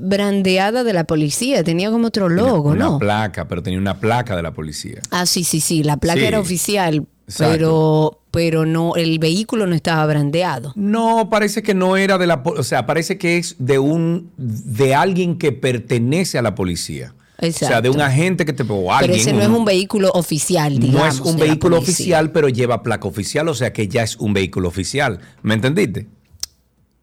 brandeada 0.00 0.84
de 0.84 0.92
la 0.92 1.04
policía, 1.04 1.64
tenía 1.64 1.90
como 1.90 2.08
otro 2.08 2.28
logo, 2.28 2.70
una 2.70 2.84
¿no? 2.84 2.98
placa, 2.98 3.48
pero 3.48 3.62
tenía 3.62 3.78
una 3.78 3.98
placa 3.98 4.36
de 4.36 4.42
la 4.42 4.52
policía. 4.52 5.00
Ah, 5.10 5.26
sí, 5.26 5.44
sí, 5.44 5.60
sí, 5.60 5.82
la 5.82 5.96
placa 5.96 6.20
Sí. 6.20 6.26
era 6.26 6.38
oficial, 6.40 7.06
Exacto. 7.26 7.52
pero, 7.52 8.20
pero 8.30 8.66
no, 8.66 8.94
el 8.96 9.18
vehículo 9.18 9.66
no 9.66 9.74
estaba 9.74 10.04
brandeado. 10.06 10.72
No, 10.76 11.28
parece 11.30 11.62
que 11.62 11.74
no 11.74 11.96
era 11.96 12.18
de 12.18 12.26
la, 12.26 12.42
po- 12.42 12.54
o 12.58 12.62
sea, 12.62 12.84
parece 12.86 13.16
que 13.18 13.38
es 13.38 13.56
de 13.58 13.78
un 13.78 14.30
de 14.36 14.94
alguien 14.94 15.38
que 15.38 15.52
pertenece 15.52 16.38
a 16.38 16.42
la 16.42 16.54
policía. 16.54 17.14
O 17.40 17.50
sea, 17.50 17.80
de 17.80 17.90
un 17.90 18.00
agente 18.00 18.44
que 18.44 18.52
te 18.52 18.62
o 18.68 18.92
alguien. 18.92 19.10
pero 19.10 19.14
ese 19.14 19.32
no 19.32 19.40
es 19.42 19.48
un 19.48 19.64
vehículo 19.64 20.10
oficial, 20.12 20.78
digamos. 20.78 21.00
No 21.00 21.06
es 21.08 21.20
un 21.34 21.36
vehículo 21.40 21.78
oficial, 21.78 22.30
pero 22.30 22.48
lleva 22.48 22.82
placa 22.82 23.08
oficial, 23.08 23.48
o 23.48 23.54
sea 23.54 23.72
que 23.72 23.88
ya 23.88 24.02
es 24.02 24.16
un 24.16 24.32
vehículo 24.32 24.68
oficial. 24.68 25.18
¿Me 25.42 25.54
entendiste? 25.54 26.06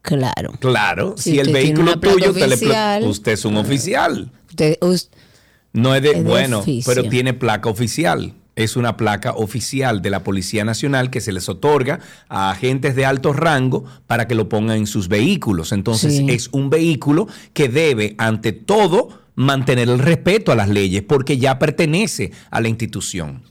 Claro. 0.02 0.52
Claro, 0.60 1.14
Si 1.18 1.32
si, 1.32 1.38
el 1.40 1.52
vehículo 1.52 1.98
tuyo, 2.00 2.30
usted, 2.30 2.48
le 2.48 2.54
es 3.32 3.44
un 3.44 3.56
oficial. 3.58 4.30
Usted- 4.48 4.78
us- 4.80 5.10
No 5.72 5.94
es 5.94 6.02
de, 6.02 6.12
Es 6.12 6.24
bueno, 6.24 6.64
pero 6.86 7.04
tiene 7.04 7.34
placa 7.34 7.68
oficial. 7.68 8.34
Es 8.56 8.76
una 8.76 8.96
placa 8.96 9.32
oficial 9.32 10.02
de 10.02 10.10
la 10.10 10.24
Policía 10.24 10.64
Nacional 10.64 11.10
que 11.10 11.20
se 11.20 11.32
les 11.32 11.48
otorga 11.48 12.00
a 12.28 12.50
agentes 12.50 12.96
de 12.96 13.04
alto 13.06 13.32
rango 13.32 13.84
para 14.06 14.26
que 14.26 14.34
lo 14.34 14.48
pongan 14.48 14.78
en 14.78 14.86
sus 14.86 15.06
vehículos. 15.08 15.70
Entonces 15.72 16.16
Sí. 16.16 16.26
es 16.28 16.48
un 16.52 16.70
vehículo 16.70 17.28
que 17.52 17.68
debe, 17.68 18.16
ante 18.18 18.52
todo, 18.52 19.19
mantener 19.34 19.88
el 19.88 19.98
respeto 19.98 20.52
a 20.52 20.56
las 20.56 20.68
leyes 20.68 21.02
porque 21.02 21.38
ya 21.38 21.58
pertenece 21.58 22.32
a 22.50 22.60
la 22.60 22.68
institución. 22.68 23.42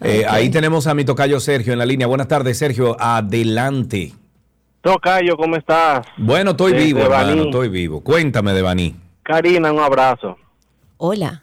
Eh, 0.01 0.25
ahí 0.29 0.49
tenemos 0.49 0.87
a 0.87 0.95
mi 0.95 1.05
tocayo 1.05 1.39
Sergio 1.41 1.73
en 1.75 1.79
la 1.79 1.87
línea. 1.87 2.07
Buenas 2.07 2.29
tardes, 2.29 2.57
Sergio. 2.57 2.97
Adelante. 2.99 4.15
Tocayo, 4.81 5.37
¿cómo 5.37 5.57
estás? 5.57 6.07
Bueno, 6.17 6.53
estoy 6.53 6.73
Desde 6.73 6.85
vivo, 6.87 7.01
hermano, 7.01 7.29
Baní. 7.29 7.43
estoy 7.47 7.69
vivo. 7.69 8.01
Cuéntame 8.01 8.53
de 8.55 8.63
Baní. 8.63 8.97
Karina, 9.23 9.71
un 9.73 9.81
abrazo. 9.81 10.37
Hola. 10.97 11.43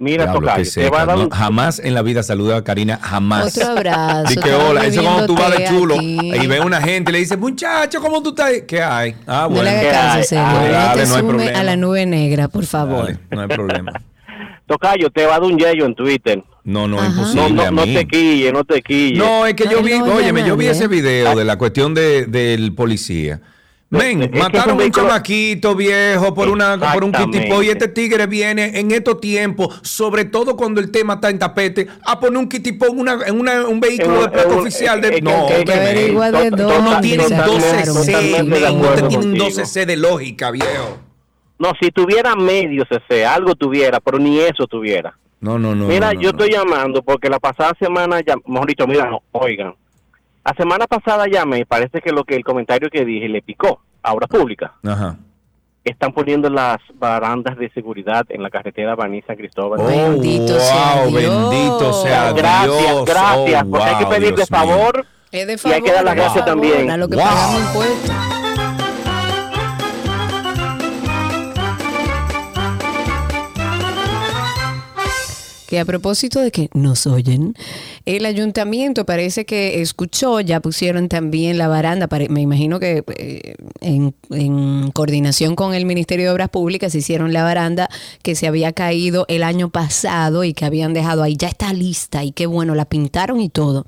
Mira, 0.00 0.24
Diablo, 0.24 0.40
Tocayo, 0.48 0.64
qué 0.64 0.80
te 0.80 0.88
va 0.90 0.96
a 0.96 1.00
seca. 1.02 1.06
dar 1.06 1.18
No, 1.18 1.24
un... 1.24 1.30
jamás 1.30 1.78
en 1.78 1.92
la 1.94 2.00
vida 2.02 2.22
saluda 2.22 2.56
a 2.56 2.64
Karina, 2.64 2.98
jamás. 3.02 3.54
Otro 3.56 3.70
abrazo, 3.70 4.28
Di 4.30 4.34
que 4.34 4.40
estamos 4.48 4.70
hola, 4.70 4.86
eso 4.86 5.02
cuando 5.02 5.26
tú 5.26 5.34
vas 5.36 5.56
de 5.58 5.64
chulo 5.66 5.94
aquí. 5.96 6.18
y 6.42 6.46
ve 6.46 6.60
una 6.60 6.80
gente 6.80 7.10
y 7.10 7.12
le 7.12 7.18
dice, 7.20 7.36
muchacho, 7.36 8.00
¿cómo 8.00 8.22
tú 8.22 8.30
estás? 8.30 8.50
¿Qué 8.66 8.82
hay? 8.82 9.14
Ah, 9.26 9.42
No 9.42 9.56
bueno. 9.56 9.64
le. 9.70 9.90
Ah, 9.90 10.16
no 10.16 10.72
dale, 10.72 11.02
te 11.02 11.08
no 11.08 11.14
hay 11.16 11.22
problema. 11.22 11.58
a 11.60 11.62
la 11.64 11.76
nube 11.76 12.06
negra, 12.06 12.48
por 12.48 12.64
favor. 12.64 13.04
Dale, 13.06 13.18
no 13.30 13.40
hay 13.42 13.48
problema. 13.48 13.92
Tocayo, 14.66 15.10
te 15.10 15.26
va 15.26 15.36
a 15.36 15.40
dar 15.40 15.50
un 15.50 15.58
yello 15.58 15.84
en 15.84 15.94
Twitter. 15.94 16.42
No, 16.64 16.86
no, 16.88 16.98
Ajá. 16.98 17.08
imposible 17.10 17.50
No, 17.52 17.62
a 17.62 17.70
no, 17.70 17.72
no 17.72 17.82
te 17.84 18.06
quille, 18.06 18.52
no 18.52 18.64
te 18.64 18.80
quille. 18.82 19.18
No, 19.18 19.44
es 19.46 19.54
que 19.54 19.66
yo 19.68 19.82
vi, 19.82 19.92
óyeme, 19.94 20.44
yo 20.46 20.56
vi 20.56 20.66
ese 20.66 20.88
video 20.88 21.34
de 21.36 21.44
la 21.44 21.56
cuestión 21.58 21.92
de, 21.94 22.26
del 22.26 22.74
policía. 22.74 23.40
Men, 23.92 24.22
Es 24.22 24.28
que 24.30 24.38
es 24.38 24.42
mataron 24.44 24.72
un 24.72 24.78
vehículo- 24.78 25.08
chamaquito 25.08 25.74
viejo 25.74 26.32
por 26.32 26.48
una 26.48 26.78
por 26.92 27.02
un 27.02 27.10
kitipo 27.10 27.60
y 27.60 27.70
este 27.70 27.88
tigre 27.88 28.26
viene 28.28 28.78
en 28.78 28.92
estos 28.92 29.20
tiempos, 29.20 29.80
sobre 29.82 30.24
todo 30.24 30.56
cuando 30.56 30.80
el 30.80 30.92
tema 30.92 31.14
está 31.14 31.28
en 31.28 31.40
tapete, 31.40 31.88
a 32.06 32.20
poner 32.20 32.38
un 32.38 32.48
kitipo 32.48 32.86
en, 32.86 33.00
una, 33.00 33.18
en 33.26 33.40
una- 33.40 33.66
un 33.66 33.80
vehículo 33.80 34.28
de 34.28 34.42
en 34.42 34.48
un- 34.52 34.58
oficial. 34.60 35.00
De, 35.00 35.08
es 35.08 35.14
que- 35.16 35.22
no, 35.22 35.46
que 35.48 35.54
hombre, 35.56 35.64
men. 35.74 35.88
averiguar 35.88 36.32
de 36.32 36.50
dónde. 36.50 36.62
no 36.90 37.00
tienen 37.00 37.28
sacaron. 37.28 37.60
12C, 37.60 38.12
Totalmente 38.12 38.54
de 38.54 38.60
men, 38.60 38.64
acuerdo 38.76 38.92
ustedes 38.94 39.08
tienen 39.08 39.28
contigo. 39.30 39.44
12C 39.46 39.86
de 39.86 39.96
lógica, 39.96 40.50
viejo. 40.52 40.98
No, 41.58 41.72
si 41.82 41.90
tuviera 41.90 42.36
medio 42.36 42.84
CC, 42.88 43.26
algo 43.26 43.56
tuviera, 43.56 43.98
pero 43.98 44.20
ni 44.20 44.38
eso 44.38 44.68
tuviera. 44.68 45.18
No, 45.40 45.58
no, 45.58 45.74
no. 45.74 45.86
mira, 45.88 46.08
no, 46.08 46.14
no, 46.14 46.20
yo 46.20 46.32
no. 46.32 46.38
estoy 46.38 46.52
llamando 46.54 47.02
porque 47.02 47.28
la 47.28 47.40
pasada 47.40 47.72
semana, 47.80 48.20
ya, 48.24 48.36
mejor 48.46 48.68
dicho, 48.68 48.86
mira, 48.86 49.10
no, 49.10 49.22
oigan, 49.32 49.74
la 50.44 50.54
semana 50.56 50.86
pasada 50.86 51.26
llamé 51.30 51.60
y 51.60 51.64
parece 51.64 52.00
que 52.00 52.12
lo 52.12 52.24
que 52.24 52.34
el 52.36 52.44
comentario 52.44 52.88
que 52.90 53.04
dije 53.04 53.28
le 53.28 53.42
picó 53.42 53.80
a 54.02 54.12
obras 54.12 54.28
públicas. 54.28 54.70
Ajá. 54.84 55.16
Están 55.84 56.12
poniendo 56.12 56.50
las 56.50 56.76
barandas 56.94 57.56
de 57.56 57.70
seguridad 57.70 58.24
en 58.28 58.42
la 58.42 58.50
carretera 58.50 58.94
Baní 58.94 59.22
San 59.22 59.36
Cristóbal. 59.36 59.80
Oh, 59.80 59.86
Bendito 59.86 60.58
sea 60.60 61.02
wow, 61.04 61.16
Dios. 61.18 61.50
bendito 61.50 61.92
sea 62.02 62.32
gracias, 62.32 62.78
Dios. 62.78 63.04
gracias, 63.06 63.64
Oh, 63.66 63.70
porque 63.70 63.86
hay 63.86 63.96
que 63.96 64.06
pedirle 64.06 64.46
favor. 64.46 65.06
Es 65.32 65.46
de 65.46 65.68
Y 65.68 65.72
hay 65.72 65.80
que 65.82 65.92
dar 65.92 66.04
las 66.04 66.14
favor, 66.14 66.16
gracias 66.16 66.44
por 66.44 66.54
favor, 66.54 66.68
también. 66.70 66.90
A 66.90 66.96
lo 66.96 67.08
que 67.08 67.16
Wow. 67.16 67.24
pagamos 67.24 67.60
impuestos. 67.62 68.49
Que 75.70 75.78
a 75.78 75.84
propósito 75.84 76.40
de 76.40 76.50
que 76.50 76.68
nos 76.74 77.06
oyen, 77.06 77.54
el 78.04 78.26
ayuntamiento 78.26 79.06
parece 79.06 79.44
que 79.44 79.80
escuchó, 79.80 80.40
ya 80.40 80.58
pusieron 80.58 81.08
también 81.08 81.58
la 81.58 81.68
baranda, 81.68 82.08
me 82.28 82.40
imagino 82.40 82.80
que 82.80 83.04
eh, 83.16 83.54
en, 83.80 84.12
en 84.30 84.90
coordinación 84.90 85.54
con 85.54 85.72
el 85.72 85.86
Ministerio 85.86 86.26
de 86.26 86.32
Obras 86.32 86.48
Públicas 86.48 86.92
hicieron 86.96 87.32
la 87.32 87.44
baranda 87.44 87.88
que 88.22 88.34
se 88.34 88.48
había 88.48 88.72
caído 88.72 89.26
el 89.28 89.44
año 89.44 89.70
pasado 89.70 90.42
y 90.42 90.54
que 90.54 90.64
habían 90.64 90.92
dejado 90.92 91.22
ahí, 91.22 91.36
ya 91.36 91.46
está 91.46 91.72
lista 91.72 92.24
y 92.24 92.32
qué 92.32 92.46
bueno, 92.46 92.74
la 92.74 92.86
pintaron 92.86 93.40
y 93.40 93.48
todo. 93.48 93.86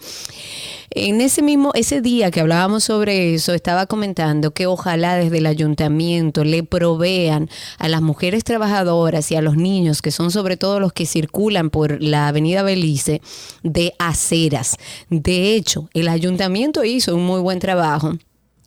En 0.94 1.22
ese 1.22 1.40
mismo, 1.40 1.70
ese 1.72 2.02
día 2.02 2.30
que 2.30 2.40
hablábamos 2.40 2.84
sobre 2.84 3.32
eso, 3.32 3.54
estaba 3.54 3.86
comentando 3.86 4.50
que 4.50 4.66
ojalá 4.66 5.16
desde 5.16 5.38
el 5.38 5.46
ayuntamiento 5.46 6.44
le 6.44 6.64
provean 6.64 7.48
a 7.78 7.88
las 7.88 8.02
mujeres 8.02 8.44
trabajadoras 8.44 9.30
y 9.32 9.36
a 9.36 9.40
los 9.40 9.56
niños, 9.56 10.02
que 10.02 10.10
son 10.10 10.30
sobre 10.30 10.58
todo 10.58 10.80
los 10.80 10.92
que 10.92 11.06
circulan 11.06 11.70
por 11.70 12.02
la 12.02 12.28
avenida 12.28 12.62
Belice, 12.62 13.22
de 13.62 13.94
aceras. 13.98 14.76
De 15.08 15.54
hecho, 15.54 15.88
el 15.94 16.08
ayuntamiento 16.08 16.84
hizo 16.84 17.16
un 17.16 17.24
muy 17.24 17.40
buen 17.40 17.58
trabajo 17.58 18.18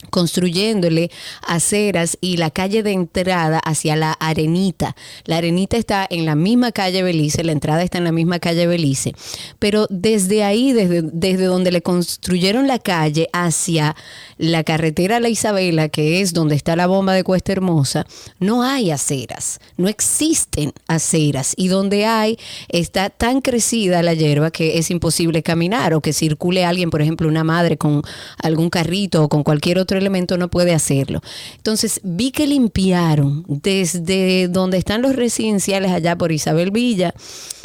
construyéndole 0.09 1.11
aceras 1.47 2.17
y 2.21 2.37
la 2.37 2.51
calle 2.51 2.83
de 2.83 2.91
entrada 2.91 3.59
hacia 3.59 3.95
la 3.95 4.13
Arenita. 4.13 4.95
La 5.25 5.37
Arenita 5.37 5.77
está 5.77 6.07
en 6.09 6.25
la 6.25 6.35
misma 6.35 6.71
calle 6.71 7.03
Belice, 7.03 7.43
la 7.43 7.51
entrada 7.51 7.83
está 7.83 7.97
en 7.97 8.03
la 8.05 8.11
misma 8.11 8.39
calle 8.39 8.67
Belice, 8.67 9.13
pero 9.59 9.87
desde 9.89 10.43
ahí, 10.43 10.73
desde, 10.73 11.01
desde 11.01 11.45
donde 11.45 11.71
le 11.71 11.81
construyeron 11.81 12.67
la 12.67 12.79
calle 12.79 13.29
hacia 13.33 13.95
la 14.37 14.63
carretera 14.63 15.19
La 15.19 15.29
Isabela, 15.29 15.89
que 15.89 16.21
es 16.21 16.33
donde 16.33 16.55
está 16.55 16.75
la 16.75 16.87
bomba 16.87 17.13
de 17.13 17.23
Cuesta 17.23 17.51
Hermosa, 17.51 18.05
no 18.39 18.63
hay 18.63 18.91
aceras, 18.91 19.59
no 19.77 19.87
existen 19.87 20.73
aceras 20.87 21.53
y 21.57 21.67
donde 21.67 22.05
hay 22.05 22.37
está 22.69 23.09
tan 23.09 23.41
crecida 23.41 24.03
la 24.03 24.13
hierba 24.13 24.51
que 24.51 24.77
es 24.77 24.91
imposible 24.91 25.43
caminar 25.43 25.93
o 25.93 26.01
que 26.01 26.13
circule 26.13 26.65
alguien, 26.65 26.89
por 26.89 27.01
ejemplo, 27.01 27.27
una 27.27 27.43
madre 27.43 27.77
con 27.77 28.01
algún 28.41 28.69
carrito 28.69 29.23
o 29.23 29.29
con 29.29 29.43
cualquier 29.43 29.79
otro 29.79 29.94
elemento 29.97 30.37
no 30.37 30.49
puede 30.49 30.73
hacerlo. 30.73 31.21
Entonces 31.55 32.01
vi 32.03 32.31
que 32.31 32.47
limpiaron 32.47 33.45
desde 33.47 34.47
donde 34.47 34.77
están 34.77 35.01
los 35.01 35.15
residenciales 35.15 35.91
allá 35.91 36.17
por 36.17 36.31
Isabel 36.31 36.71
Villa, 36.71 37.13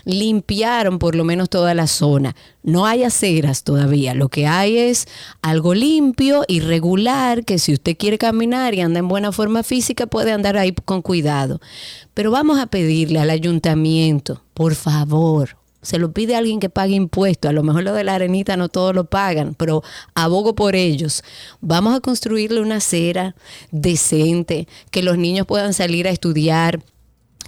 limpiaron 0.05 0.99
por 0.99 1.15
lo 1.15 1.25
menos 1.25 1.49
toda 1.49 1.75
la 1.75 1.87
zona. 1.87 2.35
No 2.63 2.87
hay 2.87 3.05
aceras 3.05 3.65
todavía, 3.65 4.15
lo 4.15 4.29
que 4.29 4.47
hay 4.47 4.77
es 4.77 5.07
algo 5.43 5.75
limpio 5.75 6.45
y 6.49 6.61
regular 6.61 7.45
que 7.45 7.59
si 7.59 7.73
usted 7.73 7.97
quiere 7.97 8.19
caminar 8.19 8.75
y 8.75 8.81
anda 8.81 8.99
en 8.99 9.09
buena 9.09 9.33
forma 9.33 9.63
física 9.63 10.07
puede 10.07 10.33
andar 10.33 10.57
ahí 10.57 10.73
con 10.73 11.03
cuidado. 11.03 11.61
Pero 12.15 12.31
vamos 12.31 12.59
a 12.59 12.67
pedirle 12.67 13.19
al 13.19 13.31
ayuntamiento, 13.31 14.43
por 14.55 14.75
favor, 14.75 15.60
se 15.83 15.99
lo 15.99 16.13
pide 16.13 16.35
a 16.35 16.39
alguien 16.39 16.61
que 16.61 16.71
pague 16.71 16.95
impuestos. 16.95 17.49
A 17.49 17.53
lo 17.53 17.63
mejor 17.63 17.83
lo 17.85 17.95
de 17.95 18.05
la 18.05 18.15
arenita 18.15 18.57
no 18.57 18.69
todos 18.69 18.95
lo 18.95 19.05
pagan, 19.05 19.55
pero 19.55 19.83
abogo 20.15 20.55
por 20.55 20.77
ellos. 20.77 21.23
Vamos 21.61 21.97
a 21.97 22.01
construirle 22.01 22.61
una 22.61 22.77
acera 22.77 23.35
decente, 23.71 24.69
que 24.91 25.03
los 25.03 25.19
niños 25.19 25.47
puedan 25.47 25.75
salir 25.75 26.07
a 26.07 26.11
estudiar 26.11 26.83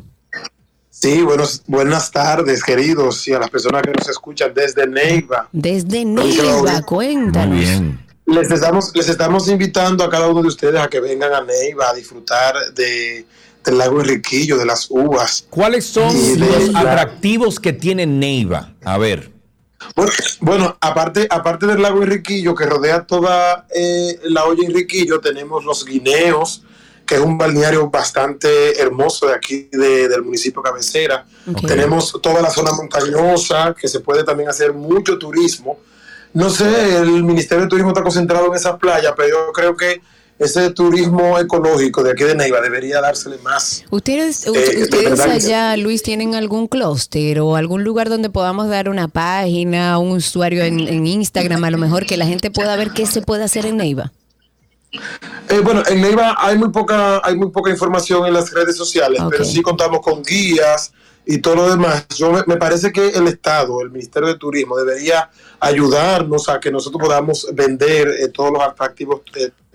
Sí, 0.92 1.24
buenos, 1.24 1.64
buenas 1.66 2.12
tardes, 2.12 2.62
queridos, 2.64 3.28
y 3.28 3.34
a 3.34 3.40
las 3.40 3.50
personas 3.50 3.82
que 3.82 3.92
nos 3.92 4.08
escuchan 4.08 4.52
desde 4.54 4.86
Neiva. 4.86 5.50
Desde 5.52 6.06
Neiva, 6.06 6.84
cuéntanos. 6.84 7.66
Les 8.28 8.52
estamos, 8.52 8.92
les 8.96 9.10
estamos 9.10 9.48
invitando 9.48 10.04
a 10.04 10.10
cada 10.12 10.28
uno 10.28 10.44
de 10.44 10.48
ustedes 10.50 10.80
a 10.80 10.88
que 10.88 11.00
vengan 11.00 11.34
a 11.34 11.42
Neiva 11.42 11.90
a 11.90 11.94
disfrutar 11.96 12.54
de, 12.76 13.26
del 13.66 13.78
lago 13.80 14.02
Enriquillo, 14.02 14.56
de 14.56 14.68
las 14.68 14.92
uvas. 14.92 15.48
¿Cuáles 15.50 15.86
son 15.88 16.14
de 16.14 16.38
los 16.38 16.70
la- 16.70 16.82
atractivos 16.82 17.60
que 17.60 17.74
tiene 17.74 18.06
Neiva? 18.06 18.74
A 18.84 19.00
ver. 19.00 19.32
Bueno, 19.96 20.12
bueno, 20.42 20.78
aparte, 20.82 21.28
aparte 21.30 21.66
del 21.66 21.82
lago 21.82 22.04
Enriquillo 22.04 22.54
que 22.56 22.66
rodea 22.66 23.06
toda 23.06 23.66
eh, 23.74 24.20
la 24.24 24.46
olla 24.46 24.66
Enriquillo, 24.66 25.20
tenemos 25.20 25.64
los 25.64 25.86
guineos, 25.86 26.64
que 27.06 27.16
es 27.16 27.22
un 27.22 27.38
balneario 27.38 27.90
bastante 27.90 28.80
hermoso 28.80 29.28
de 29.28 29.34
aquí 29.36 29.70
de- 29.72 30.08
del 30.10 30.22
municipio 30.24 30.62
cabecera. 30.62 31.26
Tenemos 31.68 32.18
toda 32.22 32.42
la 32.42 32.50
zona 32.50 32.72
montañosa, 32.74 33.74
que 33.80 33.88
se 33.88 34.00
puede 34.02 34.24
también 34.24 34.50
hacer 34.50 34.74
mucho 34.74 35.18
turismo. 35.18 35.80
No 36.34 36.50
sé, 36.52 36.98
el 36.98 37.24
Ministerio 37.24 37.64
de 37.64 37.70
Turismo 37.70 37.90
está 37.90 38.04
concentrado 38.04 38.46
en 38.48 38.54
esas 38.54 38.78
playas, 38.78 39.14
pero 39.18 39.48
yo 39.48 39.52
creo 39.52 39.76
que 39.76 40.00
ese 40.40 40.70
turismo 40.72 41.38
ecológico 41.38 42.02
de 42.02 42.12
aquí 42.12 42.24
de 42.24 42.34
Neiva 42.34 42.62
debería 42.62 43.02
dársele 43.02 43.38
más. 43.40 43.84
¿Ustedes, 43.90 44.48
Eh, 44.48 44.82
ustedes 44.82 45.20
allá, 45.20 45.76
Luis, 45.76 46.02
tienen 46.02 46.34
algún 46.34 46.68
clúster 46.68 47.42
o 47.42 47.58
algún 47.58 47.84
lugar 47.84 48.10
donde 48.10 48.30
podamos 48.30 48.70
dar 48.70 48.88
una 48.88 49.10
página, 49.10 50.00
un 50.00 50.12
usuario 50.12 50.64
en, 50.64 50.80
en 50.80 51.06
Instagram, 51.06 51.64
a 51.66 51.72
lo 51.72 51.78
mejor 51.78 52.06
que 52.06 52.16
la 52.16 52.26
gente 52.26 52.52
pueda 52.52 52.76
ver 52.78 52.92
qué 52.92 53.06
se 53.06 53.22
puede 53.22 53.44
hacer 53.44 53.66
en 53.66 53.78
Neiva? 53.78 54.12
Eh, 55.50 55.60
bueno, 55.62 55.84
en 55.88 56.02
Neiva 56.02 56.36
hay 56.40 56.58
muy 56.58 56.70
poca, 56.70 57.22
hay 57.24 57.36
muy 57.36 57.52
poca 57.52 57.70
información 57.70 58.26
en 58.26 58.34
las 58.34 58.52
redes 58.52 58.78
sociales, 58.78 59.22
pero 59.30 59.44
sí 59.44 59.62
contamos 59.62 60.00
con 60.00 60.24
guías 60.24 60.94
y 61.26 61.40
todo 61.40 61.56
lo 61.58 61.70
demás. 61.70 62.08
Yo 62.18 62.32
me, 62.32 62.44
me 62.48 62.56
parece 62.56 62.92
que 62.92 63.10
el 63.10 63.28
Estado, 63.28 63.82
el 63.82 63.92
Ministerio 63.92 64.30
de 64.30 64.38
Turismo, 64.38 64.78
debería 64.78 65.30
ayudarnos 65.60 66.50
a 66.50 66.60
que 66.60 66.72
nosotros 66.72 67.04
podamos 67.04 67.46
vender 67.54 68.08
eh, 68.08 68.30
todos 68.30 68.52
los 68.52 68.64
atractivos 68.64 69.22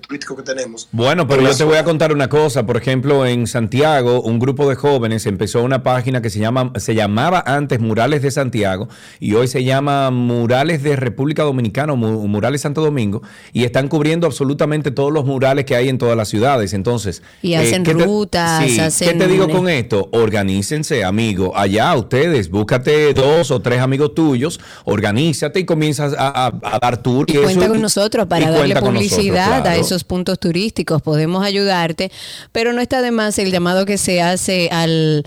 eh, 0.04 0.06
turísticos 0.08 0.36
que 0.36 0.42
tenemos. 0.42 0.88
Bueno, 0.92 1.26
pero 1.26 1.42
yo 1.42 1.56
te 1.56 1.64
voy 1.64 1.76
a 1.76 1.84
contar 1.84 2.12
una 2.12 2.28
cosa. 2.28 2.66
Por 2.66 2.76
ejemplo, 2.76 3.26
en 3.26 3.46
Santiago, 3.46 4.20
un 4.22 4.38
grupo 4.38 4.68
de 4.68 4.74
jóvenes 4.76 5.26
empezó 5.26 5.62
una 5.62 5.82
página 5.82 6.20
que 6.22 6.30
se 6.30 6.38
llama, 6.38 6.72
se 6.76 6.94
llamaba 6.94 7.42
antes 7.46 7.80
Murales 7.80 8.22
de 8.22 8.30
Santiago 8.30 8.88
y 9.20 9.34
hoy 9.34 9.48
se 9.48 9.64
llama 9.64 10.10
Murales 10.10 10.82
de 10.82 10.96
República 10.96 11.42
Dominicana 11.42 11.92
o 11.92 11.96
Mu- 11.96 12.26
Murales 12.28 12.60
Santo 12.60 12.82
Domingo 12.82 13.22
y 13.52 13.64
están 13.64 13.88
cubriendo 13.88 14.26
absolutamente 14.26 14.90
todos 14.90 15.12
los 15.12 15.24
murales 15.24 15.64
que 15.64 15.74
hay 15.76 15.88
en 15.88 15.98
todas 15.98 16.16
las 16.16 16.28
ciudades. 16.28 16.72
Entonces, 16.74 17.22
eh, 17.42 17.48
Y 17.48 17.54
hacen 17.54 17.82
¿qué 17.84 17.94
te- 17.94 18.04
rutas, 18.04 18.64
sí, 18.64 18.76
¿Qué 18.76 18.82
hacen- 18.82 19.18
te 19.18 19.26
digo 19.26 19.48
con 19.48 19.68
esto? 19.68 20.08
Organícense, 20.12 21.04
amigo. 21.04 21.56
Allá 21.56 21.94
ustedes, 21.94 22.50
búscate 22.50 23.14
dos 23.14 23.50
o 23.50 23.60
tres 23.60 23.80
amigos 23.80 24.14
tuyos, 24.14 24.60
organízate 24.84 25.60
y 25.60 25.64
comienzas 25.64 26.14
a, 26.18 26.46
a- 26.46 26.52
a 26.62 26.78
dar 26.78 26.98
tour. 27.02 27.26
Y 27.28 27.32
eso- 27.32 27.42
cuenta 27.42 27.68
con 27.68 27.80
nosotros 27.80 28.26
para 28.26 28.50
darle 28.50 28.74
publicidad 28.76 29.46
nosotros, 29.48 29.58
a 29.58 29.62
claro. 29.62 29.76
Puntos 30.02 30.40
turísticos. 30.40 31.00
Podemos 31.02 31.44
ayudarte, 31.44 32.10
pero 32.50 32.72
no 32.72 32.80
está 32.80 33.02
de 33.02 33.12
más 33.12 33.38
el 33.38 33.52
llamado 33.52 33.86
que 33.86 33.98
se 33.98 34.20
hace 34.20 34.68
al, 34.72 35.24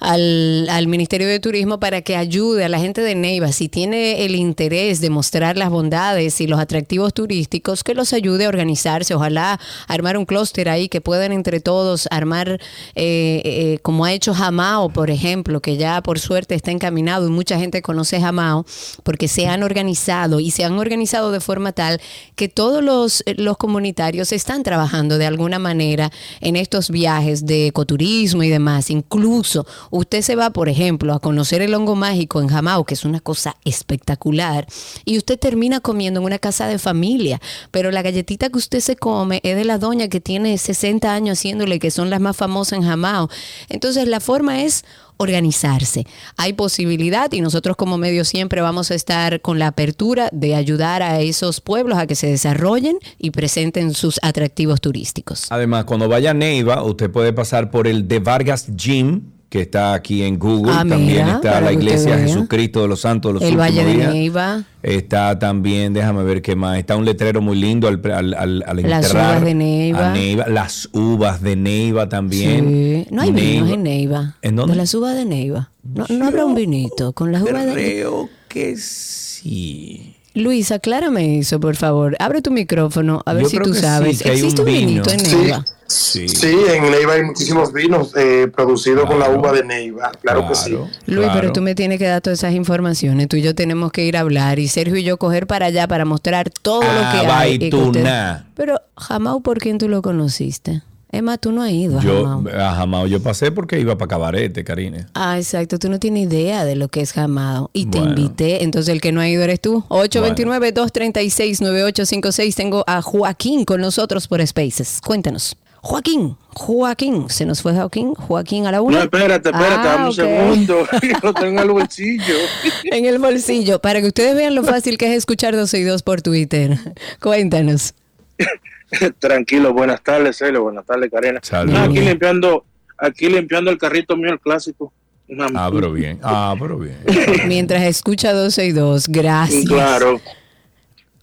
al, 0.00 0.68
al 0.70 0.86
Ministerio 0.88 1.28
de 1.28 1.40
Turismo 1.40 1.78
para 1.80 2.02
que 2.02 2.16
ayude 2.16 2.64
a 2.64 2.68
la 2.68 2.78
gente 2.78 3.00
de 3.00 3.14
Neiva, 3.14 3.52
si 3.52 3.68
tiene 3.68 4.24
el 4.24 4.34
interés 4.34 5.00
de 5.00 5.10
mostrar 5.10 5.56
las 5.56 5.70
bondades 5.70 6.40
y 6.40 6.46
los 6.46 6.60
atractivos 6.60 7.14
turísticos, 7.14 7.84
que 7.84 7.94
los 7.94 8.12
ayude 8.12 8.46
a 8.46 8.48
organizarse. 8.48 9.14
Ojalá 9.14 9.58
armar 9.88 10.16
un 10.16 10.26
clúster 10.26 10.68
ahí 10.68 10.88
que 10.88 11.00
puedan 11.00 11.32
entre 11.32 11.60
todos 11.60 12.08
armar, 12.10 12.60
eh, 12.94 13.42
eh, 13.44 13.78
como 13.82 14.04
ha 14.04 14.12
hecho 14.12 14.34
Jamao, 14.34 14.90
por 14.90 15.10
ejemplo, 15.10 15.60
que 15.60 15.76
ya 15.76 16.02
por 16.02 16.18
suerte 16.18 16.54
está 16.54 16.70
encaminado 16.70 17.26
y 17.26 17.30
mucha 17.30 17.58
gente 17.58 17.82
conoce 17.82 18.20
Jamao, 18.20 18.66
porque 19.02 19.28
se 19.28 19.46
han 19.46 19.62
organizado 19.62 20.40
y 20.40 20.50
se 20.50 20.64
han 20.64 20.78
organizado 20.78 21.32
de 21.32 21.40
forma 21.40 21.72
tal 21.72 22.00
que 22.34 22.48
todos 22.48 22.82
los, 22.82 23.22
los 23.36 23.56
comunitarios 23.56 24.32
están 24.32 24.62
trabajando 24.62 25.18
de 25.18 25.26
alguna 25.26 25.58
manera 25.58 26.10
en 26.40 26.56
estos 26.56 26.90
viajes 26.90 27.46
de 27.46 27.68
ecoturismo 27.68 28.42
y 28.42 28.48
demás. 28.48 28.90
Incluso 28.90 29.66
usted 29.90 30.22
se 30.22 30.36
va, 30.36 30.50
por 30.50 30.68
ejemplo, 30.68 31.14
a 31.14 31.20
conocer 31.20 31.62
el 31.62 31.74
hongo 31.74 31.96
mágico 31.96 32.40
en 32.40 32.48
Jamao, 32.48 32.84
que 32.84 32.94
es 32.94 33.04
una 33.04 33.20
cosa 33.20 33.56
espectacular, 33.64 34.66
y 35.04 35.18
usted 35.18 35.38
termina 35.38 35.80
comiendo 35.80 36.20
en 36.20 36.26
una 36.26 36.38
casa 36.38 36.66
de 36.66 36.78
familia, 36.78 37.40
pero 37.70 37.90
la 37.90 38.02
galletita 38.02 38.48
que 38.48 38.58
usted 38.58 38.80
se 38.80 38.96
come 38.96 39.40
es 39.42 39.56
de 39.56 39.64
la 39.64 39.78
doña 39.78 40.08
que 40.08 40.20
tiene 40.20 40.56
60 40.58 41.12
años 41.12 41.38
haciéndole, 41.38 41.78
que 41.78 41.90
son 41.90 42.10
las 42.10 42.20
más 42.20 42.36
famosas 42.36 42.78
en 42.78 42.84
Jamao. 42.84 43.28
Entonces 43.68 44.08
la 44.08 44.20
forma 44.20 44.62
es 44.62 44.84
organizarse. 45.18 46.06
Hay 46.36 46.52
posibilidad 46.52 47.32
y 47.32 47.40
nosotros 47.40 47.76
como 47.76 47.98
medio 47.98 48.24
siempre 48.24 48.60
vamos 48.60 48.90
a 48.90 48.94
estar 48.94 49.40
con 49.40 49.58
la 49.58 49.68
apertura 49.68 50.28
de 50.32 50.54
ayudar 50.54 51.02
a 51.02 51.20
esos 51.20 51.60
pueblos 51.60 51.98
a 51.98 52.06
que 52.06 52.14
se 52.14 52.28
desarrollen 52.28 52.98
y 53.18 53.30
presenten 53.30 53.94
sus 53.94 54.18
atractivos 54.22 54.80
turísticos. 54.80 55.46
Además, 55.50 55.84
cuando 55.84 56.08
vaya 56.08 56.30
a 56.30 56.34
Neiva, 56.34 56.82
usted 56.82 57.10
puede 57.10 57.32
pasar 57.32 57.70
por 57.70 57.86
el 57.86 58.06
de 58.08 58.18
Vargas 58.18 58.66
Gym, 58.76 59.22
que 59.48 59.60
está 59.60 59.94
aquí 59.94 60.22
en 60.24 60.38
Google. 60.38 60.72
Ah, 60.74 60.78
también 60.78 61.24
mira, 61.24 61.34
está 61.36 61.60
la 61.60 61.72
iglesia. 61.72 62.18
Jesucristo 62.18 62.82
de 62.82 62.88
los 62.88 63.00
Santos 63.00 63.30
de 63.30 63.32
los 63.34 63.42
El 63.42 63.56
Últimos 63.56 63.66
Valle 63.66 63.84
de 63.84 63.94
Días. 63.94 64.12
Neiva, 64.12 64.64
Está 64.82 65.38
también, 65.38 65.92
déjame 65.92 66.22
ver 66.24 66.42
qué 66.42 66.56
más. 66.56 66.78
Está 66.78 66.96
un 66.96 67.04
letrero 67.04 67.40
muy 67.40 67.56
lindo 67.56 67.86
al, 67.88 68.00
al, 68.12 68.34
al, 68.34 68.64
al 68.66 68.82
Las 68.82 69.12
uvas 69.12 69.42
de 69.44 69.54
Neiva. 69.54 70.10
a 70.10 70.12
Neiva. 70.12 70.48
Las 70.48 70.88
uvas 70.92 71.40
de 71.42 71.56
Neiva 71.56 72.08
también. 72.08 73.04
Sí. 73.04 73.14
No 73.14 73.22
hay 73.22 73.30
vinos 73.30 73.68
Neiva. 73.68 73.74
en 73.74 73.82
Neiva. 73.82 74.36
¿En 74.42 74.56
dónde? 74.56 74.72
De 74.72 74.78
las 74.78 74.94
uvas 74.94 75.14
de 75.16 75.24
Neiva. 75.24 75.70
No, 75.82 76.04
no 76.08 76.26
habrá 76.26 76.44
un 76.44 76.54
vinito 76.56 77.12
con 77.12 77.30
las 77.32 77.42
uvas 77.42 77.66
de 77.66 77.72
Creo 77.72 78.28
que 78.48 78.76
sí. 78.76 80.15
Luis, 80.36 80.70
aclárame 80.70 81.38
eso, 81.38 81.58
por 81.58 81.76
favor. 81.76 82.14
Abre 82.18 82.42
tu 82.42 82.50
micrófono, 82.50 83.22
a 83.24 83.32
ver 83.32 83.44
Yo 83.44 83.48
si 83.48 83.58
tú 83.58 83.72
sí, 83.74 83.80
sabes. 83.80 84.22
que 84.22 84.28
hay 84.30 84.38
¿Existe 84.38 84.60
un 84.60 84.66
vino. 84.66 84.86
vinito 84.86 85.10
en 85.10 85.20
Sí. 85.20 85.34
Neiva? 85.36 85.64
Sí. 85.88 86.28
Sí, 86.28 86.56
en 86.74 86.90
Neiva 86.90 87.14
hay 87.14 87.22
muchísimos 87.22 87.72
vinos 87.72 88.12
eh, 88.16 88.46
producidos 88.54 89.06
con 89.06 89.18
la 89.18 89.30
uva 89.30 89.52
de 89.52 89.64
Neiva. 89.64 90.12
Claro, 90.20 90.46
que 90.46 90.54
sí. 90.54 90.76
Luis, 91.06 91.28
pero 91.32 91.52
tú 91.52 91.62
me 91.62 91.74
tienes 91.74 91.98
que 91.98 92.06
dar 92.06 92.20
todas 92.20 92.40
esas 92.40 92.52
informaciones. 92.54 93.28
Tú 93.28 93.36
y 93.36 93.42
yo 93.42 93.54
tenemos 93.54 93.92
que 93.92 94.04
ir 94.04 94.16
a 94.16 94.20
hablar 94.20 94.58
y 94.58 94.68
Sergio 94.68 94.96
y 94.96 95.04
yo 95.04 95.16
coger 95.16 95.46
para 95.46 95.66
allá 95.66 95.88
para 95.88 96.04
mostrar 96.04 96.50
todo 96.50 96.82
lo 96.82 96.88
Ah, 96.90 97.12
que 97.18 97.26
hay. 97.26 97.52
y 97.54 97.58
que 97.58 97.66
usted- 97.76 98.02
Baituna. 98.02 98.46
Pero, 98.54 98.80
Jamao, 98.96 99.40
¿por 99.40 99.58
quién 99.58 99.78
tú 99.78 99.88
lo 99.88 100.02
conociste? 100.02 100.82
Más, 101.22 101.40
tú 101.40 101.50
no 101.50 101.62
has 101.62 101.70
ido 101.70 101.98
a 101.98 102.02
Yo, 102.02 102.24
Jamao. 102.26 102.44
a 102.60 102.74
Jamao 102.74 103.06
yo 103.06 103.22
pasé 103.22 103.50
porque 103.50 103.80
iba 103.80 103.96
para 103.96 104.08
Cabarete, 104.08 104.64
Karine. 104.64 105.06
Ah, 105.14 105.38
exacto. 105.38 105.78
Tú 105.78 105.88
no 105.88 105.98
tienes 105.98 106.24
idea 106.24 106.66
de 106.66 106.76
lo 106.76 106.88
que 106.88 107.00
es 107.00 107.12
Jamao. 107.12 107.70
Y 107.72 107.86
te 107.86 107.96
invité. 107.98 108.62
Entonces, 108.64 108.92
el 108.92 109.00
que 109.00 109.12
no 109.12 109.22
ha 109.22 109.28
ido 109.28 109.42
eres 109.42 109.60
tú. 109.62 109.82
829-236-9856. 109.88 112.54
Tengo 112.54 112.84
a 112.86 113.00
Joaquín 113.02 113.64
con 113.64 113.80
nosotros 113.80 114.28
por 114.28 114.46
Spaces. 114.46 115.00
Cuéntanos. 115.04 115.56
Joaquín, 115.80 116.36
Joaquín. 116.48 117.30
¿Se 117.30 117.46
nos 117.46 117.62
fue 117.62 117.72
Joaquín? 117.72 118.12
Joaquín 118.14 118.66
a 118.66 118.72
la 118.72 118.82
una. 118.82 118.98
No, 118.98 119.04
espérate, 119.04 119.48
espérate, 119.50 119.74
Ah, 119.80 119.84
dame 119.84 120.02
un 120.04 120.10
ok. 120.10 120.14
segundo. 120.16 120.86
Lo 121.22 121.32
tengo 121.32 121.48
en 121.48 121.58
el 121.60 121.70
bolsillo. 121.70 122.34
en 122.84 123.04
el 123.04 123.18
bolsillo. 123.20 123.78
Para 123.80 124.00
que 124.00 124.08
ustedes 124.08 124.34
vean 124.34 124.56
lo 124.56 124.64
fácil 124.64 124.98
que 124.98 125.06
es 125.06 125.12
escuchar 125.16 125.54
12 125.54 125.78
y 125.78 125.82
2 125.84 126.02
por 126.02 126.22
Twitter. 126.22 126.76
Cuéntanos. 127.22 127.94
Tranquilo, 129.18 129.72
buenas 129.72 130.02
tardes, 130.02 130.36
Celio, 130.38 130.62
buenas 130.62 130.84
tardes. 130.86 131.10
Saludos. 131.42 131.78
No, 131.78 131.84
aquí 131.84 132.00
limpiando, 132.00 132.64
aquí 132.98 133.28
limpiando 133.28 133.70
el 133.70 133.78
carrito 133.78 134.16
mío, 134.16 134.32
el 134.32 134.40
clásico. 134.40 134.92
Una- 135.28 135.48
Ah, 135.54 135.70
bien. 135.92 136.20
Ah, 136.22 136.54
pero 136.58 136.78
bien. 136.78 136.98
Mientras 137.48 137.82
escucha 137.82 138.32
12 138.32 138.66
y 138.66 138.72
2. 138.72 139.08
Gracias. 139.08 139.64
Claro, 139.64 140.20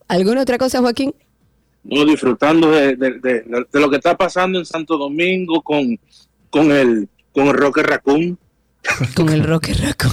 ¿Alguna 0.09 0.41
otra 0.41 0.57
cosa, 0.57 0.79
Joaquín? 0.79 1.13
no, 1.85 2.05
disfrutando 2.05 2.71
de, 2.71 2.95
de- 2.95 3.19
de- 3.19 3.65
de 3.71 3.79
lo 3.79 3.89
que 3.89 3.97
está 3.97 4.15
pasando 4.15 4.57
en 4.59 4.65
Santo 4.65 4.97
Domingo 4.97 5.61
con, 5.61 5.99
con 6.49 6.71
el 6.71 7.09
con 7.33 7.47
el 7.47 7.53
Roque 7.53 7.81
Raccoon. 7.83 8.37
Con 9.15 9.29
el 9.29 9.43
Roque 9.43 9.73
Raco. 9.73 10.07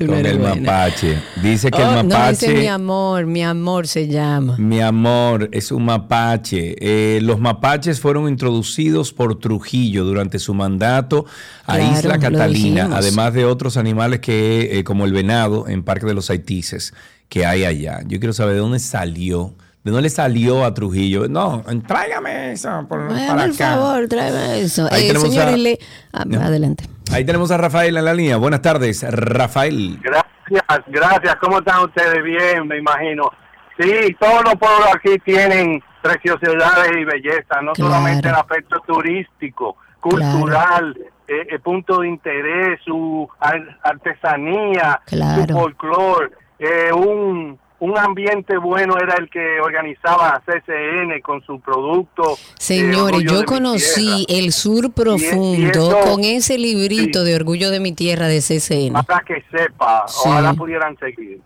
Tú 0.00 0.06
Con 0.06 0.24
el 0.24 0.38
buena. 0.38 0.54
mapache. 0.54 1.18
Dice 1.42 1.70
que 1.70 1.76
Oh, 1.82 1.90
el 2.00 2.08
No, 2.08 2.14
mapache. 2.14 2.46
es 2.54 2.58
mi 2.58 2.66
amor, 2.68 3.26
mi 3.26 3.42
amor 3.44 3.86
se 3.86 4.08
llama. 4.08 4.56
Mi 4.56 4.80
amor, 4.80 5.50
es 5.52 5.70
un 5.70 5.84
mapache. 5.84 6.74
Eh, 6.80 7.20
los 7.20 7.38
mapaches 7.38 8.00
fueron 8.00 8.26
introducidos 8.26 9.12
por 9.12 9.38
Trujillo 9.38 10.04
durante 10.04 10.38
su 10.38 10.54
mandato 10.54 11.26
a 11.66 11.74
Claro, 11.76 11.92
Isla 11.98 12.18
Catalina, 12.18 12.88
además 12.94 13.34
de 13.34 13.44
otros 13.44 13.76
animales 13.76 14.20
que, 14.20 14.78
eh, 14.78 14.84
como 14.84 15.04
el 15.04 15.12
venado 15.12 15.68
en 15.68 15.82
Parque 15.82 16.06
de 16.06 16.14
los 16.14 16.30
Haitises, 16.30 16.94
que 17.28 17.44
hay 17.44 17.64
allá. 17.64 18.00
Yo 18.06 18.18
quiero 18.20 18.32
saber 18.32 18.54
de 18.54 18.60
dónde 18.60 18.78
salió, 18.78 19.54
de 19.84 19.90
dónde 19.90 20.02
le 20.04 20.10
salió 20.10 20.64
a 20.64 20.72
Trujillo. 20.72 21.28
No, 21.28 21.62
tráigame 21.86 22.52
eso 22.52 22.86
por, 22.88 23.02
Ay, 23.12 23.28
para 23.28 23.44
por 23.44 23.54
acá. 23.54 23.74
favor, 23.76 24.08
tráeme 24.08 24.60
eso. 24.62 24.88
Eh, 24.90 25.14
señores, 25.14 25.54
a- 25.54 25.56
le- 25.58 25.78
ah, 26.12 26.24
No. 26.26 26.40
adelante. 26.40 26.84
Ahí 27.12 27.24
tenemos 27.24 27.50
a 27.50 27.56
Rafael 27.56 27.96
en 27.96 28.04
la 28.04 28.14
línea. 28.14 28.36
Buenas 28.36 28.62
tardes, 28.62 29.04
Rafael. 29.10 29.98
Gracias, 30.00 30.84
gracias. 30.86 31.36
¿Cómo 31.36 31.58
están 31.58 31.84
ustedes? 31.84 32.22
Bien, 32.22 32.66
me 32.68 32.78
imagino. 32.78 33.30
Sí, 33.78 34.14
todos 34.20 34.44
los 34.44 34.54
pueblos 34.54 34.88
aquí 34.94 35.18
tienen 35.24 35.82
preciosidades 36.02 36.92
y 36.96 37.04
belleza, 37.04 37.60
no 37.62 37.72
Claro. 37.72 37.90
solamente 37.90 38.28
el 38.28 38.34
aspecto 38.34 38.80
turístico, 38.86 39.76
cultural, 40.00 40.96
eh, 41.26 41.46
eh, 41.50 41.58
punto 41.58 42.00
de 42.00 42.08
interés, 42.08 42.80
su 42.84 43.28
ar- 43.40 43.78
artesanía, 43.82 45.00
Claro. 45.06 45.42
su 45.48 45.52
folclore. 45.54 46.30
Eh, 46.58 46.92
un, 46.92 47.58
un 47.80 47.96
ambiente 47.98 48.56
bueno 48.58 48.96
era 48.98 49.14
el 49.16 49.28
que 49.30 49.60
organizaba 49.60 50.40
CCN 50.46 51.20
con 51.22 51.42
su 51.44 51.58
producto. 51.60 52.34
eh, 52.34 52.36
Señores, 52.58 53.20
de 53.20 53.24
yo 53.26 53.44
conocí 53.44 54.26
el 54.28 54.52
sur 54.52 54.84
y 54.86 54.88
profundo 54.90 55.70
eso- 55.90 56.00
con 56.00 56.24
ese 56.24 56.58
librito 56.58 57.24
de 57.24 57.34
Orgullo 57.34 57.70
de 57.70 57.80
mi 57.80 57.92
Tierra 57.92 58.28
de 58.28 58.40
CCN. 58.42 59.02
Para 59.04 59.20
que 59.24 59.42
sepa, 59.50 60.04
Sí. 60.06 60.28
ojalá 60.28 60.54
pudieran 60.54 60.96
seguir. 60.98 61.40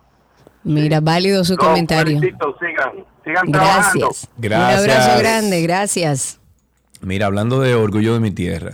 Mira, 0.64 1.00
válido 1.00 1.44
su 1.44 1.54
No, 1.54 1.58
comentario. 1.58 2.18
felicito, 2.18 2.56
sigan, 2.58 3.04
sigan 3.24 3.52
trabajando. 3.52 4.06
Gracias. 4.08 4.28
Gracias. 4.38 4.84
Un 4.84 4.90
abrazo 4.90 5.18
grande, 5.20 5.62
gracias. 5.62 6.40
Mira, 7.00 7.26
hablando 7.26 7.60
de 7.60 7.74
orgullo 7.74 8.14
de 8.14 8.20
mi 8.20 8.30
tierra, 8.30 8.72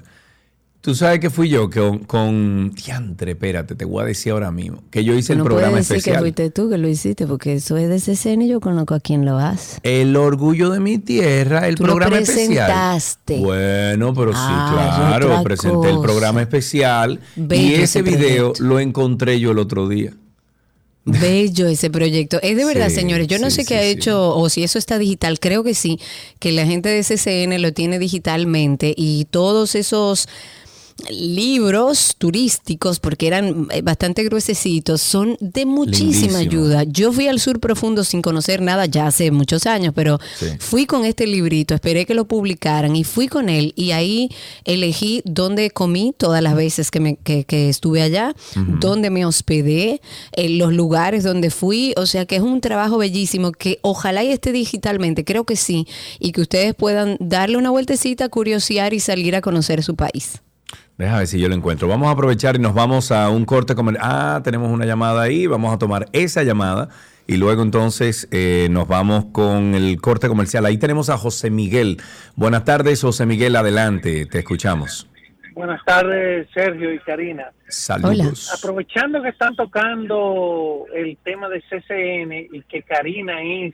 tú 0.81 0.95
sabes 0.95 1.21
que 1.21 1.29
fui 1.31 1.49
yo 1.49 1.69
con, 1.71 2.01
con 2.01 2.71
diantre, 2.73 3.33
espérate, 3.33 3.75
te 3.75 3.85
voy 3.85 4.03
a 4.03 4.07
decir 4.07 4.33
ahora 4.33 4.51
mismo, 4.51 4.83
que 4.91 5.05
yo 5.05 5.15
hice 5.15 5.35
no 5.35 5.43
el 5.43 5.45
programa 5.49 5.77
decir 5.77 5.95
que 5.95 5.99
especial. 5.99 6.21
fuiste 6.21 6.51
tú 6.51 6.71
que 6.71 6.79
lo 6.79 6.89
hiciste, 6.89 7.27
porque 7.27 7.55
eso 7.55 7.77
es 7.77 7.89
de 7.89 7.97
CCN 8.15 8.43
y 8.43 8.49
yo 8.49 8.61
conozco 8.61 8.95
a 8.95 9.01
quien 9.01 9.25
lo 9.25 9.39
hace. 9.39 9.79
El 9.83 10.17
orgullo 10.17 10.71
de 10.71 10.81
mi 10.81 10.99
tierra, 10.99 11.69
el 11.69 11.75
Tú 11.75 11.85
lo 11.85 11.93
programa 11.95 12.19
especial. 12.19 12.67
presentaste. 12.67 13.39
Bueno, 13.41 14.15
pero 14.15 14.33
sí, 14.33 14.39
Ah, 14.41 14.95
claro, 15.19 15.27
otra 15.29 15.43
presenté 15.43 15.91
el 15.91 16.01
programa 16.01 16.41
especial 16.43 17.21
Bello 17.37 17.63
y 17.63 17.75
ese 17.75 17.83
ese 17.85 18.03
video 18.03 18.53
lo 18.59 18.81
encontré 18.81 19.39
yo 19.39 19.51
el 19.51 19.59
otro 19.59 19.89
día. 19.89 20.13
Bello 21.05 21.67
ese 21.67 21.91
proyecto. 21.91 22.39
Es 22.43 22.57
de 22.57 22.65
verdad, 22.65 22.89
Sí, 22.91 22.97
señores. 22.97 23.27
Yo 23.27 23.39
no 23.39 23.51
sí, 23.51 23.57
sé 23.57 23.65
qué 23.65 23.77
ha 23.77 23.83
hecho 23.83 24.37
o 24.37 24.49
si 24.51 24.63
eso 24.63 24.79
está 24.79 24.99
digital. 24.99 25.41
Creo 25.41 25.65
que 25.65 25.75
sí, 25.75 25.99
que 26.39 26.53
la 26.53 26.67
gente 26.67 26.89
de 26.91 27.03
CCN 27.03 27.61
lo 27.63 27.73
tiene 27.73 27.99
digitalmente 27.99 28.95
y 28.97 29.27
todos 29.31 29.75
esos 29.75 30.29
libros 31.09 32.15
turísticos, 32.19 33.01
porque 33.01 33.27
eran 33.27 33.69
eh, 33.71 33.83
bastante 33.83 34.25
gruesecitos, 34.25 35.01
son 35.01 35.37
de 35.41 35.67
muchísima 35.67 36.39
Lindísimo. 36.39 36.39
ayuda. 36.39 36.85
Yo 36.85 37.13
fui 37.13 37.29
al 37.29 37.41
sur 37.41 37.61
profundo 37.61 38.05
sin 38.05 38.23
conocer 38.23 38.61
nada 38.61 38.87
ya 38.87 39.07
hace 39.07 39.31
muchos 39.31 39.67
años, 39.67 39.93
pero 39.95 40.19
Sí. 40.39 40.47
fui 40.59 40.87
con 40.87 41.05
este 41.05 41.27
librito, 41.27 41.75
esperé 41.75 42.07
que 42.07 42.15
lo 42.15 42.27
publicaran 42.27 42.97
y 42.97 43.05
fui 43.05 43.29
con 43.29 43.49
él 43.49 43.73
y 43.77 43.93
ahí 43.93 44.31
elegí 44.65 45.23
dónde 45.25 45.71
comí 45.71 46.15
todas 46.17 46.43
las 46.43 46.55
veces 46.55 46.91
que, 46.91 47.01
me, 47.01 47.17
que, 47.17 47.45
que 47.45 47.69
estuve 47.69 48.03
allá, 48.03 48.35
Ujú. 48.57 48.79
dónde 48.81 49.11
me 49.11 49.25
hospedé, 49.25 50.01
en 50.33 50.59
los 50.59 50.73
lugares 50.73 51.25
donde 51.25 51.51
fui, 51.51 51.93
o 51.97 52.07
sea 52.07 52.27
que 52.27 52.37
es 52.37 52.43
un 52.43 52.61
trabajo 52.61 52.99
bellísimo 52.99 53.53
que 53.53 53.79
ojalá 53.83 54.23
y 54.25 54.29
esté 54.29 54.53
digitalmente, 54.53 55.25
creo 55.25 55.45
que 55.45 55.57
sí, 55.57 55.87
y 56.19 56.33
que 56.33 56.41
ustedes 56.43 56.75
puedan 56.75 57.17
darle 57.21 57.57
una 57.57 57.71
vueltecita, 57.71 58.29
curiosear 58.29 58.95
y 58.95 59.01
salir 59.01 59.35
a 59.37 59.41
conocer 59.41 59.83
su 59.83 59.95
país. 59.97 60.41
Déjame 61.01 61.21
ver 61.21 61.27
si 61.29 61.41
yo 61.41 61.49
lo 61.49 61.55
encuentro. 61.55 61.89
Vamos 61.89 62.09
a 62.09 62.11
aprovechar 62.11 62.57
y 62.57 62.59
nos 62.59 62.75
vamos 62.75 63.11
a 63.11 63.31
un 63.31 63.47
corte 63.47 63.75
comercial. 63.75 64.07
Ah, 64.07 64.41
tenemos 64.45 64.71
una 64.71 64.85
llamada 64.85 65.23
ahí. 65.23 65.47
Vamos 65.47 65.73
a 65.73 65.79
tomar 65.79 66.05
esa 66.13 66.43
llamada 66.43 66.91
y 67.27 67.39
luego 67.39 67.63
entonces 67.63 68.29
eh, 68.31 68.69
nos 68.71 68.87
vamos 68.87 69.25
con 69.33 69.75
el 69.75 69.99
corte 69.99 70.29
comercial. 70.29 70.67
Ahí 70.67 70.77
tenemos 70.77 71.09
a 71.09 71.17
José 71.17 71.49
Miguel. 71.49 71.97
Buenas 72.37 72.67
tardes, 72.67 73.01
José 73.01 73.25
Miguel. 73.25 73.57
Adelante, 73.57 74.27
te 74.27 74.41
escuchamos. 74.41 75.09
Buenas 75.55 75.83
tardes, 75.87 76.47
Sergio 76.53 76.93
y 76.93 76.99
Karina. 76.99 77.51
Saludos. 77.67 78.53
Aprovechando 78.53 79.23
que 79.23 79.31
están 79.31 79.57
tocando 79.57 80.85
el 80.95 81.17
tema 81.25 81.49
de 81.49 81.63
CCN 81.63 82.55
y 82.55 82.61
que 82.69 82.83
Karina 82.83 83.41
es 83.43 83.73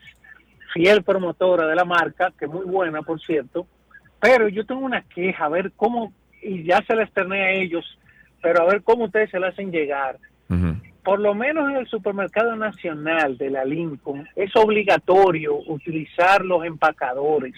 fiel 0.72 1.02
promotora 1.02 1.66
de 1.66 1.74
la 1.74 1.84
marca, 1.84 2.32
que 2.38 2.44
es 2.44 2.50
muy 2.52 2.66
buena, 2.66 3.02
por 3.02 3.20
cierto, 3.20 3.66
pero 4.20 4.48
yo 4.48 4.64
tengo 4.64 4.82
una 4.82 5.02
queja, 5.02 5.46
a 5.46 5.48
ver 5.48 5.72
cómo, 5.74 6.12
y 6.46 6.64
ya 6.64 6.82
se 6.86 6.94
la 6.94 7.02
externé 7.04 7.42
a 7.42 7.50
ellos, 7.52 7.84
pero 8.42 8.62
a 8.62 8.66
ver 8.66 8.82
cómo 8.82 9.04
ustedes 9.04 9.30
se 9.30 9.38
la 9.40 9.48
hacen 9.48 9.70
llegar. 9.70 10.18
Por 11.02 11.20
lo 11.20 11.34
menos 11.34 11.70
en 11.70 11.76
el 11.76 11.86
supermercado 11.88 12.56
nacional 12.56 13.38
de 13.38 13.50
la 13.50 13.64
Lincoln 13.64 14.28
es 14.34 14.54
obligatorio 14.56 15.56
utilizar 15.68 16.44
los 16.44 16.64
empacadores. 16.64 17.54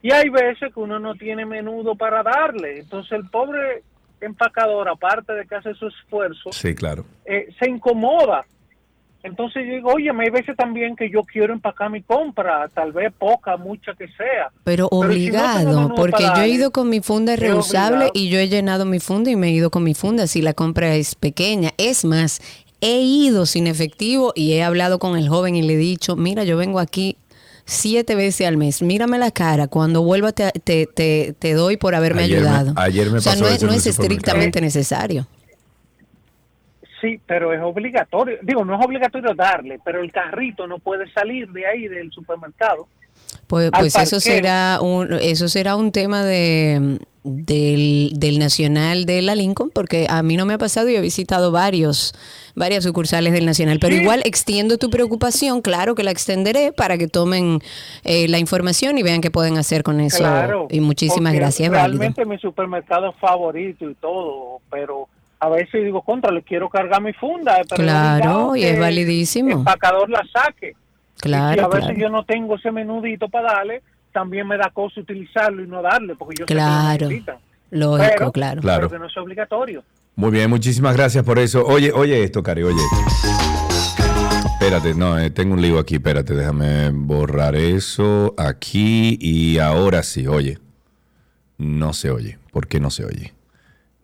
Y 0.00 0.12
hay 0.12 0.28
veces 0.28 0.72
que 0.72 0.80
uno 0.80 0.98
no 0.98 1.14
tiene 1.14 1.44
menudo 1.44 1.94
para 1.96 2.22
darle. 2.22 2.80
Entonces 2.80 3.12
el 3.12 3.28
pobre 3.30 3.82
empacador, 4.20 4.88
aparte 4.88 5.32
de 5.32 5.46
que 5.46 5.54
hace 5.56 5.74
su 5.74 5.88
esfuerzo, 5.88 6.52
Sí, 6.52 6.74
claro. 6.74 7.04
eh, 7.24 7.48
se 7.58 7.68
incomoda. 7.68 8.44
Entonces 9.22 9.64
yo 9.68 9.74
digo, 9.74 9.92
oye, 9.94 10.10
hay 10.10 10.30
veces 10.30 10.56
también 10.56 10.96
que 10.96 11.08
yo 11.08 11.22
quiero 11.22 11.52
empacar 11.52 11.90
mi 11.90 12.02
compra, 12.02 12.68
tal 12.74 12.92
vez 12.92 13.12
poca, 13.16 13.56
mucha 13.56 13.92
que 13.94 14.08
sea. 14.08 14.50
Pero 14.64 14.88
si 14.90 14.96
no 14.96 15.00
tengo 15.00 15.12
obligado, 15.12 15.94
porque 15.94 16.24
yo 16.24 16.42
he 16.42 16.48
ido 16.48 16.70
con 16.72 16.88
mi 16.88 17.00
funda 17.00 17.36
reusable 17.36 18.10
y 18.14 18.28
yo 18.28 18.38
he 18.40 18.48
llenado 18.48 18.84
mi 18.84 18.98
funda 18.98 19.30
y 19.30 19.36
me 19.36 19.48
he 19.48 19.50
ido 19.52 19.70
con 19.70 19.84
mi 19.84 19.94
funda 19.94 20.26
si 20.26 20.42
la 20.42 20.54
compra 20.54 20.94
es 20.96 21.14
pequeña. 21.14 21.70
Es 21.78 22.04
más, 22.04 22.40
he 22.80 23.00
ido 23.00 23.46
sin 23.46 23.68
efectivo 23.68 24.32
y 24.34 24.54
he 24.54 24.64
hablado 24.64 24.98
con 24.98 25.16
el 25.16 25.28
joven 25.28 25.54
y 25.54 25.62
le 25.62 25.74
he 25.74 25.76
dicho, 25.78 26.16
mira, 26.16 26.42
yo 26.42 26.56
vengo 26.56 26.80
aquí 26.80 27.16
siete 27.64 28.16
veces 28.16 28.48
al 28.48 28.56
mes, 28.56 28.82
mírame 28.82 29.18
la 29.18 29.30
cara, 29.30 29.68
cuando 29.68 30.02
vuelva 30.02 30.32
te, 30.32 30.50
te, 30.50 30.86
te, 30.86 31.32
te 31.38 31.52
doy 31.54 31.76
por 31.76 31.94
haberme 31.94 32.24
Ayer 32.24 32.40
me- 32.42 32.48
ayudado. 32.48 32.72
ayer 32.76 33.08
me 33.10 33.18
o 33.18 33.20
sea, 33.20 33.32
pasó 33.34 33.44
no 33.44 33.50
es, 33.50 33.54
eso 33.56 33.66
no 33.68 33.72
estrictamente 33.72 34.60
necesario. 34.60 35.28
Sí, 37.02 37.20
pero 37.26 37.52
es 37.52 37.60
obligatorio. 37.60 38.38
Digo, 38.42 38.64
no 38.64 38.78
es 38.78 38.86
obligatorio 38.86 39.34
darle, 39.34 39.78
pero 39.84 40.00
el 40.00 40.10
carrito 40.10 40.66
no 40.66 40.78
puede 40.78 41.12
salir 41.12 41.48
de 41.50 41.66
ahí 41.66 41.88
del 41.88 42.10
supermercado. 42.12 42.86
Pues, 43.46 43.70
pues 43.76 43.94
eso 43.96 44.20
será 44.20 44.78
un 44.80 45.12
eso 45.20 45.48
será 45.48 45.76
un 45.76 45.92
tema 45.92 46.24
de 46.24 46.98
del, 47.24 48.12
del 48.14 48.38
nacional 48.38 49.04
de 49.04 49.20
la 49.22 49.34
Lincoln 49.34 49.70
porque 49.72 50.06
a 50.08 50.22
mí 50.22 50.36
no 50.36 50.46
me 50.46 50.54
ha 50.54 50.58
pasado 50.58 50.88
y 50.88 50.96
he 50.96 51.00
visitado 51.00 51.52
varios 51.52 52.14
varias 52.54 52.84
sucursales 52.84 53.32
del 53.32 53.46
Nacional. 53.46 53.78
Pero 53.80 53.96
Sí. 53.96 54.02
igual 54.02 54.22
extiendo 54.24 54.78
tu 54.78 54.90
preocupación, 54.90 55.60
claro 55.60 55.94
que 55.94 56.02
la 56.02 56.10
extenderé 56.10 56.72
para 56.72 56.98
que 56.98 57.08
tomen 57.08 57.60
eh, 58.04 58.28
la 58.28 58.38
información 58.38 58.96
y 58.98 59.02
vean 59.02 59.20
qué 59.20 59.30
pueden 59.30 59.58
hacer 59.58 59.82
con 59.82 60.00
eso. 60.00 60.18
Claro. 60.18 60.68
y 60.70 60.80
muchísimas 60.80 61.34
gracias, 61.34 61.70
válido. 61.70 61.98
Realmente 62.00 62.24
mi 62.24 62.38
supermercado 62.38 63.12
favorito 63.12 63.88
y 63.88 63.94
todo, 63.94 64.60
pero 64.70 65.08
a 65.42 65.48
veces 65.48 65.82
digo, 65.82 66.02
contra, 66.02 66.30
le 66.30 66.42
quiero 66.42 66.68
cargar 66.70 67.02
mi 67.02 67.12
funda. 67.14 67.56
pero 67.68 67.82
Claro, 67.82 68.54
y 68.54 68.62
es 68.62 68.78
validísimo. 68.78 69.48
El 69.48 69.56
empacador 69.56 70.08
la 70.08 70.22
saque. 70.32 70.76
Claro, 71.20 71.54
y 71.54 71.58
si 71.58 71.64
a 71.64 71.66
veces 71.66 71.84
claro. 71.86 71.98
yo 72.00 72.08
no 72.10 72.24
tengo 72.24 72.54
ese 72.54 72.70
menudito 72.70 73.28
para 73.28 73.54
darle, 73.54 73.82
también 74.12 74.46
me 74.46 74.56
da 74.56 74.70
cosa 74.72 75.00
utilizarlo 75.00 75.64
y 75.64 75.66
no 75.66 75.82
darle, 75.82 76.14
porque 76.14 76.36
yo 76.38 76.44
sé 76.44 76.46
que 76.46 76.54
lo 76.54 76.60
Claro. 76.60 77.08
Lógico, 77.70 78.12
Pero- 78.18 78.32
claro. 78.32 78.60
Claro. 78.60 78.80
Pero 78.88 78.90
que 78.90 78.98
no 79.00 79.06
es 79.06 79.16
obligatorio. 79.16 79.82
Muy 80.14 80.30
bien, 80.30 80.48
muchísimas 80.48 80.94
gracias 80.96 81.24
por 81.24 81.40
eso. 81.40 81.66
Oye, 81.66 81.90
oye 81.90 82.22
esto, 82.22 82.40
Cari, 82.44 82.62
oye. 82.62 82.82
Espérate, 84.44 84.94
no, 84.94 85.18
eh, 85.18 85.30
tengo 85.30 85.54
un 85.54 85.62
lío 85.62 85.80
aquí, 85.80 85.96
espérate, 85.96 86.34
déjame 86.34 86.90
borrar 86.90 87.56
eso 87.56 88.32
aquí 88.38 89.18
y 89.20 89.58
ahora 89.58 90.04
sí, 90.04 90.28
oye. 90.28 90.58
No 91.58 91.92
se 91.94 92.10
oye. 92.10 92.38
¿Por 92.52 92.68
qué 92.68 92.78
no 92.78 92.90
se 92.90 93.04
oye? 93.04 93.32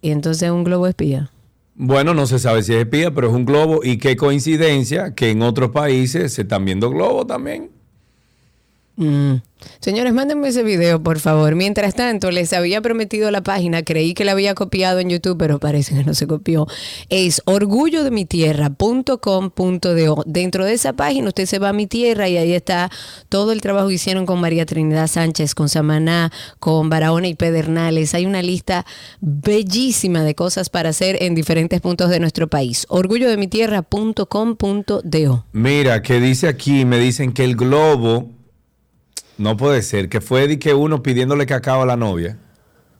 Y 0.00 0.10
entonces 0.10 0.50
un 0.50 0.64
globo 0.64 0.88
espía. 0.88 1.30
Bueno, 1.74 2.14
no 2.14 2.26
se 2.26 2.38
sabe 2.38 2.62
si 2.62 2.74
es 2.74 2.80
espía, 2.80 3.12
pero 3.12 3.28
es 3.28 3.34
un 3.34 3.46
globo 3.46 3.80
y 3.82 3.96
qué 3.98 4.16
coincidencia 4.16 5.14
que 5.14 5.30
en 5.30 5.42
otros 5.42 5.70
países 5.70 6.34
se 6.34 6.42
están 6.42 6.64
viendo 6.64 6.90
globos 6.90 7.26
también. 7.26 7.70
Mm. 8.96 9.36
Señores, 9.80 10.12
mándenme 10.12 10.48
ese 10.48 10.62
video, 10.62 11.02
por 11.02 11.18
favor. 11.18 11.54
Mientras 11.54 11.94
tanto, 11.94 12.30
les 12.30 12.52
había 12.52 12.80
prometido 12.80 13.30
la 13.30 13.42
página, 13.42 13.82
creí 13.82 14.14
que 14.14 14.24
la 14.24 14.32
había 14.32 14.54
copiado 14.54 15.00
en 15.00 15.10
YouTube, 15.10 15.36
pero 15.38 15.58
parece 15.58 15.94
que 15.94 16.04
no 16.04 16.14
se 16.14 16.26
copió. 16.26 16.66
Es 17.08 17.42
orgullodemitierra.com.do. 17.46 20.24
Dentro 20.26 20.64
de 20.64 20.72
esa 20.72 20.92
página 20.92 21.28
usted 21.28 21.46
se 21.46 21.58
va 21.58 21.70
a 21.70 21.72
mi 21.72 21.86
tierra 21.86 22.28
y 22.28 22.36
ahí 22.36 22.52
está 22.52 22.90
todo 23.28 23.52
el 23.52 23.60
trabajo 23.60 23.88
que 23.88 23.94
hicieron 23.94 24.26
con 24.26 24.40
María 24.40 24.66
Trinidad 24.66 25.06
Sánchez, 25.06 25.54
con 25.54 25.68
Samaná, 25.68 26.32
con 26.58 26.88
Barahona 26.88 27.28
y 27.28 27.34
Pedernales. 27.34 28.14
Hay 28.14 28.26
una 28.26 28.42
lista 28.42 28.84
bellísima 29.20 30.22
de 30.22 30.34
cosas 30.34 30.70
para 30.70 30.90
hacer 30.90 31.22
en 31.22 31.34
diferentes 31.34 31.80
puntos 31.80 32.10
de 32.10 32.20
nuestro 32.20 32.48
país. 32.48 32.86
orgullodemitierra.com.do. 32.88 35.44
Mira, 35.52 36.02
que 36.02 36.20
dice 36.20 36.48
aquí, 36.48 36.84
me 36.84 36.98
dicen 36.98 37.32
que 37.32 37.44
el 37.44 37.56
globo, 37.56 38.30
no 39.38 39.56
puede 39.56 39.82
ser, 39.82 40.08
que 40.08 40.20
fue 40.20 40.48
de 40.48 40.58
que 40.58 40.74
uno 40.74 41.02
pidiéndole 41.02 41.46
cacao 41.46 41.82
a 41.82 41.86
la 41.86 41.96
novia. 41.96 42.38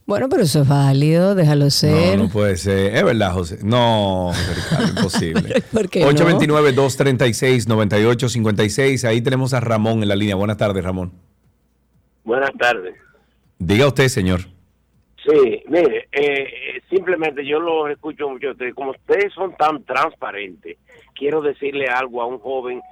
Bueno, 0.04 0.28
pero 0.28 0.42
eso 0.42 0.62
es 0.62 0.68
válido, 0.68 1.34
déjalo 1.34 1.70
ser. 1.70 2.18
No, 2.18 2.24
no 2.24 2.30
puede 2.30 2.56
ser. 2.56 2.96
Es 2.96 3.04
verdad, 3.04 3.32
José. 3.32 3.58
No, 3.62 4.32
José 4.34 4.54
Ricardo, 4.54 4.88
imposible. 4.96 5.62
¿Por 5.72 5.88
qué 5.88 6.00
no? 6.00 6.10
829-236-9856. 6.10 9.08
Ahí 9.08 9.22
tenemos 9.22 9.54
a 9.54 9.60
Ramón 9.60 10.02
en 10.02 10.08
la 10.08 10.16
línea. 10.16 10.34
Buenas 10.34 10.56
tardes, 10.56 10.82
Ramón. 10.82 11.12
Buenas 12.24 12.50
tardes. 12.58 12.96
Diga 13.58 13.86
usted, 13.86 14.08
señor. 14.08 14.40
Sí, 15.24 15.62
mire, 15.68 16.08
eh, 16.10 16.80
simplemente 16.90 17.46
yo 17.46 17.60
los 17.60 17.88
escucho 17.90 18.28
mucho 18.28 18.48
a 18.48 18.52
ustedes. 18.52 18.74
Como 18.74 18.90
ustedes 18.90 19.32
son 19.32 19.54
tan 19.56 19.84
transparentes, 19.84 20.78
quiero 21.14 21.40
decirle 21.40 21.86
algo 21.86 22.20
a 22.22 22.26
un 22.26 22.40
joven 22.40 22.82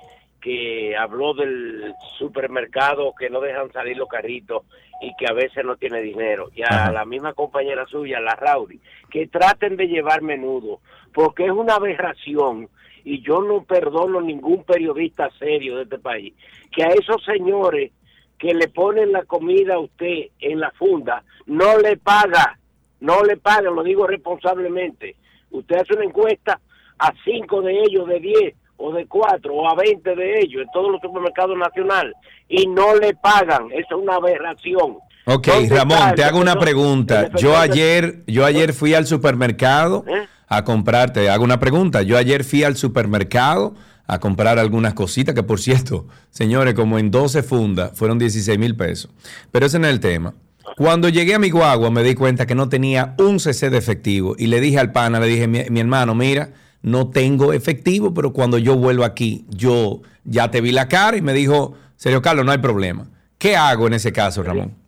que 0.40 0.96
habló 0.96 1.34
del 1.34 1.94
supermercado 2.18 3.12
que 3.18 3.30
no 3.30 3.40
dejan 3.40 3.70
salir 3.72 3.96
los 3.96 4.08
carritos 4.08 4.62
y 5.00 5.14
que 5.16 5.26
a 5.26 5.32
veces 5.32 5.64
no 5.64 5.76
tiene 5.76 6.00
dinero. 6.00 6.50
Y 6.54 6.62
a 6.62 6.66
Ajá. 6.68 6.92
la 6.92 7.04
misma 7.04 7.32
compañera 7.34 7.86
suya, 7.86 8.20
la 8.20 8.34
Rauri, 8.34 8.80
que 9.10 9.26
traten 9.26 9.76
de 9.76 9.86
llevar 9.86 10.22
menudo, 10.22 10.80
porque 11.12 11.46
es 11.46 11.52
una 11.52 11.74
aberración 11.74 12.68
y 13.04 13.22
yo 13.22 13.42
no 13.42 13.64
perdono 13.64 14.20
ningún 14.20 14.64
periodista 14.64 15.30
serio 15.38 15.76
de 15.76 15.84
este 15.84 15.98
país, 15.98 16.34
que 16.70 16.84
a 16.84 16.88
esos 16.88 17.24
señores 17.24 17.92
que 18.38 18.54
le 18.54 18.68
ponen 18.68 19.12
la 19.12 19.24
comida 19.24 19.74
a 19.74 19.80
usted 19.80 20.28
en 20.40 20.60
la 20.60 20.70
funda, 20.72 21.22
no 21.46 21.78
le 21.78 21.96
paga, 21.96 22.58
no 23.00 23.22
le 23.22 23.36
pagan, 23.36 23.74
lo 23.74 23.82
digo 23.82 24.06
responsablemente. 24.06 25.16
Usted 25.50 25.76
hace 25.76 25.94
una 25.94 26.04
encuesta 26.04 26.60
a 26.98 27.12
cinco 27.24 27.60
de 27.60 27.80
ellos, 27.82 28.06
de 28.06 28.20
10 28.20 28.54
o 28.80 28.92
de 28.92 29.06
4 29.06 29.52
o 29.52 29.68
a 29.68 29.74
20 29.74 30.14
de 30.16 30.40
ellos 30.40 30.62
en 30.62 30.70
todos 30.72 30.90
los 30.90 31.00
supermercados 31.00 31.56
nacionales 31.56 32.14
y 32.48 32.66
no 32.66 32.96
le 32.96 33.14
pagan, 33.14 33.70
eso 33.72 33.96
es 33.96 34.02
una 34.02 34.16
aberración. 34.16 34.98
Ok, 35.26 35.46
¿Dónde 35.46 35.76
Ramón, 35.76 36.14
te 36.16 36.24
hago 36.24 36.40
una 36.40 36.58
pregunta. 36.58 37.30
Yo 37.36 37.56
ayer, 37.56 38.22
yo 38.26 38.44
ayer 38.44 38.72
fui 38.72 38.94
al 38.94 39.06
supermercado 39.06 40.04
¿Eh? 40.08 40.26
a 40.48 40.64
comprar, 40.64 41.12
te 41.12 41.28
hago 41.28 41.44
una 41.44 41.60
pregunta. 41.60 42.02
Yo 42.02 42.16
ayer 42.16 42.42
fui 42.42 42.64
al 42.64 42.76
supermercado 42.76 43.74
a 44.06 44.18
comprar 44.18 44.58
algunas 44.58 44.94
cositas 44.94 45.34
que, 45.34 45.42
por 45.42 45.60
cierto, 45.60 46.06
señores, 46.30 46.74
como 46.74 46.98
en 46.98 47.10
12 47.10 47.42
fundas, 47.42 47.92
fueron 47.94 48.18
16 48.18 48.58
mil 48.58 48.74
pesos. 48.74 49.10
Pero 49.52 49.66
ese 49.66 49.78
no 49.78 49.86
es 49.86 49.92
el 49.92 50.00
tema. 50.00 50.34
Cuando 50.76 51.08
llegué 51.08 51.34
a 51.34 51.38
mi 51.38 51.50
guagua 51.50 51.90
me 51.90 52.02
di 52.02 52.14
cuenta 52.14 52.46
que 52.46 52.54
no 52.54 52.68
tenía 52.68 53.14
un 53.18 53.38
CC 53.38 53.70
de 53.70 53.78
efectivo 53.78 54.34
y 54.38 54.46
le 54.46 54.60
dije 54.60 54.78
al 54.78 54.92
pana, 54.92 55.20
le 55.20 55.26
dije, 55.26 55.46
mi, 55.46 55.64
mi 55.68 55.80
hermano, 55.80 56.14
mira, 56.14 56.50
no 56.82 57.10
tengo 57.10 57.52
efectivo, 57.52 58.14
pero 58.14 58.32
cuando 58.32 58.58
yo 58.58 58.76
vuelvo 58.76 59.04
aquí, 59.04 59.44
yo 59.48 60.00
ya 60.24 60.50
te 60.50 60.60
vi 60.60 60.72
la 60.72 60.88
cara 60.88 61.16
y 61.16 61.22
me 61.22 61.32
dijo, 61.32 61.74
serio 61.96 62.22
Carlos, 62.22 62.44
no 62.44 62.52
hay 62.52 62.58
problema. 62.58 63.06
¿Qué 63.38 63.56
hago 63.56 63.86
en 63.86 63.94
ese 63.94 64.12
caso, 64.12 64.42
Ramón? 64.42 64.80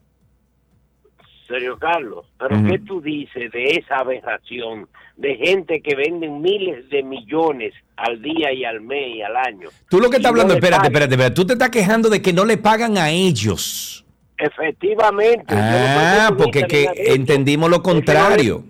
Sergio 1.53 1.79
Carlos, 1.79 2.25
pero. 2.39 2.63
¿qué 2.67 2.79
tú 2.79 3.03
dices 3.03 3.53
de 3.53 3.73
esa 3.73 3.97
aberración 3.99 4.89
de 5.17 5.37
gente 5.37 5.83
que 5.83 5.95
venden 5.95 6.41
miles 6.41 6.89
de 6.89 7.03
millones 7.03 7.75
al 7.97 8.23
día 8.23 8.53
y 8.53 8.65
al 8.65 8.81
mes 8.81 9.17
y 9.17 9.23
al 9.23 9.37
año? 9.37 9.69
Tú 9.91 10.01
lo 10.01 10.09
que 10.09 10.17
estás 10.17 10.31
hablando, 10.31 10.55
espérate, 10.55 10.87
espérate, 10.87 11.15
espérate. 11.15 11.35
Tú 11.35 11.47
te 11.47 11.53
estás 11.53 11.69
quejando 11.69 12.09
de 12.09 12.23
que 12.23 12.33
no 12.33 12.47
le 12.47 12.57
pagan 12.57 12.97
a 12.97 13.11
ellos. 13.11 14.05
Efectivamente. 14.39 15.55
Ah, 15.55 16.33
porque 16.37 16.63
que 16.63 16.89
entendimos 16.97 17.69
lo 17.69 17.83
contrario. 17.83 18.65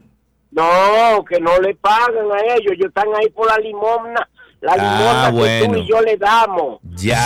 No, 0.52 1.24
que 1.24 1.40
no 1.40 1.58
le 1.60 1.74
pagan 1.74 2.30
a 2.32 2.54
ellos, 2.54 2.72
ellos 2.74 2.88
están 2.88 3.08
ahí 3.18 3.28
por 3.30 3.46
la 3.48 3.56
limosna, 3.58 4.28
la 4.60 4.76
limosna 4.76 5.26
Ah, 5.26 5.30
que 5.30 5.36
bueno. 5.38 5.74
tú 5.74 5.78
y 5.80 5.86
yo 5.88 6.00
le 6.02 6.16
damos. 6.16 6.78
Ya. 6.94 7.24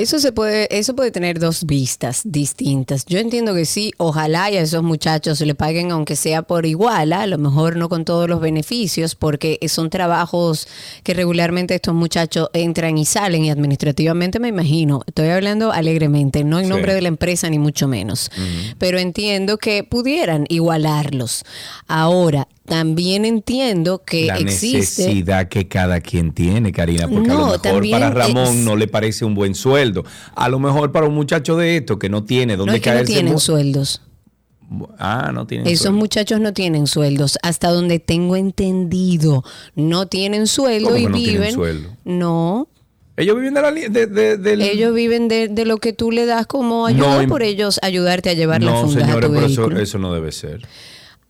Eso 0.00 0.18
se 0.18 0.32
puede, 0.32 0.66
eso 0.74 0.96
puede 0.96 1.10
tener 1.10 1.38
dos 1.38 1.66
vistas 1.66 2.22
distintas. 2.24 3.04
Yo 3.04 3.18
entiendo 3.18 3.54
que 3.54 3.66
sí, 3.66 3.92
ojalá 3.98 4.50
y 4.50 4.56
a 4.56 4.62
esos 4.62 4.82
muchachos 4.82 5.38
le 5.42 5.54
paguen 5.54 5.90
aunque 5.90 6.16
sea 6.16 6.40
por 6.40 6.64
igual, 6.64 7.12
¿ah? 7.12 7.20
a 7.22 7.26
lo 7.26 7.36
mejor 7.36 7.76
no 7.76 7.90
con 7.90 8.06
todos 8.06 8.26
los 8.26 8.40
beneficios, 8.40 9.14
porque 9.14 9.58
son 9.68 9.90
trabajos 9.90 10.68
que 11.02 11.12
regularmente 11.12 11.74
estos 11.74 11.92
muchachos 11.94 12.48
entran 12.54 12.96
y 12.96 13.04
salen 13.04 13.44
y 13.44 13.50
administrativamente 13.50 14.38
me 14.38 14.48
imagino, 14.48 15.02
estoy 15.06 15.28
hablando 15.28 15.70
alegremente, 15.70 16.44
no 16.44 16.58
en 16.58 16.64
Sí. 16.64 16.70
nombre 16.70 16.94
de 16.94 17.02
la 17.02 17.08
empresa 17.08 17.50
ni 17.50 17.58
mucho 17.58 17.86
menos, 17.86 18.30
pero 18.78 18.98
entiendo 18.98 19.58
que 19.58 19.84
pudieran 19.84 20.46
igualarlos. 20.48 21.44
Ahora, 21.88 22.48
también 22.70 23.24
entiendo 23.24 24.02
que 24.04 24.26
la 24.26 24.36
existe... 24.38 24.78
necesidad 24.78 25.48
que 25.48 25.68
cada 25.68 26.00
quien 26.00 26.32
tiene, 26.32 26.72
Karina, 26.72 27.08
porque 27.08 27.28
a 27.30 27.34
No, 27.34 27.38
lo 27.40 27.44
mejor 27.46 27.60
también 27.62 27.92
para 28.00 28.10
Ramón 28.10 28.64
no 28.64 28.76
le 28.76 28.86
parece 28.88 29.24
un 29.24 29.34
buen 29.34 29.54
sueldo. 29.54 30.04
A 30.34 30.48
lo 30.48 30.58
mejor 30.58 30.92
para 30.92 31.06
un 31.06 31.14
muchacho 31.14 31.56
de 31.56 31.76
esto 31.76 31.98
que 31.98 32.08
no 32.08 32.24
tiene 32.24 32.54
No 32.54 32.60
dónde 32.60 32.76
es 32.76 32.82
que 32.82 32.90
no 32.90 32.94
caerse. 32.96 33.12
tienen 33.12 33.38
sueldos. 33.38 34.02
Ah, 34.98 35.32
no 35.34 35.46
tienen 35.48 35.66
Esos 35.66 35.82
sueldo. 35.86 35.98
muchachos 35.98 36.40
no 36.40 36.52
tienen 36.52 36.86
sueldos. 36.86 37.38
Hasta 37.42 37.70
donde 37.70 37.98
tengo 37.98 38.36
entendido, 38.36 39.42
no 39.74 40.06
tienen 40.06 40.46
sueldo 40.46 40.90
¿Cómo 40.90 40.98
y 40.98 41.06
no 41.06 41.16
tienen 41.16 41.34
viven. 41.34 41.52
sueldo? 41.54 41.88
No. 42.04 42.68
Ellos 43.16 43.34
viven 43.36 43.52
de 43.54 43.60
la 43.62 43.72
de, 43.72 44.06
de- 44.06 44.70
Ellos 44.72 44.94
viven 44.94 45.26
de, 45.28 45.64
lo 45.66 45.78
que 45.78 45.92
tú 45.92 46.12
le 46.12 46.24
das 46.24 46.46
como 46.46 46.86
ayuda 46.86 47.20
No, 47.22 47.28
por 47.28 47.42
ellos 47.42 47.78
ayudarte 47.82 48.30
a 48.30 48.34
llevar 48.34 48.62
No, 48.62 48.82
fundas 48.82 49.02
señores, 49.02 49.16
a 49.16 49.20
tu 49.28 49.34
pero 49.34 49.46
eso, 49.46 49.60
vehículo. 49.62 49.80
eso 49.82 49.98
no 49.98 50.14
debe 50.14 50.30
ser. 50.32 50.62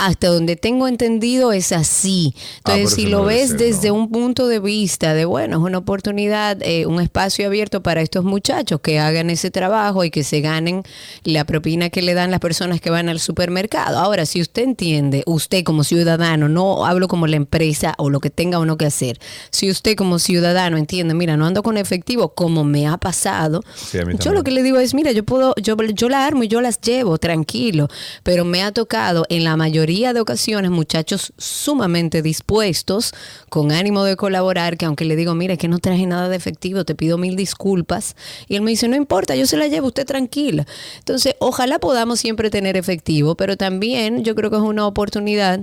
Hasta 0.02 0.28
donde 0.28 0.56
tengo 0.56 0.88
entendido 0.88 1.52
es 1.52 1.72
así. 1.72 2.34
Ah, 2.64 2.72
Entonces, 2.72 2.94
si 2.94 3.06
lo 3.06 3.18
no 3.18 3.24
ves 3.26 3.50
ser, 3.50 3.58
desde 3.58 3.90
un 3.90 4.08
punto 4.10 4.48
de 4.48 4.58
vista 4.58 5.12
de, 5.12 5.26
bueno, 5.26 5.58
es 5.58 5.62
una 5.62 5.76
oportunidad, 5.76 6.56
eh, 6.62 6.86
un 6.86 7.02
espacio 7.02 7.46
abierto 7.46 7.82
para 7.82 8.00
estos 8.00 8.24
muchachos 8.24 8.80
que 8.80 8.98
hagan 8.98 9.28
ese 9.28 9.50
trabajo 9.50 10.02
y 10.02 10.10
que 10.10 10.24
se 10.24 10.40
ganen 10.40 10.84
la 11.22 11.44
propina 11.44 11.90
que 11.90 12.00
le 12.00 12.14
dan 12.14 12.30
las 12.30 12.40
personas 12.40 12.80
que 12.80 12.88
van 12.88 13.10
al 13.10 13.20
supermercado. 13.20 13.98
Ahora, 13.98 14.24
si 14.24 14.40
usted 14.40 14.62
entiende, 14.62 15.22
usted 15.26 15.64
como 15.64 15.84
ciudadano, 15.84 16.48
no 16.48 16.86
hablo 16.86 17.06
como 17.06 17.26
la 17.26 17.36
empresa 17.36 17.94
o 17.98 18.08
lo 18.08 18.20
que 18.20 18.30
tenga 18.30 18.58
o 18.58 18.64
no 18.64 18.78
que 18.78 18.86
hacer, 18.86 19.20
si 19.50 19.70
usted 19.70 19.96
como 19.96 20.18
ciudadano 20.18 20.78
entiende, 20.78 21.12
mira, 21.12 21.36
no 21.36 21.44
ando 21.44 21.62
con 21.62 21.76
efectivo 21.76 22.30
como 22.30 22.64
me 22.64 22.86
ha 22.86 22.96
pasado, 22.96 23.62
Sí, 23.76 23.98
yo 24.18 24.32
lo 24.32 24.44
que 24.44 24.50
le 24.50 24.62
digo 24.62 24.78
es, 24.78 24.94
mira, 24.94 25.12
yo 25.12 25.24
puedo, 25.24 25.54
yo, 25.60 25.76
yo 25.76 26.08
la 26.08 26.24
armo 26.24 26.44
y 26.44 26.48
yo 26.48 26.62
las 26.62 26.80
llevo, 26.80 27.18
tranquilo. 27.18 27.88
Pero 28.22 28.46
me 28.46 28.62
ha 28.62 28.72
tocado 28.72 29.26
en 29.28 29.44
la 29.44 29.56
mayoría 29.56 29.89
de 29.90 30.20
ocasiones 30.20 30.70
muchachos 30.70 31.32
sumamente 31.36 32.22
dispuestos, 32.22 33.12
con 33.48 33.72
ánimo 33.72 34.04
de 34.04 34.16
colaborar, 34.16 34.76
que 34.76 34.86
aunque 34.86 35.04
le 35.04 35.16
digo, 35.16 35.34
mira, 35.34 35.56
que 35.56 35.66
no 35.66 35.78
traje 35.78 36.06
nada 36.06 36.28
de 36.28 36.36
efectivo, 36.36 36.84
te 36.84 36.94
pido 36.94 37.18
mil 37.18 37.34
disculpas. 37.34 38.14
Y 38.48 38.54
él 38.54 38.62
me 38.62 38.70
dice, 38.70 38.86
no 38.86 38.96
importa, 38.96 39.34
yo 39.34 39.46
se 39.46 39.56
la 39.56 39.66
llevo, 39.66 39.88
usted 39.88 40.06
tranquila. 40.06 40.64
Entonces, 40.98 41.34
ojalá 41.40 41.80
podamos 41.80 42.20
siempre 42.20 42.50
tener 42.50 42.76
efectivo, 42.76 43.34
pero 43.34 43.56
también 43.56 44.22
yo 44.22 44.34
creo 44.34 44.50
que 44.50 44.56
es 44.56 44.62
una 44.62 44.86
oportunidad 44.86 45.60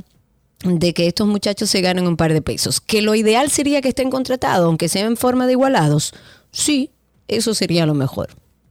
de 0.63 0.93
que 0.93 1.07
estos 1.07 1.27
muchachos 1.27 1.69
se 1.69 1.81
ganen 1.81 2.05
un 2.05 2.17
par 2.17 2.33
de 2.33 2.41
pesos. 2.41 2.81
Que 2.81 3.01
lo 3.01 3.15
ideal 3.15 3.49
sería 3.49 3.81
que 3.81 3.89
estén 3.89 4.09
contratados, 4.09 4.65
aunque 4.65 4.89
sea 4.89 5.05
en 5.05 5.15
forma 5.15 5.45
de 5.45 5.53
igualados. 5.53 6.13
Sí, 6.51 6.91
eso 7.27 7.53
sería 7.53 7.85
lo 7.85 7.93
mejor. 7.93 8.29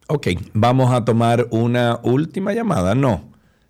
Ok, 0.09 0.29
vamos 0.53 0.93
a 0.93 1.05
tomar 1.05 1.49
una 1.51 1.99
última 2.03 2.53
llamada. 2.53 2.95
No, 2.95 3.25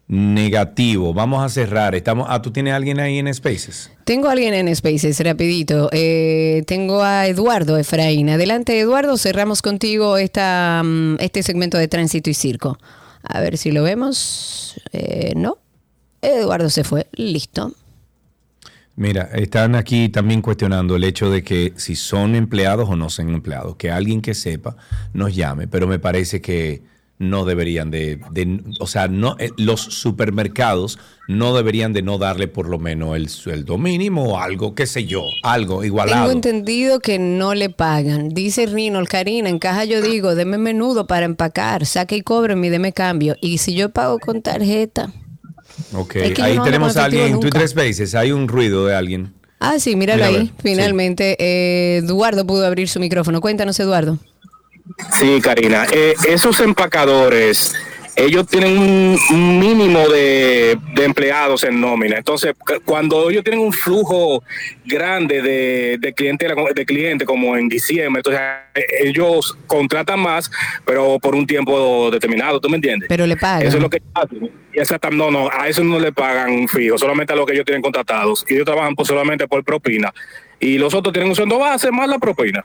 negativo. 0.08 1.12
Vamos 1.12 1.44
a 1.44 1.48
cerrar. 1.48 1.94
Estamos. 1.94 2.26
Ah, 2.30 2.40
tú 2.40 2.50
tienes 2.50 2.72
a 2.72 2.76
alguien 2.76 3.00
ahí 3.00 3.18
en 3.18 3.32
Spaces. 3.32 3.90
Tengo 4.04 4.28
a 4.28 4.32
alguien 4.32 4.54
en 4.54 4.74
Spaces, 4.74 5.18
rapidito. 5.20 5.88
Eh, 5.92 6.62
tengo 6.66 7.02
a 7.02 7.26
Eduardo 7.26 7.76
Efraín. 7.76 8.30
Adelante, 8.30 8.78
Eduardo. 8.78 9.16
Cerramos 9.16 9.62
contigo 9.62 10.16
esta, 10.16 10.82
mm, 10.84 11.16
este 11.20 11.42
segmento 11.42 11.78
de 11.78 11.88
tránsito 11.88 12.30
y 12.30 12.34
circo. 12.34 12.78
A 13.22 13.40
ver 13.40 13.58
si 13.58 13.72
lo 13.72 13.82
vemos. 13.82 14.80
Eh, 14.92 15.32
no. 15.36 15.58
Eduardo 16.22 16.70
se 16.70 16.84
fue. 16.84 17.06
Listo. 17.12 17.72
Mira, 18.94 19.28
están 19.34 19.74
aquí 19.74 20.08
también 20.08 20.40
cuestionando 20.40 20.96
el 20.96 21.04
hecho 21.04 21.28
de 21.28 21.42
que 21.44 21.74
si 21.76 21.96
son 21.96 22.34
empleados 22.34 22.88
o 22.88 22.96
no 22.96 23.10
son 23.10 23.28
empleados, 23.34 23.76
que 23.76 23.90
alguien 23.90 24.22
que 24.22 24.32
sepa 24.32 24.74
nos 25.12 25.36
llame, 25.36 25.68
pero 25.68 25.86
me 25.86 25.98
parece 25.98 26.40
que 26.40 26.82
no 27.18 27.44
deberían 27.46 27.90
de, 27.90 28.20
de- 28.30 28.60
o 28.78 28.86
sea, 28.86 29.08
no, 29.08 29.36
eh, 29.38 29.50
los 29.56 29.80
supermercados 29.80 30.98
no 31.28 31.54
deberían 31.54 31.92
de 31.92 32.02
no 32.02 32.18
darle 32.18 32.46
por 32.48 32.68
lo 32.68 32.78
menos 32.78 33.16
el 33.16 33.28
sueldo 33.28 33.78
mínimo 33.78 34.24
o 34.34 34.38
algo, 34.38 34.74
qué 34.74 34.86
sé 34.86 35.06
yo, 35.06 35.22
algo 35.42 35.74
Tengo 35.76 35.84
igualado. 35.84 36.30
entendido 36.30 37.00
que 37.00 37.18
no 37.18 37.54
le 37.54 37.70
pagan. 37.70 38.28
Dice 38.30 38.66
Rino, 38.66 39.02
Karina, 39.06 39.48
en 39.48 39.58
caja 39.58 39.84
yo 39.84 40.02
digo, 40.02 40.34
deme 40.34 40.58
menudo 40.58 41.06
para 41.06 41.24
empacar, 41.26 41.86
saque 41.86 42.16
y 42.16 42.20
cobre 42.22 42.54
y 42.54 42.68
deme 42.68 42.92
cambio. 42.92 43.36
Y 43.40 43.58
si 43.58 43.74
yo 43.74 43.88
pago 43.90 44.18
con 44.18 44.42
tarjeta. 44.42 45.12
Ok, 45.94 46.16
Es 46.16 46.28
que 46.32 46.34
yo 46.36 46.44
ahí 46.44 46.56
no 46.56 46.64
tenemos 46.64 46.96
a 46.96 47.04
alguien 47.06 47.26
en 47.34 47.40
Twitter 47.40 47.66
Spaces, 47.68 48.14
hay 48.14 48.32
un 48.32 48.46
ruido 48.48 48.86
de 48.86 48.94
alguien. 48.94 49.32
Ah, 49.58 49.78
sí, 49.78 49.96
míralo 49.96 50.26
Mira, 50.26 50.38
ahí. 50.40 50.46
sí. 50.48 50.52
Finalmente, 50.62 51.36
eh, 51.38 51.96
Eduardo 51.98 52.46
pudo 52.46 52.66
abrir 52.66 52.88
su 52.90 53.00
micrófono. 53.00 53.40
Cuéntanos, 53.40 53.80
Eduardo. 53.80 54.18
Sí, 55.12 55.40
Karina. 55.42 55.86
Eh, 55.92 56.14
esos 56.28 56.60
empacadores, 56.60 57.74
ellos 58.14 58.46
tienen 58.46 58.78
un 59.30 59.58
mínimo 59.58 60.08
de, 60.08 60.78
de 60.94 61.04
empleados 61.04 61.64
en 61.64 61.80
nómina. 61.80 62.16
Entonces, 62.16 62.54
cu- 62.58 62.80
cuando 62.84 63.28
ellos 63.28 63.44
tienen 63.44 63.60
un 63.60 63.72
flujo 63.72 64.42
grande 64.84 65.42
de, 65.42 65.98
de 66.00 66.12
clientes 66.14 66.50
de 66.74 66.86
clientes 66.86 67.26
como 67.26 67.56
en 67.56 67.68
diciembre, 67.68 68.20
entonces 68.20 68.40
eh, 68.74 68.84
ellos 69.04 69.58
contratan 69.66 70.20
más, 70.20 70.50
pero 70.84 71.18
por 71.18 71.34
un 71.34 71.46
tiempo 71.46 72.10
determinado, 72.10 72.58
¿tú 72.60 72.68
me 72.70 72.76
entiendes? 72.76 73.08
Pero 73.08 73.26
le 73.26 73.36
pagan. 73.36 73.66
Eso 73.66 73.76
es 73.76 73.82
lo 73.82 73.90
que 73.90 74.00
hacen. 74.14 74.50
No, 75.12 75.30
no, 75.30 75.48
a 75.50 75.68
eso 75.68 75.82
no 75.82 75.98
le 75.98 76.12
pagan 76.12 76.68
fijo, 76.68 76.98
solamente 76.98 77.32
a 77.32 77.36
lo 77.36 77.44
que 77.46 77.54
ellos 77.54 77.64
tienen 77.64 77.82
contratados. 77.82 78.44
Y 78.48 78.54
ellos 78.54 78.66
trabajan 78.66 78.94
solamente 79.04 79.48
por 79.48 79.64
propina. 79.64 80.12
Y 80.60 80.78
los 80.78 80.94
otros 80.94 81.12
tienen 81.12 81.30
un 81.30 81.34
sueldo 81.36 81.58
base 81.58 81.90
más 81.90 82.08
la 82.08 82.18
propina. 82.18 82.62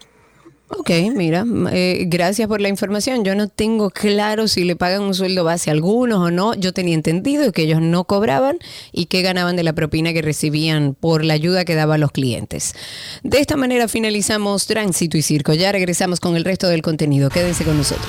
Ok, 0.77 0.89
mira, 1.13 1.45
eh, 1.71 2.05
gracias 2.07 2.47
por 2.47 2.61
la 2.61 2.69
información. 2.69 3.25
Yo 3.25 3.35
no 3.35 3.49
tengo 3.49 3.89
claro 3.89 4.47
si 4.47 4.63
le 4.63 4.75
pagan 4.77 5.01
un 5.01 5.13
sueldo 5.13 5.43
base 5.43 5.69
a 5.69 5.73
algunos 5.73 6.19
o 6.19 6.31
no. 6.31 6.53
Yo 6.55 6.73
tenía 6.73 6.95
entendido 6.95 7.51
que 7.51 7.63
ellos 7.63 7.81
no 7.81 8.05
cobraban 8.05 8.57
y 8.93 9.07
que 9.07 9.21
ganaban 9.21 9.57
de 9.57 9.63
la 9.63 9.73
propina 9.73 10.13
que 10.13 10.21
recibían 10.21 10.95
por 10.95 11.25
la 11.25 11.33
ayuda 11.33 11.65
que 11.65 11.75
daban 11.75 11.99
los 11.99 12.11
clientes. 12.11 12.73
De 13.21 13.39
esta 13.39 13.57
manera 13.57 13.89
finalizamos 13.89 14.65
Tránsito 14.65 15.17
y 15.17 15.21
Circo. 15.21 15.53
Ya 15.53 15.71
regresamos 15.71 16.19
con 16.21 16.37
el 16.37 16.45
resto 16.45 16.67
del 16.67 16.81
contenido. 16.81 17.29
Quédense 17.29 17.65
con 17.65 17.77
nosotros. 17.77 18.07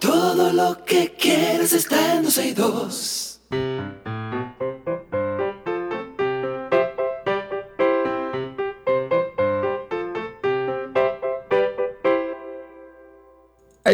Todo 0.00 0.52
lo 0.52 0.84
que 0.84 1.14
quieres 1.18 1.72
está 1.72 2.16
en 2.16 2.24
12 2.24 2.48
y 2.48 2.52
2. 2.52 3.23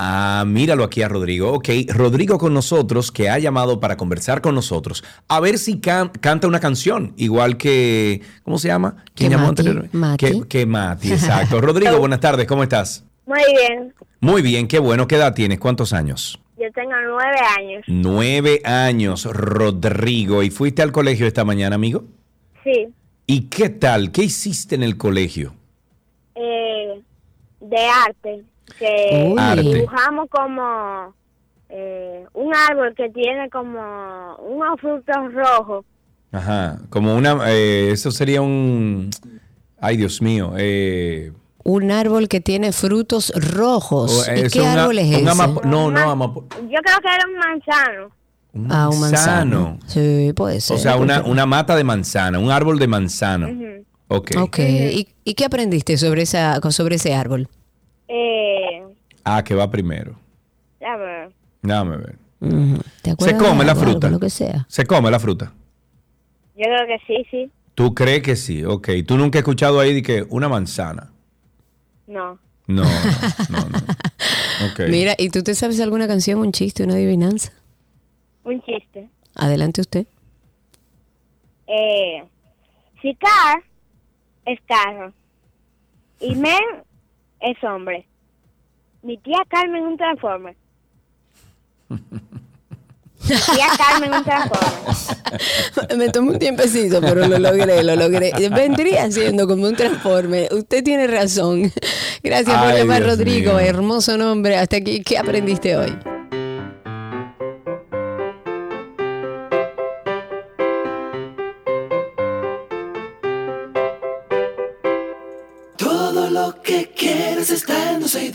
Ah, 0.03 0.43
míralo 0.47 0.83
aquí 0.83 1.03
a 1.03 1.07
Rodrigo. 1.07 1.51
Ok, 1.53 1.69
Rodrigo 1.89 2.39
con 2.39 2.55
nosotros, 2.55 3.11
que 3.11 3.29
ha 3.29 3.37
llamado 3.37 3.79
para 3.79 3.97
conversar 3.97 4.41
con 4.41 4.55
nosotros. 4.55 5.03
A 5.27 5.39
ver 5.39 5.59
si 5.59 5.79
can- 5.79 6.09
canta 6.09 6.47
una 6.47 6.59
canción, 6.59 7.13
igual 7.17 7.55
que, 7.57 8.21
¿cómo 8.43 8.57
se 8.57 8.69
llama? 8.69 8.95
¿Quién 9.13 9.29
Que 9.29 9.35
llamó 9.35 9.49
Mati, 9.49 9.61
anteriormente? 9.61 9.95
Mati. 9.97 10.25
Que, 10.25 10.47
que 10.47 10.65
Mati, 10.65 11.11
exacto. 11.11 11.61
Rodrigo, 11.61 11.99
buenas 11.99 12.19
tardes, 12.19 12.47
¿cómo 12.47 12.63
estás? 12.63 13.03
Muy 13.27 13.41
bien. 13.55 13.93
Muy 14.19 14.41
bien, 14.41 14.67
qué 14.67 14.79
bueno. 14.79 15.07
¿Qué 15.07 15.17
edad 15.17 15.35
tienes? 15.35 15.59
¿Cuántos 15.59 15.93
años? 15.93 16.39
Yo 16.57 16.65
tengo 16.73 16.93
nueve 17.07 17.37
años. 17.59 17.83
Nueve 17.87 18.61
años, 18.65 19.25
Rodrigo. 19.25 20.41
¿Y 20.41 20.49
fuiste 20.49 20.81
al 20.81 20.91
colegio 20.91 21.27
esta 21.27 21.45
mañana, 21.45 21.75
amigo? 21.75 22.05
Sí. 22.63 22.87
¿Y 23.27 23.41
qué 23.49 23.69
tal? 23.69 24.11
¿Qué 24.11 24.23
hiciste 24.23 24.73
en 24.73 24.81
el 24.83 24.97
colegio? 24.97 25.53
Eh, 26.35 27.01
de 27.61 27.77
arte. 28.07 28.43
Que. 28.77 29.35
Arte. 29.37 29.61
dibujamos 29.63 30.29
como 30.29 31.13
eh, 31.69 32.25
un 32.33 32.53
árbol 32.55 32.93
que 32.95 33.09
tiene 33.09 33.49
como 33.49 34.35
unos 34.37 34.79
frutos 34.79 35.15
rojos. 35.33 35.85
Ajá, 36.31 36.79
como 36.89 37.15
una... 37.15 37.37
eh, 37.51 37.91
eso 37.91 38.11
sería 38.11 38.41
un... 38.41 39.09
Ay, 39.79 39.97
Dios 39.97 40.21
mío. 40.21 40.53
Eh, 40.57 41.31
Un 41.63 41.91
árbol 41.91 42.27
que 42.29 42.39
tiene 42.39 42.71
frutos 42.71 43.33
rojos. 43.35 44.27
o- 44.29 44.35
¿Y 44.35 44.47
qué 44.49 44.61
una- 44.61 44.83
árbol 44.83 44.99
es 44.99 45.07
un 45.07 45.27
ese? 45.27 45.47
no, 45.65 45.91
no, 45.91 46.11
amapo- 46.11 46.45
Yo 46.61 46.79
creo 46.83 46.99
que 47.01 47.07
era 47.15 47.25
un 47.27 47.37
manzano. 47.37 48.11
Ah, 48.69 48.89
un 48.89 48.99
manzano. 48.99 49.59
manzano. 49.61 49.79
Sí, 49.87 50.33
puede 50.35 50.59
ser. 50.61 50.75
O 50.77 50.79
sea, 50.79 50.95
una, 50.97 51.17
porque- 51.17 51.31
una 51.31 51.45
mata 51.45 51.75
de 51.75 51.83
manzana, 51.83 52.37
un 52.39 52.51
árbol 52.51 52.79
de 52.79 52.87
manzana. 52.87 53.49
Ok. 54.07 54.31
Ok. 54.39 54.59
¿Y, 54.59 55.07
y 55.23 55.33
qué 55.35 55.45
aprendiste 55.45 55.97
sobre, 55.97 56.21
esa, 56.23 56.59
sobre 56.71 56.95
ese 56.95 57.13
árbol? 57.13 57.47
Eh, 58.13 58.83
Ah, 59.23 59.43
que 59.43 59.55
va 59.55 59.69
primero. 59.71 60.19
a 60.85 60.97
ver. 60.97 61.31
Déjame 61.61 61.97
ver. 61.97 62.15
¿Te 63.03 63.11
Se 63.19 63.37
come 63.37 63.63
la 63.63 63.71
algo, 63.73 63.83
fruta. 63.83 64.09
Lo 64.09 64.19
que 64.19 64.29
sea. 64.29 64.65
Se 64.67 64.85
come 64.85 65.09
la 65.11 65.19
fruta. 65.19 65.53
Yo 66.55 66.63
creo 66.65 66.87
que 66.87 66.97
sí, 67.07 67.25
sí. 67.31 67.51
¿Tú 67.75 67.93
crees 67.95 68.21
que 68.23 68.35
sí? 68.35 68.65
Ok. 68.65 68.89
¿Tú 69.07 69.17
nunca 69.17 69.37
has 69.39 69.41
escuchado 69.43 69.79
ahí 69.79 69.93
de 69.93 70.01
que 70.01 70.25
una 70.29 70.49
manzana? 70.49 71.11
No. 72.07 72.37
No, 72.67 72.83
no, 72.83 72.89
no. 73.49 73.69
no. 73.69 73.77
Ok. 74.73 74.81
Mira, 74.89 75.15
¿y 75.17 75.29
tú 75.29 75.41
te 75.41 75.55
sabes 75.55 75.79
alguna 75.79 76.07
canción, 76.07 76.39
un 76.39 76.51
chiste, 76.51 76.83
una 76.83 76.93
adivinanza? 76.93 77.51
Un 78.43 78.61
chiste. 78.63 79.09
Adelante 79.35 79.81
usted. 79.81 80.05
Eh, 81.67 82.23
si 83.01 83.15
car 83.15 83.63
es 84.45 84.59
carro 84.67 85.13
y 86.19 86.35
men 86.35 86.59
es 87.41 87.63
hombre. 87.63 88.05
Mi 89.03 89.17
tía 89.17 89.39
Carmen 89.47 89.83
un 89.83 89.97
transformer. 89.97 90.55
Mi 91.89 91.97
tía 93.27 93.67
Carmen 93.77 94.13
un 94.13 94.23
transformer. 94.23 95.97
Me 95.97 96.09
tomó 96.09 96.31
un 96.31 96.39
tiempecito, 96.39 97.01
pero 97.01 97.27
lo 97.27 97.39
logré, 97.39 97.83
lo 97.83 97.95
logré. 97.95 98.31
Vendría 98.49 99.09
siendo 99.11 99.47
como 99.47 99.67
un 99.67 99.75
transforme. 99.75 100.47
Usted 100.51 100.83
tiene 100.83 101.07
razón. 101.07 101.71
Gracias 102.23 102.57
por 102.57 102.67
Ay, 102.67 102.79
llamar, 102.79 103.03
Dios 103.03 103.17
Rodrigo. 103.17 103.53
mío. 103.53 103.59
Hermoso 103.59 104.17
nombre. 104.17 104.57
Hasta 104.57 104.77
aquí, 104.77 105.01
¿qué 105.01 105.17
aprendiste 105.17 105.75
hoy? 105.77 105.97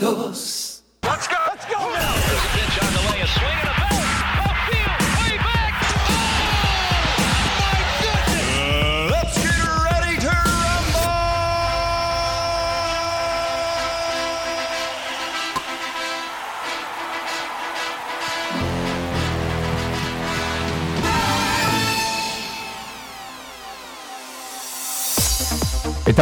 Está 0.07 0.56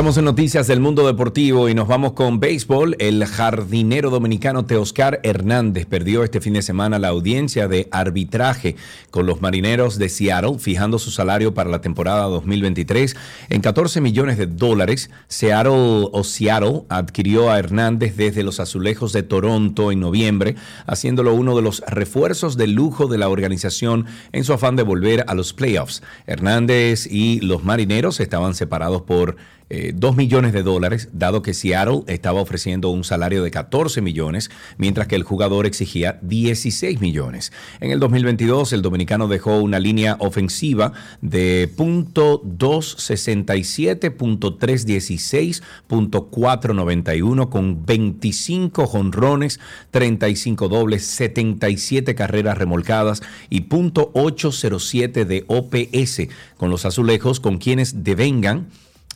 Estamos 0.06 0.20
en 0.20 0.26
noticias 0.26 0.68
del 0.68 0.82
mundo 0.82 1.08
deportivo 1.08 1.68
y 1.68 1.74
nos 1.74 1.88
vamos 1.88 2.12
con 2.14 2.40
béisbol. 2.40 2.96
El 3.00 3.26
jardinero 3.26 4.12
dominicano 4.12 4.64
Teoscar 4.64 5.20
Hernández 5.24 5.88
perdió 5.88 6.24
este 6.24 6.42
fin 6.42 6.54
de 6.54 6.62
semana 6.62 7.00
la 7.00 7.08
audiencia 7.08 7.68
de 7.68 7.88
arbitraje 7.90 8.76
con 9.10 9.26
los 9.26 9.42
marineros 9.42 9.98
de 9.98 10.10
Seattle, 10.10 10.60
fijando 10.60 11.00
su 11.00 11.10
salario 11.10 11.56
para 11.56 11.72
la 11.72 11.82
temporada 11.82 12.26
2023 12.26 13.16
en 13.50 13.62
14 13.62 14.00
millones 14.00 14.38
de 14.38 14.46
dólares. 14.46 15.10
Seattle 15.28 16.10
o 16.12 16.24
Seattle 16.24 16.84
adquirió 16.90 17.50
a 17.50 17.58
Hernández 17.58 18.16
desde 18.16 18.44
los 18.44 18.60
azulejos 18.60 19.12
de 19.12 19.24
Toronto 19.24 19.92
en 19.92 20.02
noviembre, 20.02 20.56
haciéndolo 20.86 21.34
uno 21.34 21.56
de 21.56 21.64
los 21.64 21.82
refuerzos 21.88 22.58
de 22.58 22.68
lujo 22.68 23.08
de 23.08 23.18
la 23.18 23.28
organización 23.28 24.06
en 24.34 24.44
su 24.44 24.54
afán 24.54 24.76
de 24.76 24.84
volver 24.84 25.26
a 25.28 25.34
los 25.34 25.54
playoffs. 25.54 26.04
Hernández 26.28 27.08
y 27.10 27.40
los 27.40 27.64
marineros 27.64 28.20
estaban 28.20 28.54
separados 28.54 29.02
por 29.02 29.38
eh, 29.70 29.94
2 29.96 30.16
millones 30.16 30.54
de 30.54 30.62
dólares, 30.62 31.10
dado 31.12 31.42
que 31.42 31.56
Seattle 31.56 32.04
estaba 32.06 32.40
ofreciendo 32.40 32.90
un 32.90 33.04
salario 33.04 33.42
de 33.42 33.50
14 33.50 34.00
millones, 34.02 34.52
mientras 34.78 35.08
que 35.08 35.16
el 35.16 35.24
jugador 35.24 35.66
exigía 35.66 36.20
16 36.22 37.02
millones. 37.02 37.52
En 37.80 37.90
el 37.90 38.00
2022, 38.00 38.74
el 38.74 38.84
dominicano 38.84 39.28
dejó 39.28 39.58
una 39.58 39.80
línea 39.80 40.18
ofensiva 40.20 40.94
de 41.22 41.68
.267, 41.76 44.16
.316, 44.16 45.64
.491 45.90 47.50
con 47.50 47.86
25 47.88 48.86
jonrones, 48.86 49.60
35 49.90 50.70
dobles, 50.70 51.08
77 51.08 52.14
carreras 52.14 52.56
remolcadas 52.58 53.24
y 53.50 53.68
.807 53.68 55.26
de 55.26 55.44
OPS 55.48 56.28
con 56.58 56.70
los 56.70 56.86
azulejos 56.86 57.40
con 57.40 57.58
quienes 57.58 58.04
devengan 58.04 58.68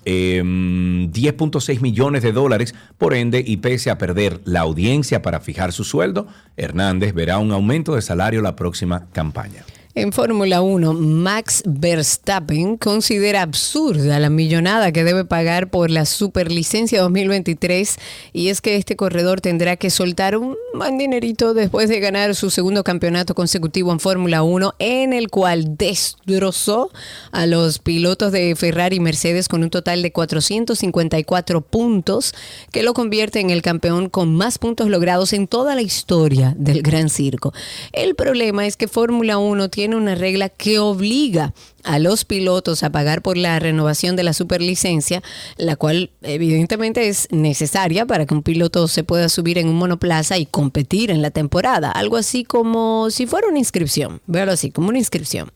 eh, 0.06 0.42
10.6 0.44 1.82
millones 1.82 2.24
de 2.24 2.32
dólares. 2.32 2.76
Por 2.98 3.14
ende, 3.14 3.44
y 3.46 3.58
pese 3.58 3.92
a 3.92 3.98
perder 3.98 4.42
la 4.46 4.62
audiencia 4.62 5.22
para 5.22 5.40
fijar 5.40 5.72
su 5.72 5.84
sueldo, 5.84 6.28
Hernández 6.58 7.14
verá 7.14 7.38
un 7.38 7.52
aumento 7.52 7.96
de 7.96 8.02
salario 8.02 8.42
la 8.42 8.56
próxima 8.56 9.08
campaña. 9.12 9.64
En 10.00 10.14
Fórmula 10.14 10.62
1, 10.62 10.94
Max 10.94 11.62
Verstappen 11.66 12.78
considera 12.78 13.42
absurda 13.42 14.18
la 14.18 14.30
millonada 14.30 14.94
que 14.94 15.04
debe 15.04 15.26
pagar 15.26 15.70
por 15.70 15.92
la 15.92 16.06
superlicencia 16.06 17.02
2023 17.02 17.98
y 18.32 18.48
es 18.48 18.62
que 18.62 18.78
este 18.78 18.96
corredor 18.96 19.42
tendrá 19.42 19.76
que 19.76 19.90
soltar 19.90 20.38
un 20.38 20.56
buen 20.74 20.98
dinerito 20.98 21.54
después 21.54 21.90
de 21.90 22.00
ganar 22.00 22.34
su 22.34 22.50
segundo 22.50 22.86
campeonato 22.86 23.36
consecutivo 23.36 23.92
en 23.92 24.00
Fórmula 24.00 24.42
1 24.42 24.76
en 24.80 25.12
el 25.12 25.28
cual 25.28 25.76
destrozó 25.76 26.92
a 27.34 27.46
los 27.46 27.80
pilotos 27.80 28.32
de 28.32 28.56
Ferrari 28.56 28.96
y 28.96 29.02
Mercedes 29.02 29.50
con 29.50 29.64
un 29.64 29.70
total 29.70 30.02
de 30.02 30.14
454 30.14 31.60
puntos 31.60 32.34
que 32.72 32.84
lo 32.84 32.94
convierte 32.94 33.42
en 33.42 33.50
el 33.50 33.62
campeón 33.62 34.08
con 34.08 34.34
más 34.34 34.60
puntos 34.60 34.88
logrados 34.88 35.34
en 35.34 35.48
toda 35.48 35.76
la 35.76 35.82
historia 35.82 36.56
del 36.58 36.84
Gran 36.84 37.10
Circo. 37.10 37.54
El 37.92 38.16
problema 38.16 38.66
es 38.66 38.78
que 38.78 38.88
Fórmula 38.88 39.38
1 39.40 39.70
tiene 39.70 39.89
una 39.94 40.16
regla 40.16 40.50
que 40.50 40.80
obliga 40.80 41.54
a 41.84 42.00
los 42.00 42.26
pilotos 42.26 42.84
a 42.84 42.92
pagar 42.92 43.22
por 43.22 43.38
la 43.38 43.58
renovación 43.60 44.16
de 44.16 44.24
la 44.24 44.34
superlicencia, 44.34 45.24
la 45.58 45.76
cual 45.76 46.12
evidentemente 46.22 47.08
es 47.08 47.28
necesaria 47.32 48.06
para 48.06 48.26
que 48.26 48.34
un 48.34 48.44
piloto 48.44 48.88
se 48.88 49.04
pueda 49.04 49.30
subir 49.30 49.58
en 49.58 49.68
un 49.68 49.76
monoplaza 49.76 50.38
y 50.38 50.46
competir 50.46 51.12
en 51.12 51.22
la 51.22 51.32
temporada. 51.32 51.92
Algo 51.92 52.18
así 52.18 52.44
como 52.44 53.10
si 53.10 53.26
fuera 53.28 53.48
una 53.48 53.60
inscripción, 53.60 54.22
véalo 54.28 54.52
así, 54.52 54.72
como 54.72 54.90
una 54.90 55.00
inscripción. 55.00 55.52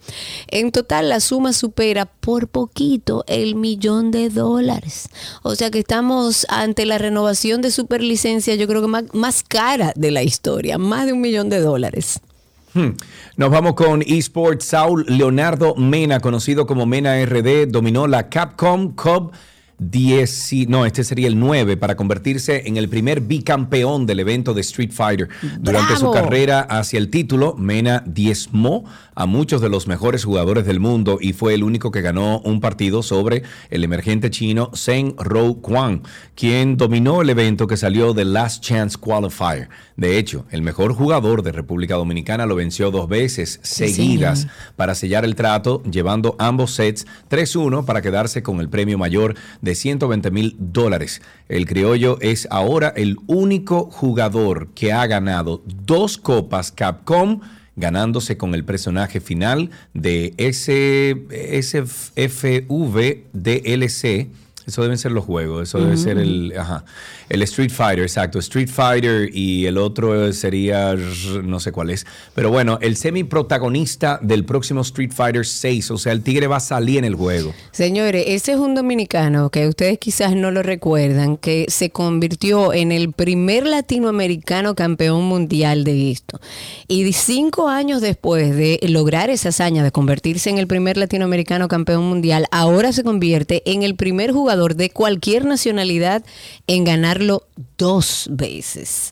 En 0.47 0.71
total 0.71 1.09
la 1.09 1.19
suma 1.19 1.53
supera 1.53 2.05
por 2.05 2.47
poquito 2.47 3.23
el 3.27 3.55
millón 3.55 4.11
de 4.11 4.29
dólares. 4.29 5.09
O 5.41 5.55
sea 5.55 5.71
que 5.71 5.79
estamos 5.79 6.45
ante 6.49 6.85
la 6.85 6.97
renovación 6.97 7.61
de 7.61 7.71
superlicencia, 7.71 8.55
yo 8.55 8.67
creo 8.67 8.81
que 8.81 9.07
más 9.17 9.43
cara 9.43 9.93
de 9.95 10.11
la 10.11 10.23
historia, 10.23 10.77
más 10.77 11.05
de 11.05 11.13
un 11.13 11.21
millón 11.21 11.49
de 11.49 11.59
dólares. 11.59 12.21
Hmm. 12.73 12.89
Nos 13.37 13.51
vamos 13.51 13.73
con 13.73 14.01
eSports. 14.01 14.65
Saul 14.65 15.05
Leonardo 15.07 15.75
Mena, 15.75 16.19
conocido 16.19 16.65
como 16.65 16.85
Mena 16.85 17.23
RD, 17.23 17.67
dominó 17.67 18.07
la 18.07 18.29
Capcom 18.29 18.95
Cup 18.95 19.33
10, 19.89 20.53
y- 20.53 20.65
no, 20.67 20.85
este 20.85 21.03
sería 21.03 21.27
el 21.27 21.39
9 21.39 21.77
para 21.77 21.95
convertirse 21.95 22.63
en 22.65 22.77
el 22.77 22.89
primer 22.89 23.21
bicampeón 23.21 24.05
del 24.05 24.19
evento 24.19 24.53
de 24.53 24.61
Street 24.61 24.91
Fighter. 24.91 25.29
Durante 25.59 25.95
su 25.97 26.11
carrera 26.11 26.61
hacia 26.61 26.97
el 26.97 27.09
título, 27.09 27.55
Mena 27.57 28.03
diezmó 28.05 28.85
a 29.15 29.25
muchos 29.25 29.61
de 29.61 29.69
los 29.69 29.87
mejores 29.87 30.23
jugadores 30.23 30.65
del 30.65 30.79
mundo 30.79 31.19
y 31.21 31.33
fue 31.33 31.53
el 31.53 31.63
único 31.63 31.91
que 31.91 32.01
ganó 32.01 32.39
un 32.39 32.59
partido 32.61 33.03
sobre 33.03 33.43
el 33.69 33.83
emergente 33.83 34.31
chino 34.31 34.71
Zheng 34.75 35.15
Rou 35.17 35.61
Quan, 35.61 36.01
quien 36.35 36.77
dominó 36.77 37.21
el 37.21 37.29
evento 37.29 37.67
que 37.67 37.77
salió 37.77 38.13
de 38.13 38.25
Last 38.25 38.63
Chance 38.63 38.97
Qualifier. 38.99 39.69
De 39.97 40.17
hecho, 40.17 40.45
el 40.49 40.63
mejor 40.63 40.93
jugador 40.93 41.43
de 41.43 41.51
República 41.51 41.95
Dominicana 41.95 42.47
lo 42.47 42.55
venció 42.55 42.89
dos 42.89 43.07
veces 43.07 43.59
seguidas 43.61 44.47
para 44.75 44.95
sellar 44.95 45.25
el 45.25 45.35
trato, 45.35 45.83
llevando 45.83 46.35
ambos 46.39 46.71
sets 46.73 47.05
3-1 47.29 47.85
para 47.85 48.01
quedarse 48.01 48.41
con 48.41 48.59
el 48.59 48.69
premio 48.69 48.97
mayor 48.97 49.35
de 49.61 49.72
de 49.73 49.75
120 49.75 50.29
mil 50.29 50.55
dólares. 50.59 51.21
El 51.49 51.65
criollo 51.65 52.19
es 52.21 52.47
ahora 52.51 52.93
el 52.95 53.17
único 53.25 53.89
jugador 53.89 54.67
que 54.75 54.93
ha 54.93 55.05
ganado 55.07 55.63
dos 55.65 56.17
copas 56.19 56.71
Capcom 56.71 57.41
ganándose 57.75 58.37
con 58.37 58.53
el 58.53 58.63
personaje 58.63 59.19
final 59.19 59.71
de 59.95 60.35
SFV 60.37 60.93
DLC. 63.33 64.29
Eso 64.67 64.81
deben 64.83 64.99
ser 64.99 65.11
los 65.11 65.25
juegos, 65.25 65.69
eso 65.69 65.79
debe 65.79 65.97
ser 65.97 66.19
el, 66.19 66.53
ajá, 66.57 66.85
el 67.33 67.41
Street 67.41 67.71
Fighter, 67.71 68.03
exacto, 68.03 68.37
Street 68.37 68.69
Fighter 68.69 69.27
y 69.33 69.65
el 69.65 69.79
otro 69.79 70.31
sería, 70.33 70.95
no 71.43 71.59
sé 71.59 71.71
cuál 71.71 71.89
es, 71.89 72.05
pero 72.35 72.51
bueno, 72.51 72.77
el 72.79 72.95
semi 72.95 73.23
protagonista 73.23 74.19
del 74.21 74.45
próximo 74.45 74.81
Street 74.81 75.11
Fighter 75.11 75.43
6, 75.43 75.89
o 75.89 75.97
sea, 75.97 76.11
el 76.11 76.21
tigre 76.21 76.45
va 76.45 76.57
a 76.57 76.59
salir 76.59 76.99
en 76.99 77.05
el 77.05 77.15
juego. 77.15 77.51
Señores, 77.71 78.25
ese 78.27 78.51
es 78.51 78.59
un 78.59 78.75
dominicano 78.75 79.49
que 79.49 79.67
ustedes 79.67 79.97
quizás 79.97 80.35
no 80.35 80.51
lo 80.51 80.61
recuerdan, 80.61 81.37
que 81.37 81.65
se 81.69 81.89
convirtió 81.89 82.71
en 82.71 82.91
el 82.91 83.11
primer 83.11 83.65
latinoamericano 83.65 84.75
campeón 84.75 85.23
mundial 85.23 85.85
de 85.85 86.11
esto. 86.11 86.39
Y 86.87 87.11
cinco 87.13 87.67
años 87.67 88.01
después 88.01 88.55
de 88.55 88.79
lograr 88.83 89.31
esa 89.31 89.49
hazaña 89.49 89.83
de 89.83 89.91
convertirse 89.91 90.51
en 90.51 90.59
el 90.59 90.67
primer 90.67 90.97
latinoamericano 90.97 91.67
campeón 91.67 92.03
mundial, 92.03 92.45
ahora 92.51 92.93
se 92.93 93.03
convierte 93.03 93.63
en 93.65 93.81
el 93.81 93.95
primer 93.95 94.31
jugador 94.31 94.75
de 94.75 94.91
cualquier 94.91 95.45
nacionalidad 95.45 96.23
en 96.67 96.83
dos 97.77 98.27
veces. 98.31 99.11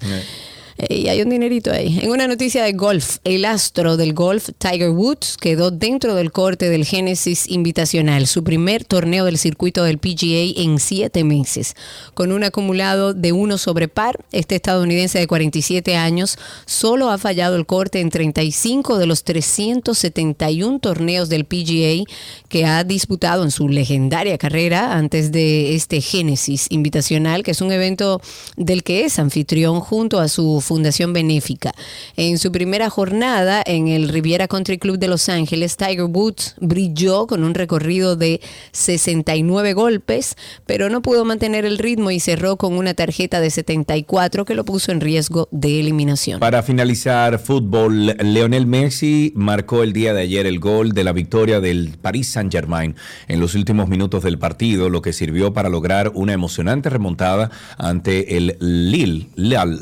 Y 0.90 1.08
hay 1.08 1.22
un 1.22 1.30
dinerito 1.30 1.72
ahí. 1.72 2.00
En 2.02 2.12
una 2.12 2.28
noticia 2.28 2.64
de 2.64 2.74
golf, 2.74 3.18
el 3.24 3.46
astro 3.46 3.98
del 3.98 4.14
golf, 4.14 4.50
Tiger 4.58 4.90
Woods, 4.90 5.38
quedó 5.38 5.70
dentro 5.70 6.16
del 6.16 6.32
corte 6.32 6.70
del 6.70 6.86
Genesis 6.86 7.48
Invitacional, 7.50 8.28
su 8.28 8.44
primer 8.44 8.84
torneo 8.84 9.26
del 9.26 9.38
circuito 9.38 9.84
del 9.84 10.00
PGA 10.00 10.62
en 10.62 10.80
siete 10.80 11.24
meses. 11.24 11.76
Con 12.14 12.32
un 12.32 12.44
acumulado 12.44 13.14
de 13.14 13.32
uno 13.32 13.58
sobre 13.58 13.88
par, 13.88 14.24
este 14.32 14.56
estadounidense 14.56 15.20
de 15.20 15.28
47 15.28 15.96
años 15.96 16.38
solo 16.66 17.10
ha 17.10 17.18
fallado 17.18 17.56
el 17.56 17.66
corte 17.66 18.00
en 18.00 18.10
35 18.10 18.98
de 18.98 19.06
los 19.06 19.24
371 19.24 20.80
torneos 20.80 21.30
del 21.30 21.46
PGA 21.46 22.04
que 22.50 22.66
ha 22.66 22.84
disputado 22.84 23.44
en 23.44 23.52
su 23.52 23.70
legendaria 23.70 24.38
carrera 24.38 24.94
antes 24.94 25.32
de 25.32 25.76
este 25.76 26.02
Genesis 26.02 26.68
Invitacional, 26.70 27.44
que 27.44 27.52
es 27.52 27.62
un 27.62 27.72
evento 27.72 28.22
del 28.58 28.84
que 28.84 29.06
es 29.06 29.20
anfitrión 29.20 29.80
junto 29.80 30.20
a 30.20 30.28
su 30.28 30.62
fundación 30.72 31.12
benéfica. 31.12 31.74
En 32.16 32.38
su 32.38 32.50
primera 32.50 32.90
jornada 32.90 33.62
en 33.66 33.90
el 33.90 34.08
Riviera 34.08 34.48
Country 34.48 34.78
Club 34.78 34.98
de 35.00 35.10
Los 35.10 35.28
Ángeles, 35.28 35.76
Tiger 35.76 36.06
Woods 36.06 36.56
brilló 36.62 37.28
con 37.28 37.44
un 37.44 37.56
recorrido 37.56 38.16
de 38.16 38.40
69 38.72 39.74
golpes, 39.74 40.38
pero 40.66 40.90
no 40.90 41.02
pudo 41.02 41.26
mantener 41.26 41.66
el 41.66 41.78
ritmo 41.78 42.10
y 42.10 42.22
cerró 42.22 42.56
con 42.56 42.78
una 42.78 42.94
tarjeta 42.94 43.42
de 43.42 43.50
74 43.50 44.46
que 44.46 44.56
lo 44.56 44.64
puso 44.64 44.94
en 44.94 45.02
riesgo 45.02 45.50
de 45.52 45.82
eliminación. 45.82 46.40
Para 46.40 46.64
finalizar, 46.64 47.38
fútbol, 47.38 48.16
Leonel 48.24 48.66
Messi 48.66 49.34
marcó 49.36 49.84
el 49.84 49.92
día 49.92 50.14
de 50.14 50.22
ayer 50.22 50.46
el 50.46 50.62
gol 50.62 50.94
de 50.94 51.04
la 51.04 51.12
victoria 51.12 51.60
del 51.60 51.98
Paris 52.02 52.30
Saint-Germain 52.30 52.96
en 53.28 53.42
los 53.42 53.56
últimos 53.56 53.90
minutos 53.90 54.24
del 54.24 54.40
partido, 54.40 54.90
lo 54.90 55.02
que 55.02 55.12
sirvió 55.12 55.52
para 55.52 55.68
lograr 55.68 56.14
una 56.14 56.32
emocionante 56.32 56.90
remontada 56.90 57.52
ante 57.78 58.38
el 58.38 58.56
Lille, 58.62 59.28
Lille, 59.36 59.82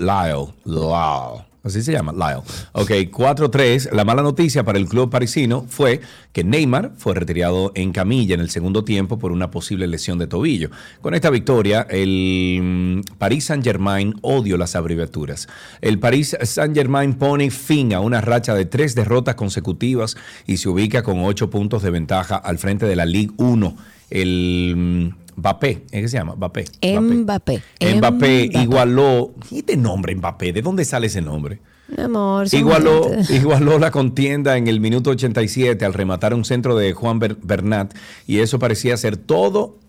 Lyle. 0.80 1.50
Así 1.62 1.84
se 1.84 1.92
llama, 1.92 2.14
Lyle. 2.14 2.42
Ok, 2.72 2.90
4-3. 3.12 3.92
La 3.92 4.06
mala 4.06 4.22
noticia 4.22 4.64
para 4.64 4.80
el 4.80 4.88
club 4.88 5.10
parisino 5.10 5.66
fue 5.68 6.00
que 6.32 6.46
Neymar 6.46 6.94
fue 6.96 7.14
retirado 7.16 7.74
en 7.76 7.92
camilla 7.92 8.34
en 8.34 8.40
el 8.40 8.50
segundo 8.50 8.86
tiempo 8.86 9.20
por 9.20 9.34
una 9.34 9.52
posible 9.52 9.86
lesión 9.86 10.18
de 10.20 10.28
tobillo. 10.28 10.70
Con 11.02 11.16
esta 11.16 11.30
victoria, 11.30 11.86
el 11.90 12.60
mm, 12.62 13.18
Paris 13.18 13.46
Saint-Germain 13.46 14.16
odio 14.22 14.58
las 14.58 14.78
abreviaturas. 14.78 15.50
El 15.82 16.00
Paris 16.00 16.38
Saint-Germain 16.42 17.16
pone 17.16 17.52
fin 17.52 17.94
a 17.94 18.00
una 18.00 18.22
racha 18.22 18.56
de 18.56 18.66
tres 18.66 18.96
derrotas 18.96 19.36
consecutivas 19.36 20.16
y 20.48 20.58
se 20.58 20.70
ubica 20.70 21.04
con 21.04 21.20
ocho 21.26 21.50
puntos 21.50 21.84
de 21.84 21.92
ventaja 21.92 22.38
al 22.38 22.58
frente 22.58 22.86
de 22.86 22.96
la 22.96 23.06
Ligue 23.06 23.34
1. 23.36 23.76
El 24.12 24.74
mm, 24.78 25.19
Mbappé, 25.40 25.84
¿es 25.92 26.02
que 26.02 26.08
se 26.08 26.18
llama? 26.18 26.36
Mbappé. 26.36 26.66
Mbappé. 27.00 27.62
Mbappé 27.96 28.50
igualó. 28.54 29.34
¿Y 29.50 29.62
de 29.62 29.76
nombre 29.78 30.16
Mbappé? 30.16 30.54
¿De 30.54 30.62
dónde 30.62 30.86
sale 30.86 31.08
ese 31.08 31.22
nombre? 31.22 31.60
Mi 31.96 32.04
amor, 32.04 32.48
Igualó, 32.52 33.10
igualó 33.30 33.80
la 33.80 33.90
contienda 33.90 34.58
en 34.58 34.68
el 34.68 34.80
minuto 34.80 35.10
87 35.10 35.84
al 35.86 35.94
rematar 35.96 36.36
un 36.36 36.46
centro 36.46 36.76
de 36.78 36.94
Juan 36.94 37.18
Ber- 37.18 37.38
Bernat 37.42 37.96
y 38.28 38.40
eso 38.40 38.60
parecía 38.60 38.96
ser 38.96 39.18
todo 39.18 39.80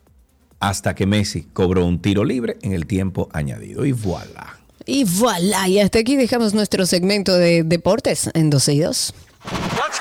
hasta 0.60 0.94
que 0.94 1.04
Messi 1.04 1.42
cobró 1.52 1.84
un 1.84 2.00
tiro 2.00 2.24
libre 2.24 2.56
en 2.62 2.72
el 2.72 2.86
tiempo 2.86 3.28
añadido. 3.32 3.84
Y 3.84 3.92
voilà. 3.92 4.58
Y 4.86 5.04
voilà, 5.04 5.68
y 5.68 5.78
hasta 5.78 5.98
aquí 5.98 6.16
dejamos 6.16 6.54
nuestro 6.54 6.86
segmento 6.86 7.34
de 7.34 7.64
deportes 7.64 8.30
en 8.32 8.48
12 8.48 8.72
y 8.74 8.78
2. 8.80 9.14
Let's 9.72 10.00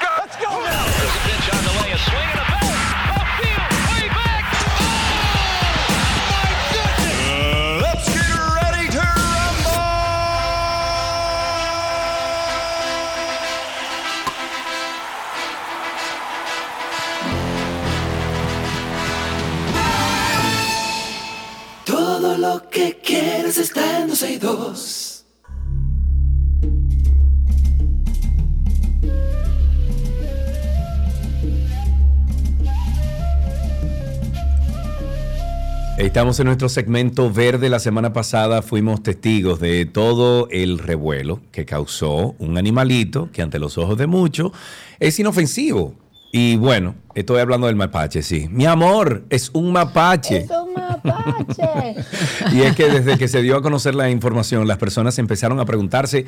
que 22.57 22.97
quieres 23.03 23.57
está 23.57 23.99
en 23.99 24.07
12 24.07 24.31
y 24.31 24.37
2. 24.37 25.25
Estamos 35.99 36.39
en 36.39 36.47
nuestro 36.47 36.69
segmento 36.69 37.31
verde. 37.31 37.69
La 37.69 37.79
semana 37.79 38.13
pasada 38.13 38.61
fuimos 38.61 39.03
testigos 39.03 39.59
de 39.59 39.85
todo 39.85 40.47
el 40.49 40.79
revuelo 40.79 41.41
que 41.51 41.65
causó 41.65 42.35
un 42.39 42.57
animalito 42.57 43.29
que 43.31 43.41
ante 43.41 43.59
los 43.59 43.77
ojos 43.77 43.97
de 43.97 44.07
muchos 44.07 44.53
es 44.99 45.19
inofensivo. 45.19 45.93
Y 46.31 46.57
bueno, 46.57 46.95
estoy 47.15 47.39
hablando 47.39 47.67
del 47.67 47.75
mapache, 47.75 48.21
sí. 48.21 48.47
Mi 48.51 48.65
amor, 48.65 49.23
es 49.29 49.49
un 49.53 49.71
mapache. 49.71 50.45
un 50.63 50.73
mapache. 50.73 51.95
Y 52.53 52.61
es 52.61 52.75
que 52.75 52.87
desde 52.89 53.17
que 53.17 53.27
se 53.27 53.41
dio 53.41 53.57
a 53.57 53.61
conocer 53.61 53.95
la 53.95 54.09
información, 54.09 54.67
las 54.67 54.77
personas 54.77 55.17
empezaron 55.17 55.59
a 55.59 55.65
preguntarse 55.65 56.25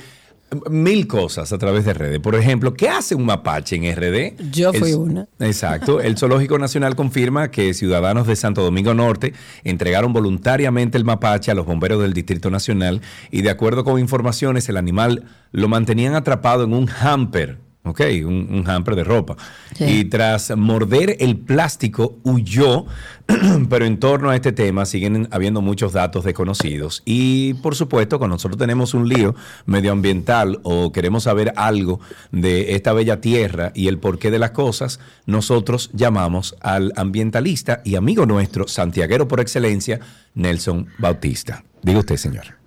mil 0.70 1.08
cosas 1.08 1.54
a 1.54 1.58
través 1.58 1.86
de 1.86 1.94
redes. 1.94 2.20
Por 2.20 2.36
ejemplo, 2.36 2.74
¿qué 2.74 2.90
hace 2.90 3.16
un 3.16 3.26
mapache 3.26 3.76
en 3.78 3.86
RD? 3.96 4.36
Yo 4.52 4.74
fui 4.74 4.90
El- 4.92 4.98
una. 4.98 5.28
Exacto. 5.40 6.02
El 6.02 6.18
Zoológico 6.18 6.58
Nacional 6.58 6.96
confirma 6.96 7.52
que 7.52 7.74
ciudadanos 7.74 8.28
de 8.28 8.36
Santo 8.36 8.62
Domingo 8.64 8.94
Norte 8.94 9.34
entregaron 9.64 10.12
voluntariamente 10.14 10.98
el 10.98 11.06
mapache 11.06 11.52
a 11.52 11.54
los 11.54 11.66
bomberos 11.66 12.02
del 12.02 12.14
Distrito 12.14 12.50
Nacional 12.50 13.02
y 13.30 13.44
de 13.44 13.50
acuerdo 13.50 13.84
con 13.86 14.00
informaciones, 14.00 14.68
el 14.68 14.78
animal 14.78 15.24
lo 15.52 15.68
mantenían 15.70 16.16
atrapado 16.16 16.64
en 16.66 16.74
un 16.74 16.90
hamper. 16.90 17.60
Ok, 17.84 18.02
un, 18.26 18.48
un 18.52 18.70
hamper 18.70 18.96
de 18.96 19.04
ropa. 19.04 19.36
Y 19.80 20.06
tras 20.06 20.56
morder 20.56 21.18
el 21.20 21.36
plástico, 21.38 22.20
huyó, 22.24 22.86
pero 23.70 23.86
en 23.86 24.00
torno 24.00 24.30
a 24.30 24.36
este 24.36 24.52
tema 24.52 24.86
siguen 24.86 25.28
habiendo 25.32 25.62
muchos 25.62 25.92
datos 25.92 26.24
desconocidos. 26.24 27.02
Y 27.06 27.56
por 27.56 27.76
supuesto, 27.76 28.20
cuando 28.20 28.36
nosotros 28.36 28.60
tenemos 28.60 28.94
un 28.94 29.10
lío 29.10 29.34
medioambiental 29.66 30.60
o 30.62 30.92
queremos 30.92 31.24
saber 31.24 31.54
algo 31.56 32.00
de 32.32 32.76
esta 32.76 32.94
bella 32.94 33.20
tierra 33.20 33.72
y 33.74 33.88
el 33.88 33.98
porqué 33.98 34.30
de 34.30 34.38
las 34.38 34.52
cosas, 34.52 35.00
nosotros 35.26 35.90
llamamos 35.94 36.56
al 36.62 36.94
ambientalista 36.98 37.82
y 37.84 37.96
amigo 37.96 38.28
nuestro, 38.28 38.68
santiaguero 38.68 39.28
por 39.28 39.40
excelencia, 39.40 40.00
Nelson 40.36 40.88
Bautista. 41.00 41.64
Diga 41.82 42.00
usted, 42.00 42.18
señor. 42.18 42.62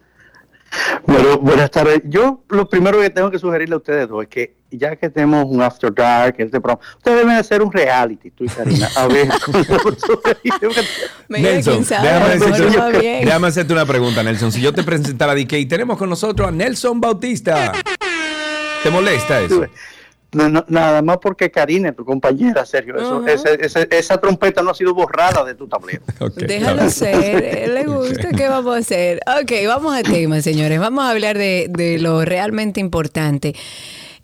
Bueno, 1.07 1.39
buenas 1.39 1.71
tardes. 1.71 2.03
Yo 2.05 2.43
lo 2.49 2.69
primero 2.69 3.01
que 3.01 3.11
tengo 3.11 3.31
que 3.31 3.39
sugerirle 3.39 3.75
a 3.75 3.79
ustedes 3.79 4.09
dos 4.09 4.23
es 4.23 4.29
que 4.29 4.57
ya 4.79 4.97
que 4.97 5.09
tenemos 5.11 5.45
un 5.49 5.63
After 5.63 5.93
Dark, 5.95 6.35
este 6.39 6.61
programa, 6.61 6.81
ustedes 6.97 7.19
deben 7.19 7.37
hacer 7.37 7.63
un 7.63 7.73
reality, 7.73 8.31
tú 8.31 8.45
y 8.45 8.49
Karina. 8.49 8.89
A 8.97 9.07
ver, 9.07 9.29
Nelson, 11.29 11.85
déjame, 11.85 12.39
decirte- 12.39 13.25
déjame 13.25 13.47
hacerte 13.49 13.73
una 13.73 13.87
pregunta, 13.87 14.23
Nelson. 14.23 14.53
Si 14.53 14.61
yo 14.61 14.73
te 14.73 14.83
presentara 14.83 15.39
y 15.39 15.67
tenemos 15.67 15.99
con 15.99 16.09
nosotros 16.11 16.49
a 16.49 16.51
Nelson 16.51 17.01
Bautista, 17.01 17.73
¿te 18.83 18.91
molesta 18.91 19.41
eso? 19.41 19.65
No, 20.33 20.49
no, 20.49 20.65
nada 20.67 21.01
más 21.01 21.19
porque 21.23 21.49
Karina 21.49 21.91
es 21.91 21.97
tu 21.97 22.05
compañera, 22.05 22.67
Sergio. 22.67 22.97
Eso, 22.97 23.19
Ajá. 23.23 23.33
ese- 23.33 23.65
ese- 23.65 23.89
esa 23.93 24.21
trompeta 24.21 24.63
no 24.63 24.71
ha 24.71 24.75
sido 24.75 24.93
borrada 24.93 25.45
de 25.45 25.55
tu 25.55 25.69
tablero. 25.69 26.03
Déjalo 26.37 26.91
ser, 26.91 27.45
él 27.45 27.75
le 27.75 27.85
gusta, 27.85 28.31
¿qué 28.37 28.49
vamos 28.49 28.75
a 28.75 28.79
hacer? 28.79 29.21
Ok, 29.41 29.53
vamos 29.69 29.95
al 29.95 30.03
tema, 30.03 30.43
señores. 30.43 30.81
Vamos 30.81 31.05
a 31.05 31.11
hablar 31.11 31.39
de, 31.39 31.69
de 31.71 32.01
lo 32.01 32.25
realmente 32.25 32.81
importante. 32.81 33.55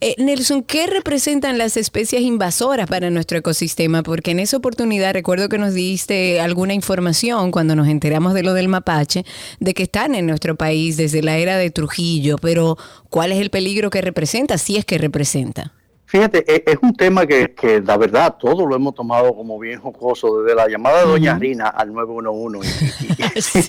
Eh, 0.02 0.14
Nelson, 0.16 0.62
¿qué 0.62 0.86
representan 0.86 1.59
las 1.59 1.77
especies 1.77 2.22
invasoras 2.22 2.86
para 2.89 3.10
nuestro 3.10 3.36
ecosistema? 3.36 4.02
Porque 4.02 4.31
en 4.31 4.39
esa 4.40 4.56
oportunidad 4.56 5.12
recuerdo 5.12 5.51
que 5.51 5.59
nos 5.59 5.74
diste 5.74 6.40
alguna 6.40 6.72
información 6.72 7.51
cuando 7.51 7.77
nos 7.77 7.86
enteramos 7.86 8.32
de 8.32 8.43
lo 8.43 8.55
del 8.55 8.68
mapache, 8.68 9.27
de 9.59 9.74
que 9.74 9.82
están 9.82 10.14
en 10.14 10.27
nuestro 10.27 10.55
país 10.56 10.97
desde 10.97 11.22
la 11.22 11.36
era 11.36 11.59
de 11.59 11.70
Trujillo, 11.70 12.39
pero 12.39 12.78
¿cuál 13.10 13.31
es 13.31 13.40
el 13.40 13.51
peligro 13.51 13.90
que 13.90 14.01
representa, 14.01 14.56
si 14.56 14.78
es 14.78 14.86
que 14.86 14.97
representa? 14.97 15.74
Fíjate, 16.06 16.44
e- 16.51 16.64
es 16.66 16.78
un 16.81 16.94
tema 16.97 17.27
que, 17.27 17.55
que 17.55 17.82
la 17.82 17.98
verdad 17.98 18.36
todos 18.40 18.66
lo 18.66 18.74
hemos 18.74 18.94
tomado 18.94 19.35
como 19.36 19.59
bien 19.59 19.81
jocoso, 19.81 20.40
desde 20.43 20.56
la 20.56 20.66
llamada 20.66 21.01
de 21.05 21.09
Doña 21.09 21.39
Rina 21.39 21.66
al 21.68 21.93
911. 21.93 22.68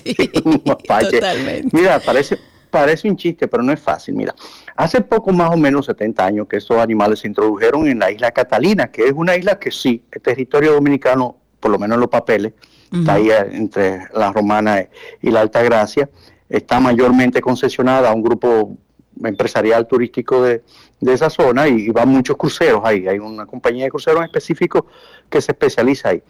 y- 0.06 0.10
y- 0.14 0.14
y- 0.22 0.30
un 0.46 0.62
mapache. 0.64 1.10
totalmente. 1.10 1.68
Mira, 1.76 2.00
parece, 2.00 2.38
parece 2.72 3.08
un 3.08 3.16
chiste, 3.16 3.46
pero 3.46 3.62
no 3.62 3.72
es 3.72 3.78
fácil. 3.78 4.14
Mira, 4.16 4.34
hace 4.74 5.02
poco 5.02 5.30
más 5.32 5.50
o 5.50 5.56
menos 5.56 5.86
70 5.86 6.24
años 6.24 6.48
que 6.48 6.56
estos 6.56 6.78
animales 6.78 7.20
se 7.20 7.28
introdujeron 7.28 7.86
en 7.86 7.98
la 7.98 8.10
isla 8.10 8.32
Catalina, 8.32 8.90
que 8.90 9.04
es 9.04 9.12
una 9.12 9.36
isla 9.36 9.58
que 9.58 9.70
sí, 9.70 10.02
es 10.10 10.22
territorio 10.22 10.72
dominicano, 10.72 11.36
por 11.60 11.70
lo 11.70 11.78
menos 11.78 11.96
en 11.96 12.00
los 12.00 12.08
papeles, 12.08 12.54
está 12.90 13.14
ahí 13.14 13.30
eh, 13.30 13.46
entre 13.52 14.08
la 14.14 14.32
Romana 14.32 14.88
y 15.20 15.30
la 15.30 15.42
Alta 15.42 15.62
Gracia, 15.62 16.08
está 16.48 16.80
mayormente 16.80 17.40
concesionada 17.40 18.10
a 18.10 18.14
un 18.14 18.22
grupo 18.22 18.76
empresarial 19.22 19.86
turístico 19.86 20.42
de, 20.42 20.62
de 21.00 21.12
esa 21.12 21.28
zona 21.28 21.68
y, 21.68 21.82
y 21.82 21.88
van 21.90 22.08
muchos 22.08 22.36
cruceros 22.36 22.80
ahí. 22.84 23.06
Hay 23.06 23.18
una 23.18 23.46
compañía 23.46 23.84
de 23.84 23.90
cruceros 23.90 24.20
en 24.20 24.24
específico 24.24 24.86
que 25.28 25.40
se 25.40 25.52
especializa 25.52 26.08
ahí. 26.08 26.22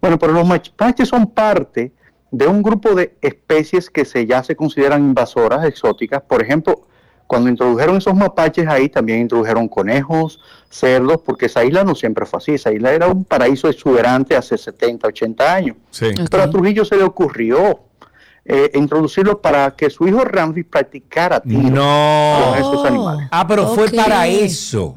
Bueno, 0.00 0.18
pero 0.18 0.32
los 0.32 0.46
mapaches 0.46 1.08
son 1.08 1.26
parte 1.26 1.92
de 2.30 2.46
un 2.46 2.62
grupo 2.62 2.94
de 2.94 3.16
especies 3.22 3.90
que 3.90 4.04
se, 4.04 4.26
ya 4.26 4.42
se 4.42 4.54
consideran 4.56 5.02
invasoras, 5.02 5.64
exóticas. 5.64 6.22
Por 6.22 6.42
ejemplo, 6.42 6.86
cuando 7.26 7.50
introdujeron 7.50 7.96
esos 7.96 8.14
mapaches 8.14 8.66
ahí, 8.68 8.88
también 8.88 9.20
introdujeron 9.20 9.68
conejos, 9.68 10.40
cerdos, 10.70 11.20
porque 11.24 11.46
esa 11.46 11.64
isla 11.64 11.84
no 11.84 11.94
siempre 11.94 12.26
fue 12.26 12.38
así. 12.38 12.52
Esa 12.52 12.72
isla 12.72 12.92
era 12.92 13.06
un 13.06 13.24
paraíso 13.24 13.68
exuberante 13.68 14.36
hace 14.36 14.58
70, 14.58 15.08
80 15.08 15.54
años. 15.54 15.76
Pero 16.30 16.42
a 16.42 16.50
Trujillo 16.50 16.84
se 16.84 16.96
le 16.96 17.04
ocurrió 17.04 17.80
eh, 18.44 18.70
introducirlo 18.74 19.40
para 19.42 19.70
que 19.72 19.90
su 19.90 20.06
hijo 20.08 20.24
Ramsey 20.24 20.62
practicara 20.62 21.40
tiro 21.40 21.60
No. 21.70 22.40
con 22.44 22.58
esos 22.58 22.84
animales. 22.86 23.28
Ah, 23.30 23.46
pero 23.46 23.68
fue 23.68 23.90
para 23.90 24.26
eso. 24.26 24.96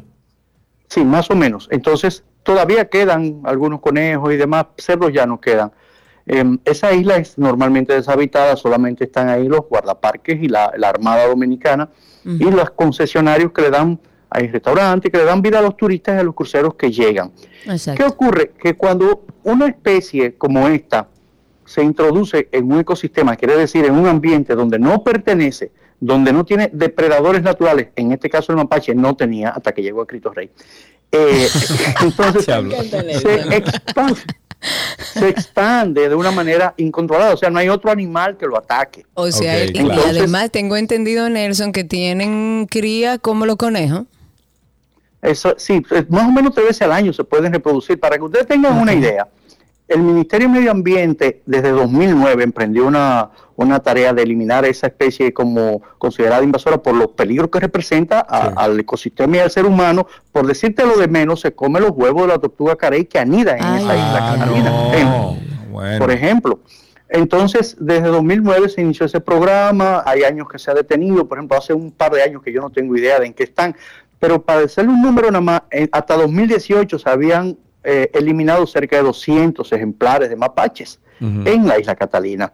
Sí, 0.88 1.04
más 1.04 1.30
o 1.30 1.36
menos. 1.36 1.68
Entonces, 1.72 2.24
todavía 2.44 2.86
quedan 2.90 3.42
algunos 3.44 3.82
conejos 3.82 4.34
y 4.34 4.38
demás, 4.38 4.68
cerdos 4.78 5.12
ya 5.14 5.26
no 5.26 5.40
quedan. 5.40 5.72
Em, 6.26 6.58
esa 6.66 6.94
isla 6.94 7.18
es 7.18 7.38
normalmente 7.38 7.94
deshabitada, 7.94 8.56
solamente 8.56 9.06
están 9.06 9.30
ahí 9.30 9.48
los 9.48 9.68
guardaparques 9.68 10.42
y 10.42 10.48
la, 10.48 10.72
la 10.78 10.90
Armada 10.90 11.28
Dominicana 11.28 11.90
y 12.24 12.52
los 12.52 12.70
concesionarios 12.72 13.52
que 13.52 13.64
le 13.64 13.70
dan, 13.72 14.00
hay 14.30 14.48
restaurantes 14.48 15.12
que 15.12 15.18
le 15.18 15.26
dan 15.26 15.42
vida 15.42 15.60
a 15.60 15.62
los 15.62 15.76
turistas 15.76 16.16
y 16.16 16.20
a 16.20 16.24
los 16.24 16.36
cruceros 16.36 16.76
que 16.76 16.92
llegan. 16.92 17.32
¿Qué 17.96 18.04
ocurre? 18.04 18.52
Que 18.60 18.76
cuando 18.76 19.26
una 19.44 19.68
especie 19.68 20.36
como 20.36 20.68
esta 20.68 21.08
se 21.66 21.84
introduce 21.84 22.50
en 22.52 22.72
un 22.72 22.80
ecosistema, 22.80 23.36
quiere 23.36 23.56
decir 23.56 23.86
en 23.86 23.96
un 23.96 24.08
ambiente 24.08 24.56
donde 24.56 24.78
no 24.78 25.04
pertenece, 25.04 25.72
donde 26.00 26.34
no 26.34 26.44
tiene 26.46 26.70
depredadores 26.74 27.42
naturales, 27.42 27.90
en 27.96 28.12
este 28.12 28.30
caso 28.30 28.52
el 28.52 28.58
mapache 28.58 28.94
no 28.94 29.16
tenía 29.16 29.50
hasta 29.50 29.72
que 29.72 29.82
llegó 29.82 30.02
a 30.02 30.08
Cristo 30.08 30.32
Rey. 30.32 30.50
Eh, 31.12 31.48
entonces 32.02 32.46
se 32.46 33.56
expande, 33.56 34.22
se 35.14 35.30
expande 35.30 36.10
de 36.10 36.16
una 36.16 36.32
manera 36.32 36.74
incontrolada, 36.78 37.34
o 37.34 37.38
sea, 37.38 37.50
no 37.50 37.60
hay 37.60 37.70
otro 37.70 37.92
animal 37.92 38.38
que 38.38 38.46
lo 38.46 38.58
ataque. 38.58 39.06
O 39.14 39.32
sea, 39.32 39.64
y 39.66 39.72
claro. 39.72 40.02
además 40.08 40.52
tengo 40.52 40.76
entendido, 40.78 41.30
Nelson, 41.30 41.72
que 41.72 41.84
tienen 41.84 42.68
cría 42.70 43.18
como 43.18 43.46
los 43.46 43.58
conejos. 43.58 44.04
Eso, 45.22 45.54
sí, 45.58 45.84
eh, 45.92 46.06
más 46.10 46.28
o 46.28 46.32
menos 46.32 46.54
tres 46.54 46.68
veces 46.68 46.82
al 46.82 46.92
año 46.92 47.14
se 47.14 47.24
pueden 47.24 47.54
reproducir. 47.54 48.00
Para 48.00 48.18
que 48.18 48.24
ustedes 48.24 48.48
tengan 48.48 48.78
una 48.78 48.94
idea, 48.94 49.28
el 49.92 50.02
Ministerio 50.02 50.48
de 50.48 50.54
Medio 50.54 50.72
Ambiente 50.72 51.42
desde 51.46 51.70
2009 51.72 52.44
emprendió 52.44 52.86
una, 52.88 53.30
una 53.56 53.80
tarea 53.80 54.14
de 54.14 54.24
eliminar 54.24 54.66
esa 54.66 54.88
especie 54.88 55.34
como 55.34 55.82
considerada 55.98 56.44
invasora 56.44 56.78
por 56.82 56.96
los 56.96 57.10
peligros 57.10 57.50
que 57.50 57.60
representa 57.60 58.20
a- 58.28 58.54
al 58.56 58.80
ecosistema 58.80 59.38
y 59.38 59.40
al 59.40 59.52
ser 59.52 59.66
humano. 59.66 60.08
Por 60.32 60.48
decirte 60.48 60.86
lo 60.86 60.98
de 60.98 61.08
menos, 61.08 61.42
se 61.42 61.54
come 61.54 61.80
los 61.80 61.92
huevos 61.92 62.24
de 62.24 62.28
la 62.30 62.40
tortuga 62.40 62.76
carey 62.76 63.06
que 63.06 63.20
anida 63.20 63.58
en 63.58 63.64
esa 63.64 63.96
isla 63.96 64.36
Catalina. 64.38 64.72
En- 64.98 65.08
por 66.00 66.12
ejemplo. 66.12 66.60
Entonces, 67.10 67.76
desde 67.80 68.08
2009 68.08 68.70
se 68.70 68.82
inició 68.82 69.06
ese 69.06 69.20
programa, 69.20 70.02
hay 70.06 70.24
años 70.24 70.48
que 70.50 70.58
se 70.58 70.72
ha 70.72 70.74
detenido, 70.74 71.28
por 71.28 71.38
ejemplo, 71.38 71.58
hace 71.58 71.74
un 71.74 71.92
par 71.92 72.12
de 72.14 72.24
años 72.24 72.42
que 72.42 72.54
yo 72.54 72.62
no 72.62 72.70
tengo 72.70 72.96
idea 72.96 73.20
de 73.20 73.26
en 73.28 73.34
qué 73.34 73.44
están, 73.44 73.76
pero 74.20 74.42
para 74.42 74.62
decirle 74.62 74.92
un 74.92 75.02
número 75.02 75.28
nada 75.30 75.42
más, 75.42 75.62
en- 75.72 75.90
hasta 75.92 76.16
2018 76.16 76.98
se 77.00 77.10
habían 77.10 77.58
eh, 77.84 78.12
eliminado 78.14 78.68
cerca 78.68 78.98
de 78.98 79.04
200 79.04 79.72
ejemplares 79.74 80.30
de 80.30 80.36
mapaches 80.36 81.00
en 81.20 81.68
la 81.68 81.80
isla 81.80 81.96
Catalina. 81.96 82.52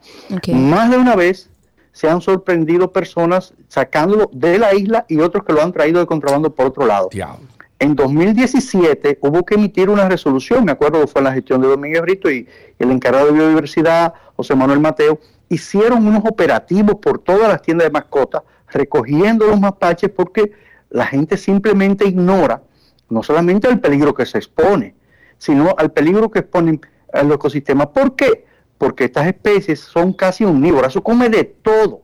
Más 0.53 0.91
de 0.91 0.97
una 0.97 1.15
vez 1.15 1.49
se 1.93 2.09
han 2.09 2.19
sorprendido 2.19 2.91
personas 2.91 3.53
sacándolo 3.69 4.29
de 4.33 4.57
la 4.57 4.75
isla 4.75 5.05
y 5.07 5.19
otros 5.19 5.45
que 5.45 5.53
lo 5.53 5.61
han 5.61 5.71
traído 5.71 5.99
de 5.99 6.05
contrabando 6.05 6.53
por 6.53 6.67
otro 6.67 6.85
lado. 6.85 7.09
En 7.79 7.95
2017 7.95 9.19
hubo 9.21 9.45
que 9.45 9.55
emitir 9.55 9.89
una 9.89 10.09
resolución, 10.09 10.65
me 10.65 10.73
acuerdo 10.73 10.99
que 10.99 11.07
fue 11.07 11.21
en 11.21 11.25
la 11.25 11.33
gestión 11.33 11.61
de 11.61 11.67
Domínguez 11.67 12.01
Brito 12.01 12.29
y 12.29 12.47
el 12.77 12.91
encargado 12.91 13.27
de 13.27 13.33
biodiversidad, 13.33 14.13
José 14.35 14.55
Manuel 14.55 14.79
Mateo, 14.79 15.19
hicieron 15.49 16.05
unos 16.05 16.23
operativos 16.25 16.95
por 16.95 17.19
todas 17.19 17.47
las 17.47 17.61
tiendas 17.61 17.87
de 17.87 17.91
mascotas 17.91 18.43
recogiendo 18.69 19.47
los 19.47 19.59
mapaches 19.59 20.09
porque 20.09 20.51
la 20.89 21.05
gente 21.05 21.37
simplemente 21.37 22.05
ignora 22.05 22.61
no 23.09 23.23
solamente 23.23 23.69
el 23.69 23.79
peligro 23.79 24.13
que 24.13 24.25
se 24.25 24.37
expone, 24.37 24.93
sino 25.37 25.75
al 25.77 25.91
peligro 25.91 26.29
que 26.31 26.39
exponen 26.39 26.81
al 27.13 27.31
ecosistema. 27.31 27.91
¿Por 27.91 28.15
qué? 28.15 28.45
Porque 28.77 29.05
estas 29.05 29.27
especies 29.27 29.79
son 29.79 30.13
casi 30.13 30.45
omnívoras, 30.45 30.91
eso 30.91 31.01
come 31.03 31.29
de 31.29 31.43
todo. 31.43 32.01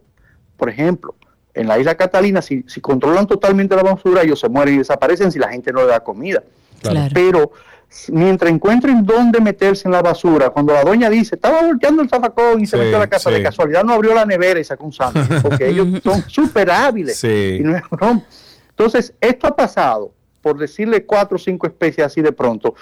Por 0.57 0.69
ejemplo, 0.69 1.15
en 1.53 1.67
la 1.67 1.77
isla 1.77 1.95
Catalina, 1.95 2.41
si, 2.41 2.63
si 2.67 2.81
controlan 2.81 3.27
totalmente 3.27 3.75
la 3.75 3.83
basura, 3.83 4.23
ellos 4.23 4.39
se 4.39 4.49
mueren 4.49 4.75
y 4.75 4.77
desaparecen 4.79 5.31
si 5.31 5.39
la 5.39 5.49
gente 5.49 5.71
no 5.71 5.81
le 5.81 5.87
da 5.87 5.99
comida. 5.99 6.41
Pero 7.13 7.51
s- 7.89 8.11
mientras 8.11 8.51
encuentren 8.51 9.05
dónde 9.05 9.39
meterse 9.39 9.87
en 9.87 9.91
la 9.91 10.01
basura, 10.01 10.49
cuando 10.49 10.73
la 10.73 10.83
doña 10.83 11.09
dice, 11.09 11.35
estaba 11.35 11.61
volteando 11.61 12.01
el 12.01 12.09
zafacón 12.09 12.61
y 12.61 12.65
se 12.65 12.75
Sí, 12.77 12.83
metió 12.83 12.97
a 12.97 13.01
la 13.01 13.07
casa, 13.07 13.29
sí. 13.29 13.35
de 13.35 13.43
casualidad 13.43 13.83
no 13.83 13.93
abrió 13.93 14.13
la 14.15 14.25
nevera 14.25 14.59
y 14.59 14.63
sacó 14.63 14.85
un 14.85 14.93
sándwich, 14.93 15.41
porque 15.41 15.69
ellos 15.69 15.87
son 16.03 16.23
súper 16.27 16.71
hábiles. 16.71 17.17
Sí. 17.19 17.57
Y 17.59 17.63
no 17.63 17.75
es 17.75 17.83
broma. 17.89 18.23
Entonces, 18.69 19.13
esto 19.21 19.47
ha 19.47 19.55
pasado, 19.55 20.11
por 20.41 20.57
decirle 20.57 21.05
cuatro 21.05 21.35
o 21.35 21.39
cinco 21.39 21.67
especies 21.67 22.05
así 22.07 22.21
de 22.21 22.31
pronto, 22.31 22.73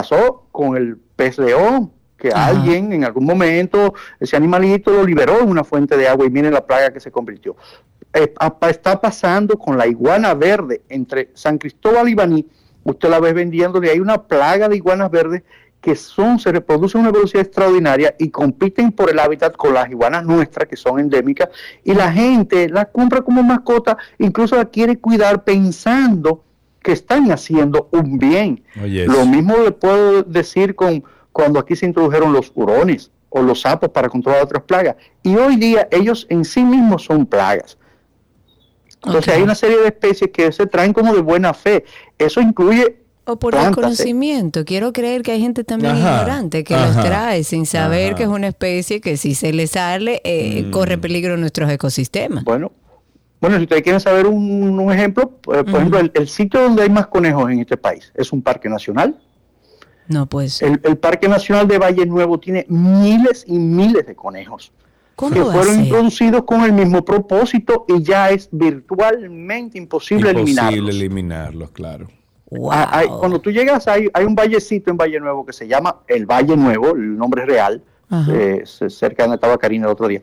pasó 0.00 0.46
con 0.52 0.76
el 0.76 0.96
pez 1.16 1.38
león, 1.38 1.92
que 2.18 2.28
Ajá. 2.28 2.46
alguien 2.46 2.92
en 2.92 3.04
algún 3.04 3.24
momento, 3.24 3.94
ese 4.20 4.36
animalito 4.36 4.90
lo 4.90 5.04
liberó 5.04 5.40
en 5.40 5.48
una 5.48 5.64
fuente 5.64 5.96
de 5.96 6.08
agua 6.08 6.26
y 6.26 6.30
miren 6.30 6.52
la 6.52 6.66
plaga 6.66 6.92
que 6.92 7.00
se 7.00 7.10
convirtió. 7.10 7.56
Eh, 8.12 8.32
apa- 8.38 8.70
está 8.70 9.00
pasando 9.00 9.58
con 9.58 9.76
la 9.76 9.86
iguana 9.86 10.32
verde 10.34 10.82
entre 10.88 11.30
San 11.34 11.58
Cristóbal 11.58 12.08
y 12.08 12.14
Baní. 12.14 12.46
Usted 12.84 13.10
la 13.10 13.20
ve 13.20 13.32
vendiéndole, 13.32 13.90
hay 13.90 14.00
una 14.00 14.22
plaga 14.22 14.68
de 14.68 14.76
iguanas 14.76 15.10
verdes 15.10 15.42
que 15.80 15.94
son, 15.94 16.38
se 16.38 16.50
reproducen 16.52 17.00
a 17.00 17.04
una 17.04 17.12
velocidad 17.12 17.44
extraordinaria 17.44 18.14
y 18.18 18.30
compiten 18.30 18.92
por 18.92 19.10
el 19.10 19.18
hábitat 19.18 19.54
con 19.56 19.74
las 19.74 19.88
iguanas 19.90 20.24
nuestras 20.24 20.68
que 20.68 20.76
son 20.76 20.98
endémicas 20.98 21.48
y 21.84 21.94
la 21.94 22.10
gente 22.12 22.68
la 22.68 22.86
compra 22.86 23.20
como 23.22 23.42
mascota, 23.42 23.96
incluso 24.18 24.56
la 24.56 24.64
quiere 24.64 24.96
cuidar 24.98 25.44
pensando 25.44 26.42
que 26.86 26.92
están 26.92 27.32
haciendo 27.32 27.88
un 27.90 28.16
bien. 28.16 28.62
Lo 28.76 29.26
mismo 29.26 29.56
le 29.56 29.72
puedo 29.72 30.22
decir 30.22 30.76
con 30.76 31.02
cuando 31.32 31.58
aquí 31.58 31.74
se 31.74 31.84
introdujeron 31.84 32.32
los 32.32 32.52
hurones 32.54 33.10
o 33.28 33.42
los 33.42 33.62
sapos 33.62 33.90
para 33.90 34.08
controlar 34.08 34.44
otras 34.44 34.62
plagas. 34.62 34.94
Y 35.24 35.34
hoy 35.34 35.56
día 35.56 35.88
ellos 35.90 36.28
en 36.30 36.44
sí 36.44 36.62
mismos 36.62 37.02
son 37.02 37.26
plagas. 37.26 37.76
Entonces 39.04 39.34
hay 39.34 39.42
una 39.42 39.56
serie 39.56 39.78
de 39.78 39.88
especies 39.88 40.30
que 40.32 40.52
se 40.52 40.64
traen 40.68 40.92
como 40.92 41.12
de 41.12 41.22
buena 41.22 41.52
fe. 41.54 41.84
Eso 42.18 42.40
incluye 42.40 43.00
O 43.24 43.36
por 43.36 43.50
plantas, 43.50 43.72
¿eh? 43.72 43.80
desconocimiento. 43.88 44.64
Quiero 44.64 44.92
creer 44.92 45.22
que 45.22 45.32
hay 45.32 45.40
gente 45.40 45.64
también 45.64 45.96
Ajá, 45.96 46.20
ignorante 46.20 46.62
que 46.62 46.76
ajá, 46.76 46.86
los 46.86 47.04
trae 47.04 47.42
sin 47.42 47.66
saber 47.66 48.10
ajá. 48.10 48.14
que 48.14 48.22
es 48.22 48.28
una 48.28 48.46
especie 48.46 49.00
que 49.00 49.16
si 49.16 49.34
se 49.34 49.52
le 49.52 49.66
sale 49.66 50.20
eh, 50.22 50.70
corre 50.70 50.98
peligro 50.98 51.34
en 51.34 51.40
nuestros 51.40 51.68
ecosistemas. 51.68 52.44
Bueno, 52.44 52.70
bueno, 53.40 53.56
si 53.56 53.62
ustedes 53.64 53.82
quieren 53.82 54.00
saber 54.00 54.26
un, 54.26 54.78
un 54.78 54.92
ejemplo, 54.92 55.24
eh, 55.52 55.64
por 55.64 55.76
ejemplo, 55.76 55.98
el, 55.98 56.10
el 56.14 56.28
sitio 56.28 56.62
donde 56.62 56.82
hay 56.82 56.90
más 56.90 57.06
conejos 57.08 57.50
en 57.50 57.60
este 57.60 57.76
país 57.76 58.12
es 58.14 58.32
un 58.32 58.42
parque 58.42 58.68
nacional. 58.68 59.18
No, 60.08 60.26
pues. 60.26 60.62
El, 60.62 60.80
el 60.84 60.96
Parque 60.98 61.28
Nacional 61.28 61.66
de 61.66 61.78
Valle 61.78 62.06
Nuevo 62.06 62.38
tiene 62.38 62.64
miles 62.68 63.44
y 63.46 63.58
miles 63.58 64.06
de 64.06 64.14
conejos 64.14 64.72
¿Cómo 65.16 65.34
que 65.34 65.42
fueron 65.42 65.80
introducidos 65.80 66.44
con 66.44 66.62
el 66.62 66.72
mismo 66.72 67.04
propósito 67.04 67.84
y 67.88 68.02
ya 68.02 68.30
es 68.30 68.48
virtualmente 68.52 69.78
imposible, 69.78 70.30
eliminarlos. 70.30 70.74
Imposible 70.78 71.06
eliminarlos, 71.06 71.70
claro. 71.72 72.08
Ah, 72.70 72.88
hay- 72.92 73.08
cuando 73.08 73.40
tú 73.40 73.50
llegas, 73.50 73.88
hay, 73.88 74.08
hay 74.12 74.24
un 74.24 74.34
vallecito 74.36 74.90
en 74.90 74.96
Valle 74.96 75.18
Nuevo 75.18 75.44
que 75.44 75.52
se 75.52 75.66
llama 75.66 75.96
el 76.06 76.26
Valle 76.26 76.56
Nuevo, 76.56 76.90
el 76.94 77.16
nombre 77.18 77.42
es 77.42 77.48
real, 77.48 77.82
eh, 78.30 78.62
cerca 78.64 79.24
de 79.24 79.28
donde 79.28 79.34
estaba 79.34 79.58
Karina 79.58 79.86
el 79.86 79.92
otro 79.92 80.06
día. 80.06 80.22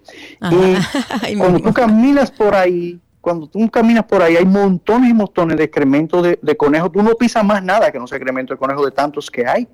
Y 1.29 1.35
cuando 1.37 1.59
tú 1.59 1.73
caminas 1.73 2.31
por 2.31 2.55
ahí, 2.55 2.99
cuando 3.23 3.47
tú 3.47 3.69
caminas 3.69 4.03
por 4.03 4.21
ahí, 4.21 4.35
hay 4.35 4.43
montones 4.43 5.09
y 5.09 5.13
montones 5.13 5.55
de 5.55 5.63
excrementos 5.63 6.21
de, 6.21 6.37
de 6.41 6.57
conejos. 6.57 6.91
Tú 6.91 7.01
no 7.01 7.15
pisas 7.15 7.41
más 7.45 7.63
nada 7.63 7.89
que 7.89 7.97
no 7.97 8.05
sea 8.05 8.17
excremento 8.17 8.53
de 8.53 8.57
conejo 8.57 8.83
de 8.83 8.91
tantos 8.91 9.31
que 9.31 9.47
hay. 9.47 9.65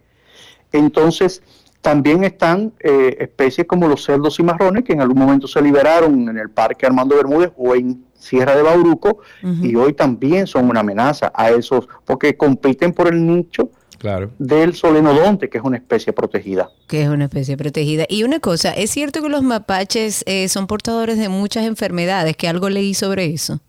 Entonces, 0.71 1.41
también 1.81 2.23
están 2.23 2.73
eh, 2.79 3.17
especies 3.19 3.65
como 3.65 3.87
los 3.87 4.03
cerdos 4.03 4.35
cimarrones, 4.35 4.83
que 4.83 4.93
en 4.93 5.01
algún 5.01 5.17
momento 5.17 5.47
se 5.47 5.63
liberaron 5.63 6.29
en 6.29 6.37
el 6.37 6.51
Parque 6.51 6.85
Armando 6.85 7.15
Bermúdez 7.15 7.51
o 7.57 7.73
en 7.73 8.05
Sierra 8.13 8.55
de 8.55 8.61
Bauruco, 8.61 9.21
y 9.41 9.75
hoy 9.75 9.93
también 9.93 10.45
son 10.45 10.69
una 10.69 10.81
amenaza 10.81 11.31
a 11.33 11.49
esos, 11.49 11.87
porque 12.05 12.37
compiten 12.37 12.93
por 12.93 13.07
el 13.07 13.25
nicho 13.25 13.71
Claro. 13.99 14.31
del 14.39 14.73
solenodonte, 14.75 15.49
que 15.49 15.57
es 15.57 15.63
una 15.63 15.77
especie 15.77 16.13
protegida. 16.13 16.69
Que 16.87 17.03
es 17.03 17.09
una 17.09 17.25
especie 17.25 17.57
protegida. 17.57 18.05
Y 18.09 18.23
una 18.23 18.39
cosa, 18.39 18.71
¿es 18.71 18.89
cierto 18.91 19.21
que 19.21 19.29
los 19.29 19.43
mapaches 19.43 20.23
eh, 20.25 20.47
son 20.47 20.67
portadores 20.67 21.17
de 21.17 21.27
muchas 21.29 21.65
enfermedades? 21.65 22.35
¿Que 22.37 22.47
algo 22.47 22.69
leí 22.69 22.93
sobre 22.93 23.25
eso? 23.25 23.59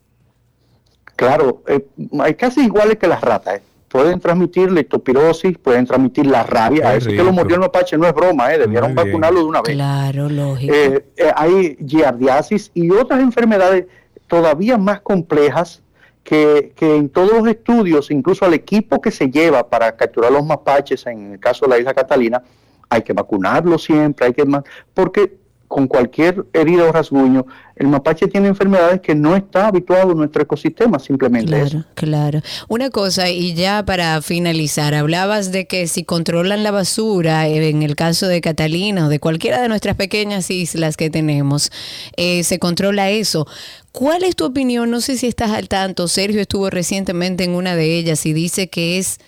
Claro, 1.17 1.63
eh, 1.67 1.85
hay 2.21 2.35
casi 2.35 2.61
iguales 2.63 2.97
que 2.97 3.07
las 3.07 3.21
ratas. 3.21 3.57
eh. 3.59 3.63
Pueden 3.89 4.21
transmitir 4.21 4.71
leptospirosis, 4.71 5.59
pueden 5.59 5.85
transmitir 5.85 6.25
la 6.25 6.45
rabia. 6.45 6.83
Qué 6.83 6.87
A 6.87 6.95
ese 6.95 7.11
que 7.11 7.25
lo 7.25 7.33
mordió 7.33 7.57
el 7.57 7.61
mapache 7.61 7.99
no 7.99 8.07
es 8.07 8.15
broma, 8.15 8.55
eh, 8.55 8.59
debieron 8.59 8.95
vacunarlo 8.95 9.41
de 9.41 9.47
una 9.47 9.63
vez. 9.63 9.75
Claro, 9.75 10.29
lógico. 10.29 10.73
Eh, 10.73 11.05
eh, 11.17 11.33
hay 11.35 11.77
giardiasis 11.85 12.71
y 12.73 12.89
otras 12.93 13.19
enfermedades 13.21 13.87
todavía 14.29 14.79
más 14.79 15.01
complejas 15.01 15.83
que, 16.23 16.73
que 16.77 16.97
en 16.97 17.09
todos 17.09 17.33
los 17.33 17.47
estudios, 17.49 18.11
incluso 18.11 18.45
al 18.45 18.55
equipo 18.55 19.01
que 19.01 19.11
se 19.11 19.31
lleva 19.31 19.69
para 19.69 19.97
capturar 19.97 20.33
los 20.33 20.45
mapaches, 20.45 21.07
en 21.07 21.33
el 21.33 21.41
caso 21.41 21.67
de 21.67 21.71
la 21.71 21.79
isla 21.79 21.95
Catalina, 21.95 22.43
hay 22.89 23.03
que 23.03 23.13
vacunarlo 23.13 23.79
siempre, 23.79 24.27
hay 24.27 24.33
que 24.33 24.45
porque 24.93 25.40
con 25.71 25.87
cualquier 25.87 26.47
herida 26.53 26.83
o 26.83 26.91
rasguño, 26.91 27.47
el 27.77 27.87
mapache 27.87 28.27
tiene 28.27 28.49
enfermedades 28.49 29.01
que 29.01 29.15
no 29.15 29.37
está 29.37 29.69
habituado 29.69 30.11
en 30.11 30.19
nuestro 30.19 30.43
ecosistema, 30.43 30.99
simplemente 30.99 31.63
eso. 31.63 31.85
Claro. 31.95 32.41
Una 32.67 32.91
cosa, 32.91 33.31
y 33.31 33.55
ya 33.55 33.85
para 33.85 34.21
finalizar, 34.21 34.95
hablabas 34.95 35.53
de 35.53 35.67
que 35.67 35.87
si 35.87 36.03
controlan 36.03 36.65
la 36.65 36.73
basura, 36.73 37.47
eh, 37.47 37.69
en 37.69 37.85
el 37.85 37.95
caso 37.95 38.27
de 38.27 38.41
Catalina 38.41 39.07
o 39.07 39.09
de 39.09 39.21
cualquiera 39.21 39.63
de 39.63 39.69
nuestras 39.69 39.95
pequeñas 39.95 40.51
islas 40.51 40.97
que 40.97 41.09
tenemos, 41.09 41.71
eh, 42.17 42.43
se 42.43 42.59
controla 42.59 43.11
eso. 43.11 43.47
¿Cuál 43.93 44.25
es 44.25 44.35
tu 44.35 44.47
opinión? 44.47 44.91
No 44.91 45.01
sé 45.01 45.17
si 45.17 45.29
estás 45.29 45.53
al 45.53 45.69
tanto. 45.69 46.09
Sergio 46.09 46.41
estuvo 46.41 46.69
recientemente 46.69 47.45
en 47.45 47.53
una 47.53 47.77
de 47.77 47.97
ellas 47.97 48.27
y 48.27 48.33
dice 48.33 48.69
que 48.69 48.99
es 48.99 49.21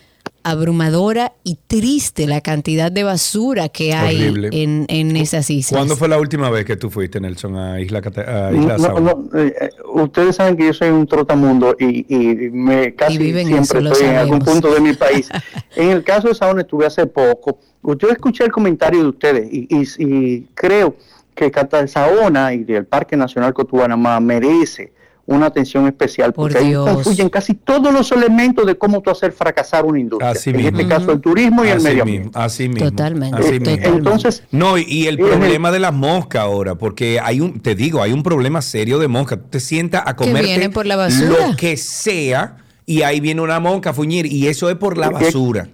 abrumadora 0.44 1.32
y 1.44 1.59
triste 1.66 2.27
la 2.27 2.40
cantidad 2.40 2.90
de 2.93 3.05
basura 3.05 3.69
que 3.69 3.93
hay 3.94 4.32
en, 4.52 4.86
en 4.89 5.16
esas 5.16 5.51
islas. 5.51 5.78
¿Cuándo 5.78 5.97
fue 5.97 6.09
la 6.09 6.19
última 6.19 6.51
vez 6.51 6.64
que 6.64 6.77
tú 6.77 6.90
fuiste, 6.90 7.20
Nelson, 7.20 7.56
a 7.56 7.81
Isla, 7.81 8.01
Cata- 8.02 8.48
a 8.48 8.52
Isla 8.52 8.77
No, 8.78 9.28
eh, 9.35 9.55
eh, 9.60 9.70
ustedes 9.94 10.36
saben 10.36 10.56
que 10.56 10.66
yo 10.66 10.73
soy 10.73 10.89
un 10.90 11.06
trotamundo 11.06 11.77
y, 11.78 12.06
y 12.09 12.51
me 12.51 12.94
casi 12.94 13.19
viven 13.19 13.47
siempre 13.48 13.81
eso, 13.81 13.93
estoy 13.93 14.09
en 14.09 14.16
algún 14.16 14.39
punto 14.40 14.73
de 14.74 14.81
mi 14.81 14.93
país. 14.94 15.28
en 15.77 15.90
el 15.90 16.02
caso 16.05 16.28
de 16.28 16.35
Saona 16.35 16.62
estuve 16.62 16.86
hace 16.86 17.06
poco. 17.06 17.59
Yo 17.98 18.09
escuché 18.10 18.44
el 18.44 18.52
comentario 18.52 19.02
de 19.02 19.09
ustedes 19.09 19.48
y, 19.52 19.66
y- 19.70 19.86
y 19.98 20.40
creo 20.55 20.97
que 21.35 21.51
Cata 21.51 21.86
Saona 21.89 22.52
y 22.55 22.64
el 22.69 22.85
Parque 22.86 23.16
Nacional 23.16 23.55
Cotubanamá 23.55 24.20
merece 24.20 24.93
una 25.24 25.47
atención 25.47 25.86
especial 25.86 26.32
porque 26.32 26.59
ahí 26.59 26.69
Dios. 26.69 26.89
confluyen 26.89 27.28
casi 27.28 27.55
todos 27.55 27.93
los 27.93 28.11
elementos 28.11 28.66
de 28.66 28.77
cómo 28.77 29.01
tú 29.03 29.11
hacer 29.11 29.32
fracasar 29.32 29.85
una 29.85 30.01
industria. 30.01 30.31
Así 30.31 30.51
en 30.51 30.57
mismo. 30.57 30.78
este 30.78 30.89
caso 30.89 31.12
el 31.12 31.20
turismo 31.20 31.65
y 31.65 31.69
el 31.69 31.81
medio 31.81 32.05
mismo, 32.05 32.16
ambiente. 32.27 32.39
así 32.39 32.69
mismo. 32.69 32.90
Totalmente. 32.90 33.36
así 33.39 33.61
mismo. 33.61 33.97
Entonces, 33.97 34.43
No, 34.51 34.77
y, 34.78 34.82
y 34.89 35.07
el 35.07 35.19
problema 35.19 35.70
de 35.70 35.78
las 35.78 35.93
moscas 35.94 36.43
ahora, 36.43 36.74
porque 36.74 37.20
hay 37.20 37.40
un, 37.40 37.61
te 37.61 37.74
digo, 37.74 38.03
hay 38.03 38.12
un 38.12 38.23
problema 38.24 38.61
serio 38.62 38.99
de 38.99 39.07
moscas. 39.09 39.39
Tú 39.39 39.49
te 39.51 39.61
sientas 39.61 40.03
a 40.07 40.16
comer 40.16 40.44
vienen 40.44 40.73
por 40.73 40.86
la 40.86 40.97
basura. 40.97 41.49
lo 41.49 41.57
que 41.57 41.77
sea 41.77 42.57
y 42.85 43.03
ahí 43.03 43.20
viene 43.20 43.40
una 43.40 43.61
mosca 43.61 43.90
a 43.90 43.93
fuñir 43.93 44.27
y 44.27 44.49
eso 44.49 44.69
es 44.70 44.77
por 44.77 44.99
la 44.99 45.09
basura. 45.11 45.69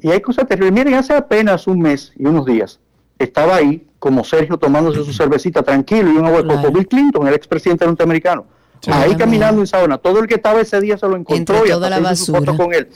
Y 0.00 0.10
hay 0.10 0.20
cosas 0.20 0.46
terribles. 0.48 0.72
Miren, 0.74 0.94
hace 0.94 1.14
apenas 1.14 1.66
un 1.68 1.78
mes 1.80 2.12
y 2.18 2.26
unos 2.26 2.44
días 2.44 2.80
estaba 3.18 3.56
ahí 3.56 3.86
como 4.06 4.22
Sergio 4.22 4.56
tomándose 4.56 5.02
su 5.02 5.12
cervecita 5.12 5.64
tranquilo 5.64 6.12
y 6.12 6.16
un 6.16 6.26
agua 6.26 6.46
coco. 6.46 6.70
Bill 6.70 6.86
Clinton, 6.86 7.26
el 7.26 7.34
expresidente 7.34 7.84
norteamericano. 7.84 8.46
Ahí 8.86 9.10
Ah, 9.14 9.16
caminando 9.18 9.60
en 9.60 9.66
Saona. 9.66 9.98
Todo 9.98 10.20
el 10.20 10.28
que 10.28 10.36
estaba 10.36 10.60
ese 10.60 10.80
día 10.80 10.96
se 10.96 11.08
lo 11.08 11.16
encontró 11.16 11.56
Entre 11.56 11.68
y 11.68 11.72
toda 11.72 11.88
hasta 11.88 12.00
la 12.00 12.14
su 12.14 12.32
foto 12.32 12.56
con 12.56 12.72
él. 12.72 12.88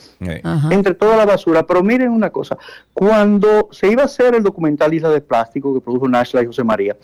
Entre 0.69 0.93
toda 0.93 1.17
la 1.17 1.25
basura. 1.25 1.67
Pero 1.67 1.83
miren 1.83 2.11
una 2.11 2.29
cosa. 2.29 2.57
Cuando 2.93 3.67
se 3.71 3.91
iba 3.91 4.03
a 4.03 4.05
hacer 4.05 4.35
el 4.35 4.41
documental 4.43 4.93
Isla 4.93 5.09
de 5.09 5.19
Plástico 5.19 5.73
que 5.73 5.81
produjo 5.81 6.07
Nashla 6.07 6.43
y 6.43 6.45
José 6.45 6.63
María, 6.63 6.95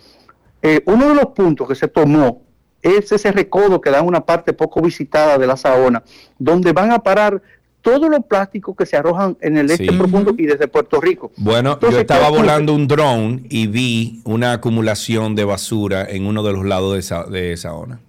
eh, 0.62 0.82
uno 0.86 1.10
de 1.10 1.16
los 1.16 1.26
puntos 1.28 1.68
que 1.68 1.76
se 1.76 1.90
tomó 1.90 2.44
es 2.82 3.12
ese 3.12 3.30
recodo 3.34 3.82
que 3.82 3.90
da 3.90 4.02
una 4.02 4.22
parte 4.22 4.54
poco 4.54 4.82
visitada 4.82 5.38
de 5.38 5.48
la 5.48 5.58
Saona, 5.58 6.02
donde 6.40 6.72
van 6.72 6.92
a 6.92 7.00
parar 7.00 7.42
todos 7.88 8.09
los 8.09 8.26
plásticos 8.26 8.76
que 8.76 8.85
se 8.85 8.97
arrojan 8.97 9.38
en 9.39 9.57
el 9.57 9.72
este 9.72 9.85
Sí. 9.88 9.97
profundo 9.97 10.35
y 10.38 10.45
desde 10.45 10.68
Puerto 10.68 10.99
Rico. 10.99 11.31
Bueno, 11.38 11.73
Entonces, 11.73 11.95
yo 11.95 12.01
estaba 12.01 12.30
volando 12.30 12.73
un 12.73 12.85
dron 12.85 13.45
y 13.49 13.68
vi 13.68 14.19
una 14.26 14.51
acumulación 14.51 15.35
de 15.35 15.45
basura 15.45 16.05
en 16.09 16.26
uno 16.26 16.43
de 16.43 16.51
los 16.51 16.65
lados 16.65 16.93
de 16.95 16.99
esa, 16.99 17.23
de 17.23 17.53
esa 17.53 17.69
zona. 17.69 18.01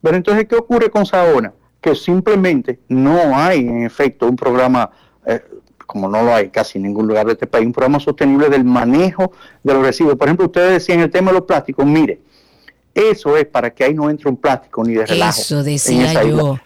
Pero 0.00 0.16
entonces, 0.16 0.46
¿qué 0.48 0.54
ocurre 0.54 0.88
con 0.88 1.04
Saona? 1.04 1.52
Que 1.80 1.96
simplemente 1.96 2.78
no 2.88 3.36
hay, 3.36 3.58
en 3.66 3.82
efecto, 3.82 4.28
un 4.28 4.36
programa, 4.36 4.88
eh, 5.26 5.40
como 5.84 6.08
no 6.08 6.22
lo 6.22 6.32
hay 6.32 6.50
casi 6.50 6.78
en 6.78 6.84
ningún 6.84 7.08
lugar 7.08 7.26
de 7.26 7.32
este 7.32 7.48
país, 7.48 7.66
un 7.66 7.72
programa 7.72 7.98
sostenible 7.98 8.48
del 8.48 8.62
manejo 8.62 9.32
de 9.64 9.74
los 9.74 9.84
residuos. 9.84 10.14
Por 10.14 10.28
ejemplo, 10.28 10.46
ustedes 10.46 10.70
decían 10.74 11.00
el 11.00 11.10
tema 11.10 11.32
de 11.32 11.38
los 11.38 11.46
plásticos, 11.46 11.84
mire, 11.84 12.20
eso 12.96 13.36
es 13.36 13.46
para 13.46 13.70
que 13.74 13.84
ahí 13.84 13.94
no 13.94 14.08
entre 14.08 14.28
un 14.28 14.36
plástico 14.36 14.82
ni 14.82 14.94
de 14.94 15.04
relajo. 15.06 15.40
Eso 15.40 15.62
decía 15.62 16.22
yo. 16.24 16.58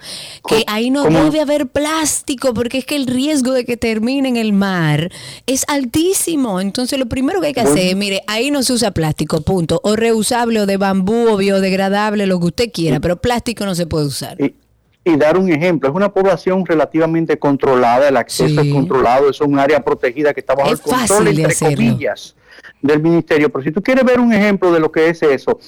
Que 0.49 0.65
ahí 0.69 0.89
no 0.91 1.03
¿Cómo? 1.05 1.25
debe 1.25 1.41
haber 1.41 1.67
plástico 1.67 2.55
porque 2.55 2.79
es 2.79 2.85
que 2.87 2.97
el 2.97 3.07
riesgo 3.07 3.53
de 3.53 3.65
que 3.65 3.77
termine 3.77 4.29
en 4.29 4.37
el 4.37 4.53
mar 4.53 5.11
es 5.47 5.65
altísimo. 5.69 6.61
Entonces 6.61 6.99
lo 6.99 7.07
primero 7.07 7.41
que 7.41 7.49
hay 7.49 7.53
que 7.53 7.63
Bueno. 7.63 7.77
hacer, 7.77 7.97
mire, 7.97 8.23
ahí 8.27 8.51
no 8.51 8.63
se 8.63 8.73
usa 8.73 8.93
plástico, 8.93 9.41
punto. 9.43 9.81
O 9.83 9.97
reusable 9.97 10.61
o 10.61 10.67
de 10.67 10.77
bambú 10.77 11.29
o 11.29 11.37
biodegradable, 11.37 12.27
lo 12.27 12.39
que 12.41 12.47
usted 12.47 12.73
quiera, 12.73 13.01
pero 13.01 13.17
plástico 13.21 13.65
no 13.67 13.75
se 13.75 13.87
puede 13.87 14.07
usar. 14.07 14.41
Y, 14.41 14.55
y 15.05 15.17
dar 15.17 15.37
un 15.37 15.51
ejemplo, 15.51 15.89
es 15.89 15.95
una 15.95 16.13
población 16.13 16.65
relativamente 16.65 17.39
controlada, 17.39 18.09
el 18.09 18.17
acceso 18.17 18.61
Sí. 18.63 18.69
es 18.69 18.75
controlado, 18.75 19.31
es 19.31 19.41
un 19.41 19.59
área 19.59 19.83
protegida 19.83 20.33
que 20.33 20.41
está 20.41 20.55
bajo 20.55 20.73
Es 20.73 20.79
el 20.79 20.85
control, 20.85 21.29
entre 21.29 21.45
hacerlo. 21.47 21.77
comillas, 21.77 22.37
del 22.83 23.03
ministerio. 23.03 23.51
Pero 23.51 23.65
si 23.65 23.73
tú 23.73 23.83
quieres 23.83 24.05
ver 24.05 24.21
un 24.21 24.33
ejemplo 24.33 24.71
de 24.73 24.79
lo 24.81 24.93
que 24.93 25.09
es 25.09 25.23
eso, 25.23 25.59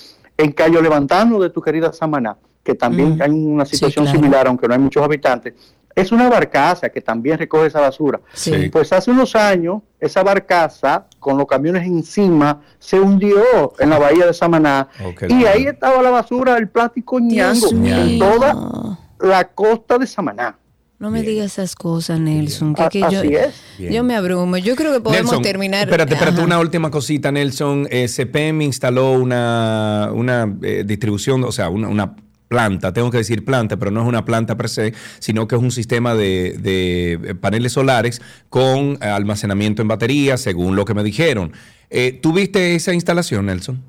en 0.43 0.53
Cayo 0.53 0.81
Levantano 0.83 1.39
de 1.41 1.51
tu 1.51 1.61
querida 1.61 1.93
Samaná, 1.93 2.37
que 2.63 2.75
también 2.75 3.17
Mm. 3.17 3.23
hay 3.23 3.31
una 3.31 3.65
Sí, 3.65 3.77
situación 3.77 4.05
claro. 4.07 4.19
similar, 4.19 4.47
aunque 4.49 4.67
no 4.69 4.75
hay 4.75 4.81
muchos 4.81 5.03
habitantes, 5.03 5.55
es 5.95 6.11
una 6.11 6.29
barcaza 6.29 6.89
que 6.89 7.01
también 7.03 7.39
recoge 7.39 7.67
esa 7.67 7.81
basura. 7.81 8.21
Sí. 8.33 8.71
Pues 8.71 8.93
hace 8.93 9.11
unos 9.11 9.37
años, 9.37 9.83
esa 10.01 10.23
barcaza, 10.23 11.07
con 11.19 11.37
los 11.37 11.47
camiones 11.47 11.87
encima, 11.87 12.61
se 12.79 12.99
hundió 12.99 13.75
en 13.79 13.91
la 13.91 13.99
bahía 13.99 14.27
de 14.27 14.33
Samaná. 14.35 14.89
Y 15.29 15.45
ahí 15.45 15.67
estaba 15.67 16.03
la 16.03 16.11
basura, 16.11 16.57
el 16.57 16.69
plástico 16.69 17.21
ñango, 17.21 17.69
en 17.73 18.19
toda 18.19 18.99
la 19.21 19.45
costa 19.49 19.99
de 19.99 20.07
Samaná. 20.07 20.57
No 21.03 21.11
me 21.11 21.23
digas 21.23 21.47
esas 21.47 21.75
cosas, 21.75 22.21
Nelson. 22.21 22.77
Que, 22.77 22.89
que 22.89 23.01
yo, 23.01 23.07
así 23.07 23.35
es. 23.35 23.53
yo 23.77 24.05
me 24.05 24.15
abrumo. 24.15 24.57
Yo 24.57 24.77
creo 24.77 24.93
que 24.93 25.01
podemos 25.01 25.33
Nelson, 25.33 25.43
terminar. 25.43 25.89
Espérate, 25.89 26.15
espérate, 26.15 26.37
Ajá. 26.37 26.47
una 26.47 26.61
última 26.61 26.93
cosita, 26.93 27.33
Nelson. 27.33 27.89
Eh, 27.91 28.07
CPM 28.07 28.63
instaló 28.63 29.15
una, 29.15 30.11
una 30.15 30.57
eh, 30.63 30.85
distribución, 30.87 31.43
o 31.43 31.51
sea, 31.51 31.71
una, 31.71 31.89
una 31.89 32.15
planta, 32.47 32.93
tengo 32.93 33.11
que 33.11 33.17
decir 33.17 33.45
planta, 33.45 33.79
pero 33.79 33.91
no 33.91 34.01
es 34.01 34.07
una 34.07 34.25
planta 34.25 34.57
per 34.57 34.69
se, 34.69 34.95
sino 35.19 35.49
que 35.49 35.57
es 35.57 35.61
un 35.61 35.73
sistema 35.73 36.15
de, 36.15 36.57
de 36.57 37.35
paneles 37.35 37.73
solares 37.73 38.23
con 38.49 38.97
eh, 39.01 39.07
almacenamiento 39.07 39.83
en 39.83 39.89
baterías, 39.89 40.41
según 40.41 40.77
lo 40.77 40.85
que 40.85 40.95
me 40.95 41.03
dijeron. 41.03 41.53
Eh, 41.91 42.17
¿Tú 42.23 42.33
viste 42.33 42.77
esa 42.77 42.95
instalación, 42.95 43.47
Nelson? 43.47 43.83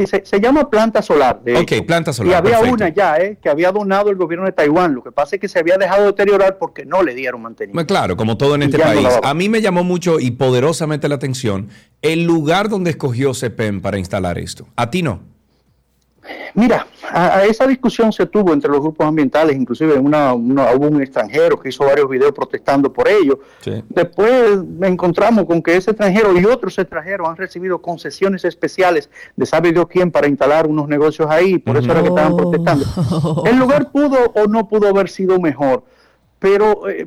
Sí, 0.00 0.06
se, 0.06 0.24
se 0.24 0.40
llama 0.40 0.70
planta 0.70 1.02
solar. 1.02 1.40
De 1.42 1.56
Ok, 1.56 1.72
hecho. 1.72 1.86
planta 1.86 2.12
solar, 2.12 2.32
Y 2.32 2.34
había 2.36 2.58
perfecto. 2.60 2.74
una 2.74 2.88
ya, 2.88 3.16
eh, 3.18 3.38
que 3.42 3.48
había 3.48 3.70
donado 3.72 4.10
el 4.10 4.16
gobierno 4.16 4.46
de 4.46 4.52
Taiwán. 4.52 4.94
Lo 4.94 5.02
que 5.02 5.12
pasa 5.12 5.36
es 5.36 5.40
que 5.40 5.48
se 5.48 5.58
había 5.58 5.76
dejado 5.76 6.06
deteriorar 6.06 6.58
porque 6.58 6.84
no 6.84 7.02
le 7.02 7.14
dieron 7.14 7.42
mantenimiento. 7.42 7.86
Claro, 7.92 8.16
como 8.16 8.36
todo 8.36 8.54
en 8.54 8.62
este 8.62 8.78
no 8.78 8.84
país. 8.84 9.08
A 9.22 9.34
mí 9.34 9.48
me 9.48 9.60
llamó 9.60 9.84
mucho 9.84 10.20
y 10.20 10.30
poderosamente 10.32 11.08
la 11.08 11.16
atención 11.16 11.68
el 12.02 12.24
lugar 12.24 12.68
donde 12.68 12.90
escogió 12.90 13.32
CPM 13.34 13.80
para 13.82 13.98
instalar 13.98 14.38
esto. 14.38 14.66
A 14.76 14.90
ti 14.90 15.02
no. 15.02 15.20
Mira, 16.54 16.86
a, 17.12 17.36
a 17.38 17.44
esa 17.44 17.66
discusión 17.66 18.12
se 18.12 18.26
tuvo 18.26 18.52
entre 18.52 18.70
los 18.70 18.80
grupos 18.80 19.06
ambientales, 19.06 19.56
inclusive 19.56 19.94
una, 19.94 20.32
una- 20.34 20.72
hubo 20.74 20.86
un 20.88 21.00
extranjero 21.02 21.58
que 21.58 21.68
hizo 21.70 21.84
varios 21.84 22.08
videos 22.08 22.32
protestando 22.32 22.92
por 22.92 23.08
ello. 23.08 23.40
Después 23.88 24.58
encontramos 24.82 25.44
con 25.46 25.62
que 25.62 25.76
ese 25.76 25.90
extranjero 25.92 26.38
y 26.38 26.44
otros 26.44 26.78
extranjeros 26.78 27.28
han 27.28 27.36
recibido 27.36 27.80
concesiones 27.80 28.44
especiales 28.44 29.10
de 29.36 29.46
sabe 29.46 29.72
Dios 29.72 29.86
quién 29.88 30.10
para 30.10 30.28
instalar 30.28 30.66
unos 30.66 30.88
negocios 30.88 31.28
ahí, 31.30 31.58
por 31.58 31.76
eso 31.76 31.90
era 31.90 32.02
que 32.02 32.08
estaban 32.08 32.36
protestando. 32.36 33.42
El 33.46 33.58
lugar 33.58 33.90
pudo 33.90 34.18
o 34.34 34.46
no 34.46 34.68
pudo 34.68 34.88
haber 34.88 35.08
sido 35.08 35.38
mejor, 35.40 35.84
pero 36.40 36.88
eh, 36.88 37.06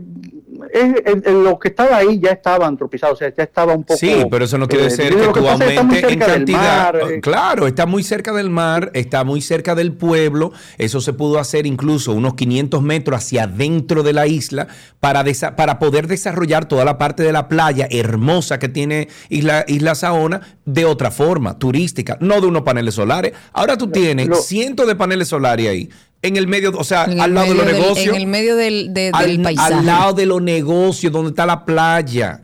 es- 0.72 1.34
lo 1.34 1.60
que 1.60 1.69
estaba 1.69 1.97
ahí 1.97 2.19
ya 2.19 2.30
estaba 2.31 2.68
antropizado, 2.68 3.14
o 3.14 3.15
sea, 3.15 3.34
ya 3.35 3.43
estaba 3.43 3.73
un 3.73 3.84
poco... 3.84 3.97
Sí, 3.99 4.23
pero 4.30 4.45
eso 4.45 4.57
no 4.57 4.68
quiere 4.68 4.85
eh, 4.85 4.89
decir 4.89 5.10
que 5.15 5.39
tú 5.39 5.47
aumentes 5.47 6.03
en 6.03 6.19
cantidad. 6.19 6.93
mar, 6.93 6.99
eh, 7.11 7.19
Claro, 7.22 7.68
está 7.68 7.85
muy 7.85 8.03
cerca 8.03 8.31
del 8.31 8.49
mar, 8.49 8.91
está 8.93 9.23
muy 9.23 9.41
cerca 9.41 9.76
del 9.76 9.91
pueblo. 9.93 10.51
Eso 10.77 11.01
se 11.01 11.11
pudo 11.14 11.39
hacer 11.39 11.65
incluso 11.65 12.14
unos 12.14 12.35
500 12.35 12.81
metros 12.81 13.18
hacia 13.18 13.43
adentro 13.43 14.03
de 14.03 14.14
la 14.14 14.27
isla 14.27 14.68
para, 14.99 15.23
desa- 15.26 15.55
para 15.55 15.80
poder 15.80 16.07
desarrollar 16.07 16.65
toda 16.68 16.85
la 16.85 16.97
parte 16.97 17.23
de 17.23 17.31
la 17.34 17.47
playa 17.47 17.88
hermosa 17.89 18.60
que 18.60 18.69
tiene 18.69 19.07
Isla, 19.30 19.65
isla 19.68 19.95
Saona 19.95 20.41
de 20.65 20.85
otra 20.85 21.11
forma, 21.11 21.57
turística, 21.57 22.18
no 22.22 22.39
de 22.39 22.47
unos 22.47 22.61
paneles 22.61 22.93
solares. 22.93 23.34
Ahora 23.51 23.77
tú 23.77 23.88
tienes 23.88 24.45
cientos 24.45 24.88
de 24.88 24.95
paneles 24.95 25.27
solares 25.27 25.68
ahí. 25.68 25.89
En 26.23 26.37
el 26.37 26.47
medio, 26.47 26.71
o 26.75 26.83
sea, 26.85 27.03
En 27.03 27.11
el 27.13 27.19
al 27.21 27.33
lado 27.33 27.49
de 27.49 27.53
los 27.55 27.65
medio 27.65 27.73
del- 27.77 27.81
negocios. 27.83 28.15
En 28.15 28.21
el 28.21 28.27
medio 28.27 28.55
del, 28.55 28.93
de- 28.93 29.11
al, 29.13 29.27
del 29.27 29.41
paisaje. 29.41 29.73
al 29.73 29.85
lado 29.85 30.13
de 30.13 30.25
los 30.25 30.41
negocios, 30.41 31.11
donde 31.11 31.29
está 31.29 31.45
la 31.45 31.63
playa. 31.65 32.41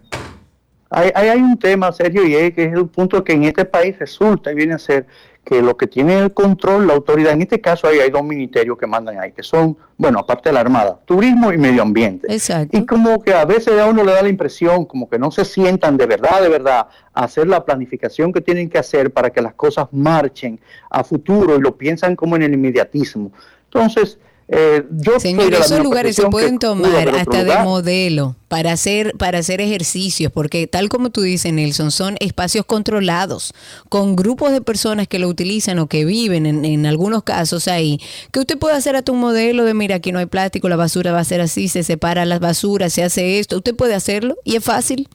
Hay, 0.91 1.11
hay, 1.15 1.27
hay 1.29 1.39
un 1.39 1.57
tema, 1.57 1.91
Sergio, 1.91 2.25
y 2.27 2.35
es 2.35 2.53
que 2.53 2.65
es 2.65 2.73
el 2.73 2.87
punto 2.87 3.23
que 3.23 3.33
en 3.33 3.43
este 3.45 3.63
país 3.65 3.97
resulta 3.97 4.51
y 4.51 4.55
viene 4.55 4.73
a 4.73 4.79
ser 4.79 5.05
que 5.45 5.61
lo 5.61 5.77
que 5.77 5.87
tiene 5.87 6.19
el 6.19 6.33
control, 6.33 6.87
la 6.87 6.93
autoridad, 6.93 7.31
en 7.33 7.41
este 7.41 7.61
caso 7.61 7.87
ahí 7.87 7.99
hay 7.99 8.09
dos 8.11 8.23
ministerios 8.23 8.77
que 8.77 8.85
mandan 8.85 9.17
ahí, 9.19 9.31
que 9.31 9.41
son, 9.41 9.77
bueno, 9.97 10.19
aparte 10.19 10.49
de 10.49 10.53
la 10.53 10.59
Armada, 10.59 10.99
turismo 11.05 11.51
y 11.53 11.57
medio 11.57 11.81
ambiente. 11.81 12.31
Exacto. 12.31 12.77
Y 12.77 12.85
como 12.85 13.21
que 13.23 13.33
a 13.33 13.45
veces 13.45 13.79
a 13.79 13.85
uno 13.85 14.03
le 14.03 14.11
da 14.11 14.21
la 14.21 14.29
impresión, 14.29 14.85
como 14.85 15.09
que 15.09 15.17
no 15.17 15.31
se 15.31 15.45
sientan 15.45 15.95
de 15.95 16.05
verdad, 16.05 16.41
de 16.41 16.49
verdad, 16.49 16.87
a 17.13 17.23
hacer 17.23 17.47
la 17.47 17.63
planificación 17.63 18.33
que 18.33 18.41
tienen 18.41 18.69
que 18.69 18.77
hacer 18.77 19.11
para 19.11 19.29
que 19.29 19.41
las 19.41 19.53
cosas 19.53 19.87
marchen 19.91 20.59
a 20.89 21.03
futuro 21.03 21.55
y 21.55 21.61
lo 21.61 21.77
piensan 21.77 22.15
como 22.15 22.35
en 22.35 22.43
el 22.43 22.53
inmediatismo. 22.53 23.31
Entonces, 23.71 24.17
eh, 24.51 24.83
yo 24.89 25.19
Señor, 25.19 25.53
esos 25.53 25.79
lugares 25.79 26.15
se 26.15 26.25
pueden 26.25 26.57
tomar 26.57 27.09
hasta 27.09 27.43
de 27.43 27.55
modelo 27.59 28.35
para 28.47 28.71
hacer, 28.71 29.13
para 29.15 29.37
hacer 29.37 29.61
ejercicios, 29.61 30.31
porque 30.31 30.65
tal 30.65 30.89
como 30.89 31.11
tú 31.11 31.21
dices, 31.21 31.53
Nelson, 31.53 31.91
son 31.91 32.15
espacios 32.19 32.65
controlados, 32.65 33.53
con 33.89 34.15
grupos 34.15 34.51
de 34.51 34.61
personas 34.61 35.07
que 35.07 35.19
lo 35.19 35.27
utilizan 35.27 35.77
o 35.77 35.85
que 35.85 36.03
viven 36.03 36.47
en, 36.47 36.65
en 36.65 36.87
algunos 36.87 37.21
casos 37.21 37.67
ahí, 37.67 38.01
que 38.31 38.39
usted 38.39 38.57
puede 38.57 38.75
hacer 38.75 38.95
hasta 38.95 39.11
un 39.11 39.19
modelo 39.19 39.65
de, 39.65 39.75
mira, 39.75 39.97
aquí 39.97 40.11
no 40.11 40.17
hay 40.17 40.25
plástico, 40.25 40.67
la 40.67 40.77
basura 40.77 41.11
va 41.11 41.19
a 41.19 41.25
ser 41.25 41.41
así, 41.41 41.67
se 41.67 41.83
separa 41.83 42.25
las 42.25 42.39
basuras, 42.39 42.91
se 42.91 43.03
hace 43.03 43.37
esto, 43.37 43.57
usted 43.57 43.75
puede 43.75 43.93
hacerlo 43.93 44.35
y 44.43 44.55
es 44.55 44.63
fácil. 44.63 45.07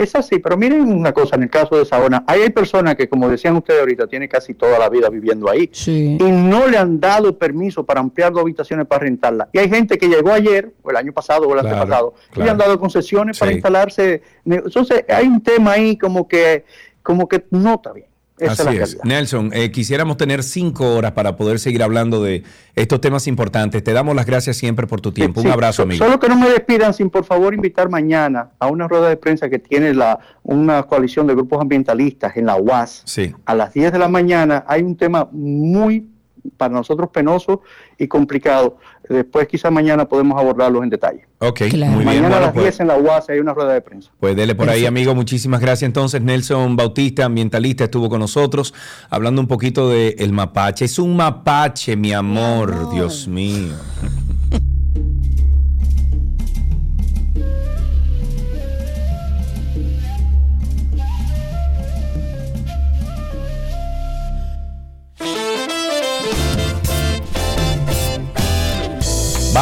Es 0.00 0.14
así, 0.14 0.38
pero 0.38 0.56
miren 0.56 0.90
una 0.90 1.12
cosa, 1.12 1.36
en 1.36 1.42
el 1.42 1.50
caso 1.50 1.76
de 1.76 1.84
Saona, 1.84 2.24
ahí 2.26 2.40
hay 2.40 2.48
personas 2.48 2.94
que, 2.94 3.06
como 3.06 3.28
decían 3.28 3.54
ustedes 3.56 3.80
ahorita, 3.80 4.06
tienen 4.06 4.30
casi 4.30 4.54
toda 4.54 4.78
la 4.78 4.88
vida 4.88 5.10
viviendo 5.10 5.50
ahí 5.50 5.70
y 6.18 6.30
no 6.32 6.66
le 6.68 6.78
han 6.78 6.98
dado 6.98 7.36
permiso 7.36 7.84
para 7.84 8.00
ampliar 8.00 8.32
dos 8.32 8.40
habitaciones 8.40 8.86
para 8.86 9.00
rentarla. 9.04 9.50
Y 9.52 9.58
hay 9.58 9.68
gente 9.68 9.98
que 9.98 10.08
llegó 10.08 10.32
ayer, 10.32 10.72
o 10.82 10.90
el 10.90 10.96
año 10.96 11.12
pasado, 11.12 11.46
o 11.46 11.52
el 11.54 11.60
Claro, 11.60 11.68
antepasado, 11.76 12.14
y 12.30 12.32
claro. 12.32 12.44
le 12.46 12.50
han 12.50 12.56
dado 12.58 12.80
concesiones 12.80 13.38
para 13.38 13.52
instalarse. 13.52 14.22
Entonces, 14.46 15.04
hay 15.06 15.26
un 15.26 15.42
tema 15.42 15.72
ahí 15.72 15.98
como 15.98 16.26
que, 16.26 16.64
como 17.02 17.28
que 17.28 17.44
no 17.50 17.74
está 17.74 17.92
bien. 17.92 18.06
Esa 18.40 18.68
Así 18.68 18.76
es. 18.78 18.98
Nelson, 19.04 19.50
eh, 19.52 19.70
quisiéramos 19.70 20.16
tener 20.16 20.42
cinco 20.42 20.94
horas 20.94 21.12
para 21.12 21.36
poder 21.36 21.58
seguir 21.58 21.82
hablando 21.82 22.22
de 22.22 22.42
estos 22.74 23.00
temas 23.00 23.26
importantes. 23.26 23.84
Te 23.84 23.92
damos 23.92 24.16
las 24.16 24.26
gracias 24.26 24.56
siempre 24.56 24.86
por 24.86 25.00
tu 25.00 25.12
tiempo. 25.12 25.40
Sí, 25.40 25.46
Un 25.46 25.52
abrazo, 25.52 25.82
amigo. 25.82 26.04
Solo 26.04 26.18
que 26.18 26.28
no 26.28 26.36
me 26.36 26.48
despidan 26.48 26.94
sin 26.94 27.10
por 27.10 27.24
favor 27.24 27.54
invitar 27.54 27.88
mañana 27.88 28.50
a 28.58 28.68
una 28.68 28.88
rueda 28.88 29.08
de 29.08 29.16
prensa 29.16 29.48
que 29.48 29.58
tiene 29.58 29.94
la, 29.94 30.18
una 30.42 30.82
coalición 30.84 31.26
de 31.26 31.34
grupos 31.34 31.60
ambientalistas 31.60 32.36
en 32.36 32.46
la 32.46 32.56
UAS. 32.56 33.02
Sí. 33.04 33.34
A 33.44 33.54
las 33.54 33.72
10 33.74 33.92
de 33.92 33.98
la 33.98 34.08
mañana 34.08 34.64
hay 34.66 34.82
un 34.82 34.96
tema 34.96 35.28
muy 35.30 36.09
para 36.56 36.72
nosotros 36.74 37.10
penoso 37.12 37.62
y 37.98 38.08
complicado. 38.08 38.78
Después 39.08 39.48
quizá 39.48 39.70
mañana 39.70 40.06
podemos 40.08 40.38
abordarlos 40.38 40.82
en 40.82 40.90
detalle. 40.90 41.26
Ok, 41.38 41.62
muy 41.62 41.70
bien. 41.70 42.04
mañana 42.04 42.26
a 42.26 42.30
Bueno, 42.30 42.40
las 42.40 42.52
pues, 42.52 42.64
10 42.64 42.80
en 42.80 42.86
la 42.88 42.96
UAS 42.98 43.28
hay 43.30 43.38
una 43.40 43.54
rueda 43.54 43.72
de 43.72 43.80
prensa. 43.80 44.10
pues 44.20 44.36
dele 44.36 44.54
por 44.54 44.68
ahí, 44.70 44.86
amigo. 44.86 45.14
Muchísimas 45.14 45.60
gracias. 45.60 45.86
Entonces, 45.88 46.20
Nelson 46.22 46.76
Bautista, 46.76 47.24
ambientalista, 47.24 47.84
estuvo 47.84 48.08
con 48.08 48.20
nosotros 48.20 48.72
hablando 49.08 49.40
un 49.40 49.48
poquito 49.48 49.88
de 49.88 50.16
el 50.18 50.32
mapache. 50.32 50.84
Es 50.84 50.98
un 50.98 51.16
mapache, 51.16 51.96
mi 51.96 52.12
amor, 52.12 52.90
Dios 52.92 53.26
mío. 53.26 53.74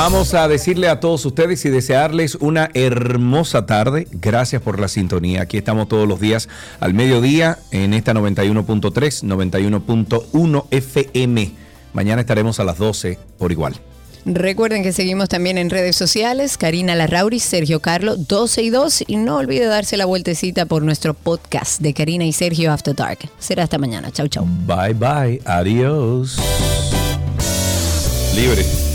Vamos 0.00 0.32
a 0.34 0.46
decirle 0.46 0.88
a 0.88 1.00
todos 1.00 1.26
ustedes 1.26 1.64
y 1.64 1.70
desearles 1.70 2.36
una 2.36 2.70
hermosa 2.72 3.66
tarde. 3.66 4.06
Gracias 4.12 4.62
por 4.62 4.78
la 4.78 4.86
sintonía. 4.86 5.42
Aquí 5.42 5.56
estamos 5.56 5.88
todos 5.88 6.06
los 6.06 6.20
días 6.20 6.48
al 6.78 6.94
mediodía 6.94 7.58
en 7.72 7.92
esta 7.92 8.14
91.3, 8.14 9.24
91.1 9.24 10.66
FM. 10.70 11.52
Mañana 11.94 12.20
estaremos 12.20 12.60
a 12.60 12.64
las 12.64 12.78
12 12.78 13.18
por 13.38 13.50
igual. 13.50 13.74
Recuerden 14.24 14.84
que 14.84 14.92
seguimos 14.92 15.28
también 15.28 15.58
en 15.58 15.68
redes 15.68 15.96
sociales, 15.96 16.58
Karina 16.58 16.94
Larrauri, 16.94 17.40
Sergio 17.40 17.80
Carlo, 17.80 18.16
12 18.16 18.62
y 18.62 18.70
2. 18.70 19.04
Y 19.08 19.16
no 19.16 19.38
olvide 19.38 19.66
darse 19.66 19.96
la 19.96 20.04
vueltecita 20.04 20.66
por 20.66 20.84
nuestro 20.84 21.12
podcast 21.12 21.80
de 21.80 21.92
Karina 21.92 22.24
y 22.24 22.32
Sergio 22.32 22.70
After 22.70 22.94
Dark. 22.94 23.18
Será 23.40 23.64
hasta 23.64 23.78
mañana. 23.78 24.12
Chau, 24.12 24.28
chau. 24.28 24.46
Bye 24.64 24.94
bye. 24.94 25.42
Adiós. 25.44 26.38
Libre. 28.36 28.87